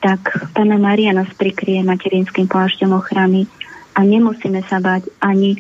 tak 0.01 0.53
Pána 0.53 0.77
Maria 0.77 1.13
nás 1.17 1.29
prikrie 1.35 1.81
materinským 1.81 2.47
plášťom 2.47 2.93
ochrany 2.93 3.49
a 3.97 4.05
nemusíme 4.05 4.61
sa 4.69 4.79
báť 4.79 5.09
ani 5.25 5.57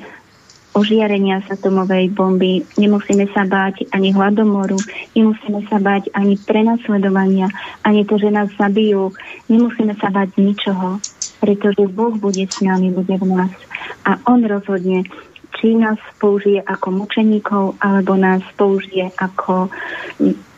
ožiarenia 0.76 1.40
z 1.48 1.56
atomovej 1.56 2.12
bomby, 2.12 2.60
nemusíme 2.76 3.24
sa 3.32 3.48
báť 3.48 3.88
ani 3.96 4.12
hladomoru, 4.12 4.76
nemusíme 5.16 5.64
sa 5.72 5.80
báť 5.80 6.12
ani 6.12 6.36
prenasledovania, 6.36 7.48
ani 7.80 8.04
to, 8.04 8.20
že 8.20 8.28
nás 8.28 8.52
zabijú, 8.60 9.16
nemusíme 9.48 9.96
sa 9.96 10.12
báť 10.12 10.36
ničoho, 10.36 11.00
pretože 11.40 11.80
Boh 11.88 12.12
bude 12.20 12.44
s 12.44 12.60
nami, 12.60 12.92
bude 12.92 13.16
v 13.16 13.24
nás. 13.24 13.52
A 14.04 14.20
On 14.28 14.44
rozhodne, 14.44 15.08
či 15.57 15.73
nás 15.74 15.97
použije 16.20 16.61
ako 16.61 17.05
mučeníkov, 17.05 17.81
alebo 17.81 18.15
nás 18.15 18.45
použije 18.61 19.09
ako 19.16 19.73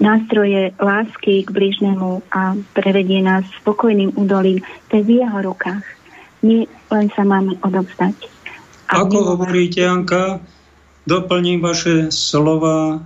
nástroje 0.02 0.74
lásky 0.78 1.46
k 1.46 1.48
blížnemu 1.54 2.22
a 2.34 2.58
prevedie 2.74 3.22
nás 3.22 3.46
spokojným 3.62 4.18
údolím. 4.18 4.58
To 4.90 4.98
je 4.98 5.06
v 5.06 5.10
jeho 5.22 5.38
rukách. 5.42 5.86
My 6.42 6.66
len 6.90 7.06
sa 7.14 7.22
máme 7.22 7.58
odovzdať. 7.62 8.14
A 8.88 9.04
ako 9.04 9.36
hovoríte, 9.36 9.84
Janka, 9.84 10.40
doplním 11.04 11.60
vaše 11.60 12.08
slova 12.08 13.02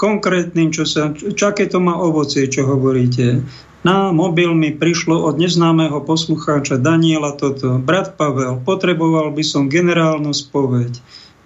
konkrétnym, 0.00 0.72
čo 0.72 0.88
sa, 0.88 1.12
čo, 1.12 1.44
aké 1.52 1.68
to 1.68 1.76
má 1.76 1.92
ovocie, 2.00 2.48
čo 2.48 2.64
hovoríte. 2.64 3.44
Na 3.80 4.12
mobil 4.12 4.52
mi 4.52 4.76
prišlo 4.76 5.24
od 5.24 5.40
neznámeho 5.40 6.04
poslucháča 6.04 6.76
Daniela 6.76 7.32
toto. 7.36 7.80
Brat 7.80 8.16
Pavel, 8.16 8.60
potreboval 8.60 9.32
by 9.32 9.44
som 9.44 9.72
generálnu 9.72 10.32
spoveď. 10.36 11.00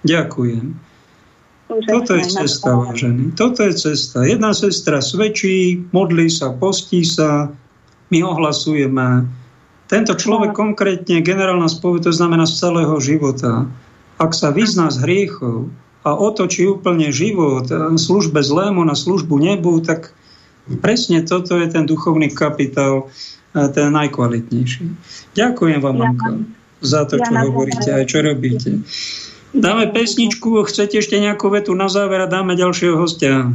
Ďakujem. 0.05 0.65
Toto 1.65 2.13
je 2.15 2.25
cesta, 2.29 2.77
vážený. 2.77 3.35
Toto 3.35 3.65
je 3.65 3.73
cesta. 3.75 4.23
Jedna 4.23 4.53
sestra 4.53 5.01
svedčí, 5.01 5.81
modlí 5.91 6.29
sa, 6.29 6.53
postí 6.53 7.03
sa, 7.03 7.51
my 8.13 8.19
ohlasujeme. 8.21 9.27
Tento 9.89 10.13
človek 10.15 10.53
no. 10.53 10.57
konkrétne, 10.57 11.25
generálna 11.25 11.67
spoveď, 11.67 12.09
to 12.09 12.13
znamená 12.13 12.45
z 12.45 12.61
celého 12.61 12.97
života. 13.01 13.69
Ak 14.21 14.37
sa 14.37 14.55
vyzná 14.55 14.93
z 14.93 15.03
hriechov 15.03 15.73
a 16.05 16.13
otočí 16.15 16.69
úplne 16.69 17.11
život 17.11 17.67
službe 17.97 18.45
zlému 18.45 18.85
na 18.85 18.95
službu 18.95 19.35
nebu, 19.41 19.81
tak 19.83 20.13
presne 20.85 21.25
toto 21.25 21.57
je 21.59 21.67
ten 21.69 21.89
duchovný 21.89 22.31
kapitál, 22.31 23.09
ten 23.53 23.89
najkvalitnejší. 23.93 24.85
Ďakujem 25.33 25.81
vám, 25.81 25.97
ja, 26.01 26.11
za 26.85 27.03
to, 27.09 27.17
čo 27.19 27.33
ja 27.33 27.43
hovoríte 27.49 27.91
a 27.91 28.05
čo 28.05 28.21
robíte. 28.21 28.85
Dáme 29.55 29.87
pesničku, 29.95 30.67
chcete 30.67 30.99
ešte 30.99 31.15
nejakú 31.23 31.47
vetu 31.47 31.79
na 31.79 31.87
záver 31.87 32.19
a 32.19 32.27
dáme 32.27 32.59
ďalšieho 32.59 32.99
hostia. 32.99 33.55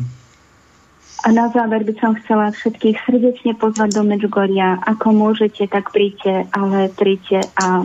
A 1.20 1.28
na 1.36 1.52
záver 1.52 1.84
by 1.84 1.94
som 2.00 2.16
chcela 2.24 2.56
všetkých 2.56 3.04
srdečne 3.04 3.52
pozvať 3.60 4.00
do 4.00 4.08
Medžugoria. 4.08 4.80
Ako 4.88 5.12
môžete, 5.12 5.68
tak 5.68 5.92
príďte, 5.92 6.48
ale 6.56 6.88
príďte 6.96 7.44
a 7.60 7.84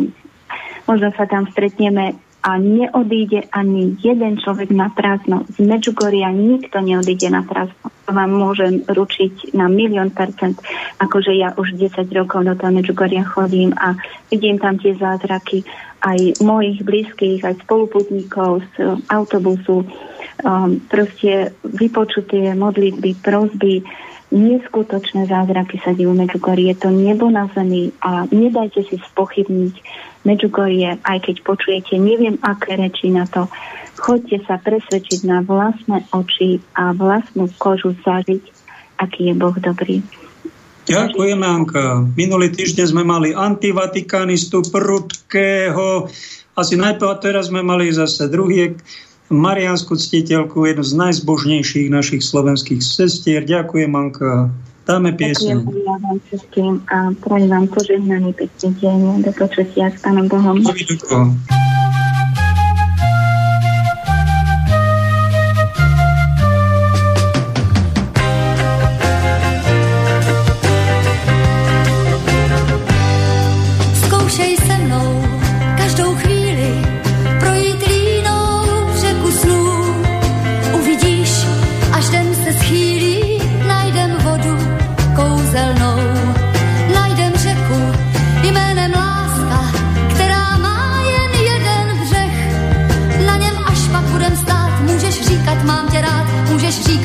možno 0.86 1.10
sa 1.18 1.26
tam 1.26 1.50
stretneme 1.50 2.14
a 2.44 2.60
neodíde 2.60 3.50
ani 3.50 3.98
jeden 3.98 4.38
človek 4.38 4.70
na 4.70 4.92
prázdno. 4.92 5.48
Z 5.50 5.64
Medžugoria 5.64 6.30
nikto 6.30 6.78
neodíde 6.78 7.32
na 7.34 7.42
prázdno. 7.42 7.90
To 8.04 8.10
vám 8.12 8.30
môžem 8.36 8.84
ručiť 8.84 9.56
na 9.56 9.66
milión 9.66 10.12
percent, 10.12 10.60
akože 11.00 11.32
ja 11.34 11.56
už 11.56 11.74
10 11.74 12.04
rokov 12.12 12.44
do 12.46 12.54
toho 12.54 12.70
Medžugoria 12.70 13.24
chodím 13.24 13.72
a 13.74 13.96
vidím 14.28 14.60
tam 14.60 14.76
tie 14.76 14.92
zázraky 14.92 15.64
aj 16.04 16.44
mojich 16.44 16.84
blízkych, 16.84 17.40
aj 17.40 17.64
spoluputníkov 17.64 18.60
z 18.76 19.00
autobusu. 19.08 19.88
Um, 20.44 20.82
proste 20.92 21.56
vypočutie 21.64 22.52
modlitby, 22.52 23.16
prozby, 23.24 23.80
neskutočné 24.34 25.30
zázraky 25.30 25.78
sa 25.80 25.94
dejú 25.94 26.12
Medžugorie. 26.12 26.74
To 26.82 26.90
nebo 26.90 27.30
na 27.30 27.46
zemi 27.54 27.94
a 28.02 28.26
nedajte 28.28 28.82
si 28.84 28.98
spochybniť 28.98 29.74
Medžugorie, 30.26 30.98
aj 31.06 31.18
keď 31.22 31.36
počujete 31.46 31.94
neviem 31.96 32.36
aké 32.42 32.74
reči 32.74 33.14
na 33.14 33.24
to. 33.30 33.46
Choďte 33.94 34.42
sa 34.44 34.58
presvedčiť 34.58 35.22
na 35.24 35.40
vlastné 35.40 36.10
oči 36.10 36.58
a 36.74 36.90
vlastnú 36.90 37.46
kožu 37.56 37.94
zažiť, 38.02 38.42
aký 38.98 39.30
je 39.30 39.34
Boh 39.38 39.54
dobrý. 39.54 40.02
Ďakujem, 40.84 41.40
Anka. 41.40 42.04
Minulý 42.12 42.52
týždeň 42.52 42.86
sme 42.92 43.02
mali 43.08 43.32
antivatikanistu 43.32 44.68
prudkého. 44.68 46.12
Asi 46.54 46.74
najprv 46.76 47.24
teraz 47.24 47.48
sme 47.48 47.64
mali 47.64 47.88
zase 47.90 48.28
druhý 48.28 48.76
Mariansku 49.32 49.96
ctiteľku, 49.96 50.68
jednu 50.68 50.84
z 50.84 50.92
najzbožnejších 51.00 51.88
našich 51.88 52.20
slovenských 52.20 52.84
sestier. 52.84 53.42
Ďakujem, 53.42 53.90
Anka. 53.96 54.52
Dáme 54.84 55.16
piesne. 55.16 55.64
Ďakujem 55.64 56.00
vám 56.04 56.18
všetkým 56.28 56.72
a 56.92 56.98
prajem 57.16 57.48
vám 57.48 57.66
požehnaný 57.72 58.30
pekný 58.36 58.68
deň. 58.84 58.98
Do 59.24 59.32
počutia 59.32 59.88
s 59.88 59.96
Pánom 60.04 60.28
Bohom. 60.28 60.60
Dovidko. 60.60 61.32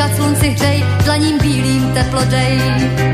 Slunci 0.08 0.50
hřej, 0.50 0.84
dlaním 1.04 1.38
bílým 1.38 1.94
teplo 1.94 2.22
dej. 2.26 3.09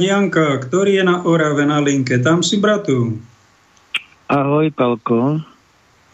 Janka, 0.00 0.62
ktorý 0.64 0.98
je 0.98 1.04
na 1.04 1.22
Orave 1.22 1.66
na 1.68 1.78
linke. 1.78 2.18
Tam 2.22 2.40
si, 2.40 2.58
bratu. 2.58 3.18
Ahoj, 4.30 4.72
Palko. 4.72 5.44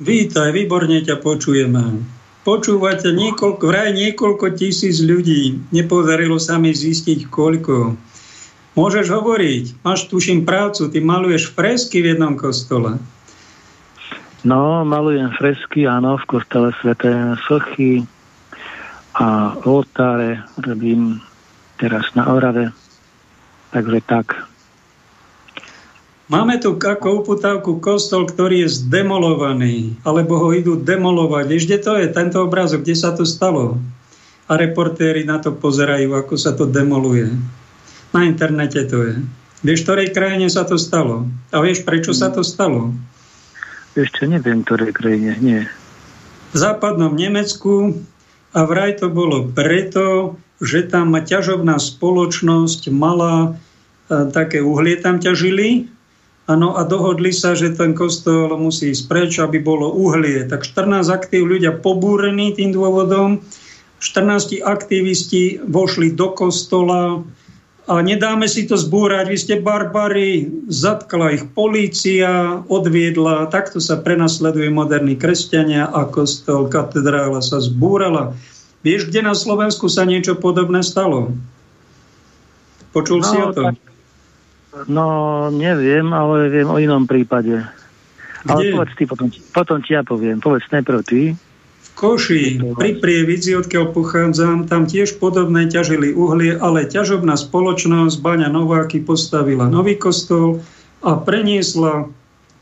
Vítaj, 0.00 0.56
výborne 0.56 1.04
ťa 1.04 1.20
počujeme. 1.20 2.00
Počúvate 2.40 3.12
niekoľko, 3.12 3.64
vraj 3.68 3.92
niekoľko 3.92 4.56
tisíc 4.56 5.04
ľudí. 5.04 5.60
Nepodarilo 5.70 6.40
sa 6.40 6.56
mi 6.56 6.72
zistiť 6.72 7.28
koľko. 7.28 7.94
Môžeš 8.80 9.12
hovoriť, 9.12 9.84
máš 9.84 10.08
tuším 10.08 10.48
prácu, 10.48 10.88
ty 10.88 11.04
maluješ 11.04 11.52
fresky 11.52 12.00
v 12.00 12.16
jednom 12.16 12.38
kostole. 12.40 12.96
No, 14.40 14.88
malujem 14.88 15.28
fresky, 15.36 15.84
áno, 15.84 16.16
v 16.16 16.24
kostele 16.24 16.72
Sveté 16.80 17.12
Sochy 17.44 18.08
a 19.12 19.52
oltáre 19.68 20.40
robím 20.56 21.20
teraz 21.76 22.08
na 22.16 22.24
Orave. 22.32 22.72
Takže 23.70 24.00
tak. 24.02 24.50
Máme 26.30 26.62
tu 26.62 26.78
ako 26.78 27.26
uputávku 27.26 27.82
kostol, 27.82 28.26
ktorý 28.30 28.62
je 28.66 28.86
zdemolovaný, 28.86 29.98
alebo 30.06 30.38
ho 30.38 30.54
idú 30.54 30.78
demolovať. 30.78 31.50
Kde 31.50 31.78
to 31.82 31.92
je, 31.98 32.06
tento 32.06 32.38
obrázok, 32.46 32.86
kde 32.86 32.94
sa 32.94 33.10
to 33.10 33.26
stalo? 33.26 33.82
A 34.46 34.54
reportéri 34.54 35.26
na 35.26 35.42
to 35.42 35.50
pozerajú, 35.54 36.14
ako 36.14 36.34
sa 36.38 36.54
to 36.54 36.70
demoluje. 36.70 37.34
Na 38.14 38.26
internete 38.26 38.86
to 38.86 39.06
je. 39.06 39.14
Vieš, 39.66 39.82
v 39.82 39.86
ktorej 39.86 40.08
krajine 40.14 40.46
sa 40.46 40.62
to 40.62 40.78
stalo? 40.78 41.26
A 41.50 41.58
vieš, 41.58 41.82
prečo 41.82 42.14
sa 42.14 42.30
to 42.30 42.46
stalo? 42.46 42.94
Ešte 43.98 44.30
neviem, 44.30 44.62
ktorej 44.62 44.94
krajine. 44.94 45.34
Nie. 45.42 45.66
v 46.50 46.56
západnom 46.58 47.14
Nemecku 47.14 47.94
a 48.54 48.66
vraj 48.66 48.98
to 48.98 49.10
bolo 49.10 49.50
preto, 49.50 50.34
že 50.60 50.86
tam 50.86 51.16
ťažobná 51.16 51.80
spoločnosť 51.80 52.92
mala 52.92 53.56
e, 54.12 54.28
také 54.28 54.60
uhlie 54.60 55.00
tam 55.00 55.18
ťažili 55.18 55.88
ano, 56.50 56.74
a 56.74 56.82
dohodli 56.82 57.30
sa, 57.30 57.54
že 57.54 57.78
ten 57.78 57.94
kostol 57.94 58.50
musí 58.58 58.90
ísť 58.90 59.04
preč, 59.06 59.32
aby 59.38 59.62
bolo 59.62 59.94
uhlie. 59.94 60.42
Tak 60.50 60.66
14 60.66 61.06
aktív 61.06 61.46
ľudia 61.46 61.78
pobúrení 61.78 62.50
tým 62.58 62.74
dôvodom, 62.74 63.38
14 64.02 64.58
aktivisti 64.64 65.62
vošli 65.62 66.10
do 66.16 66.34
kostola 66.34 67.22
a 67.90 67.94
nedáme 68.00 68.46
si 68.46 68.64
to 68.70 68.78
zbúrať, 68.78 69.26
vy 69.28 69.38
ste 69.38 69.54
barbary, 69.58 70.46
zatkla 70.70 71.34
ich 71.36 71.44
polícia, 71.52 72.62
odviedla, 72.70 73.50
takto 73.50 73.82
sa 73.82 73.98
prenasleduje 73.98 74.70
moderní 74.70 75.18
kresťania 75.18 75.90
a 75.90 76.06
kostol, 76.06 76.70
katedrála 76.70 77.42
sa 77.42 77.58
zbúrala. 77.58 78.34
Vieš, 78.80 79.12
kde 79.12 79.20
na 79.20 79.36
Slovensku 79.36 79.92
sa 79.92 80.08
niečo 80.08 80.40
podobné 80.40 80.80
stalo? 80.80 81.36
Počul 82.96 83.20
no, 83.20 83.28
si 83.28 83.36
o 83.36 83.48
tom? 83.52 83.76
No, 84.88 85.06
neviem, 85.52 86.08
ale 86.14 86.48
viem 86.48 86.68
o 86.70 86.78
inom 86.80 87.04
prípade. 87.04 87.66
Kde? 88.40 88.48
Ale 88.48 88.60
povedz 88.72 88.92
ty, 88.96 89.04
potom, 89.04 89.28
potom 89.52 89.78
ti 89.84 89.92
ja 89.92 90.00
poviem. 90.00 90.40
Povedz 90.40 90.64
najprv 90.72 91.00
ty. 91.04 91.20
Koši, 91.92 92.56
pri 92.80 92.96
Prievidzi, 92.96 93.60
odkiaľ 93.60 93.92
pochádzam, 93.92 94.64
tam 94.64 94.88
tiež 94.88 95.20
podobné 95.20 95.68
ťažili 95.68 96.16
uhlie, 96.16 96.56
ale 96.56 96.88
ťažobná 96.88 97.36
spoločnosť 97.36 98.16
Baňa 98.24 98.48
Nováky 98.48 99.04
postavila 99.04 99.68
nový 99.68 100.00
kostol 100.00 100.64
a 101.04 101.20
preniesla 101.20 102.08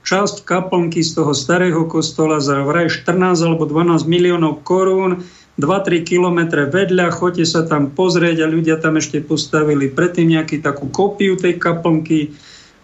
časť 0.03 0.43
kaplnky 0.43 1.07
z 1.07 1.23
toho 1.23 1.37
starého 1.39 1.87
kostola 1.87 2.43
za 2.43 2.67
vraj 2.67 2.91
14 2.91 3.39
alebo 3.45 3.63
12 3.69 4.11
miliónov 4.11 4.67
korún 4.67 5.23
2-3 5.59 6.07
kilometre 6.07 6.71
vedľa, 6.71 7.11
choďte 7.11 7.45
sa 7.45 7.67
tam 7.67 7.91
pozrieť 7.91 8.47
a 8.47 8.51
ľudia 8.51 8.79
tam 8.79 8.95
ešte 8.95 9.19
postavili 9.19 9.91
predtým 9.91 10.39
nejaký 10.39 10.63
takú 10.63 10.87
kópiu 10.87 11.35
tej 11.35 11.59
kaplnky. 11.59 12.31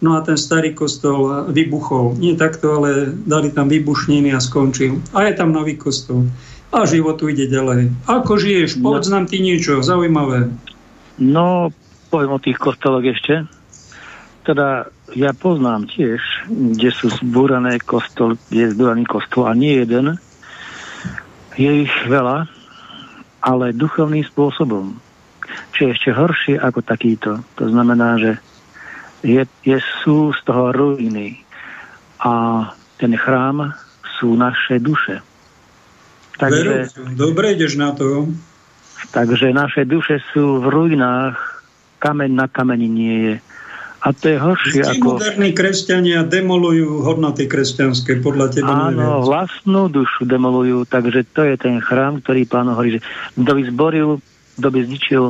No 0.03 0.19
a 0.19 0.27
ten 0.27 0.35
starý 0.35 0.75
kostol 0.75 1.49
vybuchol. 1.55 2.19
Nie 2.19 2.35
takto, 2.35 2.83
ale 2.83 3.15
dali 3.15 3.55
tam 3.55 3.71
vybušniny 3.71 4.35
a 4.35 4.43
skončil. 4.43 4.99
A 5.15 5.31
je 5.31 5.39
tam 5.39 5.55
nový 5.55 5.79
kostol. 5.79 6.27
A 6.75 6.83
život 6.83 7.23
tu 7.23 7.31
ide 7.31 7.47
ďalej. 7.47 7.95
Ako 8.11 8.35
žiješ? 8.35 8.83
Povedz 8.83 9.07
nám 9.07 9.31
ty 9.31 9.39
niečo 9.39 9.79
zaujímavé. 9.79 10.51
No, 11.23 11.71
poviem 12.11 12.35
o 12.35 12.43
tých 12.43 12.59
kostoloch 12.59 13.07
ešte. 13.07 13.47
Teda 14.43 14.91
ja 15.15 15.31
poznám 15.31 15.87
tiež, 15.87 16.21
kde 16.51 16.91
sú 16.91 17.09
zbúrané 17.23 17.79
kostol, 17.79 18.35
kde 18.51 18.67
je 18.67 18.73
zbúraný 18.75 19.07
kostol 19.07 19.47
a 19.47 19.55
nie 19.55 19.79
jeden. 19.79 20.19
Je 21.55 21.87
ich 21.87 21.95
veľa, 22.11 22.51
ale 23.45 23.77
duchovným 23.77 24.25
spôsobom. 24.25 24.97
Čo 25.77 25.81
je 25.85 25.91
ešte 25.93 26.11
horšie 26.17 26.57
ako 26.57 26.81
takýto. 26.81 27.45
To 27.61 27.65
znamená, 27.69 28.17
že 28.17 28.33
je, 29.21 29.45
je, 29.61 29.79
sú 30.01 30.33
z 30.33 30.41
toho 30.49 30.73
ruiny 30.73 31.45
a 32.25 32.65
ten 32.97 33.13
chrám 33.13 33.77
sú 34.17 34.33
naše 34.41 34.81
duše. 34.81 35.21
Takže, 36.41 36.89
dobre 37.13 37.53
ideš 37.53 37.77
na 37.77 37.93
to. 37.93 38.33
Takže 39.13 39.53
naše 39.53 39.85
duše 39.85 40.25
sú 40.33 40.65
v 40.65 40.67
ruinách, 40.67 41.37
kameň 42.01 42.31
na 42.33 42.47
kameni 42.49 42.89
nie 42.89 43.17
je. 43.29 43.37
A 44.05 44.13
to 44.13 44.25
je 44.29 44.37
horšie 44.37 44.85
Vždy 44.85 45.01
ako... 45.01 45.17
moderní 45.17 45.51
kresťania 45.57 46.29
demolujú 46.29 47.01
hodnoty 47.09 47.49
kresťanské, 47.49 48.21
podľa 48.21 48.53
teba 48.53 48.93
Áno, 48.93 48.93
najviac. 48.93 49.25
vlastnú 49.25 49.89
dušu 49.89 50.29
demolujú, 50.29 50.85
takže 50.85 51.25
to 51.33 51.49
je 51.49 51.57
ten 51.57 51.81
chrám, 51.81 52.21
ktorý 52.21 52.45
pán 52.45 52.69
hovorí, 52.69 53.01
že 53.01 53.05
kto 53.33 53.51
by 53.57 53.63
zboril, 53.65 54.09
kto 54.61 54.69
by 54.69 54.81
zničil 54.85 55.25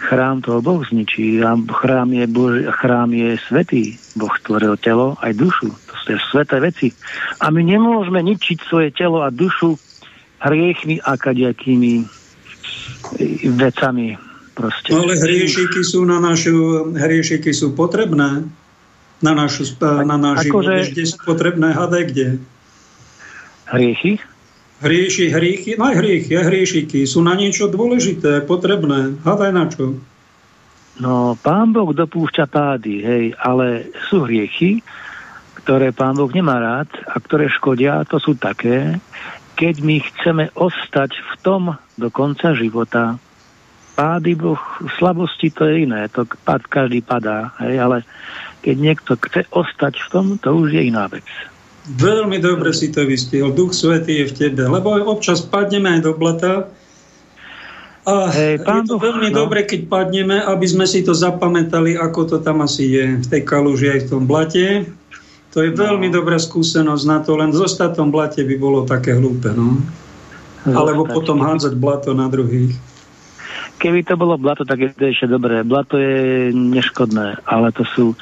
chrám, 0.00 0.40
toho 0.40 0.64
Boh 0.64 0.80
zničí. 0.84 1.44
A 1.44 1.56
chrám 1.56 2.12
je, 2.16 2.24
Bož, 2.24 2.64
chrám 2.80 3.12
je 3.12 3.36
svetý. 3.48 4.00
Boh 4.16 4.32
stvoril 4.40 4.76
telo 4.80 5.16
aj 5.20 5.36
dušu. 5.36 5.68
To 5.68 5.94
sú 6.04 6.16
sveté 6.32 6.56
veci. 6.60 6.92
A 7.40 7.52
my 7.52 7.60
nemôžeme 7.60 8.20
ničiť 8.24 8.64
svoje 8.64 8.92
telo 8.96 9.20
a 9.20 9.28
dušu 9.28 9.76
hriechmi 10.40 11.04
a 11.04 11.20
kadejakými 11.20 12.08
vecami. 13.60 14.29
Proste. 14.60 14.92
No 14.92 15.08
ale 15.08 15.16
hriešiky 15.16 15.80
sú 15.80 16.04
na 16.04 16.20
našu, 16.20 16.92
hriešiky 16.92 17.48
sú 17.48 17.72
potrebné 17.72 18.44
na 19.24 19.32
našu, 19.32 19.64
na 19.80 20.20
náš 20.20 20.44
život. 20.44 20.68
akože- 20.68 20.92
Kde 20.92 21.04
sú 21.08 21.16
potrebné, 21.24 21.72
hadaj 21.72 22.04
kde. 22.12 22.28
Hriechy? 23.72 24.20
Hrieši, 24.80 25.28
hriechy, 25.28 25.70
no 25.76 25.92
hriechy, 25.92 26.32
hriešiky 26.36 27.04
sú 27.04 27.20
na 27.20 27.36
niečo 27.36 27.68
dôležité, 27.68 28.44
potrebné. 28.48 29.20
Hadaj 29.24 29.50
na 29.52 29.64
čo. 29.68 29.96
No, 31.00 31.36
pán 31.40 31.72
Boh 31.72 31.92
dopúšťa 31.96 32.44
pády, 32.48 33.00
hej, 33.00 33.24
ale 33.40 33.88
sú 34.08 34.24
hriechy, 34.24 34.84
ktoré 35.64 35.92
pán 35.92 36.16
Boh 36.16 36.28
nemá 36.32 36.60
rád 36.60 36.88
a 37.08 37.16
ktoré 37.20 37.48
škodia, 37.48 38.04
to 38.08 38.16
sú 38.20 38.36
také, 38.36 39.00
keď 39.56 39.74
my 39.84 39.96
chceme 40.00 40.44
ostať 40.56 41.12
v 41.16 41.32
tom 41.44 41.62
do 42.00 42.08
konca 42.08 42.56
života. 42.56 43.20
Pády 44.00 44.32
Boh, 44.32 44.56
slabosti 44.96 45.52
to 45.52 45.68
je 45.68 45.84
iné, 45.84 46.08
to 46.08 46.24
pad, 46.48 46.64
každý 46.72 47.04
padá, 47.04 47.52
hej, 47.60 47.76
ale 47.84 48.00
keď 48.64 48.76
niekto 48.80 49.12
chce 49.20 49.44
ostať 49.52 50.00
v 50.00 50.06
tom, 50.08 50.26
to 50.40 50.56
už 50.56 50.72
je 50.72 50.88
iná 50.88 51.04
vec. 51.12 51.28
Veľmi 52.00 52.40
dobre 52.40 52.72
si 52.72 52.88
to 52.88 53.04
vystihol. 53.04 53.52
Duch 53.52 53.76
Svetý 53.76 54.24
je 54.24 54.32
v 54.32 54.32
tebe. 54.32 54.64
Lebo 54.72 54.96
občas 55.04 55.44
padneme 55.44 56.00
aj 56.00 56.00
do 56.00 56.12
blata. 56.16 56.72
A 58.08 58.32
Hej, 58.32 58.64
pán 58.64 58.88
je 58.88 58.96
to 58.96 58.96
veľmi 58.96 59.28
no. 59.28 59.44
dobre, 59.44 59.68
keď 59.68 59.84
padneme, 59.92 60.40
aby 60.48 60.64
sme 60.64 60.88
si 60.88 61.04
to 61.04 61.12
zapamätali, 61.12 62.00
ako 62.00 62.24
to 62.24 62.36
tam 62.40 62.64
asi 62.64 62.96
je 62.96 63.04
v 63.20 63.26
tej 63.28 63.42
kaluži 63.44 63.92
aj 63.92 64.00
v 64.00 64.08
tom 64.08 64.24
blate. 64.24 64.88
To 65.52 65.60
je 65.60 65.76
veľmi 65.76 66.08
dobrá 66.08 66.40
skúsenosť 66.40 67.04
na 67.04 67.20
to, 67.20 67.36
len 67.36 67.52
zostať 67.52 67.92
v 67.92 67.98
tom 68.00 68.08
blate 68.08 68.40
by 68.48 68.56
bolo 68.56 68.88
také 68.88 69.12
hlúpe. 69.12 69.52
No? 69.52 69.76
Alebo 70.64 71.04
potom 71.04 71.44
hádzať 71.44 71.76
blato 71.76 72.16
na 72.16 72.32
druhých. 72.32 72.72
Keby 73.80 74.04
to 74.04 74.20
bolo 74.20 74.36
blato, 74.36 74.68
tak 74.68 74.76
je 74.76 74.92
to 74.92 75.08
ešte 75.08 75.24
dobré. 75.32 75.64
Blato 75.64 75.96
je 75.96 76.52
neškodné, 76.52 77.40
ale 77.48 77.72
to 77.72 77.88
sú, 77.88 78.12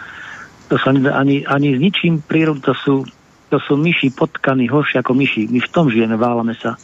to 0.70 0.78
sa 0.78 0.94
nedá 0.94 1.18
ani, 1.18 1.42
ani 1.42 1.74
s 1.74 1.78
ničím 1.82 2.22
prírod, 2.22 2.62
to 2.62 2.78
sú, 2.78 3.02
to 3.50 3.58
sú 3.58 3.74
myši 3.74 4.14
potkaní, 4.14 4.70
horšie 4.70 5.02
ako 5.02 5.18
myši. 5.18 5.50
My 5.50 5.58
v 5.58 5.72
tom 5.74 5.90
žijeme, 5.90 6.14
válame 6.14 6.54
sa. 6.54 6.78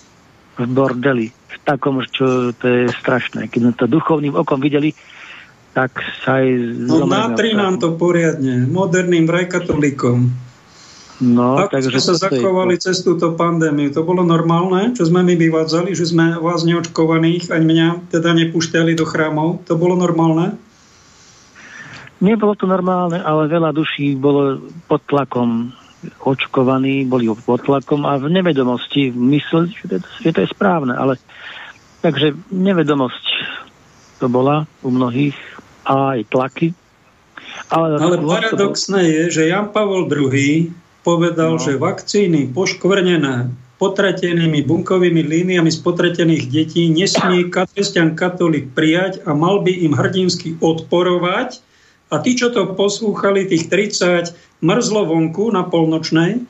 V 0.59 0.67
bordeli. 0.67 1.31
V 1.31 1.57
takom, 1.63 2.03
čo 2.03 2.51
to 2.51 2.67
je 2.67 2.83
strašné. 2.91 3.47
Keď 3.47 3.61
sme 3.63 3.73
to 3.79 3.87
duchovným 3.87 4.35
okom 4.35 4.59
videli, 4.59 4.91
tak 5.75 6.03
sa 6.23 6.43
aj 6.43 6.47
No 6.91 7.07
natri 7.07 7.55
nám 7.55 7.83
to 7.83 7.99
poriadne, 7.99 8.67
moderným 8.71 9.27
vrajkatolíkom. 9.27 10.31
No, 11.23 11.63
Ako 11.63 11.79
takže 11.79 11.95
sme 11.95 12.19
sa 12.19 12.27
zachovali 12.27 12.75
cez 12.75 13.07
túto 13.07 13.39
pandémiu? 13.39 13.95
To 13.95 14.03
bolo 14.03 14.27
normálne, 14.27 14.99
čo 14.99 15.07
sme 15.07 15.23
my 15.23 15.39
vyvádzali, 15.39 15.95
že 15.95 16.11
sme 16.11 16.35
vás 16.43 16.67
neočkovaných, 16.67 17.55
ani 17.55 17.67
mňa 17.71 17.89
teda 18.11 18.35
nepúšťali 18.35 18.99
do 18.99 19.07
chrámov? 19.07 19.63
To 19.71 19.79
bolo 19.79 19.95
normálne? 19.95 20.59
Nebolo 22.19 22.59
to 22.59 22.67
normálne, 22.67 23.23
ale 23.23 23.47
veľa 23.47 23.71
duší 23.71 24.19
bolo 24.19 24.59
pod 24.91 25.07
tlakom 25.07 25.71
očkovaní, 26.27 27.07
boli 27.07 27.31
pod 27.31 27.63
tlakom 27.63 28.03
a 28.05 28.19
v 28.19 28.35
nevedomosti 28.35 29.15
mysleli, 29.15 29.71
že 29.71 29.87
to, 29.87 29.97
že 30.21 30.31
to 30.35 30.41
je 30.45 30.49
správne, 30.51 30.93
ale 30.99 31.17
takže 32.03 32.35
nevedomosť 32.51 33.25
to 34.19 34.27
bola 34.27 34.67
u 34.83 34.91
mnohých 34.91 35.37
a 35.87 36.19
aj 36.19 36.21
tlaky. 36.29 36.69
Ale, 37.71 37.97
Ale 38.03 38.19
paradoxné 38.21 39.01
je, 39.05 39.23
že 39.31 39.43
Jan 39.49 39.71
Pavol 39.71 40.11
II 40.11 40.84
povedal, 41.05 41.61
No. 41.61 41.63
že 41.63 41.77
vakcíny 41.77 42.51
poškvrnené 42.51 43.53
potratenými 43.77 44.65
bunkovými 44.65 45.21
líniami 45.21 45.69
z 45.69 45.79
potretených 45.85 46.49
detí 46.49 46.89
nesmie 46.89 47.53
kresťan 47.53 48.17
katolík 48.17 48.73
prijať 48.73 49.21
a 49.29 49.37
mal 49.37 49.61
by 49.61 49.71
im 49.71 49.93
hrdinsky 49.93 50.57
odporovať. 50.63 51.61
A 52.09 52.23
tí, 52.23 52.39
čo 52.39 52.49
to 52.55 52.73
poslúchali, 52.79 53.45
tých 53.45 53.69
30, 53.69 54.33
mrzlo 54.63 55.11
vonku 55.11 55.51
na 55.53 55.67
polnočnej. 55.67 56.41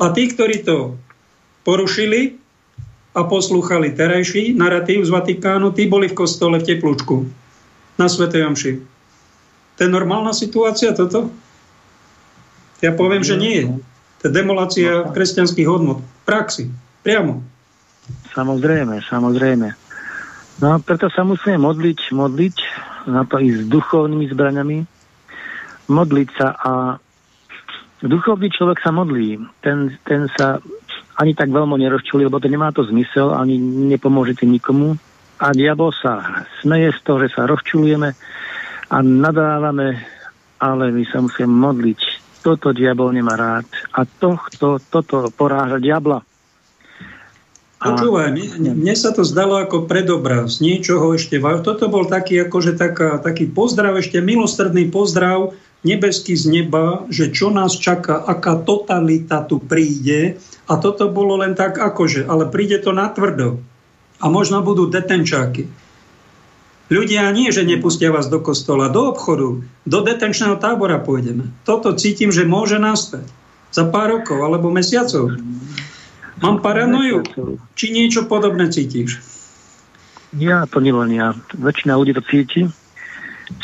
A 0.00 0.14
tí, 0.14 0.30
ktorí 0.30 0.64
to 0.64 0.96
porušili 1.66 2.38
a 3.12 3.26
poslúchali 3.28 3.92
terajší 3.92 4.56
narratív 4.56 5.04
z 5.04 5.10
Vatikánu, 5.12 5.74
tí 5.76 5.90
boli 5.90 6.08
v 6.08 6.16
kostole 6.16 6.62
v 6.62 6.66
teplúčku 6.72 7.28
na 8.00 8.08
Svetej 8.08 8.48
Omši. 8.48 8.72
To 9.76 9.80
je 9.84 9.90
normálna 9.90 10.32
situácia 10.32 10.96
toto? 10.96 11.28
Ja 12.82 12.90
poviem, 12.90 13.22
že 13.22 13.38
nie. 13.38 13.70
To 14.20 14.28
je 14.28 14.34
demolácia 14.34 15.06
kresťanských 15.14 15.70
hodnot. 15.70 16.02
V 16.02 16.22
praxi. 16.26 16.66
Priamo. 17.06 17.42
Samozrejme, 18.34 18.98
samozrejme. 19.06 19.68
No 20.58 20.66
a 20.66 20.76
preto 20.82 21.06
sa 21.10 21.22
musíme 21.22 21.58
modliť, 21.62 22.10
modliť, 22.10 22.56
na 23.10 23.22
to 23.26 23.38
ísť 23.38 23.66
s 23.66 23.70
duchovnými 23.70 24.26
zbraňami, 24.30 24.78
modliť 25.90 26.28
sa 26.38 26.48
a 26.54 26.72
duchovný 28.02 28.50
človek 28.50 28.78
sa 28.82 28.90
modlí. 28.90 29.38
Ten, 29.62 29.94
ten 30.06 30.26
sa 30.38 30.58
ani 31.18 31.34
tak 31.34 31.50
veľmi 31.50 31.78
nerozčulí, 31.78 32.26
lebo 32.26 32.42
to 32.42 32.50
nemá 32.50 32.74
to 32.74 32.86
zmysel, 32.86 33.34
ani 33.34 33.58
nepomôže 33.90 34.38
nikomu. 34.42 34.98
A 35.42 35.50
diabol 35.50 35.90
sa 35.90 36.46
smeje 36.62 36.94
z 36.94 37.00
toho, 37.02 37.18
že 37.26 37.34
sa 37.34 37.50
rozčulujeme 37.50 38.14
a 38.90 38.96
nadávame, 39.02 39.98
ale 40.62 40.94
my 40.94 41.02
sa 41.10 41.18
musíme 41.18 41.50
modliť. 41.50 42.00
Toto 42.42 42.74
diabol 42.74 43.14
nemá 43.14 43.38
rád. 43.38 43.64
A 43.94 44.02
tohto, 44.02 44.82
toto 44.90 45.30
poráža 45.32 45.78
diabla. 45.78 46.26
Počúvaj, 47.82 48.30
mne, 48.30 48.78
mne 48.78 48.94
sa 48.94 49.10
to 49.10 49.26
zdalo 49.26 49.58
ako 49.58 49.90
predobraz 49.90 50.62
niečoho 50.62 51.18
ešte. 51.18 51.42
Toto 51.66 51.90
bol 51.90 52.06
taký, 52.06 52.46
akože 52.46 52.78
taká, 52.78 53.18
taký 53.18 53.50
pozdrav, 53.50 53.98
ešte 53.98 54.22
milostredný 54.22 54.86
pozdrav 54.86 55.50
nebeský 55.82 56.38
z 56.38 56.46
neba, 56.46 57.04
že 57.10 57.34
čo 57.34 57.50
nás 57.50 57.74
čaká, 57.74 58.22
aká 58.22 58.62
totalita 58.62 59.42
tu 59.42 59.58
príde. 59.58 60.38
A 60.70 60.78
toto 60.78 61.10
bolo 61.10 61.42
len 61.42 61.58
tak 61.58 61.82
akože, 61.82 62.30
ale 62.30 62.46
príde 62.46 62.78
to 62.78 62.94
natvrdo. 62.94 63.58
A 64.22 64.30
možno 64.30 64.62
budú 64.62 64.86
detenčáky. 64.86 65.66
Ľudia 66.92 67.32
nie, 67.32 67.48
že 67.48 67.64
nepustia 67.64 68.12
vás 68.12 68.28
do 68.28 68.44
kostola, 68.44 68.92
do 68.92 69.16
obchodu, 69.16 69.64
do 69.88 69.98
detenčného 70.04 70.60
tábora 70.60 71.00
pôjdeme. 71.00 71.48
Toto 71.64 71.96
cítim, 71.96 72.28
že 72.28 72.44
môže 72.44 72.76
nastať. 72.76 73.24
Za 73.72 73.88
pár 73.88 74.20
rokov 74.20 74.44
alebo 74.44 74.68
mesiacov. 74.68 75.40
Mám 76.44 76.60
paranoju. 76.60 77.24
Či 77.72 77.96
niečo 77.96 78.28
podobné 78.28 78.68
cítiš? 78.68 79.24
Ja 80.36 80.68
to 80.68 80.84
nielen 80.84 81.16
ja. 81.16 81.32
Väčšina 81.56 81.96
ľudí 81.96 82.12
to 82.12 82.20
cíti. 82.28 82.68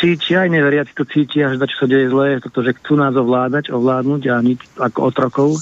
Cíti, 0.00 0.32
aj 0.32 0.48
neveriaci 0.48 0.96
to 0.96 1.04
cítia, 1.04 1.52
že 1.52 1.60
čo 1.68 1.84
sa 1.84 1.86
deje 1.88 2.08
zlé, 2.08 2.40
toto, 2.40 2.64
že 2.64 2.80
chcú 2.80 2.96
nás 2.96 3.12
ovládať, 3.12 3.68
ovládnuť 3.76 4.22
a 4.32 4.40
nič 4.40 4.64
ako 4.80 4.98
otrokov. 5.04 5.60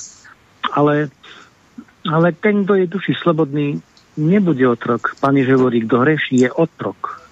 Ale, 0.70 1.10
ale 2.06 2.28
ten, 2.30 2.62
kto 2.62 2.78
je 2.78 2.86
duši 2.86 3.18
slobodný, 3.18 3.82
nebude 4.14 4.62
otrok. 4.62 5.18
Pán 5.18 5.34
Ježiš 5.34 5.58
hovorí, 5.58 5.82
kto 5.82 6.06
hreší, 6.06 6.46
je 6.46 6.50
otrok. 6.54 7.25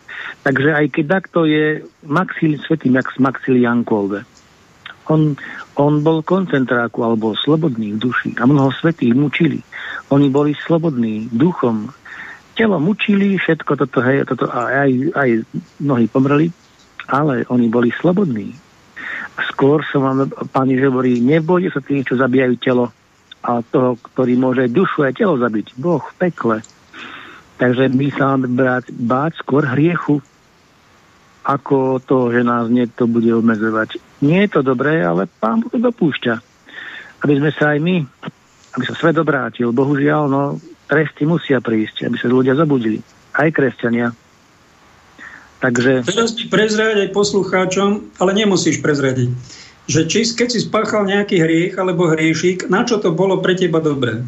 Takže 0.45 0.77
aj 0.77 0.87
keď 0.93 1.05
takto 1.09 1.49
je 1.49 1.81
Maxil, 2.05 2.61
svetý 2.61 2.93
Max, 2.93 3.17
Maxilian 3.17 3.81
Kolbe. 3.81 4.29
On, 5.09 5.37
on 5.77 6.01
bol 6.05 6.21
koncentráku 6.21 7.01
alebo 7.01 7.37
slobodný 7.37 7.97
v 7.97 8.09
duši 8.09 8.37
a 8.41 8.45
mnoho 8.45 8.73
svetých 8.73 9.17
mučili. 9.17 9.61
Oni 10.13 10.29
boli 10.29 10.53
slobodní 10.53 11.33
duchom. 11.33 11.93
Telo 12.57 12.77
mučili, 12.77 13.41
všetko 13.41 13.73
toto, 13.77 14.05
hej, 14.05 14.29
toto 14.29 14.49
a 14.53 14.85
aj, 14.85 14.91
aj 15.17 15.29
mnohí 15.81 16.07
pomreli, 16.09 16.53
ale 17.09 17.49
oni 17.49 17.67
boli 17.73 17.89
slobodní. 17.97 18.53
Skôr 19.51 19.83
som 19.91 20.07
vám, 20.07 20.19
pani 20.53 20.79
že 20.79 20.89
hovorí, 20.89 21.19
nebojte 21.25 21.75
sa 21.75 21.81
tých, 21.83 22.07
čo 22.07 22.15
zabíjajú 22.21 22.55
telo, 22.63 22.87
a 23.45 23.61
toho, 23.61 24.01
ktorý 24.01 24.41
môže 24.41 24.73
dušu 24.73 25.05
a 25.05 25.13
telo 25.13 25.37
zabiť. 25.37 25.77
Boh 25.77 26.01
v 26.01 26.15
pekle. 26.17 26.57
Takže 27.61 27.93
my 27.93 28.07
sa 28.17 28.35
máme 28.35 28.57
báť 29.05 29.33
skôr 29.45 29.69
hriechu, 29.69 30.25
ako 31.45 32.01
to, 32.01 32.33
že 32.33 32.41
nás 32.41 32.73
niekto 32.73 33.05
bude 33.05 33.29
obmedzovať. 33.29 34.01
Nie 34.25 34.49
je 34.49 34.59
to 34.59 34.61
dobré, 34.65 35.05
ale 35.05 35.29
pán 35.29 35.61
Boh 35.61 35.77
dopúšťa. 35.77 36.35
Aby 37.21 37.35
sme 37.41 37.51
sa 37.53 37.77
aj 37.77 37.79
my, 37.85 37.97
aby 38.81 38.85
sa 38.89 38.97
svet 38.97 39.21
obrátil. 39.21 39.69
Bohužiaľ, 39.71 40.23
no, 40.27 40.43
tresty 40.89 41.29
musia 41.29 41.61
prísť, 41.61 42.09
aby 42.09 42.17
sa 42.17 42.33
ľudia 42.33 42.57
zabudili. 42.57 43.05
Aj 43.37 43.53
kresťania. 43.53 44.17
Takže... 45.61 46.05
Teraz 46.05 46.37
ti 46.37 46.49
prezrať 46.49 47.09
aj 47.09 47.17
poslucháčom, 47.17 48.21
ale 48.21 48.31
nemusíš 48.37 48.85
prezradiť, 48.85 49.33
že 49.89 50.01
či, 50.09 50.29
keď 50.29 50.49
si 50.49 50.61
spáchal 50.65 51.09
nejaký 51.09 51.41
hriech 51.41 51.75
alebo 51.81 52.09
hriešik, 52.13 52.69
na 52.69 52.85
čo 52.85 53.01
to 53.01 53.13
bolo 53.17 53.41
pre 53.41 53.57
teba 53.57 53.81
dobré? 53.81 54.25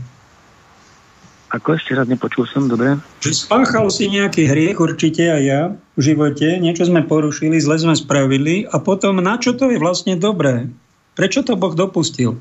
Ako 1.47 1.79
ešte 1.79 1.95
raz 1.95 2.11
nepočul 2.11 2.43
som, 2.51 2.67
dobre? 2.67 2.99
Že 3.23 3.47
spáchal 3.47 3.87
si 3.95 4.11
nejaký 4.11 4.51
hriech, 4.51 4.83
určite 4.83 5.31
aj 5.31 5.43
ja, 5.47 5.63
v 5.95 6.01
živote, 6.03 6.59
niečo 6.59 6.91
sme 6.91 7.07
porušili, 7.07 7.63
zle 7.63 7.79
sme 7.79 7.95
spravili 7.95 8.67
a 8.67 8.83
potom 8.83 9.23
na 9.23 9.39
čo 9.39 9.55
to 9.55 9.71
je 9.71 9.79
vlastne 9.79 10.19
dobré? 10.19 10.67
Prečo 11.15 11.47
to 11.47 11.55
Boh 11.55 11.73
dopustil? 11.73 12.35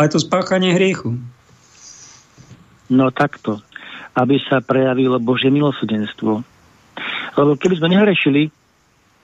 Aj 0.00 0.08
to 0.08 0.16
spáchanie 0.16 0.72
hriechu. 0.72 1.20
No 2.88 3.12
takto, 3.12 3.60
aby 4.16 4.40
sa 4.42 4.64
prejavilo 4.64 5.20
Božie 5.20 5.52
milosrdenstvo. 5.52 6.42
Lebo 7.34 7.50
keby 7.60 7.74
sme 7.76 7.92
nehrešili, 7.92 8.48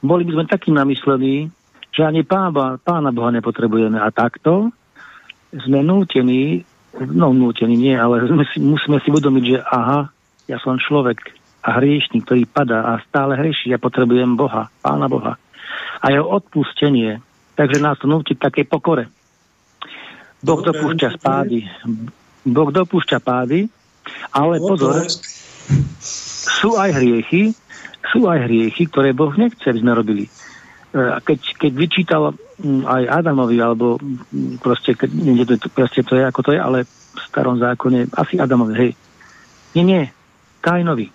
boli 0.04 0.22
by 0.28 0.32
sme 0.36 0.44
takí 0.46 0.70
namyslení, 0.70 1.48
že 1.90 2.02
ani 2.06 2.22
pána, 2.22 2.78
pána 2.78 3.10
Boha 3.10 3.34
nepotrebujeme. 3.34 3.98
A 3.98 4.12
takto 4.14 4.70
sme 5.50 5.82
nútení 5.82 6.62
no 6.98 7.30
nútený 7.30 7.76
nie, 7.78 7.94
ale 7.94 8.26
musíme 8.58 8.98
si 9.02 9.08
uvedomiť, 9.10 9.44
že 9.46 9.58
aha, 9.62 10.10
ja 10.50 10.58
som 10.58 10.80
človek 10.80 11.40
a 11.60 11.76
hriešnik, 11.76 12.24
ktorý 12.24 12.48
padá 12.48 12.96
a 12.96 13.04
stále 13.04 13.36
hreší. 13.36 13.70
Ja 13.70 13.78
potrebujem 13.78 14.34
Boha, 14.34 14.72
Pána 14.80 15.06
Boha. 15.06 15.36
A 16.00 16.06
jeho 16.08 16.24
odpustenie. 16.24 17.20
Takže 17.52 17.76
nás 17.84 18.00
to 18.00 18.08
núti 18.08 18.32
k 18.32 18.48
takej 18.48 18.64
pokore. 18.64 19.12
Boh 20.40 20.64
dopúšťa 20.64 21.20
spády. 21.20 21.68
Boh 22.48 22.72
dopúšťa 22.72 23.20
pády, 23.20 23.68
ale 24.32 24.56
pozor, 24.64 25.04
sú 26.00 26.80
aj 26.80 26.96
hriechy, 26.96 27.52
sú 28.08 28.24
aj 28.24 28.48
hriechy, 28.48 28.88
ktoré 28.88 29.12
Boh 29.12 29.28
nechce, 29.36 29.60
aby 29.68 29.84
sme 29.84 29.92
robili. 29.92 30.24
E, 30.90 31.20
keď, 31.22 31.38
keď 31.56 31.72
vyčítal 31.74 32.22
Mm, 32.60 32.84
aj 32.84 33.24
Adamovi, 33.24 33.56
alebo 33.56 33.96
mm, 33.96 34.60
proste, 34.60 34.92
keď, 34.92 35.08
nie, 35.16 35.48
to, 35.48 35.56
proste 35.72 36.04
to 36.04 36.12
je 36.12 36.24
ako 36.28 36.40
to 36.44 36.50
je, 36.52 36.60
ale 36.60 36.84
v 36.84 37.20
starom 37.24 37.56
zákone, 37.56 38.12
asi 38.12 38.36
Adamovi, 38.36 38.74
hej. 38.76 38.92
Nie, 39.72 39.84
nie, 39.84 40.02
Kainovi. 40.60 41.08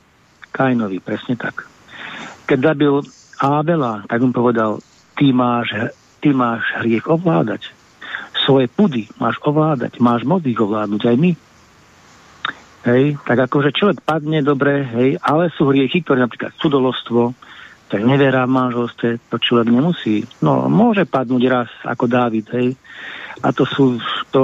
Kainovi, 0.50 0.98
presne 0.98 1.38
tak. 1.38 1.70
Keď 2.50 2.60
zabil 2.74 2.94
Abela, 3.38 4.02
tak 4.10 4.26
mu 4.26 4.34
povedal, 4.34 4.82
ty 5.14 5.30
máš, 5.30 5.70
ty 6.18 6.34
máš 6.34 6.66
hriech 6.82 7.06
ovládať. 7.06 7.70
Svoje 8.42 8.66
pudy 8.66 9.06
máš 9.22 9.38
ovládať, 9.46 10.02
máš 10.02 10.26
moc 10.26 10.42
ich 10.50 10.58
ovládnuť, 10.58 11.02
aj 11.06 11.18
my. 11.22 11.32
Hej, 12.90 13.04
tak 13.22 13.38
akože 13.38 13.70
človek 13.70 14.02
padne 14.02 14.42
dobre, 14.42 14.82
hej, 14.82 15.22
ale 15.22 15.54
sú 15.54 15.70
hriechy, 15.70 16.02
ktoré 16.02 16.26
napríklad 16.26 16.58
sudolostvo, 16.58 17.38
tak 17.86 18.02
nevera 18.02 18.50
v 18.50 18.56
manželstve, 18.56 19.10
to 19.30 19.38
človek 19.38 19.70
nemusí. 19.70 20.26
No, 20.42 20.66
môže 20.66 21.06
padnúť 21.06 21.44
raz 21.46 21.70
ako 21.86 22.10
Dávid, 22.10 22.46
hej. 22.58 22.74
A 23.46 23.54
to 23.54 23.68
sú, 23.68 24.02
to 24.34 24.44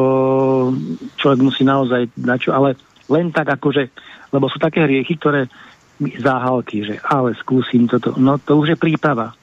človek 1.18 1.39
musí 1.41 1.65
naozaj 1.65 2.11
na 2.22 2.38
čo, 2.38 2.53
ale 2.53 2.77
len 3.09 3.34
tak 3.34 3.49
akože, 3.49 3.89
lebo 4.30 4.45
sú 4.45 4.61
také 4.61 4.85
hriechy, 4.85 5.18
ktoré 5.18 5.49
záhalky, 6.22 6.85
že 6.85 6.95
ale 7.01 7.34
skúsim 7.38 7.89
toto. 7.89 8.13
No 8.18 8.38
to 8.38 8.57
už 8.61 8.76
je 8.76 8.77
príprava. 8.77 9.34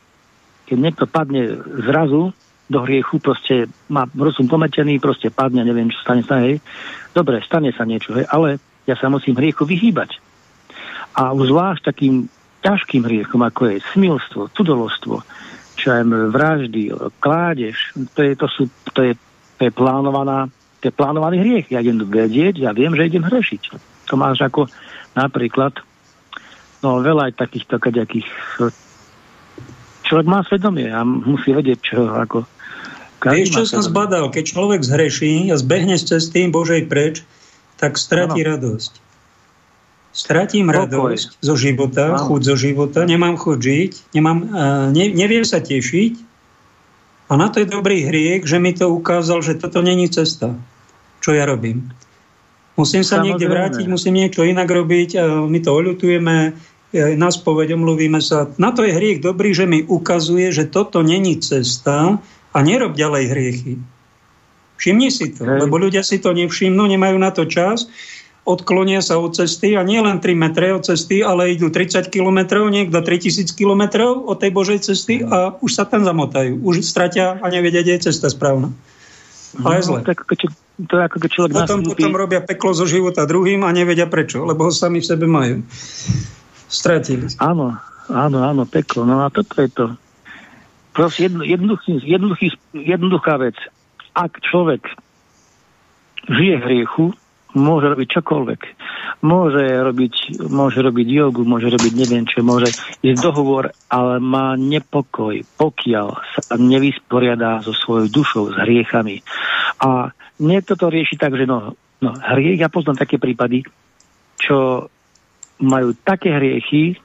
Keď 0.67 0.79
niekto 0.79 1.05
padne 1.09 1.59
zrazu 1.87 2.31
do 2.69 2.79
hriechu, 2.85 3.19
proste 3.19 3.67
má 3.89 4.05
rozum 4.13 4.47
pometený, 4.47 5.01
proste 5.01 5.33
padne, 5.33 5.65
neviem, 5.65 5.89
čo 5.89 5.99
stane 6.05 6.23
sa, 6.23 6.45
hej. 6.45 6.61
Dobre, 7.17 7.41
stane 7.41 7.73
sa 7.73 7.89
niečo, 7.89 8.15
hej, 8.15 8.29
ale 8.29 8.61
ja 8.85 8.95
sa 8.95 9.09
musím 9.09 9.35
hriechu 9.35 9.65
vyhýbať. 9.65 10.21
A 11.17 11.33
zvlášť 11.35 11.83
takým 11.89 12.29
ťažkým 12.69 13.09
hriechom, 13.09 13.41
ako 13.41 13.73
je 13.73 13.77
smilstvo, 13.97 14.53
cudolostvo, 14.53 15.25
čo 15.81 15.87
aj 15.89 16.05
vraždy, 16.29 16.93
kládež, 17.17 17.97
to 18.13 18.21
je, 18.21 18.33
to 18.37 18.47
sú, 18.53 18.63
to 18.93 19.01
je, 19.09 19.13
to 19.57 19.63
je 19.65 19.73
plánovaná, 19.73 20.53
to 20.85 20.93
je 20.93 20.95
plánovaný 20.95 21.41
hriech. 21.41 21.73
Ja 21.73 21.81
idem 21.81 22.05
vedieť, 22.05 22.61
ja 22.61 22.77
viem, 22.77 22.93
že 22.93 23.09
idem 23.09 23.25
hrešiť. 23.25 23.63
To 24.13 24.15
máš 24.21 24.45
ako 24.45 24.69
napríklad, 25.17 25.81
no 26.85 27.01
veľa 27.01 27.33
aj 27.33 27.41
takýchto 27.41 27.81
kaďakých 27.81 28.29
človek 30.05 30.27
má 30.29 30.41
svedomie 30.45 30.89
a 30.93 31.05
musí 31.05 31.57
vedieť, 31.57 31.79
čo 31.81 32.09
ako 32.13 32.45
Vieš, 33.19 33.51
čo 33.51 33.67
som 33.67 33.83
zbadal? 33.83 34.31
Keď 34.31 34.45
človek 34.55 34.81
zhreší 34.87 35.51
a 35.51 35.59
zbehne 35.59 35.99
z 35.99 36.07
cesty 36.07 36.47
Božej 36.47 36.87
preč, 36.87 37.27
tak 37.75 37.99
stratí 37.99 38.47
ano. 38.47 38.55
radosť. 38.55 39.08
Stratím 40.09 40.73
radosť 40.73 41.39
zo 41.45 41.55
života, 41.55 42.17
Áno. 42.17 42.27
chuť 42.27 42.41
zo 42.43 42.57
života, 42.59 43.05
nemám 43.05 43.39
chuť 43.39 43.59
žiť, 43.61 43.93
nemám, 44.17 44.39
uh, 44.51 44.87
ne, 44.91 45.05
neviem 45.15 45.45
sa 45.45 45.63
tešiť. 45.63 46.27
A 47.29 47.37
na 47.37 47.53
to 47.53 47.61
je 47.61 47.69
dobrý 47.69 48.09
hriek, 48.09 48.49
že 48.49 48.57
mi 48.57 48.73
to 48.73 48.89
ukázal, 48.89 49.45
že 49.45 49.61
toto 49.61 49.85
není 49.85 50.09
cesta. 50.09 50.57
Čo 51.21 51.37
ja 51.37 51.45
robím? 51.45 51.93
Musím 52.81 53.05
sa 53.05 53.21
Samozrejme. 53.21 53.27
niekde 53.27 53.47
vrátiť, 53.53 53.85
musím 53.91 54.17
niečo 54.17 54.49
inak 54.49 54.71
robiť, 54.71 55.11
a 55.19 55.25
my 55.45 55.59
to 55.61 55.71
oľutujeme, 55.77 56.37
na 56.95 57.29
spoveď 57.29 57.77
omluvíme 57.77 58.23
sa. 58.25 58.49
Na 58.57 58.73
to 58.73 58.81
je 58.87 58.97
hriech 58.97 59.21
dobrý, 59.21 59.53
že 59.53 59.69
mi 59.69 59.85
ukazuje, 59.85 60.49
že 60.49 60.65
toto 60.65 61.05
není 61.05 61.37
cesta 61.37 62.17
a 62.55 62.59
nerob 62.65 62.97
ďalej 62.97 63.25
hriechy. 63.29 63.75
Všimni 64.79 65.11
si 65.11 65.35
to, 65.35 65.45
Hej. 65.45 65.69
lebo 65.69 65.75
ľudia 65.77 66.07
si 66.07 66.23
to 66.23 66.33
nevšimnú, 66.33 66.87
nemajú 66.87 67.19
na 67.19 67.35
to 67.35 67.45
čas 67.45 67.91
odklonia 68.49 69.05
sa 69.05 69.21
od 69.21 69.37
cesty 69.37 69.77
a 69.77 69.85
nie 69.85 70.01
len 70.01 70.25
3 70.25 70.33
metre 70.33 70.73
od 70.73 70.89
cesty, 70.89 71.21
ale 71.21 71.53
idú 71.53 71.69
30 71.69 72.09
kilometrov, 72.09 72.73
niekto 72.73 73.05
3000 73.05 73.53
kilometrov 73.53 74.25
od 74.25 74.41
tej 74.41 74.51
Božej 74.57 74.81
cesty 74.89 75.21
a 75.21 75.53
už 75.61 75.71
sa 75.77 75.85
tam 75.85 76.09
zamotajú. 76.09 76.65
Už 76.65 76.81
stratia 76.81 77.37
a 77.37 77.47
nevedia, 77.53 77.85
kde 77.85 78.01
je 78.01 78.09
cesta 78.09 78.33
správna. 78.33 78.73
A 79.61 79.77
je 79.77 79.83
no, 79.85 79.89
zle. 79.93 79.99
Tak, 80.05 80.25
keď, 80.25 80.39
to 80.89 80.95
je 80.97 81.03
ako 81.05 81.17
keď 81.21 81.31
človek 81.33 81.53
potom, 81.53 81.79
nastúpi... 81.85 82.01
potom 82.01 82.13
robia 82.17 82.41
peklo 82.41 82.73
zo 82.73 82.89
života 82.89 83.29
druhým 83.29 83.65
a 83.69 83.71
nevedia 83.73 84.09
prečo, 84.09 84.45
lebo 84.49 84.69
ho 84.69 84.73
sami 84.73 85.05
v 85.05 85.09
sebe 85.09 85.29
majú. 85.29 85.61
Stratili. 86.69 87.29
Áno, 87.41 87.77
áno, 88.09 88.39
áno, 88.45 88.63
peklo. 88.65 89.05
No 89.05 89.25
a 89.25 89.33
toto 89.33 89.61
je 89.61 89.69
to. 89.73 89.85
Proste 90.97 91.29
jedno, 91.29 91.45
jednoduchý, 91.45 92.01
jednoduchý, 92.01 92.47
jednoduchá 92.73 93.41
vec. 93.41 93.57
Ak 94.13 94.41
človek 94.45 94.85
žije 96.29 96.55
v 96.61 96.65
hriechu, 96.65 97.05
môže 97.57 97.89
robiť 97.89 98.09
čokoľvek. 98.21 98.61
Môže 99.25 99.65
robiť, 99.65 100.45
môže 100.53 100.79
robiť 100.85 101.07
jogu, 101.09 101.43
môže 101.49 101.73
robiť 101.73 101.93
neviem 101.97 102.25
čo, 102.29 102.45
môže 102.45 102.69
ísť 103.01 103.21
dohovor, 103.25 103.73
ale 103.89 104.21
má 104.21 104.55
nepokoj, 104.55 105.41
pokiaľ 105.57 106.07
sa 106.37 106.55
nevysporiadá 106.61 107.65
so 107.65 107.73
svojou 107.73 108.13
dušou, 108.13 108.45
s 108.53 108.57
hriechami. 108.63 109.25
A 109.81 110.13
niekto 110.39 110.77
to 110.77 110.93
rieši 110.93 111.17
tak, 111.17 111.35
že 111.35 111.49
no, 111.49 111.73
no 112.05 112.11
hriech, 112.15 112.61
ja 112.61 112.69
poznám 112.69 113.01
také 113.01 113.17
prípady, 113.17 113.65
čo 114.39 114.87
majú 115.59 115.97
také 116.07 116.37
hriechy, 116.37 117.01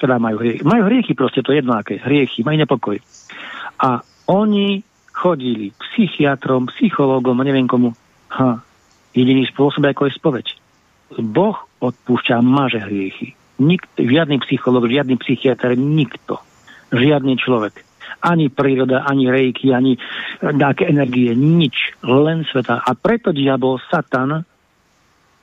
teda 0.00 0.18
majú 0.18 0.42
hriechy, 0.42 0.66
majú 0.66 0.82
hriechy 0.90 1.12
proste, 1.14 1.44
to 1.44 1.54
jedno 1.54 1.76
aké, 1.76 2.00
hriechy, 2.00 2.42
majú 2.42 2.56
nepokoj. 2.58 2.96
A 3.78 4.02
oni 4.26 4.82
chodili 5.14 5.70
psychiatrom, 5.70 6.66
psychológom, 6.74 7.38
neviem 7.46 7.70
komu, 7.70 7.94
ha, 8.34 8.63
jediný 9.14 9.46
spôsob, 9.48 9.86
ako 9.86 10.10
je 10.10 10.18
spoveď. 10.18 10.46
Boh 11.22 11.56
odpúšťa 11.80 12.42
maže 12.42 12.82
hriechy. 12.82 13.38
Nik, 13.62 13.86
žiadny 13.94 14.42
psycholog, 14.44 14.90
žiadny 14.90 15.14
psychiatr, 15.22 15.78
nikto. 15.78 16.42
Žiadny 16.90 17.38
človek. 17.38 17.86
Ani 18.24 18.50
príroda, 18.50 19.06
ani 19.06 19.30
rejky, 19.30 19.70
ani 19.70 19.94
nejaké 20.42 20.90
energie, 20.90 21.30
nič. 21.38 21.94
Len 22.02 22.42
sveta. 22.50 22.82
A 22.82 22.90
preto 22.98 23.30
diabol, 23.30 23.78
Satan, 23.86 24.42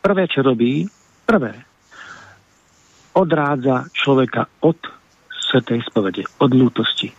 prvé, 0.03 0.27
čo 0.27 0.43
robí, 0.43 0.84
prvé, 1.23 1.56
odrádza 3.15 3.88
človeka 3.95 4.52
od 4.65 4.80
svetej 5.31 5.84
spovede, 5.88 6.23
od 6.39 6.52
lútosti. 6.52 7.11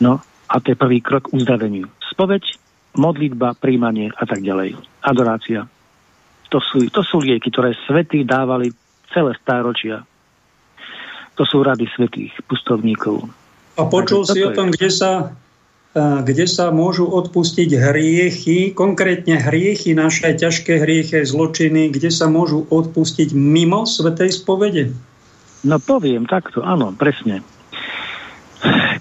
No 0.00 0.24
A 0.50 0.58
to 0.58 0.74
je 0.74 0.82
prvý 0.82 0.98
krok 0.98 1.30
k 1.30 1.34
uzdraveniu. 1.38 1.86
Spoveď, 2.10 2.42
modlitba, 2.96 3.54
príjmanie 3.58 4.10
a 4.14 4.24
tak 4.26 4.42
ďalej. 4.42 4.74
Adorácia. 5.04 5.66
To 6.50 6.58
sú, 6.58 6.90
to 6.90 7.06
sú 7.06 7.22
lieky, 7.22 7.50
ktoré 7.54 7.74
svety 7.86 8.26
dávali 8.26 8.74
celé 9.14 9.34
stáročia. 9.38 10.02
To 11.38 11.46
sú 11.46 11.62
rady 11.62 11.86
svetých 11.94 12.34
pustovníkov. 12.50 13.30
A 13.78 13.86
počul 13.86 14.26
si 14.26 14.42
o 14.42 14.50
tom, 14.50 14.74
kde 14.74 14.90
sa, 14.90 15.32
kde 15.96 16.44
sa 16.50 16.74
môžu 16.74 17.06
odpustiť 17.06 17.70
hriechy, 17.70 18.74
konkrétne 18.74 19.38
hriechy, 19.38 19.94
naše 19.94 20.36
ťažké 20.36 20.82
hriechy, 20.82 21.22
zločiny, 21.22 21.94
kde 21.94 22.10
sa 22.10 22.26
môžu 22.26 22.66
odpustiť 22.68 23.32
mimo 23.32 23.86
Svetej 23.86 24.42
spovede? 24.42 24.92
No 25.64 25.78
poviem 25.78 26.26
takto, 26.26 26.60
áno, 26.66 26.92
presne. 26.92 27.40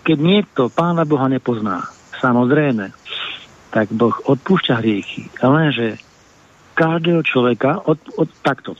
Keď 0.05 0.17
niekto 0.21 0.71
Pána 0.71 1.03
Boha 1.03 1.27
nepozná, 1.27 1.91
samozrejme, 2.23 2.95
tak 3.69 3.93
Boh 3.93 4.13
odpúšťa 4.25 4.81
hriechy. 4.81 5.29
Lenže 5.41 6.01
každého 6.73 7.21
človeka 7.27 7.83
od, 7.85 7.99
od, 8.15 8.29
takto. 8.39 8.73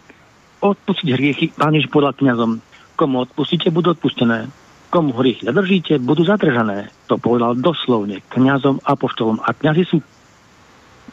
Odpustiť 0.60 1.08
hriechy, 1.12 1.46
Pán 1.56 1.76
podľa 1.88 2.16
kniazom, 2.20 2.64
komu 3.00 3.24
odpustíte, 3.24 3.72
budú 3.72 3.96
odpustené. 3.96 4.52
Komu 4.90 5.16
hriechy 5.20 5.48
zadržíte, 5.48 6.00
budú 6.02 6.26
zadržané. 6.26 6.92
To 7.08 7.20
povedal 7.20 7.56
doslovne 7.56 8.24
kňazom 8.32 8.84
apoštolom. 8.84 9.40
A 9.44 9.56
kňazi 9.56 9.84
sú 9.88 9.98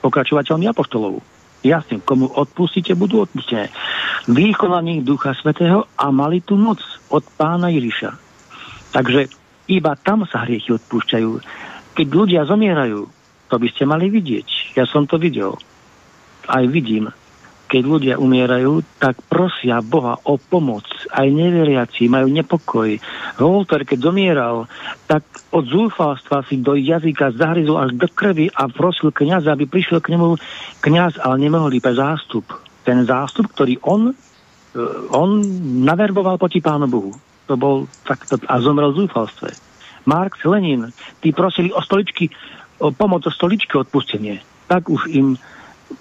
pokračovateľmi 0.01 0.67
apoštolov. 0.71 1.23
Jasne, 1.67 1.99
komu 2.03 2.31
odpustíte, 2.31 2.95
budú 2.95 3.27
odpustené. 3.27 3.71
Vykonaní 4.31 5.03
Ducha 5.03 5.35
Svetého 5.35 5.87
a 5.99 6.11
mali 6.15 6.43
tu 6.43 6.55
moc 6.55 6.79
od 7.11 7.23
pána 7.35 7.71
Ježiša. 7.71 8.11
Takže 8.95 9.31
iba 9.67 9.93
tam 9.99 10.23
sa 10.27 10.47
hriechy 10.47 10.75
odpúšťajú. 10.75 11.31
Keď 11.99 12.07
ľudia 12.07 12.47
zomierajú, 12.47 13.16
to 13.47 13.57
by 13.59 13.69
ste 13.71 13.87
mali 13.87 14.11
vidieť. 14.11 14.79
Ja 14.79 14.85
som 14.87 15.07
to 15.07 15.17
videl. 15.17 15.55
Aj 16.47 16.63
vidím. 16.67 17.11
Keď 17.67 17.83
ľudia 17.83 18.15
umierajú, 18.23 18.79
tak 19.03 19.19
prosia 19.27 19.83
Boha 19.83 20.15
o 20.23 20.39
pomoc. 20.39 20.87
Aj 21.11 21.27
neveriaci 21.27 22.07
majú 22.07 22.31
nepokoj. 22.31 22.95
Volter, 23.43 23.83
keď 23.83 23.99
zomieral, 24.07 24.71
tak 25.11 25.27
od 25.51 25.67
zúfalstva 25.67 26.47
si 26.47 26.63
do 26.63 26.79
jazyka 26.79 27.35
zahryzol 27.35 27.83
až 27.83 27.91
do 27.99 28.07
krvi 28.07 28.47
a 28.55 28.71
prosil 28.71 29.11
kniaza, 29.11 29.51
aby 29.51 29.67
prišiel 29.67 29.99
k 29.99 30.15
nemu 30.15 30.39
kniaz, 30.79 31.19
ale 31.19 31.43
nemohol 31.43 31.75
iba 31.75 31.91
zástup. 31.91 32.47
Ten 32.87 33.03
zástup, 33.03 33.51
ktorý 33.51 33.83
on, 33.83 34.15
e, 34.15 34.83
on 35.11 35.43
naverboval 35.83 36.39
proti 36.39 36.63
Pánu 36.63 36.87
Bohu. 36.87 37.11
To 37.51 37.59
bol 37.59 37.91
takto, 38.07 38.39
a 38.47 38.63
zomrel 38.63 38.95
v 38.95 39.11
zúfalstve. 39.11 39.51
Marx, 40.07 40.39
Lenin, 40.47 40.95
tí 41.19 41.35
prosili 41.35 41.75
o 41.75 41.83
stoličky, 41.83 42.31
pomoc 42.79 43.27
o 43.27 43.33
stoličky 43.33 43.77
odpustenie. 43.77 44.41
Tak 44.67 44.91
už 44.91 45.09
im 45.13 45.39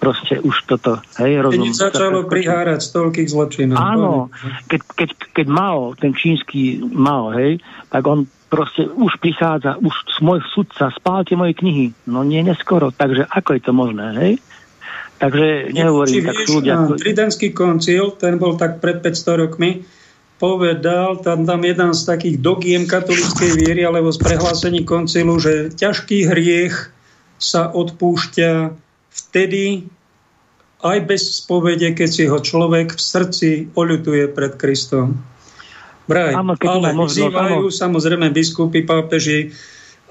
proste 0.01 0.41
už 0.41 0.65
toto, 0.65 0.97
hej, 1.21 1.45
rozum. 1.45 1.69
Keď 1.69 1.77
začalo 1.77 2.25
prihárať 2.25 2.79
z 2.81 2.89
toľkých 2.89 3.27
zločinov. 3.29 3.77
Áno, 3.77 4.33
keď, 4.65 4.81
keď, 4.97 5.09
keď 5.29 5.47
Mao, 5.47 5.93
ten 5.93 6.11
čínsky 6.17 6.81
Mao, 6.81 7.29
hej, 7.37 7.61
tak 7.93 8.01
on 8.09 8.25
proste 8.49 8.89
už 8.89 9.21
prichádza, 9.21 9.77
už 9.77 9.93
môj 10.25 10.41
sudca, 10.53 10.89
spálte 10.89 11.37
moje 11.37 11.53
knihy. 11.57 11.93
No 12.09 12.25
nie 12.25 12.41
neskoro, 12.41 12.89
takže 12.89 13.29
ako 13.29 13.49
je 13.57 13.61
to 13.61 13.71
možné, 13.73 14.07
hej? 14.17 14.33
Takže 15.15 15.71
nehovorím, 15.71 16.27
tak 16.27 16.35
sú 16.43 16.59
ľudia... 16.59 16.75
Tridentský 16.99 17.55
koncil, 17.55 18.19
ten 18.19 18.35
bol 18.35 18.59
tak 18.59 18.83
pred 18.83 18.99
500 18.99 19.43
rokmi, 19.47 19.85
povedal, 20.35 21.23
tam, 21.23 21.47
tam 21.47 21.63
jeden 21.63 21.95
z 21.95 22.01
takých 22.03 22.37
dogiem 22.43 22.83
katolíckej 22.83 23.55
viery, 23.55 23.81
alebo 23.87 24.11
z 24.11 24.19
prehlásení 24.19 24.83
koncilu, 24.83 25.39
že 25.39 25.71
ťažký 25.71 26.27
hriech 26.27 26.91
sa 27.39 27.71
odpúšťa 27.71 28.75
vtedy 29.11 29.87
aj 30.83 30.97
bez 31.07 31.41
spovede, 31.41 31.95
keď 31.95 32.09
si 32.11 32.23
ho 32.27 32.37
človek 32.37 32.93
v 32.93 33.01
srdci 33.01 33.49
oľutuje 33.73 34.29
pred 34.35 34.53
Kristom. 34.59 35.23
Braj, 36.05 36.37
áno, 36.37 36.53
ale 36.61 36.93
vyzývajú 36.93 37.73
samozrejme 37.73 38.29
biskupy, 38.29 38.85
pápeži, 38.85 39.55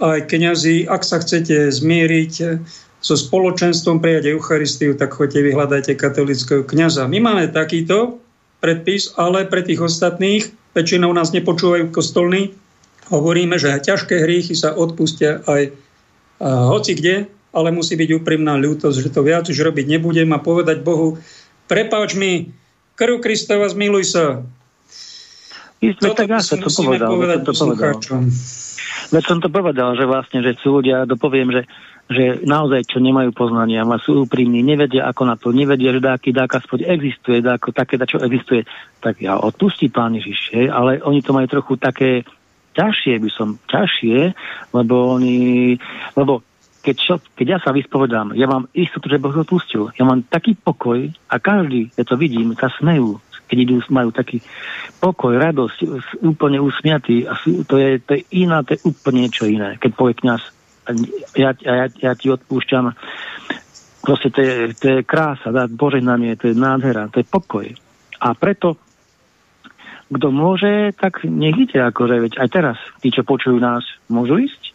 aj 0.02 0.26
kňazi, 0.26 0.90
ak 0.90 1.06
sa 1.06 1.22
chcete 1.22 1.70
zmieriť 1.70 2.34
so 2.98 3.14
spoločenstvom 3.14 4.02
prijať 4.02 4.34
Eucharistiu, 4.34 4.98
tak 4.98 5.14
choďte 5.14 5.44
vyhľadajte 5.52 5.92
katolického 5.94 6.66
kňaza. 6.66 7.06
My 7.06 7.22
máme 7.22 7.52
takýto 7.52 8.23
predpis, 8.64 9.12
ale 9.20 9.44
pre 9.44 9.60
tých 9.60 9.84
ostatných, 9.84 10.48
väčšinou 10.72 11.12
nás 11.12 11.36
nepočúvajú 11.36 11.92
kostolní, 11.92 12.56
hovoríme, 13.12 13.60
že 13.60 13.76
ťažké 13.76 14.24
hriechy 14.24 14.56
sa 14.56 14.72
odpustia 14.72 15.44
aj 15.44 15.76
hoci 16.40 16.96
kde, 16.96 17.28
ale 17.52 17.68
musí 17.70 17.94
byť 17.94 18.24
úprimná 18.24 18.56
ľútosť, 18.56 18.96
že 19.04 19.12
to 19.12 19.20
viac 19.20 19.44
už 19.44 19.60
robiť 19.60 19.86
nebudem 19.86 20.32
a 20.32 20.40
povedať 20.40 20.80
Bohu, 20.80 21.20
prepáč 21.68 22.16
mi, 22.16 22.50
krv 22.96 23.20
Kristova, 23.20 23.68
zmiluj 23.68 24.04
sa. 24.08 24.24
Isté, 25.84 26.16
tak 26.16 26.32
ja 26.32 26.40
to 26.40 26.72
povedal, 26.72 27.08
povedať 27.12 27.38
to 27.44 27.52
povedal. 27.52 27.92
Veď 29.12 29.24
som 29.28 29.38
to 29.38 29.52
povedal, 29.52 29.92
že 29.94 30.08
vlastne, 30.08 30.40
že 30.40 30.56
sú 30.64 30.80
ľudia, 30.80 31.04
dopoviem, 31.04 31.52
že, 31.52 31.62
že 32.04 32.44
naozaj, 32.44 32.84
čo 32.84 33.00
nemajú 33.00 33.32
poznania, 33.32 33.80
a 33.84 33.96
sú 33.96 34.28
úprimní, 34.28 34.60
nevedia 34.60 35.08
ako 35.08 35.22
na 35.24 35.34
to, 35.40 35.56
nevedia, 35.56 35.88
že 35.94 36.04
dáky, 36.04 36.36
dáka 36.36 36.60
spoď 36.60 36.92
existuje, 36.92 37.40
dáko, 37.40 37.72
také, 37.72 37.96
čo 38.04 38.20
existuje, 38.20 38.68
tak 39.00 39.24
ja 39.24 39.40
odpustí 39.40 39.88
pán 39.88 40.12
Ježiš, 40.12 40.68
ale 40.68 41.00
oni 41.00 41.24
to 41.24 41.32
majú 41.32 41.48
trochu 41.48 41.80
také 41.80 42.28
ťažšie, 42.76 43.14
by 43.22 43.30
som, 43.32 43.56
ťažšie, 43.70 44.18
lebo 44.76 45.16
oni, 45.16 45.78
lebo 46.18 46.44
keď, 46.84 46.96
čo, 47.00 47.14
keď 47.32 47.46
ja 47.48 47.58
sa 47.64 47.72
vyspovedám, 47.72 48.36
ja 48.36 48.44
mám 48.44 48.68
istotu, 48.76 49.08
že 49.08 49.16
Boh 49.16 49.32
odpustil. 49.32 49.88
Ja 49.96 50.04
mám 50.04 50.20
taký 50.28 50.52
pokoj 50.52 51.08
a 51.32 51.40
každý, 51.40 51.88
ja 51.96 52.04
to 52.04 52.20
vidím, 52.20 52.52
sa 52.60 52.68
smejú, 52.76 53.24
keď 53.48 53.56
idú, 53.56 53.74
majú 53.88 54.12
taký 54.12 54.44
pokoj, 55.00 55.32
radosť, 55.36 55.78
úplne 56.20 56.60
usmiatý. 56.60 57.24
A 57.24 57.40
to 57.40 57.80
je, 57.80 58.00
to 58.04 58.20
je 58.20 58.22
iná, 58.36 58.60
to 58.60 58.76
je 58.76 58.84
úplne 58.84 59.24
niečo 59.24 59.48
iné. 59.48 59.80
Keď 59.80 59.90
povie 59.96 60.12
kniaz, 60.16 60.44
ja, 61.36 61.50
ja, 61.56 61.86
ja 61.88 62.12
ti 62.16 62.26
odpúšťam, 62.28 62.92
proste 64.04 64.28
to 64.28 64.40
je, 64.44 64.54
to 64.76 64.86
je 64.88 64.98
krása, 65.02 65.54
dá 65.54 65.64
požehnanie, 65.68 66.36
to 66.36 66.52
je 66.52 66.56
nádhera, 66.56 67.08
to 67.08 67.20
je 67.20 67.26
pokoj. 67.26 67.66
A 68.20 68.32
preto 68.36 68.76
kto 70.14 70.28
môže, 70.30 70.94
tak 70.94 71.24
nech 71.26 71.56
ide, 71.58 71.80
akože, 71.80 72.16
veď 72.28 72.32
aj 72.38 72.48
teraz, 72.52 72.78
tí, 73.02 73.10
čo 73.10 73.26
počujú 73.26 73.58
nás, 73.58 73.82
môžu 74.06 74.38
ísť 74.38 74.74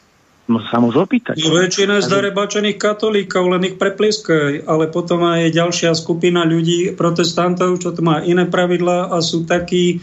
sa 0.57 0.81
môžu 0.81 1.06
opýtať. 1.06 1.38
No, 1.45 1.53
väčšina 1.53 2.02
je 2.02 2.10
zdarebačených 2.10 2.81
katolíkov, 2.81 3.53
len 3.53 3.69
ich 3.69 3.77
preplieskaj, 3.77 4.65
ale 4.65 4.90
potom 4.90 5.22
aj 5.22 5.53
ďalšia 5.53 5.94
skupina 5.94 6.41
ľudí, 6.41 6.98
protestantov, 6.98 7.77
čo 7.77 7.94
to 7.94 8.02
má 8.02 8.26
iné 8.26 8.49
pravidlá 8.49 9.14
a 9.14 9.22
sú 9.22 9.45
takí, 9.45 10.02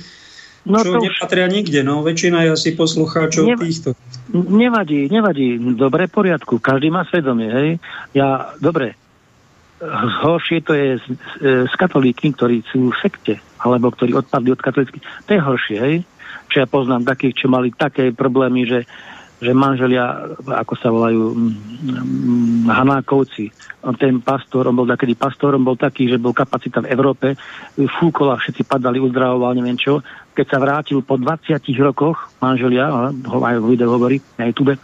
no 0.62 0.78
čo 0.78 1.03
už... 1.03 1.11
nepatria 1.11 1.51
nikde. 1.51 1.83
No, 1.83 2.07
väčšina 2.07 2.47
je 2.47 2.51
asi 2.55 2.78
poslucháčov 2.78 3.45
Nev... 3.51 3.59
týchto. 3.59 3.99
Nevadí, 4.32 5.07
nevadí. 5.07 5.59
Dobre, 5.78 6.11
poriadku. 6.11 6.59
Každý 6.59 6.90
má 6.90 7.07
svedomie, 7.07 7.51
hej. 7.51 7.70
Ja, 8.11 8.55
dobre. 8.59 8.98
Horšie 10.24 10.65
to 10.65 10.73
je 10.73 10.97
s, 10.97 11.07
s 11.43 11.74
katolíkmi, 11.77 12.32
ktorí 12.32 12.65
sú 12.66 12.90
v 12.90 12.98
sekte, 12.98 13.39
alebo 13.61 13.93
ktorí 13.93 14.16
odpadli 14.16 14.57
od 14.57 14.61
katolícky. 14.65 14.98
To 14.98 15.31
je 15.31 15.40
horšie, 15.40 15.78
hej. 15.78 15.97
Čo 16.48 16.57
ja 16.65 16.66
poznám 16.66 17.07
takých, 17.07 17.44
čo 17.44 17.47
mali 17.53 17.70
také 17.70 18.11
problémy, 18.11 18.66
že 18.66 18.81
že 19.36 19.53
manželia, 19.53 20.32
ako 20.48 20.74
sa 20.81 20.89
volajú, 20.89 21.36
Hanákovci, 22.73 23.53
ten 24.01 24.24
pastor, 24.24 24.73
on 24.73 24.77
bol 24.81 24.89
takedy 24.89 25.12
pastorom, 25.12 25.61
bol 25.61 25.77
taký, 25.77 26.09
že 26.09 26.16
bol 26.16 26.32
kapacita 26.32 26.81
v 26.81 26.89
Európe, 26.89 27.36
fúkol 28.01 28.32
a 28.32 28.40
všetci 28.40 28.65
padali, 28.65 28.97
uzdravoval, 28.97 29.53
neviem 29.61 29.77
čo. 29.77 30.01
Keď 30.37 30.47
sa 30.53 30.61
vrátil 30.61 31.01
po 31.01 31.17
20 31.17 31.57
rokoch, 31.81 32.29
manželia, 32.45 32.93
aj 33.25 33.57
v 33.57 33.67
video 33.73 33.89
hovorí 33.89 34.21
na 34.37 34.53
YouTube, 34.53 34.77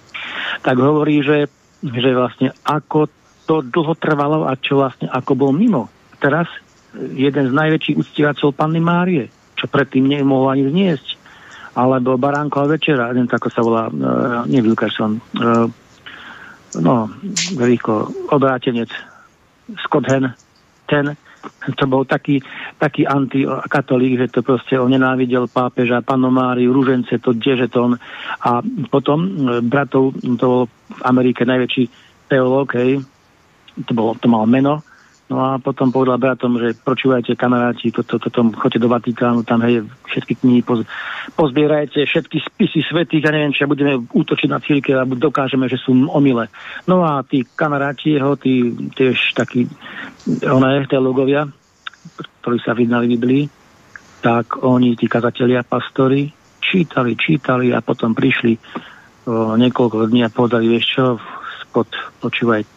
tak 0.65 0.77
hovorí, 0.81 1.20
že, 1.20 1.53
že 1.85 2.11
vlastne 2.16 2.57
ako 2.65 3.12
to 3.45 3.61
dlho 3.61 3.93
trvalo 4.01 4.49
a 4.49 4.57
čo 4.57 4.81
vlastne 4.81 5.12
ako 5.12 5.33
bol 5.37 5.53
mimo. 5.53 5.93
Teraz 6.16 6.49
jeden 6.97 7.51
z 7.51 7.53
najväčších 7.53 8.01
uctievateľov 8.01 8.57
Panny 8.57 8.81
Márie, 8.81 9.29
čo 9.61 9.69
predtým 9.69 10.09
nemohol 10.09 10.57
ani 10.57 10.65
zniesť 10.73 11.20
alebo 11.73 12.20
Baránková 12.20 12.77
večera, 12.77 13.16
neviem, 13.16 13.33
ako 13.33 13.49
sa 13.49 13.65
volá, 13.65 13.89
nie 14.45 14.61
Wilkerson, 14.61 15.24
uh, 15.41 15.65
no, 16.77 17.09
rýchlo, 17.57 18.12
obrátenec, 18.29 18.93
Scott 19.89 20.05
Hen, 20.05 20.37
ten, 20.85 21.16
to 21.77 21.85
bol 21.86 22.02
taký, 22.06 22.43
taký 22.78 23.06
antikatolík, 23.06 24.19
že 24.19 24.27
to 24.31 24.40
proste 24.43 24.78
on 24.78 24.90
nenávidel 24.90 25.47
pápeža, 25.51 26.02
panomáriu, 26.02 26.70
rúžence, 26.70 27.14
to 27.19 27.35
dežeton. 27.35 27.98
A 28.43 28.62
potom 28.90 29.19
e, 29.23 29.28
bratov, 29.62 30.14
to 30.39 30.44
bol 30.47 30.62
v 30.66 31.02
Amerike 31.02 31.43
najväčší 31.43 31.85
teológ, 32.31 32.74
hej, 32.78 33.02
to, 33.85 33.93
bolo, 33.93 34.14
to 34.19 34.27
mal 34.28 34.44
meno, 34.47 34.85
No 35.32 35.48
a 35.48 35.56
potom 35.56 35.88
povedal 35.88 36.20
bratom, 36.20 36.60
že 36.60 36.76
počúvajte 36.76 37.40
kamaráti, 37.40 37.88
toto, 37.88 38.20
to, 38.20 38.28
to, 38.28 38.52
choďte 38.52 38.84
do 38.84 38.92
Vatikánu, 38.92 39.40
tam 39.48 39.64
hej, 39.64 39.80
všetky 40.04 40.44
knihy 40.44 40.60
poz, 40.60 40.84
pozbierajte, 41.40 42.04
všetky 42.04 42.36
spisy 42.36 42.84
svetých 42.84 43.24
a 43.24 43.32
neviem, 43.32 43.56
či 43.56 43.64
budeme 43.64 43.96
útočiť 44.12 44.48
na 44.52 44.60
církev 44.60 44.92
a 45.00 45.09
dokážeme, 45.09 45.72
že 45.72 45.80
sú 45.80 45.96
omile. 46.12 46.52
No 46.84 47.00
a 47.00 47.24
tí 47.24 47.48
kamaráti 47.48 48.20
jeho, 48.20 48.36
tí 48.36 48.76
tiež 48.92 49.32
takí, 49.32 49.72
oné, 50.44 50.84
teologovia, 50.84 51.48
ktorí 52.44 52.60
sa 52.60 52.76
vydali 52.76 53.09
v 53.09 53.12
Biblii, 53.16 53.44
tak 54.20 54.60
oni, 54.60 55.00
tí 55.00 55.09
kazatelia, 55.09 55.64
pastori, 55.64 56.28
čítali, 56.60 57.16
čítali 57.16 57.72
a 57.72 57.80
potom 57.80 58.12
prišli 58.12 58.52
o, 59.32 59.56
niekoľko 59.56 60.12
dní 60.12 60.28
a 60.28 60.34
povedali, 60.34 60.76
vieš 60.76 60.86
čo, 60.92 61.04
spod, 61.64 61.88
počúvaj, 62.20 62.68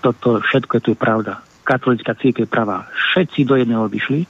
toto 0.00 0.40
všetko 0.40 0.72
je 0.80 0.82
tu 0.88 0.92
pravda 0.96 1.44
katolická 1.68 2.16
církev 2.16 2.48
pravá. 2.48 2.88
Všetci 3.12 3.44
do 3.44 3.60
jedného 3.60 3.84
vyšli 3.92 4.24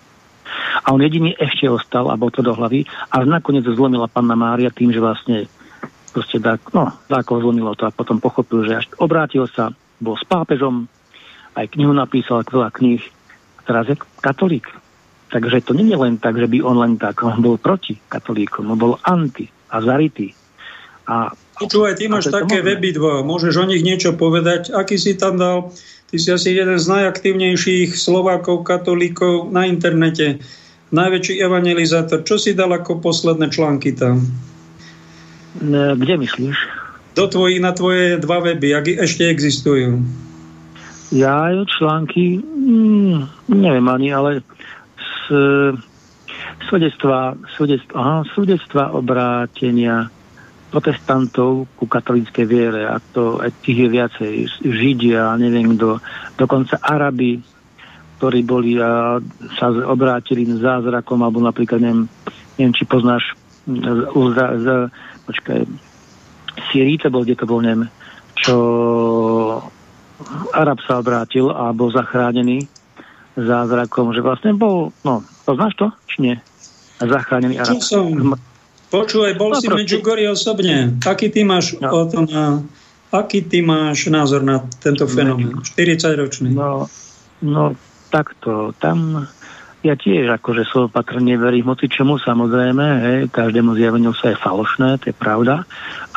a 0.82 0.90
on 0.90 0.98
jediný 0.98 1.38
ešte 1.38 1.70
ostal 1.70 2.10
a 2.10 2.18
bol 2.18 2.34
to 2.34 2.42
do 2.42 2.50
hlavy 2.50 2.82
a 3.14 3.22
nakoniec 3.22 3.62
zlomila 3.62 4.10
panna 4.10 4.34
Mária 4.34 4.74
tým, 4.74 4.90
že 4.90 4.98
vlastne 4.98 5.46
proste 6.10 6.42
dá, 6.42 6.58
no, 6.74 6.90
dáko 7.06 7.38
zlomilo 7.38 7.78
to 7.78 7.86
a 7.86 7.94
potom 7.94 8.18
pochopil, 8.18 8.66
že 8.66 8.82
až 8.82 8.86
obrátil 8.98 9.46
sa, 9.46 9.70
bol 10.02 10.18
s 10.18 10.24
pápežom, 10.26 10.90
aj 11.54 11.70
knihu 11.74 11.94
napísal, 11.94 12.42
veľa 12.42 12.74
kníh, 12.74 13.02
a 13.58 13.60
teraz 13.62 13.86
je 13.86 13.96
katolík. 14.18 14.66
Takže 15.28 15.68
to 15.68 15.76
nie 15.76 15.92
je 15.92 15.98
len 16.00 16.16
tak, 16.16 16.40
že 16.40 16.48
by 16.48 16.64
on 16.64 16.80
len 16.80 16.94
tak, 16.96 17.20
on 17.20 17.38
bol 17.44 17.60
proti 17.60 18.00
katolíkom, 18.08 18.72
on 18.72 18.80
bol 18.80 18.94
anti 19.04 19.44
a 19.68 19.84
zarytý. 19.84 20.32
A, 21.04 21.28
Počúvaj, 21.58 21.98
ty 21.98 22.06
máš 22.06 22.30
také 22.30 22.62
weby 22.62 22.94
dva, 22.94 23.26
môžeš 23.26 23.54
o 23.58 23.66
nich 23.66 23.82
niečo 23.82 24.14
povedať, 24.14 24.70
aký 24.70 24.94
si 24.94 25.18
tam 25.18 25.36
dal 25.36 25.74
Ty 26.08 26.16
si 26.16 26.32
asi 26.32 26.56
jeden 26.56 26.80
z 26.80 26.88
najaktívnejších 26.88 27.92
Slovákov, 27.92 28.64
katolíkov 28.64 29.52
na 29.52 29.68
internete. 29.68 30.40
Najväčší 30.88 31.36
evangelizátor. 31.44 32.24
Čo 32.24 32.40
si 32.40 32.56
dal 32.56 32.72
ako 32.72 33.04
posledné 33.04 33.52
články 33.52 33.92
tam? 33.92 34.24
Kde 36.00 36.14
myslíš? 36.16 36.56
Do 37.12 37.28
tvojí, 37.28 37.60
na 37.60 37.76
tvoje 37.76 38.16
dva 38.24 38.40
weby, 38.40 38.72
ak 38.72 38.88
ešte 39.04 39.28
existujú. 39.28 40.00
Ja 41.12 41.52
články, 41.76 42.40
mm, 42.40 43.52
neviem 43.52 43.88
ani, 43.92 44.08
ale 44.08 44.40
s, 44.96 45.28
svedectva, 46.72 47.36
svedectva, 47.52 47.96
aha, 48.00 48.16
svedectva 48.32 48.96
obrátenia 48.96 50.08
protestantov 50.68 51.64
ku 51.80 51.84
katolíckej 51.88 52.44
viere 52.44 52.84
a 52.84 53.00
to 53.00 53.40
aj 53.40 53.50
tých 53.64 53.78
je 53.84 53.88
viacej 53.88 54.32
Židia, 54.68 55.32
neviem 55.40 55.76
kto, 55.76 55.96
dokonca 56.36 56.76
Arabi, 56.84 57.40
ktorí 58.20 58.40
boli 58.44 58.76
a 58.76 59.16
sa 59.56 59.66
obrátili 59.72 60.44
zázrakom, 60.44 61.24
alebo 61.24 61.40
napríklad, 61.40 61.80
neviem, 61.80 62.04
neviem 62.60 62.74
či 62.76 62.84
poznáš 62.84 63.32
z, 63.64 64.00
z, 64.12 64.38
z, 64.60 64.66
počkaj, 65.24 65.60
Syríte 66.68 67.08
bol, 67.08 67.22
kde 67.22 67.38
to 67.38 67.46
bol, 67.46 67.62
neviem, 67.62 67.86
čo 68.34 68.56
Arab 70.50 70.82
sa 70.82 70.98
obrátil 70.98 71.48
a 71.48 71.70
bol 71.70 71.94
zachránený 71.94 72.66
zázrakom, 73.38 74.10
že 74.10 74.20
vlastne 74.20 74.52
bol, 74.58 74.90
no, 75.06 75.22
poznáš 75.46 75.78
to, 75.78 75.86
či 76.10 76.16
nie? 76.26 76.34
Zachránený 76.98 77.62
Arab. 77.62 77.78
Čo 77.78 78.02
som, 78.02 78.34
Počúvaj, 78.88 79.32
bol 79.36 79.52
no, 79.52 79.60
si 79.60 79.68
v 79.68 79.84
Medjugorje 79.84 80.28
osobne. 80.32 80.96
Aký 81.04 81.28
ty 81.28 81.44
máš 81.44 81.76
no. 81.76 81.92
o 81.92 82.00
to 82.08 82.24
na, 82.24 82.64
aký 83.12 83.44
ty 83.44 83.60
máš 83.60 84.08
názor 84.08 84.40
na 84.40 84.64
tento 84.80 85.04
fenomén? 85.04 85.60
40-ročný. 85.60 86.56
No, 86.56 86.88
no 87.44 87.76
takto. 88.08 88.72
Tam 88.80 89.28
ja 89.86 89.94
tiež 89.94 90.26
akože 90.42 90.66
som 90.66 90.90
opatrne 90.90 91.38
verím 91.38 91.70
moci 91.70 91.86
čomu 91.86 92.18
samozrejme, 92.18 92.86
hej, 92.98 93.18
každému 93.30 93.78
zjaveniu 93.78 94.10
sa 94.10 94.34
je 94.34 94.42
falošné, 94.42 94.98
to 94.98 95.14
je 95.14 95.16
pravda. 95.16 95.62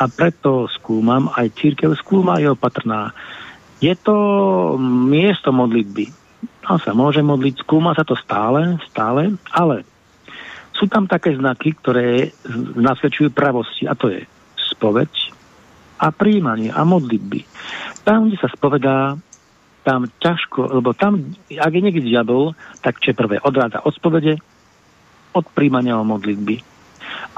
A 0.02 0.04
preto 0.10 0.66
skúmam, 0.66 1.30
aj 1.38 1.54
církev 1.54 1.94
skúma, 1.94 2.42
je 2.42 2.50
opatrná. 2.50 3.14
Je 3.78 3.94
to 3.94 4.14
miesto 4.82 5.54
modlitby. 5.54 6.10
Tam 6.66 6.82
sa 6.82 6.90
môže 6.90 7.22
modliť, 7.22 7.62
skúma 7.62 7.94
sa 7.94 8.02
to 8.02 8.18
stále, 8.18 8.82
stále, 8.90 9.38
ale 9.54 9.86
sú 10.72 10.88
tam 10.88 11.06
také 11.06 11.36
znaky, 11.36 11.76
ktoré 11.78 12.32
nasvedčujú 12.76 13.30
pravosti, 13.30 13.84
a 13.86 13.94
to 13.94 14.10
je 14.10 14.24
spoveď 14.72 15.12
a 16.02 16.10
príjmanie 16.10 16.74
a 16.74 16.82
modlitby. 16.82 17.46
Tam, 18.02 18.26
kde 18.26 18.36
sa 18.42 18.50
spovedá, 18.50 19.14
tam 19.86 20.06
ťažko, 20.06 20.82
lebo 20.82 20.94
tam, 20.94 21.34
ak 21.50 21.72
je 21.74 21.82
niekde 21.82 22.02
diabol, 22.02 22.54
tak 22.82 22.98
čo 22.98 23.14
prvé, 23.14 23.38
odráda 23.42 23.82
od 23.82 23.94
spovede, 23.94 24.38
od 25.34 25.46
príjmania 25.54 25.98
o 25.98 26.06
modlitby. 26.06 26.58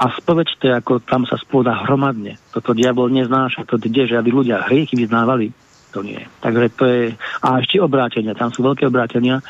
A 0.01 0.11
spoveď 0.11 0.47
to 0.57 0.63
je 0.69 0.73
ako, 0.73 0.93
tam 1.05 1.23
sa 1.29 1.37
spovedá 1.37 1.85
hromadne. 1.85 2.41
Toto 2.53 2.73
diabol 2.73 3.13
neznáša, 3.13 3.69
to 3.69 3.77
kde, 3.77 4.09
že 4.09 4.17
aby 4.17 4.29
ľudia 4.33 4.65
hriechy 4.65 4.97
vyznávali, 4.97 5.53
to 5.93 6.01
nie. 6.01 6.19
Takže 6.41 6.67
to 6.75 6.83
je, 6.85 7.01
a 7.45 7.47
ešte 7.61 7.77
obrátenia, 7.79 8.37
tam 8.37 8.49
sú 8.49 8.65
veľké 8.65 8.89
obrátenia, 8.89 9.45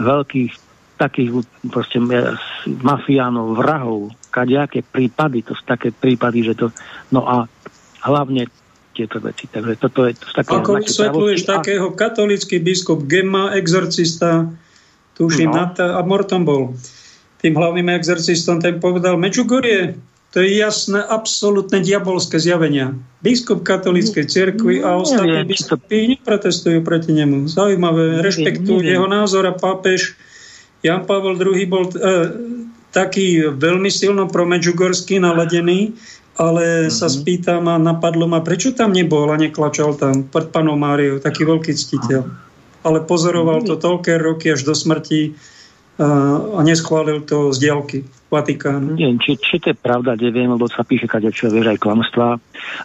veľkých 0.00 0.65
takých 0.96 1.44
proste 1.68 2.00
mafiánov, 2.66 3.60
vrahov, 3.60 4.16
kadejaké 4.32 4.80
prípady, 4.80 5.44
to 5.44 5.52
sú 5.52 5.62
také 5.68 5.92
prípady, 5.92 6.44
že 6.44 6.54
to, 6.56 6.66
no 7.12 7.24
a 7.24 7.44
hlavne 8.04 8.48
tieto 8.96 9.20
veci. 9.20 9.44
Takže 9.44 9.76
toto 9.76 10.08
je 10.08 10.16
to 10.16 10.26
také... 10.32 10.56
Ako 10.56 10.80
vysvetľuješ 10.80 11.40
a... 11.44 11.60
takého 11.60 11.92
katolický 11.92 12.56
biskup 12.64 13.04
Gemma, 13.04 13.52
exorcista, 13.52 14.48
tuším, 15.20 15.52
no. 15.52 15.56
Nata, 15.60 15.96
a 15.96 16.00
Morton 16.00 16.48
bol 16.48 16.72
tým 17.44 17.52
hlavným 17.52 17.92
exorcistom, 17.92 18.64
ten 18.64 18.80
povedal, 18.80 19.20
Medjugorje, 19.20 20.00
to 20.32 20.44
je 20.44 20.60
jasné, 20.60 21.00
absolútne 21.00 21.80
diabolské 21.80 22.40
zjavenia. 22.40 22.96
Biskup 23.20 23.64
katolíckej 23.64 24.28
cirkvi 24.28 24.84
a 24.84 24.96
ostatní 24.96 25.48
biskupy 25.48 26.16
neprotestujú 26.16 26.84
proti 26.84 27.16
nemu. 27.16 27.48
Zaujímavé, 27.48 28.20
rešpektujú 28.20 28.84
jeho 28.84 29.08
názor 29.08 29.48
a 29.48 29.56
pápež 29.56 30.16
Jan 30.86 31.02
Pavel 31.02 31.34
II 31.34 31.66
bol 31.66 31.90
e, 31.90 31.94
taký 32.94 33.50
veľmi 33.50 33.90
silno 33.90 34.30
promedžugorský 34.30 35.18
naladený, 35.18 35.98
ale 36.38 36.86
mm-hmm. 36.86 36.94
sa 36.94 37.10
spýtam 37.10 37.66
a 37.66 37.74
napadlo 37.80 38.30
ma, 38.30 38.44
prečo 38.44 38.70
tam 38.70 38.94
nebol 38.94 39.26
a 39.34 39.36
neklačal 39.40 39.98
tam 39.98 40.22
pred 40.30 40.48
panou 40.54 40.78
Máriou, 40.78 41.18
taký 41.18 41.42
veľký 41.42 41.72
ctiteľ. 41.74 42.22
Ale 42.86 43.02
pozoroval 43.02 43.66
to 43.66 43.74
toľké 43.74 44.14
roky 44.22 44.54
až 44.54 44.62
do 44.62 44.70
smrti 44.70 45.34
a, 45.98 46.06
a 46.54 46.60
neschválil 46.62 47.26
to 47.26 47.50
z 47.50 47.66
diálky 47.66 47.98
Vatikánu. 48.30 48.94
Nie, 48.94 49.10
či, 49.18 49.40
či 49.40 49.58
to 49.58 49.72
je 49.72 49.76
pravda, 49.76 50.14
neviem, 50.14 50.50
lebo 50.50 50.68
sa 50.70 50.84
píše 50.84 51.08
kade 51.08 51.32
čo, 51.32 51.50
vieš, 51.50 51.72
aj 51.72 51.82
klamstvá. 51.82 52.36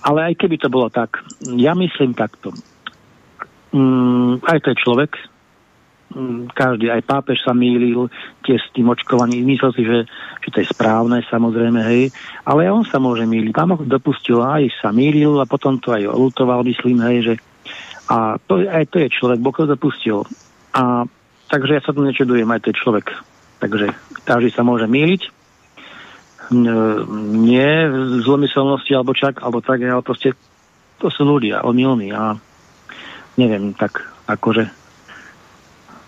Ale 0.06 0.32
aj 0.32 0.34
keby 0.41 0.56
to 0.57 0.72
bolo 0.72 0.88
tak, 0.90 1.22
ja 1.60 1.76
myslím 1.76 2.15
takto. 2.18 2.56
Mm, 3.76 4.44
aj 4.48 4.60
to 4.64 4.68
je 4.73 4.82
človek, 4.82 5.11
každý, 6.52 6.92
aj 6.92 7.08
pápež 7.08 7.40
sa 7.44 7.56
mýlil 7.56 8.12
tiež 8.44 8.60
s 8.60 8.74
tým 8.76 8.92
očkovaním, 8.92 9.48
myslel 9.56 9.72
si, 9.72 9.84
že, 9.88 10.04
že 10.44 10.50
to 10.52 10.58
je 10.60 10.68
správne, 10.68 11.24
samozrejme, 11.28 11.80
hej, 11.88 12.12
ale 12.44 12.68
on 12.68 12.84
sa 12.84 13.00
môže 13.00 13.24
mýliť. 13.24 13.52
Pán 13.56 13.72
Boh 13.72 13.84
dopustil, 13.84 14.44
aj 14.44 14.68
sa 14.84 14.92
mýlil 14.92 15.40
a 15.40 15.48
potom 15.48 15.80
to 15.80 15.96
aj 15.96 16.08
lutoval, 16.12 16.68
myslím, 16.68 17.00
hej, 17.08 17.18
že 17.24 17.34
a 18.12 18.36
to, 18.44 18.68
aj 18.68 18.92
to 18.92 19.00
je 19.00 19.08
človek, 19.08 19.40
Boh 19.40 19.56
ho 19.56 19.66
dopustil. 19.66 20.28
A 20.76 21.08
takže 21.48 21.80
ja 21.80 21.82
sa 21.84 21.96
tu 21.96 22.04
nečudujem, 22.04 22.48
aj 22.48 22.60
to 22.68 22.70
je 22.76 22.82
človek. 22.82 23.08
Takže 23.64 23.96
každý 24.28 24.50
sa 24.52 24.68
môže 24.68 24.90
mýliť, 24.92 25.32
nie 26.52 27.72
v 27.88 28.20
zlomyselnosti 28.28 28.92
alebo 28.92 29.16
čak, 29.16 29.40
alebo 29.40 29.64
tak, 29.64 29.80
ale 29.88 30.04
proste 30.04 30.36
to 31.00 31.08
sú 31.08 31.24
ľudia, 31.24 31.64
omylní 31.64 32.12
a 32.12 32.36
neviem, 33.40 33.72
tak 33.72 34.04
akože 34.28 34.81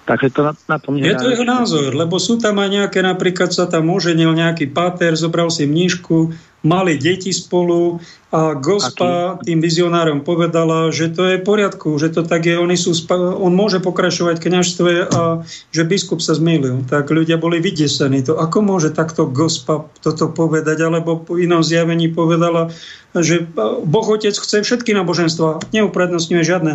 Takže 0.04 0.28
to 0.36 0.42
na, 0.44 0.54
na 0.68 0.78
tom 0.84 1.00
Je 1.00 1.16
to 1.16 1.32
jeho 1.32 1.48
názor, 1.48 1.96
lebo 1.96 2.20
sú 2.20 2.36
tam 2.36 2.60
aj 2.60 2.70
nejaké, 2.70 3.00
napríklad 3.00 3.56
sa 3.56 3.72
tam 3.72 3.88
oženil 3.88 4.36
nejaký 4.36 4.68
páter, 4.68 5.16
zobral 5.16 5.48
si 5.48 5.64
mníšku, 5.64 6.36
mali 6.64 6.96
deti 6.96 7.32
spolu 7.36 8.00
a 8.32 8.56
gospa 8.56 9.38
Aký? 9.38 9.52
tým 9.52 9.60
vizionárom 9.60 10.24
povedala, 10.24 10.92
že 10.96 11.12
to 11.12 11.28
je 11.28 11.40
v 11.40 11.46
poriadku, 11.46 11.96
že 12.00 12.12
to 12.16 12.24
tak 12.24 12.48
je, 12.48 12.56
oni 12.56 12.80
sú, 12.80 12.96
on 13.16 13.52
môže 13.52 13.84
pokračovať 13.84 14.40
v 14.40 14.46
kniažstve 14.48 14.92
a 15.12 15.22
že 15.76 15.84
biskup 15.84 16.24
sa 16.24 16.36
zmýlil. 16.36 16.88
Tak 16.88 17.12
ľudia 17.12 17.36
boli 17.36 17.60
vydesení. 17.60 18.24
To 18.28 18.40
ako 18.40 18.64
môže 18.64 18.96
takto 18.96 19.28
gospa 19.28 19.88
toto 20.00 20.32
povedať, 20.32 20.88
alebo 20.88 21.20
po 21.20 21.36
inom 21.36 21.62
zjavení 21.62 22.12
povedala, 22.12 22.72
že 23.12 23.44
Boh 23.84 24.08
Otec 24.08 24.34
chce 24.34 24.64
všetky 24.64 24.96
náboženstva, 24.96 25.76
neuprednostňuje 25.76 26.44
žiadne. 26.48 26.74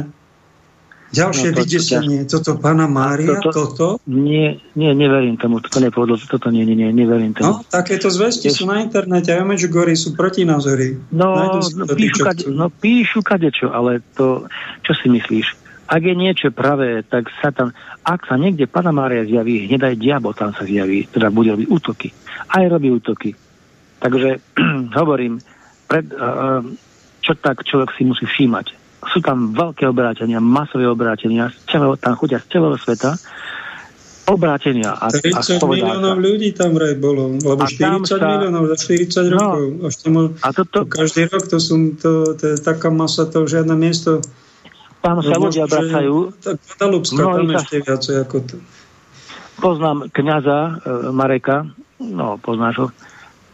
Ďalšie 1.09 1.49
no, 1.51 1.57
to, 1.57 1.61
vydesenie, 1.65 2.19
to, 2.29 2.37
toto 2.45 2.61
pána 2.61 2.85
Mária, 2.85 3.41
toto, 3.41 3.51
toto? 3.53 3.87
Nie, 4.05 4.61
nie, 4.77 4.93
neverím 4.93 5.41
tomu, 5.41 5.65
toto 5.65 5.81
nepovedal, 5.81 6.21
toto 6.29 6.53
nie, 6.53 6.69
nie, 6.69 6.77
nie, 6.77 6.93
neverím 6.93 7.33
tomu. 7.33 7.49
No, 7.49 7.65
takéto 7.65 8.13
zvesti 8.13 8.53
sú 8.53 8.69
na 8.69 8.85
internete, 8.85 9.33
aj 9.33 9.41
Medjugorje 9.41 9.97
sú 9.97 10.13
protinázory. 10.13 11.01
No, 11.09 11.57
no, 11.65 11.85
píšu, 11.89 12.21
kade, 12.21 12.45
no 12.53 12.69
píšu 12.69 13.25
kadečo, 13.25 13.73
ale 13.73 14.05
to, 14.21 14.45
čo 14.85 14.93
si 15.01 15.09
myslíš? 15.09 15.69
Ak 15.89 16.05
je 16.05 16.13
niečo 16.13 16.53
pravé, 16.53 17.01
tak 17.09 17.33
sa 17.41 17.49
tam, 17.49 17.73
ak 18.05 18.29
sa 18.29 18.37
niekde 18.37 18.69
Pana 18.69 18.93
Mária 18.93 19.25
zjaví, 19.25 19.65
hneď 19.65 19.89
aj 19.89 19.97
diabol 19.97 20.37
tam 20.37 20.53
sa 20.53 20.69
zjaví, 20.69 21.09
teda 21.09 21.33
bude 21.33 21.57
robiť 21.57 21.69
útoky. 21.73 22.13
Aj 22.53 22.69
robí 22.69 22.93
útoky. 22.93 23.33
Takže 23.97 24.45
hovorím, 25.01 25.41
pred, 25.89 26.05
čo 27.25 27.33
tak 27.41 27.65
človek 27.65 27.97
si 27.97 28.05
musí 28.05 28.29
všímať. 28.29 28.88
Sú 28.99 29.23
tam 29.23 29.55
veľké 29.55 29.87
obrátenia, 29.87 30.43
masové 30.43 30.91
obrátenia, 30.91 31.55
tam 31.71 32.15
chodia 32.19 32.43
z 32.43 32.51
celého 32.51 32.75
sveta, 32.75 33.15
obrátenia. 34.27 34.93
A, 34.99 35.09
30 35.09 35.63
a 35.63 35.67
miliónov 35.71 36.19
ľudí 36.21 36.53
tam 36.53 36.77
vraj 36.77 36.99
bolo, 36.99 37.39
lebo 37.39 37.63
40 37.65 38.05
sa, 38.05 38.17
miliónov 38.19 38.69
za 38.75 38.77
40 38.91 39.33
no, 39.33 39.39
rokov. 39.39 39.65
Až 39.87 39.95
tomu, 40.03 40.21
a 40.43 40.49
toto, 40.51 40.79
každý 40.85 41.31
rok 41.31 41.47
to, 41.47 41.59
sú, 41.63 41.95
to, 41.97 42.37
to 42.37 42.45
je 42.53 42.57
taká 42.61 42.93
masa, 42.93 43.25
to 43.31 43.47
žiadne 43.49 43.73
miesto 43.79 44.21
tam 44.99 45.23
sa 45.23 45.35
ľudia 45.39 45.65
obracajú. 45.67 46.17
Guadalupská, 46.43 47.23
no, 47.23 47.31
tam 47.39 47.49
ešte 47.55 47.77
viacej 47.87 48.17
ako 48.27 48.37
to. 48.45 48.57
Poznám 49.59 49.99
kniaza 50.15 50.59
e, 50.59 50.71
Mareka, 51.11 51.67
no 52.03 52.39
poznáš 52.39 52.75
ho, 52.79 52.87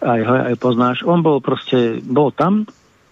aj 0.05 0.21
ho 0.25 0.35
aj 0.53 0.57
poznáš. 0.61 0.97
On 1.05 1.21
bol 1.21 1.41
proste, 1.41 2.01
bol 2.05 2.33
tam, 2.33 2.69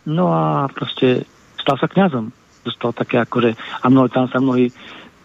no 0.08 0.32
a 0.32 0.68
proste 0.72 1.28
stal 1.62 1.78
sa 1.78 1.86
kňazom. 1.86 2.34
Dostal 2.66 2.90
také 2.94 3.22
akože, 3.22 3.54
a 3.54 3.86
mnohí 3.86 4.10
tam 4.10 4.26
sa 4.26 4.38
mnohí, 4.38 4.70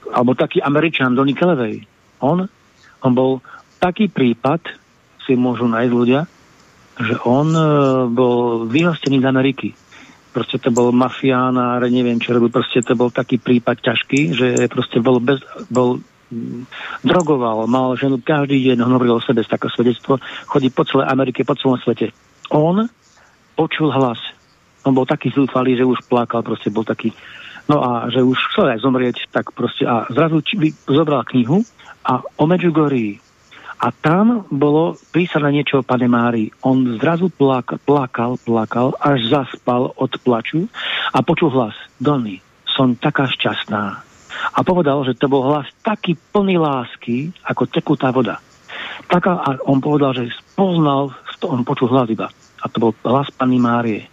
alebo 0.09 0.33
taký 0.33 0.61
Američan 0.61 1.13
Donny 1.13 1.33
Kelevej. 1.33 1.85
On, 2.21 2.45
on 3.01 3.11
bol 3.13 3.41
taký 3.77 4.09
prípad, 4.09 4.61
si 5.25 5.37
môžu 5.37 5.69
nájsť 5.69 5.93
ľudia, 5.93 6.21
že 6.97 7.13
on 7.25 7.53
e, 7.53 7.61
bol 8.09 8.65
vyhostený 8.65 9.21
z 9.21 9.29
Ameriky 9.29 9.69
proste 10.37 10.61
to 10.61 10.69
bol 10.69 10.93
mafián 10.93 11.57
a 11.57 11.81
neviem 11.89 12.21
čo 12.21 12.37
robil, 12.37 12.53
proste 12.53 12.85
to 12.85 12.93
bol 12.93 13.09
taký 13.09 13.41
prípad 13.41 13.81
ťažký, 13.81 14.37
že 14.37 14.47
proste 14.69 15.01
bol, 15.01 15.17
bez, 15.17 15.41
bol 15.73 15.97
mm, 16.29 16.69
drogoval, 17.01 17.65
mal 17.65 17.97
ženu 17.97 18.21
každý 18.21 18.61
deň, 18.69 18.85
hovoril 18.85 19.17
o 19.17 19.25
sebe 19.25 19.41
z 19.41 19.49
také 19.49 19.65
svedectvo, 19.73 20.21
chodí 20.45 20.69
po 20.69 20.85
celej 20.85 21.09
Amerike, 21.09 21.41
po 21.41 21.57
celom 21.57 21.81
svete. 21.81 22.13
On 22.53 22.85
počul 23.57 23.89
hlas. 23.89 24.21
On 24.87 24.95
bol 24.95 25.03
taký 25.03 25.35
zúfalý, 25.35 25.75
že 25.75 25.83
už 25.83 26.07
plakal, 26.07 26.47
proste 26.47 26.71
bol 26.71 26.87
taký, 26.87 27.11
no 27.67 27.83
a 27.83 28.07
že 28.07 28.23
už 28.23 28.39
chcel 28.55 28.71
aj 28.71 28.79
zomrieť, 28.79 29.27
tak 29.27 29.51
proste, 29.51 29.83
a 29.83 30.07
zrazu 30.07 30.39
či, 30.39 30.71
zobral 30.87 31.27
knihu 31.27 31.67
a 32.07 32.23
o 32.23 32.47
Medjugorji 32.47 33.19
a 33.77 33.93
tam 33.93 34.49
bolo 34.49 34.97
písané 35.13 35.53
niečo 35.53 35.81
o 35.81 35.85
pane 35.85 36.09
Mári. 36.09 36.49
On 36.65 36.97
zrazu 36.97 37.29
plak, 37.29 37.77
plakal, 37.85 38.41
plakal, 38.41 38.97
až 38.97 39.29
zaspal 39.29 39.93
od 39.93 40.17
plaču 40.25 40.65
a 41.13 41.21
počul 41.21 41.53
hlas. 41.53 41.77
Dony, 42.01 42.41
som 42.65 42.97
taká 42.97 43.29
šťastná. 43.29 44.01
A 44.53 44.59
povedal, 44.65 45.05
že 45.05 45.17
to 45.17 45.29
bol 45.29 45.45
hlas 45.45 45.69
taký 45.85 46.17
plný 46.33 46.57
lásky, 46.57 47.29
ako 47.45 47.69
tekutá 47.69 48.09
voda. 48.09 48.41
Taká, 49.05 49.45
a 49.45 49.49
on 49.69 49.77
povedal, 49.77 50.13
že 50.17 50.33
spoznal, 50.33 51.13
on 51.45 51.61
počul 51.61 51.93
hlas 51.93 52.09
iba. 52.09 52.33
A 52.61 52.65
to 52.69 52.81
bol 52.81 52.91
hlas 53.05 53.29
Pany 53.29 53.61
Márie. 53.61 54.09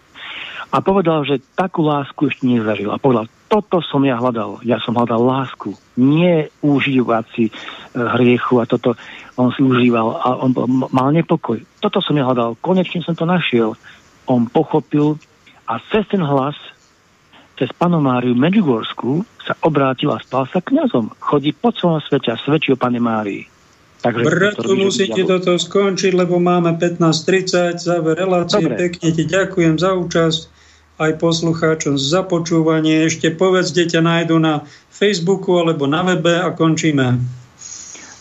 A 0.73 0.81
povedal, 0.81 1.21
že 1.23 1.43
takú 1.53 1.85
lásku 1.85 2.29
ešte 2.29 2.45
nezažil. 2.49 2.89
A 2.89 2.97
povedal, 2.97 3.29
toto 3.45 3.79
som 3.85 4.01
ja 4.01 4.17
hľadal. 4.17 4.59
Ja 4.65 4.81
som 4.81 4.97
hľadal 4.97 5.21
lásku. 5.21 5.77
Nie 5.95 6.49
užívať 6.65 7.25
si 7.31 7.45
e, 7.47 7.51
hriechu 7.93 8.59
a 8.59 8.65
toto 8.65 8.97
on 9.37 9.53
si 9.53 9.61
užíval 9.61 10.19
a 10.19 10.27
on 10.41 10.51
mal 10.89 11.11
nepokoj. 11.13 11.61
Toto 11.79 12.01
som 12.01 12.17
ja 12.17 12.25
hľadal. 12.25 12.57
Konečne 12.59 13.05
som 13.05 13.13
to 13.13 13.27
našiel. 13.27 13.77
On 14.25 14.49
pochopil 14.49 15.21
a 15.69 15.77
cez 15.93 16.07
ten 16.09 16.23
hlas, 16.23 16.57
cez 17.55 17.69
panomáriu 17.77 18.33
Medjugorskú 18.33 19.23
sa 19.45 19.53
obrátil 19.61 20.09
a 20.09 20.19
stal 20.19 20.49
sa 20.49 20.59
kňazom. 20.59 21.13
Chodí 21.21 21.53
po 21.53 21.69
celom 21.71 22.01
svete 22.01 22.33
a 22.33 22.41
svedčí 22.41 22.73
o 22.73 22.79
pane 22.79 22.97
Márii. 22.97 23.45
Takže 24.01 24.21
Bratu, 24.21 24.77
musíte 24.77 25.25
toto 25.25 25.57
skončiť, 25.57 26.13
lebo 26.13 26.37
máme 26.37 26.77
15.30, 26.77 27.81
záver 27.81 28.13
relácie. 28.13 28.61
Dobre. 28.61 28.77
Pekne 28.77 29.09
ti 29.09 29.23
ďakujem 29.25 29.81
za 29.81 29.97
účasť 29.97 30.54
aj 30.95 31.19
poslucháčom 31.19 31.99
za 31.99 32.23
počúvanie. 32.23 33.07
Ešte 33.07 33.31
povedz, 33.31 33.75
kde 33.75 33.97
ťa 33.97 34.01
nájdu 34.01 34.35
na 34.39 34.63
Facebooku 34.87 35.59
alebo 35.59 35.87
na 35.87 36.07
webe 36.07 36.39
a 36.39 36.55
končíme. 36.55 37.19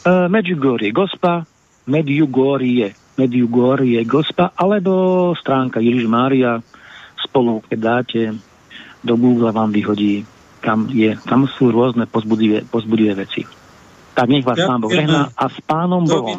Uh, 0.05 0.27
Medjugorje 0.27 0.91
Gospa, 0.91 1.47
Medjugorje, 1.87 2.93
Medjugorje 3.15 4.01
Gospa, 4.05 4.51
alebo 4.59 5.33
stránka 5.39 5.79
Ježiš 5.79 6.11
Mária 6.11 6.59
spolu, 7.23 7.63
keď 7.71 7.79
dáte 7.79 8.21
do 9.05 9.15
Google 9.17 9.53
vám 9.53 9.71
vyhodí, 9.71 10.27
kam, 10.65 10.89
je, 10.91 11.15
tam 11.29 11.45
sú 11.45 11.69
rôzne 11.71 12.09
pozbudivé, 12.09 12.65
pozbudivé 12.65 13.13
veci. 13.15 13.45
Tak 14.15 14.31
nech 14.31 14.47
vás 14.47 14.57
Pán 14.57 14.81
Boh 14.81 14.95
a 14.95 15.45
s 15.51 15.59
Pánom 15.67 16.07
Bohom. 16.07 16.39